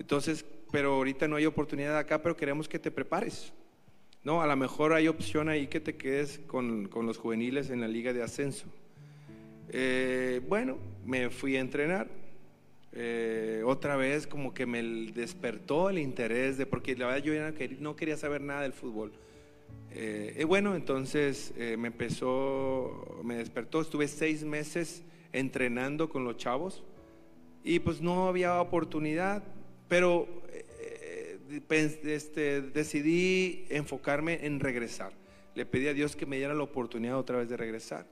Entonces, 0.00 0.44
pero 0.72 0.94
ahorita 0.94 1.28
no 1.28 1.36
hay 1.36 1.46
oportunidad 1.46 1.96
acá, 1.96 2.20
pero 2.20 2.36
queremos 2.36 2.68
que 2.68 2.80
te 2.80 2.90
prepares. 2.90 3.52
No, 4.24 4.42
a 4.42 4.48
lo 4.48 4.56
mejor 4.56 4.94
hay 4.94 5.06
opción 5.06 5.48
ahí 5.48 5.68
que 5.68 5.78
te 5.78 5.94
quedes 5.94 6.40
con, 6.48 6.88
con 6.88 7.06
los 7.06 7.18
juveniles 7.18 7.70
en 7.70 7.80
la 7.80 7.86
liga 7.86 8.12
de 8.12 8.24
ascenso. 8.24 8.66
Eh, 9.68 10.40
bueno, 10.48 10.76
me 11.06 11.30
fui 11.30 11.56
a 11.56 11.60
entrenar. 11.60 12.08
Eh, 12.90 13.62
otra 13.64 13.94
vez 13.94 14.26
como 14.26 14.52
que 14.52 14.66
me 14.66 14.82
despertó 14.82 15.88
el 15.88 15.98
interés 15.98 16.58
de, 16.58 16.66
porque 16.66 16.96
la 16.96 17.06
verdad 17.06 17.22
yo 17.22 17.32
no 17.78 17.94
quería 17.94 18.16
saber 18.16 18.40
nada 18.40 18.62
del 18.62 18.72
fútbol. 18.72 19.12
Eh, 19.94 20.36
y 20.40 20.44
bueno, 20.44 20.74
entonces 20.74 21.52
eh, 21.56 21.76
me 21.78 21.88
empezó, 21.88 23.20
me 23.22 23.36
despertó, 23.36 23.80
estuve 23.82 24.08
seis 24.08 24.42
meses 24.44 25.02
entrenando 25.32 26.08
con 26.08 26.24
los 26.24 26.36
chavos 26.38 26.82
y 27.64 27.78
pues 27.78 28.00
no 28.00 28.26
había 28.28 28.60
oportunidad, 28.60 29.42
pero 29.88 30.26
eh, 30.50 31.38
pens- 31.68 32.04
este, 32.04 32.62
decidí 32.62 33.66
enfocarme 33.68 34.46
en 34.46 34.60
regresar. 34.60 35.12
Le 35.54 35.66
pedí 35.66 35.88
a 35.88 35.92
Dios 35.94 36.16
que 36.16 36.24
me 36.24 36.38
diera 36.38 36.54
la 36.54 36.62
oportunidad 36.62 37.18
otra 37.18 37.36
vez 37.38 37.50
de 37.50 37.58
regresar. 37.58 38.06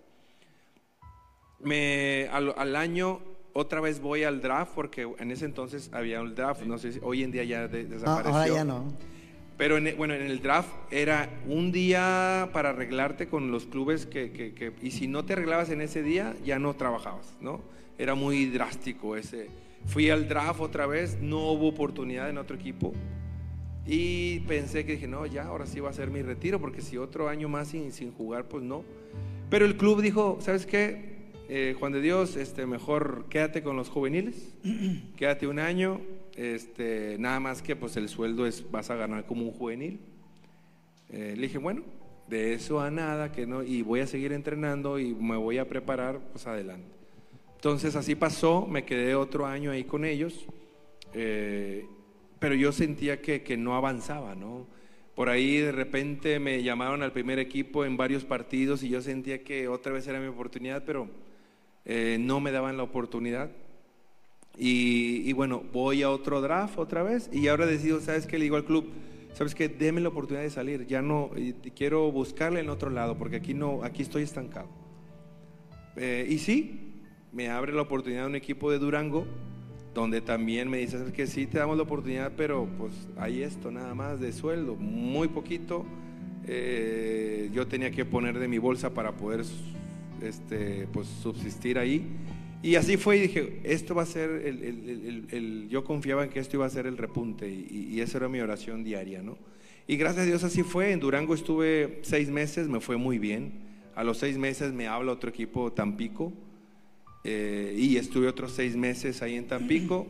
Me, 1.60 2.28
al, 2.30 2.54
al 2.56 2.76
año 2.76 3.20
otra 3.52 3.80
vez 3.80 4.00
voy 4.00 4.24
al 4.24 4.40
draft 4.40 4.72
porque 4.74 5.10
en 5.18 5.30
ese 5.30 5.44
entonces 5.44 5.90
había 5.92 6.20
un 6.20 6.34
draft, 6.34 6.62
no 6.62 6.78
sé 6.78 6.92
si 6.92 7.00
hoy 7.02 7.22
en 7.22 7.30
día 7.32 7.44
ya 7.44 7.68
de- 7.68 7.84
desapareció. 7.84 8.34
ahora 8.34 8.46
ya 8.54 8.64
no. 8.64 8.92
Pero 9.60 9.76
en, 9.76 9.94
bueno, 9.98 10.14
en 10.14 10.22
el 10.22 10.40
draft 10.40 10.70
era 10.90 11.28
un 11.46 11.70
día 11.70 12.48
para 12.50 12.70
arreglarte 12.70 13.28
con 13.28 13.50
los 13.52 13.66
clubes 13.66 14.06
que, 14.06 14.30
que- 14.32 14.54
que- 14.54 14.72
y 14.80 14.90
si 14.90 15.06
no 15.06 15.26
te 15.26 15.34
arreglabas 15.34 15.68
en 15.68 15.82
ese 15.82 16.02
día, 16.02 16.34
ya 16.42 16.58
no 16.58 16.72
trabajabas, 16.76 17.36
¿no? 17.42 17.60
Era 17.98 18.14
muy 18.14 18.46
drástico 18.46 19.16
ese. 19.18 19.48
Fui 19.84 20.08
al 20.08 20.26
draft 20.28 20.60
otra 20.60 20.86
vez, 20.86 21.18
no 21.20 21.50
hubo 21.52 21.68
oportunidad 21.68 22.30
en 22.30 22.38
otro 22.38 22.56
equipo 22.56 22.94
y 23.86 24.40
pensé 24.40 24.86
que 24.86 24.92
dije, 24.92 25.06
no, 25.06 25.26
ya, 25.26 25.42
ahora 25.44 25.66
sí 25.66 25.78
va 25.78 25.90
a 25.90 25.92
ser 25.92 26.10
mi 26.10 26.22
retiro, 26.22 26.58
porque 26.58 26.80
si 26.80 26.96
otro 26.96 27.28
año 27.28 27.50
más 27.50 27.68
sin, 27.68 27.92
sin 27.92 28.12
jugar, 28.12 28.44
pues 28.48 28.62
no. 28.64 28.82
Pero 29.50 29.66
el 29.66 29.76
club 29.76 30.00
dijo, 30.00 30.38
¿sabes 30.40 30.64
qué? 30.64 31.10
Eh, 31.50 31.74
Juan 31.78 31.92
de 31.92 32.00
Dios, 32.00 32.36
este, 32.36 32.64
mejor 32.64 33.26
quédate 33.28 33.62
con 33.62 33.76
los 33.76 33.90
juveniles, 33.90 34.54
quédate 35.16 35.46
un 35.46 35.58
año, 35.58 36.00
este, 36.36 37.16
nada 37.18 37.40
más 37.40 37.62
que 37.62 37.76
pues 37.76 37.96
el 37.96 38.08
sueldo 38.08 38.46
es, 38.46 38.70
vas 38.70 38.90
a 38.90 38.96
ganar 38.96 39.26
como 39.26 39.44
un 39.44 39.52
juvenil. 39.52 40.00
Eh, 41.10 41.34
le 41.36 41.42
dije, 41.42 41.58
bueno, 41.58 41.82
de 42.28 42.54
eso 42.54 42.80
a 42.80 42.90
nada, 42.90 43.32
que 43.32 43.46
no, 43.46 43.62
y 43.62 43.82
voy 43.82 44.00
a 44.00 44.06
seguir 44.06 44.32
entrenando 44.32 44.98
y 44.98 45.14
me 45.14 45.36
voy 45.36 45.58
a 45.58 45.68
preparar, 45.68 46.20
pues 46.32 46.46
adelante. 46.46 46.88
Entonces 47.56 47.96
así 47.96 48.14
pasó, 48.14 48.66
me 48.66 48.84
quedé 48.84 49.14
otro 49.14 49.46
año 49.46 49.70
ahí 49.70 49.84
con 49.84 50.04
ellos, 50.04 50.46
eh, 51.12 51.86
pero 52.38 52.54
yo 52.54 52.72
sentía 52.72 53.20
que, 53.20 53.42
que 53.42 53.56
no 53.56 53.74
avanzaba, 53.74 54.34
¿no? 54.34 54.66
Por 55.14 55.28
ahí 55.28 55.58
de 55.58 55.72
repente 55.72 56.38
me 56.38 56.62
llamaron 56.62 57.02
al 57.02 57.12
primer 57.12 57.38
equipo 57.38 57.84
en 57.84 57.98
varios 57.98 58.24
partidos 58.24 58.82
y 58.82 58.88
yo 58.88 59.02
sentía 59.02 59.42
que 59.42 59.68
otra 59.68 59.92
vez 59.92 60.06
era 60.06 60.20
mi 60.20 60.28
oportunidad, 60.28 60.84
pero 60.86 61.10
eh, 61.84 62.16
no 62.18 62.40
me 62.40 62.52
daban 62.52 62.76
la 62.76 62.84
oportunidad. 62.84 63.50
Y, 64.62 65.32
bueno, 65.32 65.62
voy 65.72 66.02
a 66.02 66.10
otro 66.10 66.42
draft 66.42 66.78
otra 66.78 67.02
vez 67.02 67.30
y 67.32 67.48
ahora 67.48 67.64
decido, 67.64 67.98
¿sabes 68.00 68.26
qué? 68.26 68.36
Le 68.36 68.44
digo 68.44 68.56
al 68.56 68.66
club, 68.66 68.90
¿sabes 69.32 69.54
qué? 69.54 69.68
Deme 69.70 70.02
la 70.02 70.10
oportunidad 70.10 70.42
de 70.42 70.50
salir, 70.50 70.86
ya 70.86 71.00
no, 71.00 71.30
quiero 71.74 72.12
buscarle 72.12 72.60
en 72.60 72.68
otro 72.68 72.90
lado 72.90 73.16
porque 73.16 73.36
aquí 73.36 73.54
no, 73.54 73.82
aquí 73.82 74.02
estoy 74.02 74.22
estancado. 74.22 74.68
Eh, 75.96 76.26
y 76.28 76.36
sí, 76.38 77.00
me 77.32 77.48
abre 77.48 77.72
la 77.72 77.80
oportunidad 77.80 78.26
un 78.26 78.34
equipo 78.34 78.70
de 78.70 78.78
Durango, 78.78 79.26
donde 79.94 80.20
también 80.20 80.68
me 80.68 80.76
dice 80.76 80.98
"Sabes 80.98 81.14
que 81.14 81.26
sí 81.26 81.46
te 81.46 81.58
damos 81.58 81.78
la 81.78 81.84
oportunidad, 81.84 82.32
pero 82.36 82.68
pues 82.76 82.92
hay 83.16 83.42
esto 83.42 83.70
nada 83.70 83.94
más 83.94 84.20
de 84.20 84.30
sueldo, 84.30 84.76
muy 84.76 85.28
poquito. 85.28 85.86
Eh, 86.46 87.48
yo 87.54 87.66
tenía 87.66 87.90
que 87.90 88.04
poner 88.04 88.38
de 88.38 88.46
mi 88.46 88.58
bolsa 88.58 88.92
para 88.92 89.12
poder 89.12 89.42
este, 90.20 90.86
pues, 90.92 91.06
subsistir 91.06 91.78
ahí. 91.78 92.06
Y 92.62 92.74
así 92.74 92.96
fue 92.98 93.16
y 93.16 93.20
dije, 93.22 93.60
esto 93.64 93.94
va 93.94 94.02
a 94.02 94.06
ser, 94.06 94.30
el, 94.30 94.62
el- 94.62 95.26
el- 95.30 95.68
yo 95.70 95.82
confiaba 95.82 96.24
en 96.24 96.30
que 96.30 96.40
esto 96.40 96.56
iba 96.56 96.66
a 96.66 96.70
ser 96.70 96.86
el 96.86 96.98
repunte 96.98 97.48
y, 97.48 97.88
y 97.90 98.00
esa 98.02 98.18
era 98.18 98.28
mi 98.28 98.40
oración 98.40 98.84
diaria, 98.84 99.22
¿no? 99.22 99.38
Y 99.86 99.96
gracias 99.96 100.24
a 100.24 100.26
Dios 100.26 100.44
así 100.44 100.62
fue, 100.62 100.92
en 100.92 101.00
Durango 101.00 101.34
estuve 101.34 102.00
seis 102.02 102.28
meses, 102.28 102.68
me 102.68 102.80
fue 102.80 102.96
muy 102.96 103.18
bien. 103.18 103.52
A 103.96 104.04
los 104.04 104.18
seis 104.18 104.36
meses 104.38 104.72
me 104.72 104.86
habla 104.88 105.12
otro 105.12 105.30
equipo 105.30 105.72
Tampico 105.72 106.32
eh, 107.24 107.74
y 107.76 107.96
estuve 107.96 108.28
otros 108.28 108.52
seis 108.52 108.76
meses 108.76 109.22
ahí 109.22 109.36
en 109.36 109.46
Tampico. 109.46 110.06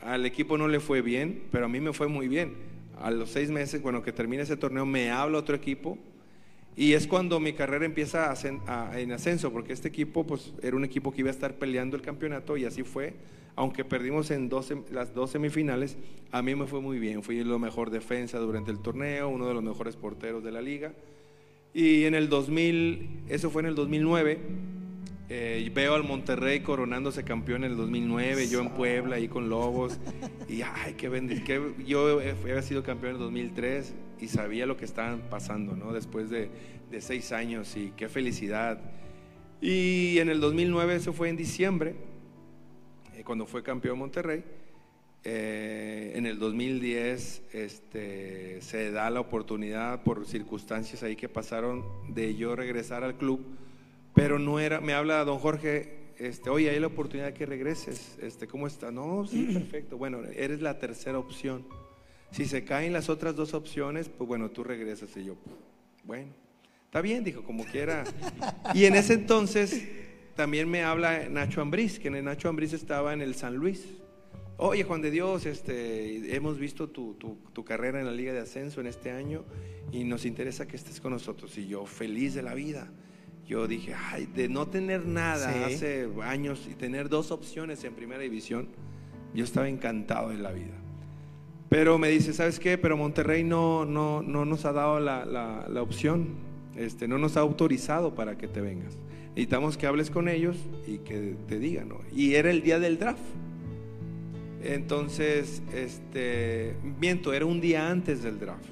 Al 0.00 0.24
equipo 0.24 0.56
no 0.56 0.68
le 0.68 0.80
fue 0.80 1.02
bien, 1.02 1.42
pero 1.50 1.66
a 1.66 1.68
mí 1.68 1.80
me 1.80 1.92
fue 1.92 2.08
muy 2.08 2.28
bien. 2.28 2.54
A 3.00 3.10
los 3.10 3.30
seis 3.30 3.50
meses, 3.50 3.82
bueno, 3.82 4.02
que 4.02 4.12
termine 4.12 4.44
ese 4.44 4.56
torneo, 4.56 4.86
me 4.86 5.10
habla 5.10 5.38
otro 5.38 5.54
equipo 5.56 5.98
Y 6.78 6.92
es 6.92 7.08
cuando 7.08 7.40
mi 7.40 7.54
carrera 7.54 7.84
empieza 7.86 8.32
a 8.32 9.00
en 9.00 9.10
ascenso, 9.10 9.50
porque 9.52 9.72
este 9.72 9.88
equipo 9.88 10.24
pues, 10.24 10.54
era 10.62 10.76
un 10.76 10.84
equipo 10.84 11.10
que 11.10 11.22
iba 11.22 11.28
a 11.28 11.32
estar 11.32 11.54
peleando 11.54 11.96
el 11.96 12.02
campeonato 12.02 12.56
y 12.56 12.66
así 12.66 12.84
fue. 12.84 13.14
Aunque 13.56 13.84
perdimos 13.84 14.30
en 14.30 14.48
dos 14.48 14.72
las 14.92 15.12
dos 15.12 15.30
semifinales, 15.30 15.96
a 16.30 16.40
mí 16.40 16.54
me 16.54 16.68
fue 16.68 16.80
muy 16.80 17.00
bien. 17.00 17.24
Fui 17.24 17.42
la 17.42 17.58
mejor 17.58 17.90
defensa 17.90 18.38
durante 18.38 18.70
el 18.70 18.78
torneo, 18.78 19.28
uno 19.28 19.48
de 19.48 19.54
los 19.54 19.62
mejores 19.64 19.96
porteros 19.96 20.44
de 20.44 20.52
la 20.52 20.62
liga. 20.62 20.92
Y 21.74 22.04
en 22.04 22.14
el 22.14 22.28
2000, 22.28 23.24
eso 23.28 23.50
fue 23.50 23.62
en 23.62 23.66
el 23.66 23.74
2009, 23.74 24.38
eh, 25.28 25.70
veo 25.74 25.94
al 25.94 26.04
Monterrey 26.04 26.60
coronándose 26.60 27.24
campeón 27.24 27.64
en 27.64 27.72
el 27.72 27.76
2009, 27.76 28.48
yo 28.48 28.60
en 28.60 28.70
Puebla 28.70 29.16
ahí 29.16 29.28
con 29.28 29.48
Lobos. 29.48 29.98
Y 30.48 30.62
ay, 30.62 30.94
qué 30.96 31.08
bendición. 31.08 31.74
Yo 31.84 32.20
había 32.20 32.62
sido 32.62 32.82
campeón 32.82 33.10
en 33.10 33.16
el 33.16 33.22
2003 33.22 33.94
y 34.20 34.28
sabía 34.28 34.66
lo 34.66 34.76
que 34.76 34.84
estaban 34.84 35.20
pasando, 35.28 35.76
¿no? 35.76 35.92
Después 35.92 36.30
de, 36.30 36.50
de 36.90 37.00
seis 37.00 37.32
años 37.32 37.76
y 37.76 37.92
qué 37.96 38.08
felicidad. 38.08 38.80
Y 39.60 40.18
en 40.18 40.28
el 40.28 40.40
2009, 40.40 40.96
eso 40.96 41.12
fue 41.12 41.28
en 41.28 41.36
diciembre, 41.36 41.94
eh, 43.14 43.24
cuando 43.24 43.46
fue 43.46 43.62
campeón 43.62 43.98
Monterrey. 43.98 44.44
Eh, 45.24 46.12
en 46.14 46.26
el 46.26 46.38
2010 46.38 47.42
este, 47.52 48.60
se 48.60 48.92
da 48.92 49.10
la 49.10 49.18
oportunidad 49.18 50.04
por 50.04 50.24
circunstancias 50.26 51.02
ahí 51.02 51.16
que 51.16 51.28
pasaron 51.28 51.84
de 52.08 52.36
yo 52.36 52.54
regresar 52.54 53.02
al 53.02 53.16
club, 53.16 53.44
pero 54.18 54.38
no 54.40 54.58
era, 54.58 54.80
me 54.80 54.94
habla 54.94 55.24
don 55.24 55.38
Jorge, 55.38 56.12
este, 56.18 56.50
oye, 56.50 56.70
hay 56.70 56.80
la 56.80 56.88
oportunidad 56.88 57.32
que 57.32 57.46
regreses, 57.46 58.18
este, 58.20 58.48
¿cómo 58.48 58.66
está? 58.66 58.90
No, 58.90 59.24
sí, 59.26 59.44
perfecto, 59.54 59.96
bueno, 59.96 60.22
eres 60.34 60.60
la 60.60 60.78
tercera 60.78 61.18
opción. 61.18 61.64
Si 62.32 62.44
se 62.44 62.64
caen 62.64 62.92
las 62.92 63.08
otras 63.08 63.36
dos 63.36 63.54
opciones, 63.54 64.08
pues 64.08 64.26
bueno, 64.26 64.50
tú 64.50 64.64
regresas 64.64 65.16
y 65.16 65.24
yo, 65.24 65.36
bueno, 66.04 66.32
está 66.84 67.00
bien, 67.00 67.22
dijo, 67.22 67.42
como 67.44 67.64
quiera. 67.64 68.04
Y 68.74 68.84
en 68.86 68.96
ese 68.96 69.14
entonces 69.14 69.86
también 70.34 70.68
me 70.68 70.82
habla 70.82 71.28
Nacho 71.28 71.62
Ambriz, 71.62 71.98
que 72.00 72.10
Nacho 72.10 72.48
Ambriz 72.48 72.72
estaba 72.72 73.12
en 73.14 73.22
el 73.22 73.34
San 73.36 73.54
Luis. 73.56 73.86
Oye, 74.58 74.82
Juan 74.82 75.00
de 75.00 75.12
Dios, 75.12 75.46
este, 75.46 76.34
hemos 76.34 76.58
visto 76.58 76.88
tu, 76.88 77.14
tu- 77.14 77.38
tu 77.52 77.64
carrera 77.64 78.00
en 78.00 78.06
la 78.06 78.12
Liga 78.12 78.32
de 78.32 78.40
Ascenso 78.40 78.80
en 78.80 78.88
este 78.88 79.12
año 79.12 79.44
y 79.92 80.02
nos 80.02 80.24
interesa 80.26 80.66
que 80.66 80.74
estés 80.76 81.00
con 81.00 81.12
nosotros. 81.12 81.56
Y 81.56 81.68
yo, 81.68 81.86
feliz 81.86 82.34
de 82.34 82.42
la 82.42 82.54
vida. 82.54 82.90
Yo 83.48 83.66
dije, 83.66 83.94
ay, 83.94 84.26
de 84.26 84.48
no 84.48 84.66
tener 84.66 85.06
nada 85.06 85.52
Sí. 85.52 85.74
hace 85.74 86.08
años 86.22 86.68
y 86.70 86.74
tener 86.74 87.08
dos 87.08 87.30
opciones 87.30 87.82
en 87.84 87.94
primera 87.94 88.20
división, 88.20 88.68
yo 89.34 89.42
estaba 89.42 89.68
encantado 89.68 90.28
de 90.28 90.36
la 90.38 90.52
vida. 90.52 90.74
Pero 91.70 91.98
me 91.98 92.08
dice, 92.10 92.32
¿sabes 92.34 92.60
qué? 92.60 92.76
Pero 92.78 92.96
Monterrey 92.96 93.44
no, 93.44 93.84
no, 93.86 94.22
no 94.22 94.44
nos 94.44 94.64
ha 94.66 94.72
dado 94.72 95.00
la, 95.00 95.24
la- 95.24 95.66
la 95.68 95.82
opción, 95.82 96.28
este, 96.76 97.08
no 97.08 97.16
nos 97.18 97.36
ha 97.36 97.40
autorizado 97.40 98.14
para 98.14 98.36
que 98.38 98.48
te 98.48 98.60
vengas. 98.60 98.96
Necesitamos 99.30 99.76
que 99.78 99.86
hables 99.86 100.10
con 100.10 100.28
ellos 100.28 100.56
y 100.86 100.98
que 100.98 101.34
te 101.48 101.58
digan, 101.58 101.88
¿no? 101.88 102.00
Y 102.14 102.34
era 102.34 102.50
el 102.50 102.62
día 102.62 102.78
del 102.78 102.98
draft. 102.98 103.20
Entonces, 104.62 105.62
este, 105.72 106.74
miento, 107.00 107.32
era 107.32 107.46
un 107.46 107.60
día 107.60 107.90
antes 107.90 108.22
del 108.22 108.38
draft. 108.40 108.64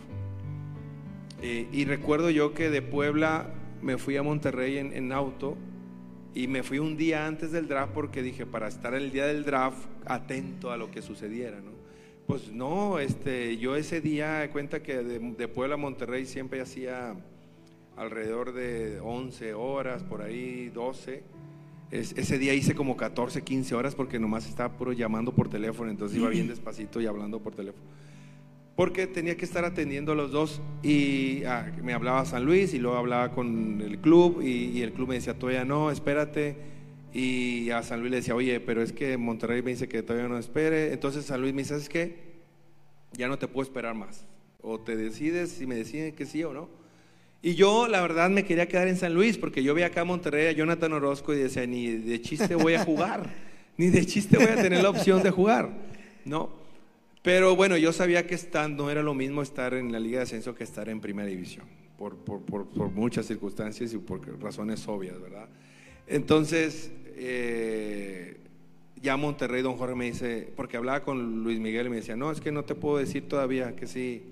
Eh, 1.43 1.69
y 1.73 1.85
recuerdo 1.85 2.31
yo 2.31 2.55
que 2.55 2.71
de 2.71 2.83
Puebla 2.83 3.51
me 3.83 3.99
fui 3.99 4.17
a 4.17 4.23
Monterrey 4.23 4.79
en, 4.79 4.93
en 4.93 5.13
auto 5.13 5.57
y 6.35 6.49
me 6.49 6.63
fui 6.63 6.79
un 6.79 6.97
día 6.97 7.27
antes 7.27 7.53
del 7.53 7.67
draft 7.69 7.93
porque 7.93 8.23
dije, 8.23 8.45
para 8.47 8.69
estar 8.69 8.95
el 8.95 9.11
día 9.11 9.27
del 9.27 9.45
draft 9.45 9.79
atento 10.05 10.71
a 10.71 10.77
lo 10.77 10.91
que 10.91 11.03
sucediera, 11.03 11.61
¿no? 11.61 11.71
Pues 12.27 12.51
no, 12.53 12.99
este, 12.99 13.57
yo 13.57 13.77
ese 13.77 14.01
día, 14.01 14.41
de 14.41 14.51
cuenta 14.51 14.83
que 14.83 14.97
de, 14.97 15.19
de 15.19 15.49
Puebla 15.49 15.75
a 15.75 15.79
Monterrey 15.79 16.27
siempre 16.27 16.61
hacía 16.61 17.15
alrededor 17.97 18.53
de 18.53 19.01
11 19.01 19.55
horas, 19.55 20.03
por 20.03 20.23
ahí 20.23 20.69
12. 20.75 21.23
Es- 21.91 22.13
ese 22.19 22.39
día 22.39 22.53
hice 22.53 22.75
como 22.75 22.97
14, 22.97 23.43
15 23.43 23.75
horas 23.75 23.95
porque 23.95 24.19
nomás 24.19 24.49
estaba 24.49 24.77
puro 24.77 24.93
llamando 24.93 25.33
por 25.33 25.49
teléfono, 25.49 25.91
entonces 25.91 26.19
iba 26.19 26.29
bien 26.29 26.49
despacito 26.49 27.01
y 27.01 27.07
hablando 27.07 27.39
por 27.41 27.55
teléfono. 27.55 27.85
Porque 28.77 29.07
tenía 29.07 29.37
que 29.37 29.45
estar 29.45 29.65
atendiendo 29.65 30.13
a 30.13 30.15
los 30.15 30.31
dos 30.31 30.61
y 30.83 31.45
ah, 31.45 31.73
me 31.83 31.95
hablaba 31.95 32.25
San 32.27 32.45
Luis 32.45 32.75
y 32.75 32.79
luego 32.79 32.99
hablaba 32.99 33.33
con 33.33 33.81
el 33.81 33.99
club 33.99 34.43
y, 34.43 34.67
y 34.67 34.83
el 34.83 34.93
club 34.93 35.09
me 35.09 35.15
decía, 35.15 35.39
todavía 35.39 35.65
no, 35.65 35.91
espérate. 35.91 36.57
Y 37.15 37.71
a 37.71 37.83
San 37.83 38.01
Luis 38.01 38.11
le 38.11 38.17
decía, 38.19 38.35
oye, 38.35 38.61
pero 38.61 38.83
es 38.83 38.93
que 38.93 39.17
Monterrey 39.17 39.63
me 39.63 39.71
dice 39.71 39.89
que 39.89 40.03
todavía 40.03 40.29
no 40.29 40.37
espere. 40.39 40.93
Entonces 40.93 41.25
San 41.25 41.41
Luis 41.41 41.55
me 41.55 41.63
dice, 41.63 41.71
¿sabes 41.71 41.89
qué? 41.89 42.17
Ya 43.13 43.29
no 43.29 43.39
te 43.39 43.49
puedo 43.49 43.67
esperar 43.67 43.95
más. 43.95 44.27
O 44.61 44.79
te 44.79 44.95
decides 44.95 45.51
si 45.53 45.67
me 45.67 45.77
deciden 45.77 46.15
que 46.15 46.27
sí 46.27 46.45
o 46.45 46.53
no. 46.53 46.69
Y 47.41 47.55
yo, 47.55 47.87
la 47.89 48.01
verdad, 48.01 48.29
me 48.29 48.45
quería 48.45 48.69
quedar 48.69 48.89
en 48.89 48.97
San 48.97 49.15
Luis 49.15 49.39
porque 49.39 49.63
yo 49.63 49.73
vi 49.73 49.83
acá 49.83 50.03
a 50.03 50.05
Monterrey 50.05 50.49
a 50.49 50.53
Jonathan 50.53 50.93
Orozco 50.93 51.33
y 51.33 51.39
decía, 51.39 51.67
ni 51.67 51.93
de 51.93 52.21
chiste 52.21 52.55
voy 52.55 52.75
a 52.75 52.85
jugar, 52.85 53.31
ni 53.77 53.89
de 53.89 54.05
chiste 54.05 54.37
voy 54.37 54.49
a 54.49 54.57
tener 54.57 54.83
la 54.83 54.91
opción 54.91 55.23
de 55.23 55.31
jugar, 55.31 55.71
¿no? 56.25 56.66
Pero 57.27 57.57
bueno, 57.57 57.77
yo 57.77 57.93
sabía 57.93 58.25
que 58.25 58.37
estar, 58.37 58.71
no 58.71 58.89
era 58.89 59.03
lo 59.03 59.13
mismo 59.13 59.43
estar 59.43 59.75
en 59.75 59.91
la 59.91 59.99
Liga 59.99 60.19
de 60.19 60.23
Ascenso 60.23 60.55
que 60.55 60.63
estar 60.63 60.89
en 60.89 61.01
Primera 61.01 61.29
División, 61.29 61.65
por, 61.99 62.15
por- 62.19 62.41
por- 62.43 62.91
muchas 62.93 63.27
circunstancias 63.27 63.93
y 63.93 63.99
por 63.99 64.21
razones 64.41 64.87
obvias, 64.87 65.21
¿verdad? 65.21 65.49
Entonces, 66.07 66.93
eh, 67.17 68.37
ya 69.03 69.17
Monterrey, 69.17 69.61
don 69.63 69.77
Jorge 69.77 69.97
me 69.97 70.05
dice, 70.05 70.53
porque 70.55 70.77
hablaba 70.77 71.03
con 71.03 71.43
Luis 71.43 71.59
Miguel 71.59 71.89
y 71.89 71.91
me 71.91 71.97
decía, 71.97 72.15
no, 72.15 72.31
es 72.31 72.41
que 72.41 72.53
no 72.53 72.65
te 72.65 72.77
puedo 72.77 72.99
decir 72.99 73.27
todavía 73.27 73.75
que 73.75 73.89
sí. 73.89 74.29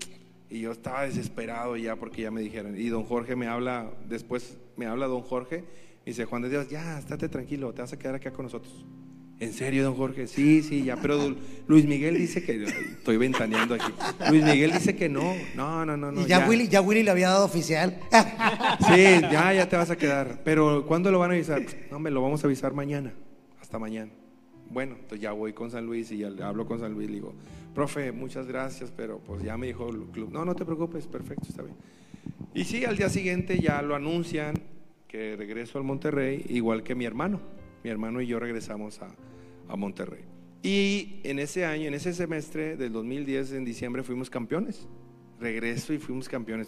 Y 0.49 0.61
yo 0.61 0.71
estaba 0.71 1.01
desesperado 1.03 1.75
ya 1.75 1.97
porque 1.97 2.21
ya 2.21 2.31
me 2.31 2.39
dijeron. 2.39 2.79
Y 2.79 2.87
don 2.87 3.03
Jorge 3.03 3.35
me 3.35 3.47
habla, 3.47 3.91
después 4.07 4.57
me 4.77 4.85
habla 4.85 5.07
don 5.07 5.21
Jorge, 5.21 5.65
y 6.05 6.11
dice, 6.11 6.23
Juan 6.23 6.43
de 6.43 6.49
Dios, 6.49 6.69
ya, 6.69 6.97
estate 6.97 7.27
tranquilo, 7.27 7.73
te 7.73 7.81
vas 7.81 7.91
a 7.91 7.99
quedar 7.99 8.15
acá 8.15 8.31
con 8.31 8.45
nosotros. 8.45 8.85
¿En 9.37 9.51
serio, 9.51 9.83
don 9.83 9.95
Jorge? 9.95 10.27
Sí, 10.27 10.63
sí, 10.63 10.83
ya, 10.83 10.95
pero 10.95 11.35
Luis 11.67 11.85
Miguel 11.85 12.17
dice 12.17 12.41
que, 12.41 12.63
estoy 12.63 13.17
ventaneando 13.17 13.75
aquí, 13.75 13.91
Luis 14.29 14.43
Miguel 14.45 14.71
dice 14.71 14.95
que 14.95 15.09
no, 15.09 15.35
no, 15.55 15.85
no, 15.85 15.97
no. 15.97 16.11
no 16.11 16.21
y 16.21 16.25
ya, 16.25 16.47
Willy, 16.47 16.69
ya 16.69 16.81
Willy 16.81 17.03
le 17.03 17.11
había 17.11 17.29
dado 17.29 17.45
oficial. 17.45 17.99
Sí, 18.87 19.03
ya, 19.31 19.53
ya 19.53 19.67
te 19.67 19.75
vas 19.75 19.89
a 19.89 19.97
quedar. 19.97 20.41
Pero 20.43 20.85
¿cuándo 20.85 21.11
lo 21.11 21.19
van 21.19 21.31
a 21.31 21.33
avisar? 21.33 21.61
No, 21.89 21.99
me 21.99 22.11
lo 22.11 22.21
vamos 22.21 22.43
a 22.43 22.47
avisar 22.47 22.73
mañana. 22.73 23.13
Hasta 23.61 23.79
mañana. 23.79 24.11
Bueno, 24.69 24.95
entonces 24.95 25.21
ya 25.21 25.31
voy 25.31 25.53
con 25.53 25.71
San 25.71 25.85
Luis 25.85 26.11
y 26.11 26.17
ya 26.17 26.29
le 26.29 26.43
hablo 26.43 26.65
con 26.65 26.79
San 26.79 26.93
Luis 26.93 27.07
y 27.07 27.11
le 27.11 27.15
digo, 27.15 27.33
profe, 27.73 28.11
muchas 28.11 28.47
gracias, 28.47 28.91
pero 28.95 29.19
pues 29.19 29.43
ya 29.43 29.57
me 29.57 29.67
dijo 29.67 29.89
el 29.89 30.03
club, 30.11 30.31
no, 30.31 30.45
no 30.45 30.55
te 30.55 30.65
preocupes, 30.65 31.07
perfecto, 31.07 31.47
está 31.49 31.61
bien. 31.61 31.75
Y 32.53 32.63
sí, 32.63 32.85
al 32.85 32.97
día 32.97 33.09
siguiente 33.09 33.59
ya 33.59 33.81
lo 33.81 33.95
anuncian 33.95 34.55
que 35.07 35.35
regreso 35.35 35.77
al 35.77 35.83
Monterrey, 35.83 36.45
igual 36.49 36.83
que 36.83 36.95
mi 36.95 37.05
hermano. 37.05 37.39
Mi 37.85 37.91
hermano 37.91 38.19
y 38.19 38.25
yo 38.25 38.39
regresamos 38.39 38.99
a, 39.03 39.15
a 39.67 39.75
Monterrey. 39.75 40.23
Y 40.63 41.19
en 41.23 41.37
ese 41.37 41.65
año, 41.65 41.87
en 41.87 41.93
ese 41.93 42.15
semestre 42.15 42.77
del 42.77 42.91
2010, 42.91 43.51
en 43.51 43.63
diciembre, 43.63 44.01
fuimos 44.01 44.27
campeones. 44.27 44.87
Regreso 45.39 45.93
y 45.93 45.99
fuimos 45.99 46.27
campeones. 46.27 46.67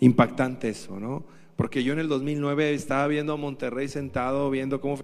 Impactante 0.00 0.70
eso, 0.70 0.98
¿no? 0.98 1.22
Porque 1.54 1.84
yo 1.84 1.92
en 1.92 2.00
el 2.00 2.08
2009 2.08 2.74
estaba 2.74 3.06
viendo 3.06 3.34
a 3.34 3.36
Monterrey 3.36 3.86
sentado, 3.86 4.50
viendo 4.50 4.80
cómo... 4.80 4.98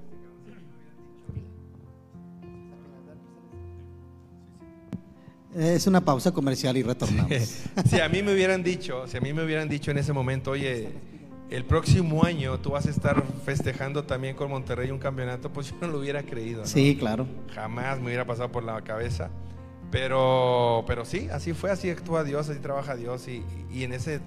Es 5.55 5.87
una 5.87 6.05
pausa 6.05 6.33
comercial 6.33 6.77
y 6.77 6.83
retornamos. 6.83 7.31
Si 7.89 8.01
a 8.01 8.09
mí 8.09 8.25
me 8.25 8.35
hubieran 8.35 8.65
dicho, 8.65 9.07
si 9.07 9.19
a 9.19 9.21
mí 9.21 9.33
me 9.33 9.45
hubieran 9.45 9.69
dicho 9.69 9.93
en 9.93 9.99
ese 9.99 10.13
momento, 10.13 10.51
oye, 10.51 10.89
el 11.51 11.65
próximo 11.65 12.25
año 12.25 12.59
tú 12.61 12.71
vas 12.71 12.87
a 12.87 12.91
estar 12.91 13.23
festejando 13.45 14.05
también 14.05 14.37
con 14.37 14.51
Monterrey 14.51 14.91
un 14.91 14.99
campeonato, 14.99 15.51
pues 15.53 15.71
yo 15.71 15.77
no 15.81 15.89
lo 15.89 15.99
hubiera 15.99 16.23
creído. 16.23 16.61
¿no? 16.61 16.67
Sí, 16.67 16.97
claro. 16.99 17.27
Jamás 17.55 17.99
me 17.99 18.07
hubiera 18.07 18.27
pasado 18.27 18.51
por 18.53 18.63
la 18.65 18.81
cabeza. 18.83 19.31
Pero, 19.91 20.85
pero 20.87 21.05
sí, 21.05 21.29
así 21.33 21.55
fue, 21.55 21.71
así 21.71 21.89
actúa 21.89 22.23
Dios, 22.23 22.49
así 22.49 22.61
trabaja 22.61 22.95
Dios. 22.95 23.27
Y, 23.29 23.43
y 23.73 23.85
en 23.85 23.95
ese, 23.95 24.21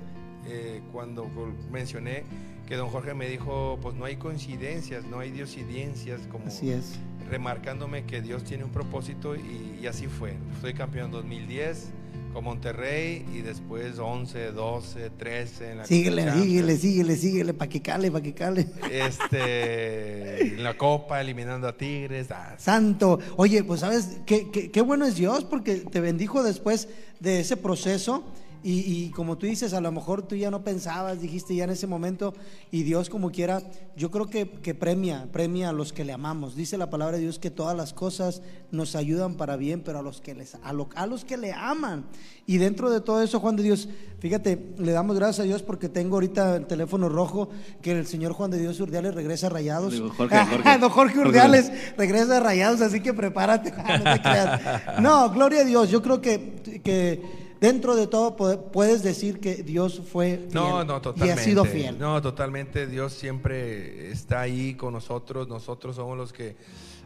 eh, 0.47 0.81
cuando 0.91 1.27
mencioné 1.71 2.23
que 2.67 2.75
don 2.75 2.89
Jorge 2.89 3.13
me 3.13 3.27
dijo, 3.27 3.77
pues 3.81 3.95
no 3.95 4.05
hay 4.05 4.15
coincidencias, 4.15 5.03
no 5.05 5.19
hay 5.19 5.29
diosidencias, 5.29 6.21
como 6.31 6.47
Así 6.47 6.71
es. 6.71 6.99
remarcándome 7.29 8.05
que 8.05 8.21
Dios 8.21 8.43
tiene 8.43 8.63
un 8.63 8.71
propósito 8.71 9.35
y, 9.35 9.77
y 9.81 9.87
así 9.87 10.07
fue. 10.07 10.33
Fui 10.61 10.73
campeón 10.73 11.07
en 11.07 11.11
2010 11.11 11.91
con 12.33 12.43
Monterrey 12.43 13.25
y 13.33 13.41
después 13.41 13.99
11, 13.99 14.51
12, 14.51 15.09
13 15.11 15.71
en 15.71 15.77
la 15.79 15.85
Síguele, 15.85 16.23
Conca 16.25 16.39
síguele, 16.41 16.77
síguele, 16.77 17.15
síguele, 17.17 17.53
pa' 17.53 17.67
que 17.67 17.81
cale, 17.81 18.09
pa' 18.11 18.21
que 18.21 18.33
cale. 18.33 18.67
Este, 18.91 20.41
en 20.55 20.63
la 20.63 20.77
Copa 20.77 21.19
eliminando 21.21 21.67
a 21.67 21.75
Tigres. 21.77 22.27
ah, 22.31 22.55
Santo. 22.57 23.19
Oye, 23.37 23.63
pues 23.63 23.81
sabes, 23.81 24.17
qué, 24.25 24.49
qué- 24.51 24.71
qué 24.71 24.81
bueno 24.81 25.05
es 25.05 25.15
Dios 25.15 25.43
porque 25.43 25.75
te 25.77 25.99
bendijo 25.99 26.43
después 26.43 26.87
de 27.19 27.41
ese 27.41 27.57
proceso 27.57 28.23
Y, 28.63 28.79
y 29.05 29.09
como 29.09 29.37
tú 29.37 29.47
dices, 29.47 29.73
a 29.73 29.81
lo 29.81 29.91
mejor 29.91 30.21
tú 30.21 30.35
ya 30.35 30.51
no 30.51 30.63
pensabas, 30.63 31.19
dijiste 31.19 31.55
ya 31.55 31.63
en 31.63 31.71
ese 31.71 31.87
momento, 31.87 32.33
y 32.71 32.83
Dios 32.83 33.09
como 33.09 33.31
quiera, 33.31 33.61
yo 33.97 34.11
creo 34.11 34.27
que, 34.27 34.49
que 34.49 34.75
premia, 34.75 35.27
premia 35.31 35.69
a 35.69 35.73
los 35.73 35.91
que 35.93 36.05
le 36.05 36.13
amamos. 36.13 36.55
Dice 36.55 36.77
la 36.77 36.89
palabra 36.91 37.17
de 37.17 37.23
Dios 37.23 37.39
que 37.39 37.49
todas 37.49 37.75
las 37.75 37.91
cosas 37.93 38.41
nos 38.71 38.95
ayudan 38.95 39.35
para 39.35 39.55
bien, 39.57 39.81
pero 39.83 39.99
a 39.99 40.01
los 40.03 40.21
que, 40.21 40.35
les, 40.35 40.55
a 40.63 40.73
lo- 40.73 40.89
a 40.95 41.07
los 41.07 41.25
que 41.25 41.37
le 41.37 41.53
aman. 41.53 42.05
Y 42.45 42.57
dentro 42.57 42.89
de 42.91 43.01
todo 43.01 43.21
eso, 43.23 43.39
Juan 43.39 43.55
de 43.55 43.63
Dios, 43.63 43.89
fíjate, 44.19 44.73
le 44.77 44.91
damos 44.91 45.15
gracias 45.15 45.39
a 45.39 45.43
Dios 45.43 45.63
porque 45.63 45.89
tengo 45.89 46.17
ahorita 46.17 46.57
el 46.57 46.67
teléfono 46.67 47.09
rojo 47.09 47.49
que 47.81 47.91
el 47.91 48.05
señor 48.05 48.33
Juan 48.33 48.51
de 48.51 48.59
Dios 48.59 48.79
Urdiales 48.79 49.15
regresa 49.15 49.47
a 49.47 49.49
rayados. 49.49 49.93
Digo, 49.93 50.09
Jorge, 50.15 50.37
Jorge. 50.51 50.77
Don 50.77 50.89
Jorge 50.91 51.19
Urdiales 51.19 51.71
regresa 51.97 52.37
a 52.37 52.39
rayados, 52.41 52.81
así 52.81 52.99
que 53.01 53.13
prepárate, 53.13 53.71
no 53.75 54.13
te 54.13 54.21
creas. 54.21 55.01
No, 55.01 55.31
gloria 55.31 55.61
a 55.61 55.63
Dios, 55.65 55.89
yo 55.89 56.01
creo 56.03 56.21
que, 56.21 56.81
que 56.83 57.40
dentro 57.61 57.95
de 57.95 58.07
todo 58.07 58.35
pu- 58.35 58.71
puedes 58.71 59.03
decir 59.03 59.39
que 59.39 59.55
Dios 59.63 60.01
fue 60.11 60.37
fiel 60.37 60.49
No, 60.53 60.83
no, 60.83 60.97
y 60.97 61.01
totalmente. 61.01 61.41
ha 61.41 61.43
sido 61.45 61.63
fiel. 61.63 61.97
No, 61.97 62.21
totalmente. 62.21 62.87
Dios 62.87 63.13
siempre 63.13 64.11
está 64.11 64.41
ahí 64.41 64.73
con 64.73 64.91
nosotros. 64.93 65.47
Nosotros 65.47 65.95
somos 65.95 66.17
los 66.17 66.33
que 66.33 66.55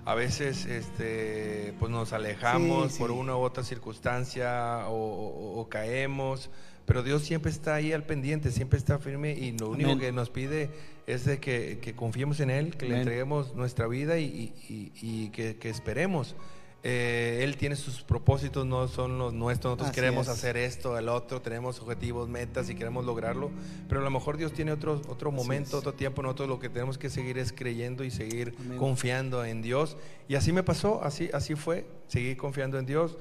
a 0.06 0.15
veces 0.15 0.65
este, 0.65 1.73
pues 1.80 1.91
nos 1.91 2.14
alejamos 2.14 2.94
Sí, 2.94 2.99
por 2.99 3.11
sí. 3.11 3.15
una 3.18 3.36
u 3.36 3.41
otra 3.41 3.64
circunstancia 3.64 4.88
o, 4.88 4.94
o- 4.95 5.60
o 5.60 5.69
caemos. 5.69 6.49
Pero 6.86 7.02
Dios 7.02 7.23
siempre 7.23 7.49
está 7.52 7.73
ahí 7.76 7.94
al 7.94 8.03
pendiente, 8.03 8.52
siempre 8.52 8.77
está 8.77 8.99
firme 8.99 9.34
y 9.34 9.57
lo 9.57 9.69
único 9.72 9.90
Amén. 9.90 9.99
que 9.99 10.11
nos 10.11 10.30
pide 10.30 10.69
es 11.07 11.26
de 11.26 11.40
que, 11.40 11.80
que 11.82 11.95
confiemos 11.95 12.40
en 12.40 12.52
Él, 12.52 12.77
que 12.77 12.86
le 12.86 12.91
Amén. 12.91 12.99
entreguemos 13.02 13.56
nuestra 13.56 13.88
vida 13.88 14.19
y, 14.19 14.53
y- 14.69 14.73
y- 14.73 14.91
y 15.26 15.30
que, 15.30 15.56
que 15.57 15.69
esperemos. 15.69 16.36
Eh, 16.87 17.39
él 17.43 17.57
tiene 17.57 17.75
sus 17.75 18.03
propósitos, 18.03 18.63
no 18.63 18.87
son 18.87 19.17
los 19.17 19.33
nuestros. 19.33 19.71
Nosotros 19.71 19.89
Así 19.89 19.95
queremos 19.95 20.27
es. 20.27 20.33
hacer 20.33 20.55
esto, 20.55 20.95
el 20.99 21.09
otro, 21.09 21.41
tenemos 21.41 21.79
objetivos, 21.79 22.29
metas 22.29 22.69
y 22.69 22.75
queremos 22.75 23.05
lograrlo, 23.05 23.49
pero 23.89 24.01
a 24.01 24.03
lo 24.03 24.11
mejor 24.11 24.37
Dios 24.37 24.53
tiene 24.53 24.71
otro, 24.71 25.01
otro 25.07 25.29
Así 25.31 25.35
momento, 25.35 25.69
es. 25.69 25.73
otro 25.73 25.95
tiempo, 25.95 26.21
nosotros 26.21 26.47
lo 26.47 26.59
que 26.59 26.69
tenemos 26.69 26.99
que 26.99 27.09
seguir 27.09 27.39
es 27.39 27.51
creyendo 27.51 28.03
y 28.03 28.11
seguir 28.11 28.53
Amén. 28.59 28.77
confiando 28.77 29.43
en 29.43 29.63
Dios. 29.63 29.97
Y 30.27 30.35
así 30.35 30.51
me 30.53 30.61
pasó, 30.61 31.03
así, 31.03 31.27
así 31.33 31.55
fue, 31.55 31.87
seguí 32.07 32.35
confiando 32.35 32.77
en 32.77 32.85
Dios. 32.85 33.17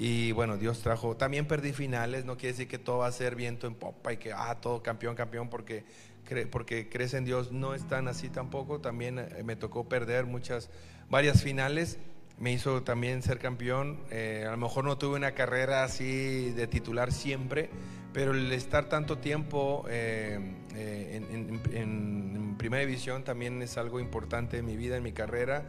Y 0.00 0.30
bueno, 0.30 0.56
Dios 0.56 0.78
trajo, 0.82 1.16
también 1.16 1.48
perdí 1.48 1.72
finales, 1.72 2.24
no 2.24 2.36
quiere 2.36 2.52
decir 2.52 2.68
que 2.68 2.78
todo 2.78 2.98
va 2.98 3.08
a 3.08 3.12
ser 3.12 3.34
viento 3.34 3.66
en 3.66 3.74
popa 3.74 4.12
y 4.12 4.18
que, 4.18 4.32
ah, 4.32 4.56
todo 4.60 4.80
campeón, 4.80 5.16
campeón, 5.16 5.50
porque, 5.50 5.84
cre- 6.24 6.48
porque 6.48 6.88
crees 6.88 7.14
en 7.14 7.24
Dios, 7.24 7.50
no 7.50 7.74
es 7.74 7.82
tan 7.88 8.06
así 8.06 8.28
tampoco, 8.28 8.80
también 8.80 9.18
eh, 9.18 9.42
me 9.44 9.56
tocó 9.56 9.88
perder 9.88 10.24
muchas, 10.24 10.70
varias 11.10 11.42
finales, 11.42 11.98
me 12.40 12.52
hizo 12.52 12.82
también 12.82 13.22
ser 13.22 13.38
campeón. 13.38 13.98
Eh, 14.10 14.44
a 14.46 14.50
lo 14.52 14.56
mejor 14.58 14.84
no 14.84 14.96
tuve 14.98 15.16
una 15.16 15.32
carrera 15.32 15.84
así 15.84 16.50
de 16.52 16.66
titular 16.66 17.12
siempre, 17.12 17.70
pero 18.12 18.32
el 18.32 18.52
estar 18.52 18.88
tanto 18.88 19.18
tiempo 19.18 19.84
eh, 19.88 20.38
eh, 20.74 21.20
en, 21.30 21.34
en- 21.34 21.60
en- 21.76 22.32
en 22.36 22.56
primera 22.58 22.80
división 22.84 23.24
también 23.24 23.60
es 23.62 23.76
algo 23.78 24.00
importante 24.00 24.58
en 24.58 24.66
mi 24.66 24.76
vida, 24.76 24.96
en 24.96 25.02
mi 25.02 25.12
carrera. 25.12 25.64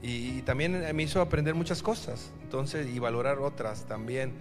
Y, 0.00 0.42
también 0.42 0.84
me 0.94 1.02
hizo 1.02 1.20
aprender 1.20 1.54
muchas 1.56 1.82
cosas, 1.82 2.30
entonces, 2.42 2.86
y 2.88 2.98
valorar 3.00 3.38
otras 3.40 3.84
también. 3.86 4.32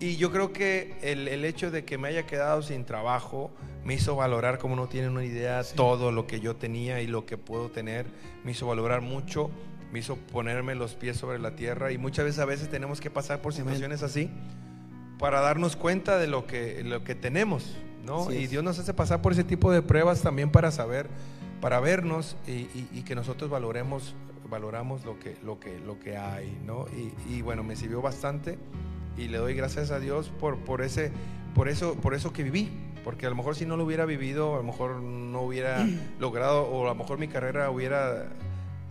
Y 0.00 0.16
yo 0.16 0.32
creo 0.32 0.52
que 0.54 0.94
el, 1.02 1.28
el 1.28 1.44
hecho 1.44 1.70
de 1.70 1.84
que 1.84 1.98
me 1.98 2.08
haya 2.08 2.24
quedado 2.26 2.62
sin 2.62 2.84
trabajo 2.86 3.50
me 3.84 3.94
hizo 3.94 4.16
valorar, 4.16 4.58
como 4.58 4.74
no 4.74 4.88
tienen 4.88 5.10
una 5.10 5.24
idea, 5.24 5.62
todo 5.76 6.12
lo 6.12 6.26
que 6.26 6.40
yo 6.40 6.56
tenía 6.56 7.02
y 7.02 7.06
lo 7.06 7.26
que 7.26 7.36
puedo 7.36 7.70
tener. 7.70 8.06
Me 8.42 8.52
hizo 8.52 8.66
valorar 8.66 9.02
mucho, 9.02 9.50
me 9.92 9.98
hizo 9.98 10.16
ponerme 10.16 10.74
los 10.74 10.94
pies 10.94 11.16
sobre 11.16 11.38
la 11.38 11.54
tierra. 11.54 11.92
Y 11.92 11.98
muchas 11.98 12.24
veces 12.24 12.40
a 12.40 12.44
veces 12.46 12.68
tenemos 12.70 13.00
que 13.00 13.10
pasar 13.10 13.40
por 13.42 13.52
situaciones 13.54 14.02
así 14.02 14.30
para 15.18 15.40
darnos 15.40 15.76
cuenta 15.76 16.18
de 16.18 16.26
lo 16.26 16.46
que, 16.46 16.82
lo 16.82 17.04
que 17.04 17.14
tenemos, 17.14 17.76
¿no? 18.04 18.22
Así 18.22 18.38
Y 18.38 18.44
es. 18.44 18.50
Dios 18.50 18.64
nos 18.64 18.78
hace 18.78 18.94
pasar 18.94 19.22
por 19.22 19.32
ese 19.32 19.44
tipo 19.44 19.70
de 19.70 19.82
pruebas 19.82 20.22
también 20.22 20.50
para 20.50 20.70
saber, 20.70 21.08
para 21.60 21.78
vernos 21.80 22.36
y, 22.46 22.50
y- 22.52 22.88
y 22.92 23.02
que 23.02 23.14
nosotros 23.14 23.48
valoremos, 23.50 24.14
valoramos 24.50 25.04
lo 25.04 25.18
que, 25.20 25.36
lo 25.44 25.60
que, 25.60 25.78
lo 25.78 26.00
que 26.00 26.16
hay, 26.16 26.58
¿no? 26.66 26.86
Y, 26.88 27.34
y 27.36 27.42
bueno, 27.42 27.62
me 27.62 27.76
sirvió 27.76 28.02
bastante 28.02 28.58
y 29.16 29.28
le 29.28 29.38
doy 29.38 29.54
gracias 29.54 29.90
a 29.90 30.00
Dios 30.00 30.32
por, 30.40 30.56
por 30.58 30.82
ese, 30.82 31.12
por 31.54 31.68
eso, 31.68 31.94
por 31.96 32.14
eso 32.14 32.32
que 32.32 32.42
viví. 32.42 32.70
Porque 33.04 33.26
a 33.26 33.30
lo 33.30 33.34
mejor 33.36 33.56
si 33.56 33.66
no 33.66 33.76
lo 33.76 33.84
hubiera 33.84 34.04
vivido, 34.06 34.54
a 34.54 34.58
lo 34.58 34.62
mejor 34.62 35.00
no 35.00 35.42
hubiera 35.42 35.84
logrado, 36.18 36.62
o 36.68 36.84
a 36.86 36.90
lo 36.90 36.94
mejor 36.94 37.18
mi 37.18 37.28
carrera 37.28 37.68
hubiera 37.70 38.28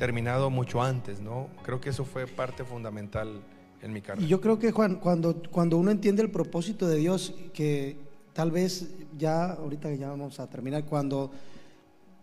terminado 0.02 0.50
mucho 0.50 0.82
antes, 0.82 1.22
¿no? 1.22 1.48
Creo 1.62 1.80
que 1.80 1.92
eso 1.92 2.06
fue 2.06 2.26
parte 2.26 2.64
fundamental 2.64 3.40
en 3.84 3.94
mi 3.94 4.02
carrera. 4.02 4.26
Y 4.26 4.28
yo 4.28 4.42
creo 4.42 4.58
que 4.58 4.72
Juan, 4.72 4.96
cuando, 4.96 5.44
cuando 5.52 5.78
uno 5.78 5.92
entiende 5.92 6.24
el 6.24 6.32
propósito 6.32 6.88
de 6.88 6.98
Dios, 6.98 7.36
que 7.54 7.98
tal 8.34 8.50
vez 8.50 8.96
ya, 9.16 9.52
ahorita 9.52 9.94
ya 9.94 10.10
vamos 10.10 10.40
a 10.40 10.50
terminar, 10.50 10.86
cuando 10.86 11.30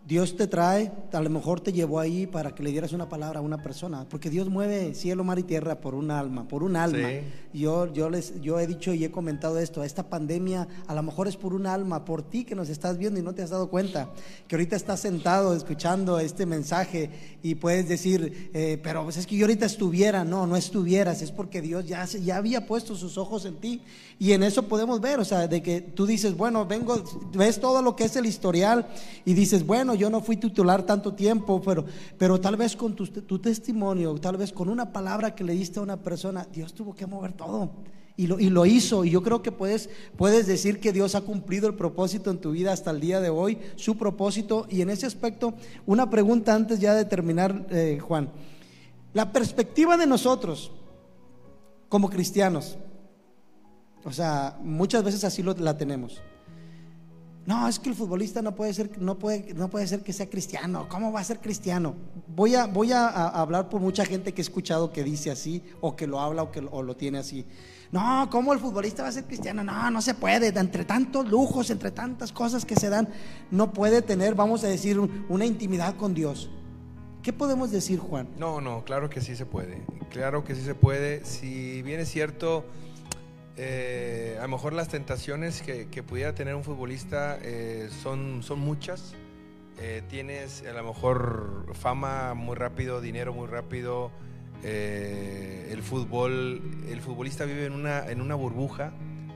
Dios 0.09 0.35
te 0.35 0.47
trae, 0.47 0.91
a 1.13 1.21
lo 1.21 1.29
mejor 1.29 1.61
te 1.61 1.71
llevó 1.71 1.99
ahí 1.99 2.25
para 2.25 2.55
que 2.55 2.63
le 2.63 2.71
dieras 2.71 2.93
una 2.93 3.07
palabra 3.07 3.41
a 3.41 3.43
una 3.43 3.61
persona, 3.61 4.07
porque 4.09 4.31
Dios 4.31 4.49
mueve 4.49 4.95
cielo, 4.95 5.23
mar 5.23 5.37
y 5.37 5.43
tierra 5.43 5.81
por 5.81 5.93
un 5.93 6.09
alma, 6.09 6.47
por 6.47 6.63
un 6.63 6.75
alma. 6.77 7.09
Sí. 7.09 7.59
Yo, 7.59 7.93
yo, 7.93 8.09
les, 8.09 8.41
yo 8.41 8.59
he 8.59 8.65
dicho 8.65 8.91
y 8.91 9.03
he 9.03 9.11
comentado 9.11 9.59
esto, 9.59 9.83
esta 9.83 10.09
pandemia 10.09 10.67
a 10.87 10.95
lo 10.95 11.03
mejor 11.03 11.27
es 11.27 11.37
por 11.37 11.53
un 11.53 11.67
alma, 11.67 12.05
por 12.05 12.23
ti 12.23 12.43
que 12.43 12.55
nos 12.55 12.69
estás 12.69 12.97
viendo 12.97 13.19
y 13.19 13.23
no 13.23 13.35
te 13.35 13.43
has 13.43 13.51
dado 13.51 13.69
cuenta, 13.69 14.09
que 14.47 14.55
ahorita 14.55 14.75
estás 14.75 14.99
sentado 14.99 15.55
escuchando 15.55 16.19
este 16.19 16.47
mensaje 16.47 17.11
y 17.43 17.53
puedes 17.53 17.87
decir, 17.87 18.49
eh, 18.55 18.79
pero 18.81 19.03
pues 19.03 19.17
es 19.17 19.27
que 19.27 19.35
yo 19.35 19.45
ahorita 19.45 19.67
estuviera, 19.67 20.23
no, 20.23 20.47
no 20.47 20.55
estuvieras, 20.55 21.21
es 21.21 21.31
porque 21.31 21.61
Dios 21.61 21.85
ya, 21.85 22.05
ya 22.05 22.37
había 22.37 22.65
puesto 22.65 22.95
sus 22.95 23.19
ojos 23.19 23.45
en 23.45 23.57
ti 23.57 23.83
y 24.17 24.31
en 24.31 24.41
eso 24.41 24.67
podemos 24.67 25.01
ver, 25.01 25.19
o 25.19 25.25
sea, 25.25 25.47
de 25.47 25.61
que 25.61 25.81
tú 25.81 26.07
dices, 26.07 26.35
bueno, 26.35 26.65
vengo, 26.65 27.03
ves 27.33 27.59
todo 27.59 27.83
lo 27.83 27.95
que 27.95 28.05
es 28.05 28.15
el 28.15 28.25
historial 28.25 28.87
y 29.23 29.35
dices, 29.35 29.63
bueno, 29.63 29.98
yo 29.99 30.09
no 30.09 30.21
fui 30.21 30.37
titular 30.37 30.83
tanto 30.83 31.13
tiempo, 31.13 31.61
pero, 31.61 31.85
pero 32.17 32.39
tal 32.39 32.55
vez 32.55 32.75
con 32.75 32.95
tu, 32.95 33.39
testimonio, 33.39 34.15
tal 34.15 34.37
vez 34.37 34.51
con 34.51 34.69
una 34.69 34.91
palabra 34.91 35.35
que 35.35 35.43
le 35.43 35.53
diste 35.53 35.79
a 35.79 35.83
una 35.83 35.97
persona, 35.97 36.47
Dios 36.51 36.73
tuvo 36.73 36.95
que 36.95 37.05
mover 37.05 37.33
todo. 37.33 37.69
Y 38.17 38.27
lo, 38.27 38.39
y 38.39 38.49
lo 38.49 38.65
hizo, 38.65 39.05
y 39.05 39.11
yo 39.11 39.21
creo 39.21 39.41
que 39.41 39.51
puedes, 39.51 39.89
puedes 40.17 40.47
decir 40.47 40.79
que 40.79 40.91
Dios 40.91 41.15
ha 41.15 41.21
cumplido 41.21 41.67
el 41.67 41.75
propósito 41.75 42.31
en 42.31 42.39
tu 42.39 42.51
vida 42.51 42.73
hasta 42.73 42.91
el 42.91 42.99
día 42.99 43.21
de 43.21 43.29
hoy, 43.29 43.59
su 43.75 43.97
propósito. 43.97 44.65
Y 44.69 44.81
en 44.81 44.89
ese 44.89 45.05
aspecto, 45.05 45.53
una 45.85 46.09
pregunta 46.09 46.53
antes 46.53 46.79
ya 46.79 46.93
de 46.95 47.05
terminar, 47.05 47.67
eh, 47.69 47.99
Juan. 48.01 48.29
La 49.13 49.31
perspectiva 49.31 49.97
de 49.97 50.05
nosotros 50.05 50.71
como 51.87 52.09
cristianos, 52.09 52.77
o 54.03 54.11
sea, 54.11 54.57
muchas 54.61 55.03
veces 55.03 55.23
así 55.23 55.43
la 55.43 55.77
tenemos. 55.77 56.21
No, 57.45 57.67
es 57.67 57.79
que 57.79 57.89
el 57.89 57.95
futbolista 57.95 58.41
no 58.43 58.53
puede 58.53 58.73
ser, 58.73 59.01
no 59.01 59.17
puede, 59.17 59.53
no 59.55 59.69
puede 59.69 59.87
ser 59.87 60.03
que 60.03 60.13
sea 60.13 60.29
cristiano. 60.29 60.87
¿Cómo 60.87 61.11
va 61.11 61.21
a 61.21 61.23
ser 61.23 61.39
cristiano? 61.39 61.95
Voy 62.27 62.53
a, 62.53 62.67
voy 62.67 62.91
a, 62.91 63.07
hablar 63.29 63.69
por 63.69 63.81
mucha 63.81 64.05
gente 64.05 64.33
que 64.33 64.41
he 64.41 64.43
escuchado 64.43 64.91
que 64.91 65.03
dice 65.03 65.31
así, 65.31 65.63
o 65.81 65.95
que 65.95 66.05
lo 66.05 66.19
habla, 66.19 66.43
o 66.43 66.51
que 66.51 66.61
lo- 66.61 66.95
tiene 66.95 67.17
así. 67.17 67.45
No, 67.91 68.27
¿cómo 68.29 68.53
el 68.53 68.59
futbolista 68.59 69.01
va 69.01 69.09
a 69.09 69.11
ser 69.11 69.23
cristiano? 69.25 69.63
No, 69.63 69.89
no 69.89 69.99
se 70.01 70.13
puede. 70.13 70.49
Entre 70.49 70.85
tantos 70.85 71.27
lujos, 71.27 71.71
entre 71.71 71.89
tantas 71.89 72.31
cosas 72.31 72.65
que 72.65 72.75
se 72.75 72.89
dan, 72.89 73.09
no 73.49 73.73
puede 73.73 74.03
tener, 74.03 74.35
vamos 74.35 74.63
a 74.63 74.67
decir, 74.67 74.99
un- 74.99 75.25
una 75.27 75.45
intimidad 75.45 75.95
con 75.95 76.13
Dios. 76.13 76.51
¿Qué 77.23 77.33
podemos 77.33 77.71
decir, 77.71 77.97
Juan? 77.99 78.27
No, 78.37 78.61
no, 78.61 78.83
claro 78.85 79.09
que 79.09 79.21
sí 79.21 79.35
se 79.35 79.45
puede. 79.47 79.81
Claro 80.11 80.43
que 80.43 80.53
sí 80.55 80.61
se 80.61 80.75
puede. 80.75 81.25
Si 81.25 81.81
bien 81.81 81.99
es 81.99 82.09
cierto, 82.09 82.63
eh, 83.61 84.37
a 84.39 84.43
lo 84.43 84.47
mejor 84.49 84.71
las 84.73 84.87
tentaciones 84.87 85.61
que, 85.61 85.87
que 85.89 86.01
pudiera 86.01 86.33
tener 86.33 86.55
un 86.55 86.63
futbolista 86.63 87.37
eh, 87.41 87.89
son, 88.03 88.41
son 88.41 88.59
muchas. 88.59 89.13
Eh, 89.77 90.01
tienes 90.09 90.63
a 90.65 90.73
lo 90.73 90.83
mejor 90.83 91.65
fama 91.73 92.33
muy 92.33 92.55
rápido, 92.55 93.01
dinero 93.01 93.33
muy 93.33 93.47
rápido. 93.47 94.11
eh, 94.63 95.69
el 95.71 95.81
fútbol, 95.83 96.61
el 96.89 97.01
futbolista 97.01 97.45
vive 97.45 97.65
en 97.65 97.73
una, 97.73 98.07
en 98.09 98.21
una 98.21 98.35
burbuja, 98.35 98.91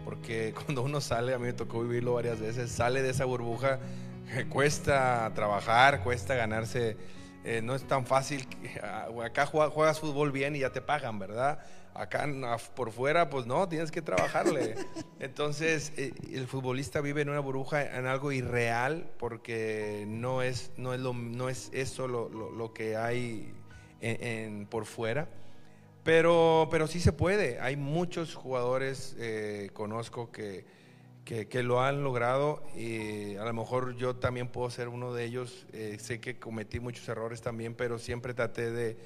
porque 0.06 0.54
cuando 0.66 0.84
uno 0.84 1.02
sale, 1.02 1.34
a 1.34 1.38
mí 1.40 1.46
me 1.46 1.54
tocó 1.54 1.82
vivirlo 1.84 2.14
varias 2.14 2.40
veces, 2.40 2.72
sale 2.72 3.02
de 3.02 3.10
esa 3.12 3.26
burbuja, 3.26 3.80
cuesta 4.50 5.32
trabajar, 5.36 6.02
cuesta 6.04 6.36
ganarse 6.36 6.98
eh, 7.46 7.62
no 7.62 7.76
es 7.76 7.84
tan 7.88 8.06
fácil. 8.06 8.48
Acá 9.24 9.46
jue- 9.46 9.70
juegas 9.70 10.00
fútbol 10.00 10.32
bien 10.32 10.56
y 10.56 10.60
ya 10.60 10.72
te 10.72 10.82
pagan, 10.82 11.20
¿verdad? 11.20 11.60
Acá 11.96 12.28
por 12.76 12.92
fuera, 12.92 13.30
pues 13.30 13.46
no, 13.46 13.70
tienes 13.70 13.92
que 13.92 14.02
trabajarle. 14.02 14.76
Entonces, 15.20 15.94
eh, 15.96 16.14
el 16.34 16.48
futbolista 16.48 17.02
vive 17.02 17.22
en 17.22 17.30
una 17.30 17.40
burbuja, 17.40 17.98
en 17.98 18.08
algo 18.08 18.32
irreal, 18.32 19.12
porque 19.20 20.06
no 20.08 20.42
es, 20.42 20.72
no 20.78 20.94
es, 20.94 21.00
lo, 21.00 21.14
no 21.14 21.50
es 21.50 21.70
eso 21.72 22.08
lo, 22.08 22.30
lo- 22.30 22.50
lo 22.52 22.74
que 22.74 22.96
hay 22.98 23.54
en- 24.02 24.24
en- 24.24 24.66
por 24.66 24.86
fuera. 24.86 25.28
Pero, 26.04 26.68
pero 26.72 26.88
sí 26.88 27.00
se 27.00 27.14
puede. 27.14 27.60
Hay 27.60 27.76
muchos 27.78 28.36
jugadores, 28.36 29.16
eh, 29.20 29.70
conozco 29.74 30.32
que, 30.32 30.66
que, 31.24 31.48
que 31.48 31.64
lo 31.64 31.82
han 31.82 32.04
logrado 32.04 32.62
y 32.76 33.38
a 33.38 33.46
lo 33.46 33.54
mejor 33.54 33.96
yo 33.96 34.16
también 34.18 34.50
puedo 34.50 34.70
ser 34.70 34.90
uno 34.90 35.14
de 35.14 35.24
ellos. 35.24 35.66
Eh, 35.72 35.98
sé 36.02 36.20
que 36.20 36.40
cometí 36.40 36.82
muchos 36.82 37.08
errores 37.08 37.42
también, 37.42 37.74
pero 37.76 38.00
siempre 38.00 38.34
traté 38.34 38.70
de, 38.72 38.98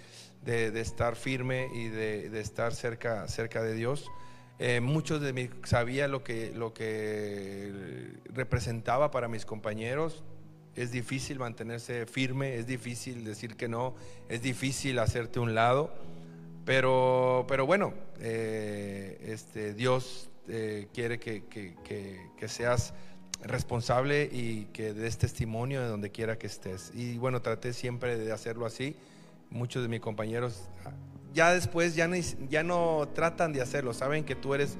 de- 0.55 0.79
estar 0.81 1.15
firme 1.15 1.67
y 1.73 1.87
de, 1.89 2.39
estar 2.39 2.73
cerca, 2.73 3.27
cerca 3.27 3.61
de 3.61 3.73
Dios. 3.73 4.09
Eh, 4.59 4.79
muchos 4.79 5.21
de 5.21 5.33
mí 5.33 5.49
sabía 5.65 6.07
lo 6.07 6.23
que, 6.23 6.51
lo 6.55 6.73
que 6.73 8.13
representaba 8.33 9.11
para 9.11 9.27
mis 9.27 9.45
compañeros. 9.45 10.23
Es 10.75 10.91
difícil 10.91 11.39
mantenerse 11.39 12.05
firme, 12.05 12.55
es 12.57 12.67
difícil 12.67 13.23
decir 13.25 13.55
que 13.55 13.67
no, 13.67 13.95
es 14.29 14.41
difícil 14.41 14.99
hacerte 14.99 15.39
un 15.39 15.53
lado. 15.55 15.91
Pero, 16.65 17.45
pero 17.47 17.65
bueno, 17.65 17.93
eh, 18.19 19.17
este, 19.25 19.73
Dios 19.73 20.29
eh, 20.49 20.87
quiere 20.93 21.19
que, 21.19 21.45
que- 21.45 21.75
que- 21.83 22.19
que 22.37 22.47
seas 22.47 22.93
responsable 23.41 24.29
y 24.31 24.65
que 24.73 24.93
des 24.93 25.17
testimonio 25.17 25.81
de 25.81 25.87
donde 25.87 26.09
quiera 26.11 26.37
que 26.37 26.47
estés. 26.47 26.91
Y 26.95 27.17
bueno, 27.17 27.41
traté 27.41 27.73
siempre 27.73 28.17
de 28.17 28.31
hacerlo 28.31 28.65
así. 28.65 28.95
Muchos 29.49 29.81
de 29.81 29.89
mis 29.89 30.01
compañeros 30.01 30.69
ah, 30.85 30.91
ya 31.33 31.53
después 31.53 31.95
ya 31.95 32.07
no, 32.07 32.15
ya 32.49 32.63
no 32.63 33.07
tratan 33.13 33.53
de 33.53 33.61
hacerlo, 33.61 33.93
saben 33.93 34.23
que 34.23 34.35
tú 34.35 34.53
eres 34.53 34.77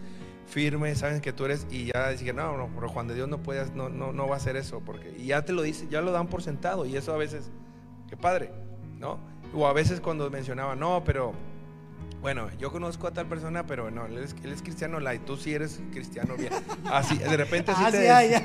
firme, 0.48 0.95
saben 0.95 1.22
que 1.22 1.34
tú 1.34 1.45
eres 1.45 1.68
y 1.69 1.91
ya 1.94 2.10
dicen, 2.10 2.35
no, 2.35 2.57
no, 2.57 2.69
pero 2.73 2.89
Juan 2.89 3.07
de 3.07 3.15
Dios 3.15 3.30
no 3.30 3.44
puede, 3.44 3.69
no, 3.72 3.89
no, 3.89 4.11
no 4.11 4.27
va 4.27 4.35
a 4.35 4.38
hacer 4.38 4.56
eso, 4.56 4.81
porque 4.84 5.14
y 5.18 5.27
ya 5.27 5.45
te 5.45 5.53
lo 5.53 5.61
dice, 5.61 5.88
ya 5.89 6.02
lo 6.02 6.11
dan 6.11 6.27
por 6.27 6.41
sentado 6.41 6.85
y 6.85 6.98
eso 6.98 7.14
a 7.14 7.18
veces, 7.18 7.52
qué 8.10 8.18
padre, 8.18 8.52
¿no? 8.98 9.19
O 9.53 9.68
a 9.68 9.73
veces 9.73 10.02
cuando 10.02 10.30
mencionaba, 10.31 10.76
no, 10.76 11.03
pero 11.03 11.34
bueno, 12.22 12.49
yo 12.60 12.72
conozco 12.72 13.07
a 13.07 13.11
tal 13.14 13.27
persona, 13.27 13.65
pero 13.68 13.91
no, 13.91 14.06
él 14.07 14.18
es, 14.18 14.35
él 14.44 14.52
es 14.52 14.61
cristiano 14.61 14.99
light, 14.99 15.23
tú 15.26 15.38
sí 15.38 15.53
eres 15.53 15.80
cristiano 15.91 16.35
bien. 16.35 16.52
Así, 16.91 17.18
de 17.18 17.38
repente 17.38 17.72
así, 17.72 17.84
Ah, 17.85 17.91
te, 17.91 18.02
sí, 18.02 18.44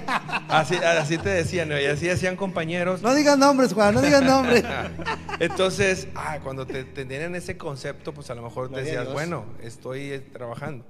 así, 0.48 0.74
así 0.76 1.18
te 1.18 1.30
decían, 1.30 1.68
¿no? 1.70 1.80
y 1.80 1.86
así 1.86 2.08
hacían 2.10 2.36
compañeros. 2.36 3.00
No 3.02 3.14
digas 3.14 3.38
nombres, 3.38 3.72
Juan, 3.72 3.94
no 3.94 4.02
digas 4.02 4.22
nombres. 4.22 4.62
Entonces, 5.40 6.08
ah, 6.14 6.38
cuando 6.42 6.66
te, 6.66 6.84
te 6.84 7.04
tienen 7.04 7.34
ese 7.34 7.56
concepto, 7.56 8.12
pues 8.12 8.28
a 8.30 8.34
lo 8.34 8.42
mejor 8.42 8.66
te 8.66 8.74
Gloria 8.74 8.84
decías, 8.84 9.04
Dios. 9.04 9.14
bueno, 9.14 9.46
estoy 9.62 10.12
eh, 10.12 10.20
trabajando. 10.20 10.84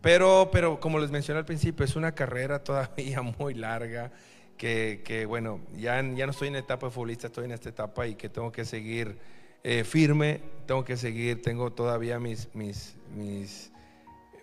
Pero, 0.00 0.48
pero 0.52 0.80
como 0.80 0.98
les 0.98 1.10
mencioné 1.10 1.38
al 1.40 1.44
principio, 1.44 1.84
es 1.84 1.94
una 1.96 2.12
carrera 2.12 2.64
todavía 2.64 3.22
muy 3.38 3.54
larga, 3.54 4.10
que, 4.56 5.02
que, 5.04 5.26
bueno, 5.26 5.60
ya, 5.76 5.96
ya 6.14 6.26
no 6.26 6.32
estoy 6.32 6.48
en 6.48 6.54
la 6.54 6.60
etapa 6.60 6.86
de 6.86 6.92
futbolista, 6.92 7.26
estoy 7.28 7.44
en 7.44 7.52
esta 7.52 7.68
etapa 7.68 8.06
y 8.06 8.14
que 8.14 8.28
tengo 8.28 8.50
que 8.52 8.64
seguir 8.64 9.18
eh, 9.64 9.84
firme, 9.84 10.40
tengo 10.66 10.84
que 10.84 10.96
seguir, 10.96 11.42
tengo 11.42 11.72
todavía 11.72 12.18
mis, 12.18 12.48
mis, 12.54 12.96
mis, 13.14 13.72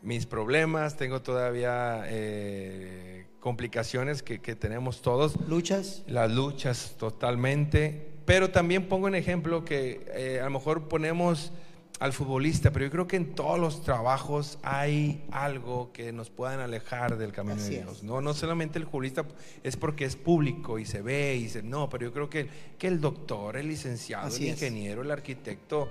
mis 0.01 0.25
problemas, 0.25 0.95
tengo 0.95 1.21
todavía 1.21 2.03
eh, 2.07 3.25
complicaciones 3.39 4.23
que, 4.23 4.39
que 4.39 4.55
tenemos 4.55 5.01
todos. 5.01 5.35
Luchas. 5.47 6.03
Las 6.07 6.31
luchas 6.31 6.95
totalmente, 6.97 8.11
pero 8.25 8.51
también 8.51 8.87
pongo 8.87 9.07
en 9.07 9.15
ejemplo 9.15 9.65
que 9.65 10.05
eh, 10.13 10.39
a 10.39 10.45
lo 10.45 10.51
mejor 10.51 10.87
ponemos 10.87 11.51
al 11.99 12.13
futbolista, 12.13 12.71
pero 12.71 12.85
yo 12.85 12.91
creo 12.91 13.07
que 13.07 13.17
en 13.17 13.35
todos 13.35 13.59
los 13.59 13.83
trabajos 13.83 14.57
hay 14.63 15.25
algo 15.31 15.91
que 15.91 16.13
nos 16.13 16.29
puedan 16.29 16.61
alejar 16.61 17.17
del 17.17 17.33
camino 17.33 17.55
Así 17.55 17.71
de 17.71 17.79
es. 17.79 17.85
Dios. 17.85 18.03
No, 18.03 18.21
no 18.21 18.33
solamente 18.33 18.79
el 18.79 18.85
futbolista 18.85 19.25
es 19.63 19.75
porque 19.75 20.05
es 20.05 20.15
público 20.15 20.79
y 20.79 20.85
se 20.85 21.01
ve 21.01 21.35
y 21.35 21.49
se, 21.49 21.61
no, 21.61 21.89
pero 21.89 22.05
yo 22.05 22.13
creo 22.13 22.29
que, 22.29 22.47
que 22.77 22.87
el 22.87 23.01
doctor, 23.01 23.57
el 23.57 23.67
licenciado, 23.67 24.27
Así 24.27 24.43
el 24.47 24.53
es. 24.53 24.61
ingeniero, 24.61 25.01
el 25.01 25.11
arquitecto, 25.11 25.89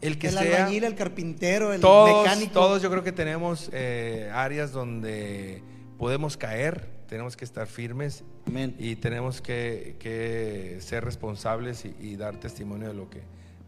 el 0.00 0.16
que 0.16 0.28
el 0.28 0.34
sea, 0.34 0.58
albañil, 0.58 0.84
el 0.84 0.94
carpintero, 0.94 1.72
el 1.72 1.80
todos, 1.80 2.22
mecánico. 2.24 2.52
todos 2.52 2.80
yo 2.80 2.88
creo 2.90 3.02
que 3.02 3.12
tenemos 3.12 3.68
eh, 3.72 4.30
áreas 4.32 4.70
donde 4.70 5.62
podemos 5.98 6.36
caer, 6.36 6.88
tenemos 7.08 7.36
que 7.36 7.44
estar 7.44 7.66
firmes 7.66 8.22
Amén. 8.46 8.76
y 8.78 8.94
tenemos 8.94 9.42
que, 9.42 9.96
que 9.98 10.76
ser 10.80 11.04
responsables 11.04 11.84
y, 11.84 11.96
y 12.00 12.14
dar 12.16 12.36
testimonio 12.36 12.86
de 12.86 12.94
lo 12.94 13.10
que, 13.10 13.22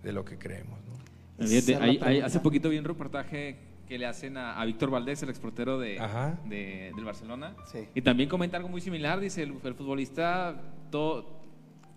de 0.04 0.12
lo 0.12 0.24
que 0.24 0.38
creemos. 0.38 0.78
Hay- 2.02 2.20
hace 2.20 2.40
poquito 2.40 2.68
vi 2.68 2.78
un 2.78 2.84
reportaje 2.84 3.56
que 3.88 3.98
le 3.98 4.06
hacen 4.06 4.36
a, 4.36 4.58
a 4.60 4.64
Víctor 4.64 4.90
Valdés, 4.90 5.22
el 5.22 5.28
exportero 5.28 5.78
de, 5.78 5.98
del 6.48 7.04
Barcelona. 7.04 7.54
Sí. 7.70 7.80
Y 7.94 8.02
también 8.02 8.28
comenta 8.28 8.56
algo 8.56 8.68
muy 8.68 8.80
similar, 8.80 9.20
dice 9.20 9.42
el, 9.42 9.54
el 9.64 9.74
futbolista, 9.74 10.60
todo, 10.90 11.40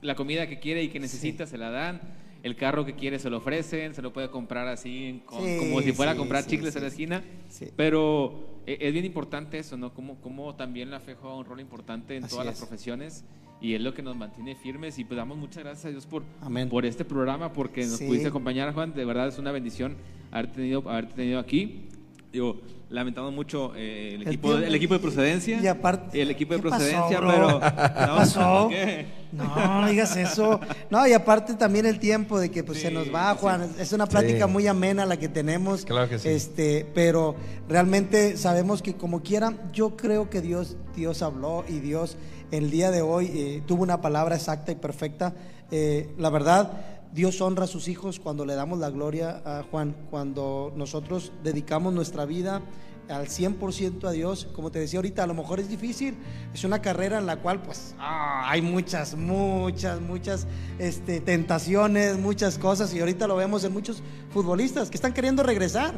la 0.01 0.15
comida 0.15 0.47
que 0.47 0.59
quiere 0.59 0.83
y 0.83 0.89
que 0.89 0.99
necesita 0.99 1.45
se 1.45 1.57
la 1.57 1.69
dan, 1.69 2.01
el 2.43 2.55
carro 2.55 2.85
que 2.85 2.95
quiere 2.95 3.17
se 3.17 3.29
lo 3.29 3.37
ofrecen, 3.37 3.93
se 3.95 4.01
lo 4.01 4.11
puede 4.13 4.29
comprar 4.29 4.67
así 4.67 5.21
con- 5.25 5.43
Sí, 5.43 5.57
como 5.59 5.81
si 5.81 5.93
fuera 5.93 6.11
a 6.11 6.15
comprar 6.15 6.43
sí, 6.43 6.51
chicles 6.51 6.73
sí, 6.73 6.77
en 6.79 6.83
la 6.83 6.89
esquina. 6.89 7.23
Sí. 7.49 7.67
Pero 7.75 8.61
eh, 8.67 8.77
es 8.81 8.93
bien 8.93 9.05
importante 9.05 9.57
eso, 9.57 9.77
¿no? 9.77 9.93
Como, 9.93 10.15
como 10.21 10.53
también 10.55 10.91
la 10.91 10.99
fe 10.99 11.15
juega 11.15 11.35
un 11.35 11.45
rol 11.45 11.59
importante 11.59 12.15
en 12.17 12.23
Así 12.25 12.31
todas 12.31 12.45
las 12.45 12.55
es. 12.55 12.61
profesiones 12.61 13.23
y 13.65 13.73
es 13.75 13.81
lo 13.81 13.93
que 13.93 14.03
nos 14.03 14.15
mantiene 14.15 14.55
firmes 14.55 14.99
y 14.99 15.05
pues 15.05 15.17
damos 15.17 15.37
muchas 15.37 15.63
gracias 15.63 15.85
a 15.85 15.89
Dios 15.89 16.05
por, 16.05 16.21
Amén. 16.41 16.69
por 16.69 16.85
este 16.85 17.03
programa, 17.03 17.51
porque 17.51 17.85
nos 17.85 17.97
Sí. 17.97 18.05
pudiste 18.05 18.27
acompañar, 18.27 18.73
Juan. 18.73 18.93
De 18.93 19.05
verdad 19.05 19.27
es 19.27 19.39
una 19.39 19.51
bendición 19.51 19.95
haberte 20.31 20.57
tenido, 20.57 20.87
haberte 20.89 21.13
tenido 21.15 21.39
aquí. 21.39 21.87
Digo, 22.31 22.59
lamentamos 22.89 23.33
mucho 23.33 23.71
eh, 23.75 24.09
el, 24.15 24.21
El 24.23 24.27
equipo, 24.27 24.53
el 24.55 24.75
equipo 24.75 24.93
de 24.93 24.99
procedencia. 24.99 25.59
y 25.63 25.67
aparte- 25.67 26.21
el 26.21 26.29
equipo 26.29 26.53
de 26.53 26.61
¿Qué 26.61 26.69
pasó, 26.69 26.83
procedencia, 26.83 27.19
bro? 27.21 27.29
pero. 27.31 27.59
¿Qué 27.59 28.05
no, 28.07 28.15
pasó? 28.17 28.67
¿qué? 28.69 29.05
No, 29.31 29.81
no 29.81 29.87
digas 29.89 30.15
eso. 30.17 30.59
No, 30.89 31.07
y 31.07 31.13
aparte 31.13 31.55
también 31.55 31.85
el 31.85 31.97
tiempo 31.99 32.39
de 32.39 32.51
que 32.51 32.63
pues 32.63 32.79
se 32.81 32.91
nos 32.91 33.07
va, 33.13 33.33
sí, 33.33 33.37
Juan. 33.41 33.69
Es 33.79 33.91
una 33.93 34.05
plática 34.05 34.45
Sí. 34.45 34.51
muy 34.51 34.67
amena 34.67 35.05
la 35.05 35.17
que 35.17 35.27
tenemos. 35.29 35.85
Claro 35.85 36.07
que 36.09 36.19
sí. 36.19 36.27
Este, 36.29 36.85
pero 36.93 37.35
realmente 37.67 38.37
sabemos 38.37 38.81
que 38.81 38.93
como 38.95 39.23
quiera, 39.23 39.53
yo 39.73 39.95
creo 39.97 40.29
que 40.29 40.41
Dios, 40.41 40.77
Dios 40.95 41.21
habló 41.21 41.63
y 41.67 41.79
Dios 41.79 42.17
el 42.51 42.71
día 42.71 42.91
de 42.91 43.01
hoy 43.01 43.31
eh, 43.33 43.63
tuvo 43.65 43.83
una 43.83 44.01
palabra 44.01 44.35
exacta 44.35 44.71
y 44.71 44.75
perfecta. 44.75 45.33
Eh, 45.71 46.13
la 46.17 46.29
verdad, 46.29 46.71
Dios 47.13 47.39
honra 47.41 47.63
a 47.63 47.67
sus 47.67 47.87
hijos 47.87 48.19
cuando 48.19 48.45
le 48.45 48.55
damos 48.55 48.79
la 48.79 48.89
gloria 48.89 49.41
a 49.45 49.63
Juan, 49.69 49.95
cuando 50.09 50.73
nosotros 50.75 51.31
dedicamos 51.43 51.93
nuestra 51.93 52.25
vida 52.25 52.61
al 53.09 53.27
100% 53.27 54.07
a 54.07 54.11
Dios. 54.11 54.47
Como 54.53 54.71
te 54.71 54.79
decía 54.79 54.99
ahorita, 54.99 55.23
a 55.23 55.27
lo 55.27 55.33
mejor 55.33 55.59
es 55.59 55.69
difícil, 55.69 56.15
es 56.53 56.63
una 56.63 56.81
carrera 56.81 57.17
en 57.17 57.25
la 57.25 57.37
cual 57.37 57.61
pues 57.61 57.95
ah, 57.99 58.49
hay 58.49 58.61
muchas, 58.61 59.15
muchas, 59.15 60.01
muchas 60.01 60.47
este, 60.79 61.19
tentaciones, 61.21 62.17
muchas 62.17 62.57
cosas 62.57 62.93
y 62.93 62.99
ahorita 62.99 63.27
lo 63.27 63.35
vemos 63.35 63.63
en 63.63 63.73
muchos 63.73 64.01
futbolistas 64.31 64.89
que 64.89 64.97
están 64.97 65.13
queriendo 65.13 65.43
regresar 65.43 65.93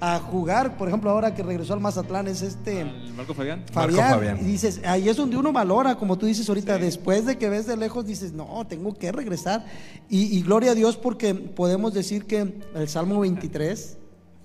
a 0.00 0.18
jugar. 0.20 0.76
Por 0.76 0.88
ejemplo, 0.88 1.10
ahora 1.10 1.34
que 1.34 1.42
regresó 1.42 1.74
al 1.74 1.80
Mazatlán 1.80 2.28
es 2.28 2.42
este... 2.42 2.82
Al 2.82 3.12
Marco 3.14 3.34
Fabián. 3.34 3.64
Fabián, 3.72 4.10
Fabián. 4.14 4.38
y 4.40 4.44
dices, 4.44 4.80
ahí 4.84 5.08
es 5.08 5.16
donde 5.16 5.36
uno 5.36 5.52
valora, 5.52 5.96
como 5.96 6.16
tú 6.18 6.26
dices 6.26 6.48
ahorita, 6.48 6.76
Sí. 6.76 6.82
después 6.82 7.26
de 7.26 7.36
que 7.38 7.48
ves 7.48 7.66
de 7.66 7.76
lejos, 7.76 8.06
dices, 8.06 8.32
no, 8.32 8.66
tengo 8.68 8.94
que 8.94 9.10
regresar. 9.12 9.64
Y, 10.08 10.36
y 10.38 10.42
gloria 10.42 10.72
a 10.72 10.74
Dios 10.74 10.96
porque 10.96 11.34
podemos 11.34 11.94
decir 11.94 12.26
que 12.26 12.54
el 12.74 12.88
Salmo 12.88 13.20
23, 13.20 13.96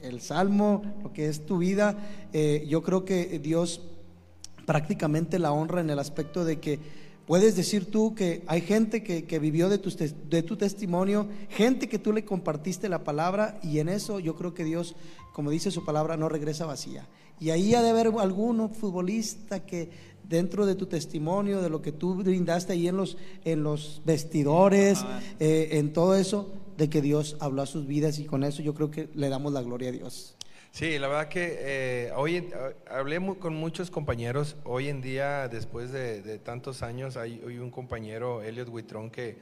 el 0.01 0.21
Salmo, 0.21 0.81
lo 1.03 1.13
que 1.13 1.27
es 1.27 1.45
tu 1.45 1.59
vida, 1.59 1.95
eh, 2.33 2.65
yo 2.67 2.81
creo 2.83 3.05
que 3.05 3.39
Dios 3.39 3.81
prácticamente 4.65 5.39
la 5.39 5.51
honra 5.51 5.81
en 5.81 5.89
el 5.89 5.99
aspecto 5.99 6.45
de 6.45 6.59
que 6.59 6.79
puedes 7.25 7.55
decir 7.55 7.89
tú 7.89 8.15
que 8.15 8.43
hay 8.47 8.61
gente 8.61 9.03
que, 9.03 9.25
que 9.25 9.39
vivió 9.39 9.69
de 9.69 9.77
tu, 9.77 9.89
de 9.89 10.43
tu 10.43 10.57
testimonio, 10.57 11.27
gente 11.49 11.87
que 11.87 11.99
tú 11.99 12.13
le 12.13 12.25
compartiste 12.25 12.89
la 12.89 13.03
palabra 13.03 13.59
y 13.63 13.79
en 13.79 13.89
eso 13.89 14.19
yo 14.19 14.35
creo 14.35 14.53
que 14.53 14.63
Dios, 14.63 14.95
como 15.33 15.51
dice 15.51 15.71
su 15.71 15.85
palabra, 15.85 16.17
no 16.17 16.29
regresa 16.29 16.65
vacía. 16.65 17.07
Y 17.39 17.49
ahí 17.49 17.73
ha 17.75 17.81
de 17.81 17.89
haber 17.89 18.07
alguno 18.19 18.69
futbolista 18.69 19.65
que 19.65 19.89
dentro 20.27 20.65
de 20.65 20.75
tu 20.75 20.85
testimonio, 20.85 21.61
de 21.61 21.69
lo 21.69 21.81
que 21.81 21.91
tú 21.91 22.15
brindaste 22.15 22.73
ahí 22.73 22.87
en 22.87 22.97
los, 22.97 23.17
en 23.43 23.63
los 23.63 24.01
vestidores, 24.05 25.03
eh, 25.39 25.69
en 25.71 25.93
todo 25.93 26.15
eso, 26.15 26.49
de 26.77 26.89
que 26.89 27.01
Dios 27.01 27.37
habló 27.39 27.61
a 27.61 27.65
sus 27.65 27.85
vidas 27.85 28.19
y 28.19 28.25
con 28.25 28.43
eso 28.43 28.61
yo 28.61 28.73
creo 28.73 28.89
que 28.89 29.09
le 29.13 29.29
damos 29.29 29.53
la 29.53 29.61
gloria 29.61 29.89
a 29.89 29.91
Dios. 29.91 30.35
Sí, 30.75 30.97
la 30.97 31.07
verdad 31.07 31.27
que 31.27 31.55
eh, 31.59 32.11
hoy 32.15 32.37
en- 32.37 32.49
a- 32.89 32.97
hablé 32.97 33.19
con 33.37 33.53
muchos 33.53 33.91
compañeros. 33.91 34.55
Hoy 34.63 34.89
en 34.89 35.01
día, 35.01 35.47
después 35.47 35.91
de, 35.91 36.23
de 36.23 36.39
tantos 36.39 36.81
años, 36.81 37.15
hay, 37.15 37.39
hay 37.47 37.59
un 37.59 37.69
compañero, 37.69 38.41
Elliot 38.41 38.69
Huitrón, 38.69 39.11
que, 39.11 39.37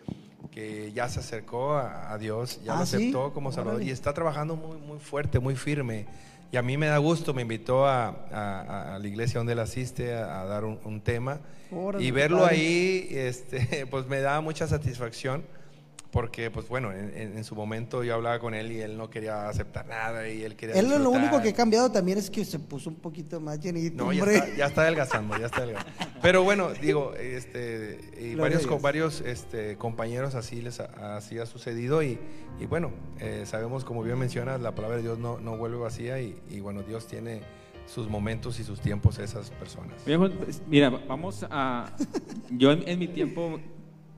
que 0.51 0.91
ya 0.91 1.07
se 1.07 1.21
acercó 1.21 1.75
a, 1.75 2.11
a 2.11 2.17
Dios, 2.17 2.59
ya 2.65 2.73
Ah, 2.75 2.79
lo 2.79 2.85
¿sí? 2.85 2.97
aceptó 2.97 3.31
como 3.33 3.53
Salvador 3.53 3.81
y 3.81 3.91
está 3.91 4.13
trabajando 4.13 4.57
muy, 4.57 4.75
muy 4.75 4.99
fuerte, 4.99 5.39
muy 5.39 5.55
firme. 5.55 6.05
Y 6.51 6.57
a 6.57 6.61
mí 6.61 6.75
me 6.75 6.87
da 6.87 6.97
gusto, 6.97 7.33
me 7.33 7.43
invitó 7.43 7.87
a, 7.87 8.09
a- 8.29 8.95
a 8.95 8.99
la 8.99 9.07
iglesia 9.07 9.37
donde 9.39 9.53
él 9.53 9.59
asiste 9.59 10.13
a, 10.13 10.43
dar 10.43 10.65
un, 10.65 10.79
un 10.83 10.99
tema. 10.99 11.39
Órale, 11.71 12.03
y 12.03 12.11
verlo 12.11 12.39
padre. 12.39 12.55
ahí, 12.57 13.07
este, 13.09 13.85
pues 13.89 14.05
me 14.07 14.19
da 14.19 14.41
mucha 14.41 14.67
satisfacción. 14.67 15.45
Porque, 16.11 16.51
pues 16.51 16.67
bueno, 16.67 16.91
en, 16.91 17.09
en- 17.15 17.38
en 17.38 17.43
su 17.45 17.55
momento 17.55 18.03
yo 18.03 18.15
hablaba 18.15 18.38
con 18.39 18.53
él 18.53 18.69
y 18.73 18.81
él 18.81 18.97
no 18.97 19.09
quería 19.09 19.47
aceptar 19.47 19.88
nada 19.88 20.27
y 20.27 20.43
él 20.43 20.57
quería 20.57 20.75
Él 20.77 20.89
lo 20.89 21.09
único 21.09 21.41
que 21.41 21.49
ha 21.49 21.53
cambiado 21.53 21.89
también 21.89 22.17
es 22.17 22.29
que 22.29 22.43
se 22.43 22.59
puso 22.59 22.89
un 22.89 22.97
poquito 22.97 23.39
más 23.39 23.59
llenito, 23.61 24.03
No, 24.03 24.11
ya 24.11 24.25
está, 24.25 24.55
ya 24.57 24.65
está 24.65 24.81
adelgazando, 24.81 25.39
ya 25.39 25.45
está 25.45 25.59
adelgazando. 25.63 25.93
Pero 26.21 26.43
bueno, 26.43 26.69
digo, 26.73 27.13
este, 27.15 27.99
y 28.19 28.35
varios, 28.35 28.63
a 28.63 28.67
co- 28.67 28.73
Dios. 28.73 28.81
varios 28.81 29.21
este, 29.21 29.77
compañeros 29.77 30.35
así 30.35 30.61
les 30.61 30.81
ha, 30.81 31.15
así 31.15 31.39
ha 31.39 31.45
sucedido 31.45 32.03
y, 32.03 32.19
y 32.59 32.65
bueno, 32.65 32.91
eh, 33.19 33.43
sabemos, 33.45 33.85
como 33.85 34.03
bien 34.03 34.19
mencionas, 34.19 34.59
la 34.59 34.75
palabra 34.75 34.97
de 34.97 35.03
Dios 35.03 35.17
no, 35.17 35.39
no 35.39 35.55
vuelve 35.57 35.77
vacía 35.77 36.19
y, 36.19 36.38
y 36.49 36.59
bueno, 36.59 36.83
Dios 36.83 37.07
tiene 37.07 37.41
sus 37.88 38.09
momentos 38.09 38.59
y 38.59 38.65
sus 38.65 38.81
tiempos 38.81 39.17
a 39.19 39.23
esas 39.23 39.49
personas. 39.51 39.95
Pues, 40.03 40.61
mira, 40.67 40.89
vamos 40.89 41.45
a. 41.49 41.89
Yo 42.49 42.71
en, 42.73 42.85
en 42.88 42.99
mi 42.99 43.07
tiempo. 43.07 43.59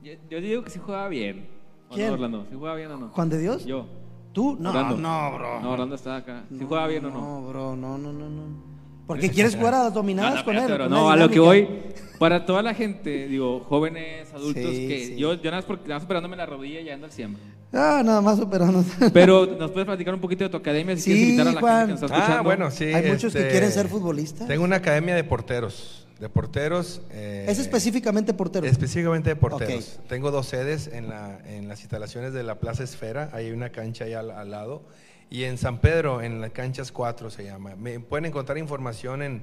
Yo, 0.02 0.12
yo 0.28 0.40
digo 0.40 0.64
que 0.64 0.70
sí 0.70 0.80
jugaba 0.80 1.08
bien. 1.08 1.46
¿O 1.90 1.94
¿Quién? 1.94 2.08
no, 2.08 2.12
Orlando? 2.14 2.46
¿Sí 2.50 2.56
jugaba 2.56 2.76
bien 2.76 2.90
o 2.90 2.96
no? 2.96 3.08
¿Juan 3.08 3.28
de 3.28 3.38
Dios? 3.38 3.64
Yo. 3.64 3.86
¿Tú? 4.32 4.56
No, 4.58 4.70
Orlando. 4.70 4.96
no, 4.96 5.34
bro. 5.34 5.60
No, 5.60 5.70
Orlando 5.72 5.94
está 5.94 6.16
acá. 6.16 6.44
¿Sí 6.50 6.64
juega 6.66 6.86
bien 6.88 7.04
o 7.04 7.10
no? 7.10 7.20
No, 7.20 7.48
bro, 7.48 7.76
no, 7.76 7.98
no, 7.98 8.12
no, 8.12 8.28
no. 8.28 8.74
¿Por 9.06 9.18
qué 9.20 9.30
quieres 9.30 9.54
jugar 9.54 9.74
a 9.74 9.84
las 9.84 9.94
dominadas 9.94 10.32
No, 10.32 10.38
no, 10.38 10.44
con 10.46 10.56
él? 10.56 10.78
Con 10.78 10.90
no, 10.90 11.04
una 11.04 11.12
a 11.12 11.16
lo 11.16 11.28
que 11.28 11.38
dinámica. 11.38 11.68
voy, 11.68 11.82
para 12.18 12.46
toda 12.46 12.62
la 12.62 12.72
gente, 12.72 13.28
digo, 13.28 13.60
jóvenes, 13.68 14.32
adultos, 14.32 14.64
Sí, 14.64 14.88
que 14.88 15.04
sí. 15.08 15.16
yo, 15.16 15.34
yo 15.34 15.44
nada 15.50 15.56
más 15.58 15.64
porque 15.66 15.88
nada 15.88 15.96
más 15.98 16.04
operándome 16.06 16.36
la 16.36 16.46
rodilla 16.46 16.80
y 16.80 16.88
ando 16.88 17.04
al 17.06 17.12
100. 17.12 17.36
Ah, 17.74 18.02
nada 18.04 18.20
más 18.22 18.40
operando. 18.40 18.82
Pero 19.12 19.44
nos 19.46 19.70
puedes 19.72 19.84
platicar 19.86 20.14
un 20.14 20.20
poquito 20.20 20.44
de 20.44 20.50
tu 20.50 20.56
academia 20.56 20.96
si 20.96 21.02
Sí, 21.02 21.10
quieres 21.10 21.24
invitar 21.28 21.48
a 21.48 21.52
la 21.52 21.60
Juan. 21.60 21.76
gente 21.80 21.86
que 21.86 21.92
nos 21.92 22.02
está 22.02 22.16
escuchando. 22.16 22.38
Ah, 22.38 22.42
bueno, 22.42 22.70
sí. 22.70 22.84
Hay 22.84 23.10
muchos 23.10 23.32
que 23.32 23.38
este, 23.40 23.50
quieren 23.50 23.70
ser 23.72 23.88
futbolistas. 23.88 24.48
Tengo 24.48 24.64
una 24.64 24.76
academia 24.76 25.14
de 25.14 25.24
porteros. 25.24 26.03
De 26.20 26.28
porteros. 26.28 27.00
eh, 27.10 27.46
Es 27.48 27.58
específicamente 27.58 28.32
portero. 28.34 28.66
Específicamente 28.66 29.30
de 29.30 29.36
porteros. 29.36 29.98
Ok. 30.00 30.06
Tengo 30.08 30.30
dos 30.30 30.46
sedes 30.46 30.86
en, 30.86 31.08
la, 31.08 31.40
en 31.46 31.68
las 31.68 31.80
instalaciones 31.80 32.32
de 32.32 32.42
la 32.44 32.60
Plaza 32.60 32.84
Esfera. 32.84 33.30
Hay 33.32 33.50
una 33.50 33.70
cancha 33.70 34.04
ahí 34.04 34.12
al, 34.14 34.30
al 34.30 34.50
lado. 34.50 34.82
Y 35.30 35.44
en 35.44 35.58
San 35.58 35.80
Pedro, 35.80 36.22
en 36.22 36.40
las 36.40 36.52
canchas 36.52 36.92
4 36.92 37.30
se 37.30 37.44
llama. 37.44 37.74
Me 37.76 37.98
pueden 37.98 38.26
encontrar 38.26 38.58
información 38.58 39.22
en 39.22 39.42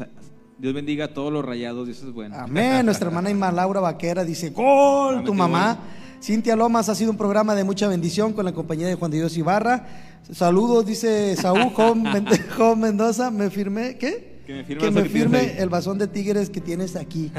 Dios 0.59 0.73
bendiga 0.75 1.07
a 1.07 1.09
todos 1.15 1.33
los 1.33 1.45
rayados, 1.45 1.87
Dios 1.87 2.03
es 2.03 2.13
bueno. 2.13 2.35
Amén. 2.39 2.85
Nuestra 2.87 3.09
hermana 3.09 3.31
Ima 3.31 3.51
Laura 3.53 3.81
Vaquera 3.81 4.25
dice, 4.25 4.51
gol, 4.51 5.17
tu 5.17 5.33
metió 5.33 5.35
mamá. 5.35 5.79
Cintia 6.23 6.57
Lomas 6.57 6.89
ha 6.89 6.95
sido 6.95 7.11
un 7.11 7.17
programa 7.19 7.55
de 7.55 7.63
mucha 7.63 7.87
bendición 7.89 8.33
con 8.33 8.47
la 8.47 8.53
compañía 8.53 8.87
de 8.87 8.95
Juan 8.95 9.11
de 9.11 9.19
Dios 9.19 9.37
Ibarra. 9.37 9.87
Saludos, 10.33 10.87
dice 10.87 11.37
Saúl 11.37 11.71
Joven 11.75 12.03
Mendoza. 12.81 13.31
Me 13.31 13.51
firmé, 13.51 13.97
¿qué? 13.97 14.36
Que 14.47 14.55
me 14.55 14.65
firme 14.65 14.81
Que 14.81 14.87
el 14.87 14.95
me 15.31 15.55
que 15.57 15.67
bazón 15.67 15.99
de 15.99 16.07
tigres 16.07 16.49
que 16.51 16.61
tienes 16.61 16.95
aquí. 16.97 17.33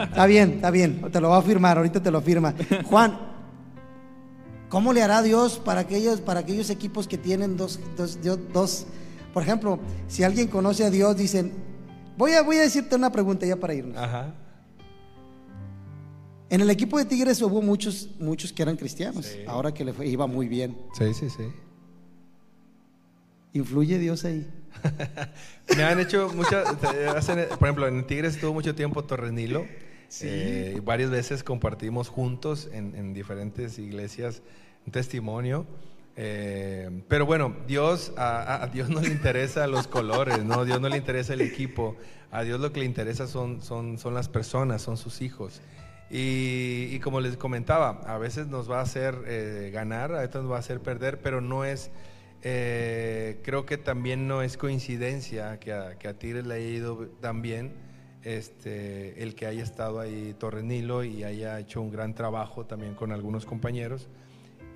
está 0.00 0.26
bien, 0.26 0.52
está 0.54 0.70
bien. 0.70 1.02
Te 1.12 1.20
lo 1.20 1.28
va 1.28 1.38
a 1.38 1.42
firmar, 1.42 1.76
ahorita 1.76 2.02
te 2.02 2.10
lo 2.10 2.20
firma. 2.22 2.54
Juan, 2.84 3.18
¿cómo 4.68 4.92
le 4.92 5.02
hará 5.02 5.20
Dios 5.22 5.58
para 5.58 5.82
aquellos, 5.82 6.20
para 6.20 6.40
aquellos 6.40 6.70
equipos 6.70 7.06
que 7.06 7.18
tienen 7.18 7.56
dos, 7.56 7.78
dos, 7.96 8.22
dos, 8.22 8.38
dos- 8.52 8.86
Por 9.34 9.42
ejemplo, 9.42 9.78
si 10.08 10.24
alguien 10.24 10.48
conoce 10.48 10.84
a 10.84 10.90
Dios, 10.90 11.16
dicen, 11.16 11.52
voy 12.16 12.32
a, 12.32 12.42
voy 12.42 12.56
a 12.56 12.62
decirte 12.62 12.96
una 12.96 13.12
pregunta 13.12 13.44
ya 13.46 13.56
para 13.56 13.74
irnos. 13.74 13.96
Ajá. 13.96 14.34
En 16.48 16.60
el 16.60 16.68
equipo 16.70 16.98
de 16.98 17.06
Tigres 17.06 17.40
hubo 17.40 17.62
muchos, 17.62 18.10
muchos 18.18 18.52
que 18.52 18.62
eran 18.62 18.76
cristianos. 18.76 19.24
Sí. 19.26 19.38
Ahora 19.46 19.72
que 19.72 19.84
le 19.86 19.92
fue- 19.94 20.06
iba 20.06 20.26
muy 20.26 20.48
bien. 20.48 20.76
Sí, 20.98 21.14
sí, 21.14 21.30
sí. 21.30 21.44
¿Influye 23.52 23.98
Dios 23.98 24.24
ahí? 24.24 24.46
Me 25.76 25.84
han 25.84 26.00
hecho 26.00 26.30
muchas, 26.34 26.74
por 26.76 27.68
ejemplo, 27.68 27.86
en 27.86 28.06
Tigres 28.06 28.34
estuvo 28.34 28.52
mucho 28.54 28.74
tiempo 28.74 29.04
Torres 29.04 29.32
Nilo. 29.32 29.66
Eh, 30.22 30.80
varias 30.84 31.10
veces 31.10 31.42
compartimos 31.42 32.08
juntos 32.08 32.68
en, 32.72 32.94
en 32.94 33.14
diferentes 33.14 33.78
iglesias 33.78 34.42
un 34.86 34.92
testimonio. 34.92 35.66
Eh, 36.16 37.02
pero 37.08 37.24
bueno, 37.24 37.56
Dios, 37.66 38.12
a, 38.16 38.42
a- 38.42 38.64
a 38.64 38.66
Dios 38.68 38.90
no 38.90 39.00
le 39.00 39.08
interesa 39.08 39.66
los 39.66 39.86
colores, 39.86 40.44
¿no? 40.44 40.64
Dios 40.64 40.80
no 40.80 40.88
le 40.88 40.96
interesa 40.98 41.32
el 41.34 41.40
equipo. 41.40 41.96
A 42.30 42.42
Dios 42.44 42.60
lo 42.60 42.72
que 42.72 42.80
le 42.80 42.86
interesa 42.86 43.26
son, 43.26 43.62
son, 43.62 43.98
son 43.98 44.12
las 44.14 44.28
personas, 44.28 44.82
son 44.82 44.96
sus 44.96 45.20
hijos. 45.22 45.60
Y, 46.10 46.88
y 46.90 46.98
como 47.00 47.20
les 47.20 47.36
comentaba, 47.38 48.00
a 48.06 48.18
veces 48.18 48.46
nos 48.48 48.70
va 48.70 48.80
a 48.80 48.82
hacer 48.82 49.14
eh, 49.26 49.70
ganar, 49.72 50.14
a 50.14 50.20
veces 50.20 50.36
nos 50.42 50.50
va 50.50 50.56
a 50.56 50.60
hacer 50.60 50.80
perder, 50.80 51.20
pero 51.20 51.40
no 51.40 51.64
es, 51.64 51.90
eh, 52.42 53.40
creo 53.42 53.66
que 53.66 53.78
también 53.78 54.26
no 54.26 54.42
es 54.42 54.56
coincidencia 54.56 55.58
que 55.60 55.72
a, 55.72 55.98
que 55.98 56.08
a 56.08 56.18
Tigres 56.18 56.46
le 56.46 56.54
haya 56.54 56.68
ido 56.68 57.06
tan 57.20 57.42
bien 57.42 57.72
este, 58.24 59.22
el 59.22 59.34
que 59.34 59.46
haya 59.46 59.62
estado 59.62 60.00
ahí 60.00 60.34
Torres 60.38 60.64
Nilo 60.64 61.04
y 61.04 61.24
haya 61.24 61.58
hecho 61.58 61.80
un 61.80 61.90
gran 61.90 62.14
trabajo 62.14 62.66
también 62.66 62.94
con 62.94 63.12
algunos 63.12 63.46
compañeros. 63.46 64.08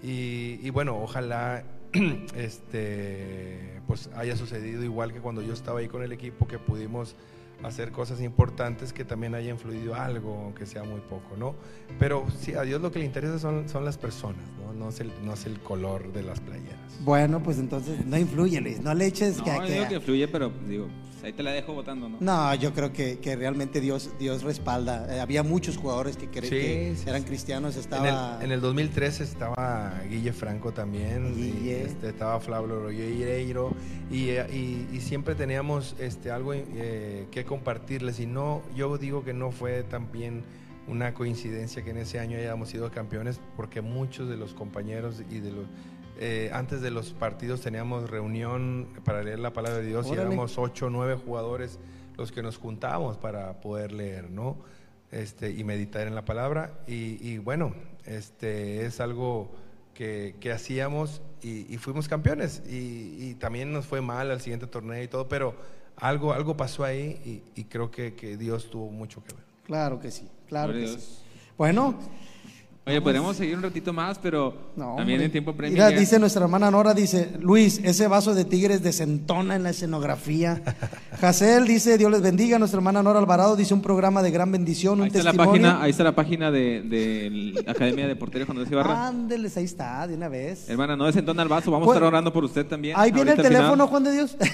Y, 0.03 0.59
y 0.63 0.71
bueno, 0.71 1.01
ojalá 1.01 1.65
este, 2.37 3.81
pues 3.87 4.11
haya 4.15 4.37
sucedido 4.37 4.83
igual 4.85 5.13
que 5.13 5.21
cuando 5.21 5.43
yo 5.43 5.53
estaba 5.53 5.81
ahí 5.81 5.89
con 5.89 6.03
el 6.03 6.13
equipo, 6.13 6.47
que 6.47 6.59
pudimos 6.59 7.17
hacer 7.63 7.91
cosas 7.91 8.21
importantes 8.21 8.93
que 8.93 9.05
también 9.05 9.35
haya 9.35 9.51
influido 9.51 9.95
algo, 9.95 10.43
aunque 10.45 10.67
sea 10.67 10.85
muy 10.85 11.01
poco, 11.01 11.37
¿no? 11.37 11.55
Pero 11.99 12.25
sí, 12.39 12.55
a 12.55 12.63
Dios 12.63 12.81
lo 12.83 12.91
que 12.93 12.99
le 13.01 13.05
interesa 13.07 13.39
son, 13.39 13.69
son 13.69 13.85
las 13.85 13.97
personas, 13.99 14.45
¿no? 14.61 14.73
No 14.73 14.91
es, 14.91 15.01
el, 15.01 15.11
no 15.25 15.33
es 15.35 15.47
el 15.47 15.59
color 15.61 16.13
de 16.13 16.23
las 16.23 16.41
playeras. 16.41 16.79
Bueno, 17.01 17.43
pues 17.43 17.59
entonces 17.59 18.05
no 18.07 18.19
influye, 18.19 18.61
Luis. 18.61 18.81
No 18.81 18.95
le 18.95 19.07
eches 19.07 19.39
No, 19.39 19.45
que, 19.45 19.51
yo 19.51 19.63
que- 19.63 19.73
digo 19.73 19.89
que 19.89 19.95
influye, 19.97 20.29
pero 20.29 20.53
digo, 20.69 20.87
pues, 21.13 21.25
ahí 21.25 21.33
te 21.33 21.43
la 21.43 21.53
dejo 21.53 21.73
votando, 21.73 22.09
¿no? 22.11 22.19
No, 22.21 22.55
yo 22.57 22.75
creo 22.75 22.93
que, 22.93 23.19
que 23.21 23.35
realmente 23.37 23.81
Dios, 23.81 24.11
Dios 24.19 24.43
respalda. 24.43 25.17
Eh, 25.17 25.21
había 25.21 25.43
muchos 25.43 25.79
jugadores 25.79 26.17
que, 26.19 26.31
cre- 26.31 26.43
Sí, 26.43 26.51
que 26.51 26.95
sí, 26.97 27.09
eran 27.09 27.23
sí. 27.23 27.27
cristianos. 27.29 27.75
En 27.75 27.81
Estaba. 27.81 28.37
el, 28.39 28.45
en 28.45 28.53
el 28.53 28.61
2013 28.61 29.25
estaba 29.25 29.95
Guille 30.11 30.33
Franco 30.35 30.73
también, 30.73 31.33
y, 31.37 31.53
Guille. 31.53 31.85
este, 31.85 32.11
estaba 32.11 32.39
Flavio 32.39 32.81
Rogueiro 32.83 33.75
y, 34.11 34.31
y, 34.31 34.89
y 34.93 35.01
siempre 35.01 35.35
teníamos 35.35 35.97
este, 35.99 36.31
algo 36.31 36.53
eh, 36.55 37.27
que 37.31 37.45
compartirles 37.47 38.21
y 38.21 38.27
no, 38.27 38.63
yo 38.75 38.99
digo 38.99 39.25
que 39.25 39.33
no 39.33 39.51
fue 39.51 39.83
también 39.83 40.45
una 40.89 41.15
coincidencia 41.15 41.83
que 41.83 41.91
en 41.91 41.97
ese 41.99 42.19
año 42.21 42.39
hayamos 42.39 42.69
sido 42.69 42.91
campeones 42.91 43.41
porque 43.57 43.81
muchos 43.81 44.29
de 44.29 44.37
los 44.37 44.55
compañeros 44.55 45.23
y 45.31 45.41
de 45.41 45.51
los 45.53 45.67
eh, 46.19 46.51
antes 46.53 46.81
de 46.81 46.91
los 46.91 47.13
partidos 47.13 47.61
teníamos 47.61 48.09
reunión 48.09 48.89
para 49.05 49.23
leer 49.23 49.39
la 49.39 49.53
palabra 49.53 49.81
de 49.81 49.87
Dios 49.87 50.07
y 50.07 50.11
Órale. 50.13 50.29
éramos 50.29 50.57
ocho 50.59 50.87
o 50.87 50.91
nueve 50.91 51.15
jugadores 51.17 51.79
los 52.17 52.33
que 52.33 52.43
nos 52.43 52.57
juntábamos 52.57 53.19
para 53.19 53.61
poder 53.61 53.93
leer, 53.93 54.31
¿no? 54.31 54.57
Este, 55.11 55.51
y 55.51 55.63
meditar 55.65 56.07
en 56.07 56.15
la 56.15 56.25
palabra. 56.25 56.81
Y, 56.87 57.19
y 57.21 57.37
bueno, 57.39 57.75
este, 58.07 58.87
es 58.87 59.01
algo 59.01 59.55
que, 59.93 60.37
que 60.41 60.53
hacíamos 60.53 61.21
y, 61.43 61.73
y 61.73 61.77
fuimos 61.77 62.09
campeones. 62.09 62.63
Y, 62.67 63.17
y 63.21 63.35
también 63.35 63.71
nos 63.73 63.87
fue 63.87 64.01
mal 64.01 64.31
al 64.31 64.41
siguiente 64.41 64.67
torneo 64.67 65.03
y 65.03 65.09
todo, 65.09 65.29
pero 65.29 65.55
algo, 65.97 66.33
algo 66.33 66.57
pasó 66.57 66.85
ahí 66.85 67.43
y, 67.55 67.61
y 67.61 67.65
creo 67.65 67.91
que, 67.91 68.15
que 68.15 68.37
Dios 68.37 68.71
tuvo 68.71 68.91
mucho 68.91 69.23
que 69.25 69.35
ver. 69.35 69.45
Claro 69.65 69.99
que 69.99 70.11
sí, 70.11 70.29
claro 70.49 70.73
Gloria 70.73 70.95
que 70.95 71.01
sí. 71.01 71.19
Bueno, 71.59 71.99
Oye, 72.89 73.01
podemos 73.01 73.37
seguir 73.37 73.57
un 73.57 73.65
ratito 73.65 73.93
más, 73.93 74.17
pero 74.17 74.55
no, 74.77 74.95
también 74.95 75.21
en 75.21 75.33
tiempo 75.33 75.53
premio. 75.57 75.73
Mira, 75.75 75.91
ya- 75.91 75.99
dice 75.99 76.21
nuestra 76.21 76.45
hermana 76.45 76.71
Nora, 76.71 76.95
dice, 76.95 77.33
Luis, 77.41 77.81
ese 77.83 78.07
vaso 78.07 78.33
de 78.33 78.45
tigres 78.45 78.81
desentona 78.81 79.57
en 79.57 79.65
la 79.65 79.71
escenografía. 79.71 80.63
Jacel 81.21 81.67
dice, 81.67 81.99
Dios 81.99 82.13
les 82.13 82.23
bendiga. 82.23 82.61
Nuestra 82.61 82.79
hermana 82.79 83.03
Nora 83.03 83.19
Alvarado 83.19 83.57
dice, 83.57 83.75
un 83.75 83.83
programa 83.83 84.23
de 84.23 84.31
gran 84.31 84.53
bendición, 84.53 85.01
un 85.01 85.07
Ahí 85.07 85.11
está, 85.13 85.25
la 85.25 85.33
página, 85.33 85.83
ahí 85.83 85.91
está 85.91 86.05
la 86.05 86.15
página 86.15 86.53
de, 86.53 86.83
de 86.83 87.63
la 87.65 87.73
Academia 87.73 88.07
de 88.07 88.15
Porteros 88.15 88.47
cuando 88.47 88.65
se 88.65 88.73
barra. 88.77 89.09
Ándeles, 89.09 89.57
ahí 89.57 89.65
está, 89.65 90.07
de 90.07 90.15
una 90.15 90.29
vez. 90.29 90.71
Hermana, 90.71 90.95
no 90.95 91.07
desentona 91.07 91.43
el 91.43 91.49
vaso, 91.49 91.73
vamos 91.73 91.87
Pues- 91.87 91.97
a 91.97 91.99
estar 91.99 92.07
orando 92.07 92.33
por 92.33 92.45
usted 92.45 92.67
también. 92.67 92.95
Ahí 92.97 93.11
viene 93.11 93.33
el 93.33 93.43
teléfono, 93.43 93.89
Juan 93.89 94.05
de 94.05 94.13
Dios. 94.13 94.37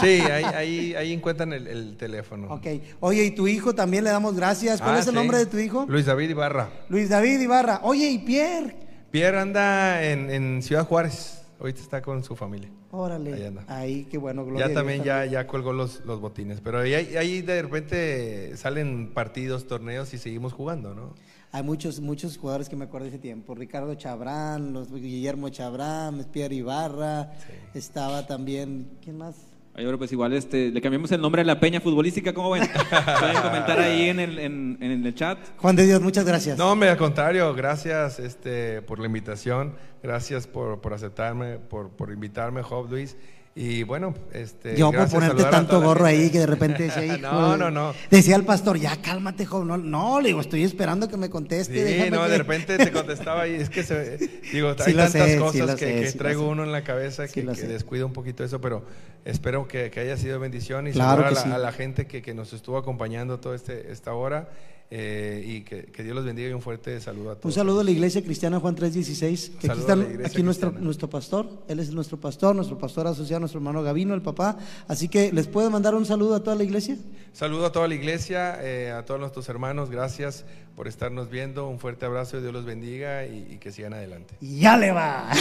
Sí, 0.00 0.06
ahí, 0.20 0.44
ahí, 0.44 0.94
ahí 0.94 1.12
encuentran 1.12 1.52
el, 1.52 1.66
el 1.66 1.96
teléfono. 1.96 2.46
ok. 2.52 2.66
Oye, 3.00 3.24
y 3.24 3.30
tu 3.32 3.48
hijo 3.48 3.74
también 3.74 4.04
le 4.04 4.10
damos 4.10 4.34
gracias. 4.36 4.80
¿Cuál 4.80 4.96
Ah, 4.96 4.98
es 5.00 5.06
el 5.06 5.12
sí. 5.12 5.16
nombre 5.16 5.38
de 5.38 5.46
tu 5.46 5.58
hijo? 5.58 5.84
Luis 5.88 6.06
David 6.06 6.30
Ibarra. 6.30 6.68
Luis 6.88 7.08
David 7.08 7.40
Ibarra. 7.40 7.63
Oye, 7.82 8.10
y 8.10 8.18
Pierre. 8.18 8.76
Pierre 9.10 9.38
anda 9.38 10.04
en, 10.04 10.30
en 10.30 10.62
Ciudad 10.62 10.86
Juárez. 10.86 11.42
Ahorita 11.58 11.80
está 11.80 12.02
con 12.02 12.22
su 12.22 12.36
familia. 12.36 12.68
Órale. 12.90 13.32
Ahí 13.34 13.44
anda. 13.44 13.64
Ahí, 13.68 14.04
qué 14.10 14.18
bueno, 14.18 14.44
gloria 14.44 14.68
Ya 14.68 14.74
también 14.74 15.02
ya, 15.02 15.24
ya 15.24 15.46
colgó 15.46 15.72
los, 15.72 16.04
los 16.04 16.20
botines. 16.20 16.60
Pero 16.60 16.80
ahí, 16.80 16.94
ahí 16.94 17.42
de 17.42 17.62
repente 17.62 18.56
salen 18.56 19.12
partidos, 19.14 19.66
torneos 19.66 20.12
y 20.14 20.18
seguimos 20.18 20.52
jugando, 20.52 20.94
¿no? 20.94 21.14
Hay 21.52 21.62
muchos, 21.62 22.00
muchos 22.00 22.36
jugadores 22.36 22.68
que 22.68 22.76
me 22.76 22.84
acuerdo 22.84 23.04
de 23.04 23.10
ese 23.10 23.18
tiempo. 23.20 23.54
Ricardo 23.54 23.94
Chabrán, 23.94 24.72
los, 24.72 24.92
Guillermo 24.92 25.48
Chabrán, 25.48 26.24
Pierre 26.32 26.56
Ibarra. 26.56 27.32
Estaba 27.72 28.26
también, 28.26 28.98
¿quién 29.00 29.18
más? 29.18 29.36
Oye, 29.76 29.86
pero 29.86 29.98
pues 29.98 30.12
igual 30.12 30.32
este, 30.34 30.70
le 30.70 30.80
cambiamos 30.80 31.10
el 31.10 31.20
nombre 31.20 31.42
a 31.42 31.44
la 31.44 31.58
peña 31.58 31.80
futbolística, 31.80 32.32
¿cómo 32.32 32.50
ven? 32.50 32.62
Pueden 33.20 33.42
comentar 33.42 33.80
ahí 33.80 34.08
en 34.08 34.20
el, 34.20 34.38
en, 34.38 34.78
en 34.80 35.04
el 35.04 35.14
chat. 35.16 35.36
Juan 35.56 35.74
de 35.74 35.84
Dios, 35.84 36.00
muchas 36.00 36.24
gracias. 36.24 36.56
No, 36.56 36.70
hombre, 36.70 36.90
al 36.90 36.96
contrario, 36.96 37.52
gracias 37.54 38.20
este, 38.20 38.82
por 38.82 39.00
la 39.00 39.06
invitación, 39.06 39.74
gracias 40.00 40.46
por, 40.46 40.80
por 40.80 40.94
aceptarme, 40.94 41.58
por, 41.58 41.90
por 41.90 42.12
invitarme, 42.12 42.62
Job 42.62 42.88
Luis. 42.88 43.16
Y 43.56 43.84
bueno, 43.84 44.14
este. 44.32 44.76
Yo 44.76 44.90
por 44.90 45.08
ponerte 45.08 45.44
tanto 45.44 45.80
gorro 45.80 46.04
ahí 46.06 46.28
que 46.30 46.40
de 46.40 46.46
repente 46.46 46.84
decía, 46.84 47.04
"Hijo 47.18 47.18
no, 47.18 47.52
de-". 47.52 47.58
no, 47.58 47.70
no. 47.70 47.94
Decía 48.10 48.34
el 48.34 48.44
pastor, 48.44 48.78
ya 48.78 49.00
cálmate, 49.00 49.46
joven. 49.46 49.68
No, 49.68 49.76
no, 49.76 50.20
le 50.20 50.28
digo, 50.28 50.40
estoy 50.40 50.64
esperando 50.64 51.08
que 51.08 51.16
me 51.16 51.30
conteste. 51.30 52.04
Sí, 52.04 52.10
no, 52.10 52.24
que-". 52.24 52.30
de 52.30 52.38
repente 52.38 52.76
te 52.76 52.90
contestaba 52.90 53.46
y 53.46 53.54
es 53.54 53.70
que 53.70 53.84
se, 53.84 54.18
digo, 54.52 54.74
Sí 54.78 54.90
hay 54.90 54.94
tantas 54.94 55.12
sé, 55.12 55.38
cosas 55.38 55.76
que, 55.76 56.08
sé, 56.08 56.18
traigo 56.18 56.48
uno 56.48 56.64
en 56.64 56.72
la 56.72 56.82
cabeza 56.82 57.28
que, 57.28 57.46
que 57.46 57.66
descuido 57.66 58.06
un 58.06 58.12
poquito 58.12 58.42
eso, 58.42 58.60
pero 58.60 58.84
espero 59.24 59.68
que, 59.68 59.92
haya 59.94 60.16
sido 60.16 60.40
bendición 60.40 60.88
y 60.88 60.92
Claro 60.92 61.24
a, 61.24 61.30
la, 61.30 61.40
a 61.54 61.58
la 61.58 61.72
gente 61.72 62.06
que, 62.06 62.22
que 62.22 62.34
nos 62.34 62.52
estuvo 62.52 62.76
acompañando 62.76 63.38
toda 63.38 63.54
este, 63.54 63.92
esta 63.92 64.12
hora 64.14 64.48
eh, 64.96 65.42
y 65.44 65.62
que, 65.62 65.86
que 65.86 66.04
Dios 66.04 66.14
los 66.14 66.24
bendiga 66.24 66.48
y 66.48 66.52
un 66.52 66.62
fuerte 66.62 67.00
saludo 67.00 67.32
a 67.32 67.34
todos. 67.34 67.46
Un 67.46 67.52
saludo 67.52 67.80
a 67.80 67.84
la 67.84 67.90
iglesia 67.90 68.22
cristiana 68.22 68.60
Juan 68.60 68.76
316, 68.76 69.50
que 69.60 69.68
aquí 69.68 69.80
está 69.80 69.94
aquí 70.24 70.44
nuestro, 70.44 70.70
nuestro 70.70 71.10
pastor, 71.10 71.48
él 71.66 71.80
es 71.80 71.90
nuestro 71.90 72.16
pastor, 72.20 72.54
nuestro 72.54 72.78
pastor 72.78 73.08
asociado, 73.08 73.40
nuestro 73.40 73.58
hermano 73.58 73.82
Gavino, 73.82 74.14
el 74.14 74.22
papá. 74.22 74.56
Así 74.86 75.08
que 75.08 75.32
les 75.32 75.48
puede 75.48 75.68
mandar 75.68 75.96
un 75.96 76.06
saludo 76.06 76.36
a 76.36 76.44
toda 76.44 76.54
la 76.54 76.62
iglesia. 76.62 76.96
Saludo 77.32 77.66
a 77.66 77.72
toda 77.72 77.88
la 77.88 77.96
iglesia, 77.96 78.56
eh, 78.62 78.92
a 78.92 79.04
todos 79.04 79.18
nuestros 79.18 79.48
hermanos, 79.48 79.90
gracias 79.90 80.44
por 80.76 80.86
estarnos 80.88 81.30
viendo, 81.30 81.68
un 81.68 81.78
fuerte 81.78 82.04
abrazo 82.06 82.38
y 82.38 82.40
Dios 82.40 82.52
los 82.52 82.64
bendiga 82.64 83.26
y, 83.26 83.46
y 83.54 83.58
que 83.58 83.70
sigan 83.72 83.94
adelante. 83.94 84.34
Y 84.40 84.60
ya 84.60 84.76
le 84.76 84.90
va. 84.92 85.28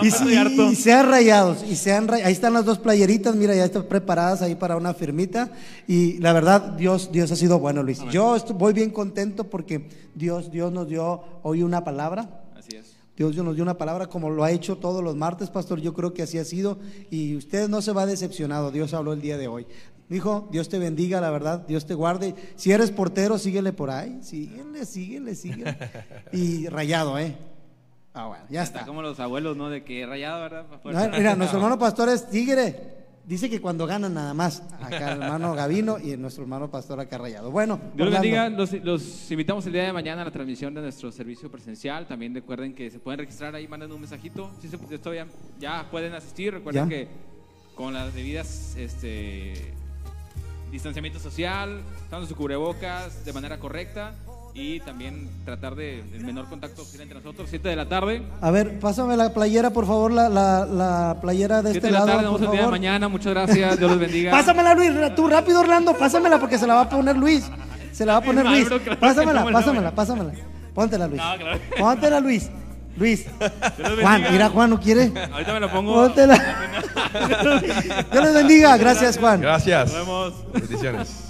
y, 0.02 0.10
sí, 0.10 0.36
y 0.70 0.74
sean 0.76 1.08
rayados, 1.10 1.64
y 1.68 1.76
sean 1.76 2.08
ray- 2.08 2.22
ahí 2.22 2.32
están 2.32 2.52
las 2.52 2.64
dos 2.64 2.78
playeritas, 2.78 3.34
mira, 3.36 3.54
ya 3.54 3.64
están 3.64 3.84
preparadas 3.84 4.42
ahí 4.42 4.54
para 4.54 4.76
una 4.76 4.94
firmita. 4.94 5.50
Y 5.86 6.18
la 6.18 6.32
verdad, 6.32 6.60
Dios, 6.72 7.09
Dios 7.12 7.30
ha 7.32 7.36
sido 7.36 7.58
bueno, 7.58 7.82
Luis. 7.82 8.02
Yo 8.10 8.36
estoy, 8.36 8.56
voy 8.56 8.72
bien 8.72 8.90
contento 8.90 9.44
porque 9.44 9.88
Dios, 10.14 10.50
Dios 10.50 10.72
nos 10.72 10.88
dio 10.88 11.22
hoy 11.42 11.62
una 11.62 11.84
palabra. 11.84 12.44
Así 12.56 12.76
es. 12.76 12.96
Dios 13.16 13.36
nos 13.36 13.54
dio 13.54 13.62
una 13.62 13.76
palabra 13.76 14.06
como 14.06 14.30
lo 14.30 14.44
ha 14.44 14.50
hecho 14.50 14.78
todos 14.78 15.04
los 15.04 15.14
martes, 15.16 15.50
pastor. 15.50 15.80
Yo 15.80 15.92
creo 15.92 16.14
que 16.14 16.22
así 16.22 16.38
ha 16.38 16.44
sido 16.44 16.78
y 17.10 17.36
usted 17.36 17.68
no 17.68 17.82
se 17.82 17.92
va 17.92 18.06
decepcionado. 18.06 18.70
Dios 18.70 18.94
habló 18.94 19.12
el 19.12 19.20
día 19.20 19.36
de 19.36 19.46
hoy. 19.48 19.66
Dijo, 20.08 20.48
Dios 20.50 20.68
te 20.68 20.78
bendiga, 20.78 21.20
la 21.20 21.30
verdad, 21.30 21.64
Dios 21.68 21.86
te 21.86 21.94
guarde. 21.94 22.34
Si 22.56 22.72
eres 22.72 22.90
portero, 22.90 23.38
síguele 23.38 23.72
por 23.72 23.90
ahí. 23.90 24.18
Síguele, 24.22 24.84
síguele, 24.84 25.34
síguele. 25.34 25.76
Y 26.32 26.66
rayado, 26.68 27.18
¿eh? 27.18 27.36
Ah, 28.12 28.26
bueno, 28.26 28.44
ya 28.50 28.62
Está 28.64 28.80
está. 28.80 28.88
como 28.88 29.02
los 29.02 29.20
abuelos, 29.20 29.56
¿no? 29.56 29.70
De 29.70 29.84
que 29.84 30.04
rayado, 30.06 30.40
¿verdad? 30.40 30.66
No, 30.84 31.16
mira, 31.16 31.36
nuestro 31.36 31.58
hermano 31.60 31.78
pastor 31.78 32.08
es 32.08 32.28
tigre. 32.28 32.99
Dice 33.30 33.48
que 33.48 33.60
cuando 33.60 33.86
ganan 33.86 34.12
nada 34.14 34.34
más. 34.34 34.60
Acá 34.80 35.12
el 35.12 35.22
hermano 35.22 35.54
Gavino 35.54 36.00
y 36.00 36.16
nuestro 36.16 36.42
hermano 36.42 36.68
pastor 36.68 36.98
acá 36.98 37.16
rayado. 37.16 37.52
Bueno, 37.52 37.78
Dios 37.94 38.10
los 38.10 38.20
bendiga. 38.20 38.48
Los, 38.48 38.72
los 38.72 39.30
invitamos 39.30 39.64
el 39.66 39.72
día 39.72 39.84
de 39.84 39.92
mañana 39.92 40.22
a 40.22 40.24
la 40.24 40.32
transmisión 40.32 40.74
de 40.74 40.80
nuestro 40.80 41.12
servicio 41.12 41.48
presencial. 41.48 42.08
También 42.08 42.34
recuerden 42.34 42.74
que 42.74 42.90
se 42.90 42.98
pueden 42.98 43.20
registrar 43.20 43.54
ahí, 43.54 43.68
manden 43.68 43.92
un 43.92 44.00
mensajito. 44.00 44.50
Si 44.60 44.66
se, 44.66 44.76
esto 44.90 45.14
ya, 45.14 45.28
ya 45.60 45.86
pueden 45.92 46.12
asistir. 46.12 46.54
Recuerden 46.54 46.88
Ya. 46.88 46.88
que 46.88 47.08
con 47.76 47.94
las 47.94 48.12
debidas 48.12 48.74
este, 48.76 49.74
distanciamiento 50.72 51.20
social, 51.20 51.82
usando 52.06 52.26
su 52.26 52.34
cubrebocas 52.34 53.24
de 53.24 53.32
manera 53.32 53.60
correcta 53.60 54.12
y 54.54 54.80
también 54.80 55.28
tratar 55.44 55.74
de 55.74 56.00
el 56.00 56.24
menor 56.24 56.48
contacto 56.48 56.82
posible 56.82 57.04
entre 57.04 57.18
nosotros. 57.18 57.48
7 57.50 57.68
de 57.68 57.76
la 57.76 57.88
tarde. 57.88 58.22
A 58.40 58.50
ver, 58.50 58.78
pásame 58.80 59.16
la 59.16 59.32
playera, 59.32 59.70
por 59.70 59.86
favor, 59.86 60.10
la, 60.12 60.28
la, 60.28 60.66
la 60.66 61.16
playera 61.20 61.62
de 61.62 61.72
7 61.72 61.78
este 61.78 61.86
de 61.88 61.92
la 61.92 61.98
lado. 62.00 62.10
tarde, 62.12 62.22
nos 62.24 62.32
por 62.32 62.40
vemos 62.40 62.52
el 62.54 62.58
día 62.58 62.66
de 62.66 62.70
mañana. 62.70 63.08
Muchas 63.08 63.32
gracias. 63.32 63.78
Dios 63.78 63.90
los 63.90 64.00
bendiga. 64.00 64.30
Pásamela, 64.32 64.74
Luis. 64.74 64.90
Tú 65.14 65.28
rápido, 65.28 65.60
Orlando. 65.60 65.94
Pásamela 65.94 66.38
porque 66.38 66.58
se 66.58 66.66
la 66.66 66.74
va 66.74 66.80
a 66.82 66.88
poner 66.88 67.16
Luis. 67.16 67.48
Se 67.92 68.04
la 68.06 68.12
va 68.14 68.18
a 68.18 68.22
poner 68.22 68.46
Luis. 68.46 68.68
Pásamela, 68.98 69.44
la 69.44 69.52
pásamela, 69.52 69.94
pásamala. 69.94 70.32
Póntela, 70.74 71.06
Luis. 71.08 71.22
Póntela, 71.78 72.20
Luis. 72.20 72.50
Luis. 72.96 73.26
Juan, 74.02 74.24
mira, 74.30 74.48
Juan, 74.50 74.70
¿no 74.70 74.80
quiere? 74.80 75.12
Ahorita 75.32 75.52
me 75.54 75.60
lo 75.60 75.70
pongo. 75.70 75.94
Póntela. 75.94 76.36
Dios 78.12 78.24
les 78.24 78.34
bendiga. 78.34 78.76
Gracias, 78.76 79.18
Juan. 79.18 79.40
Gracias. 79.40 79.92
Nos 79.92 80.06
vemos. 80.06 80.34
Bendiciones. 80.52 81.29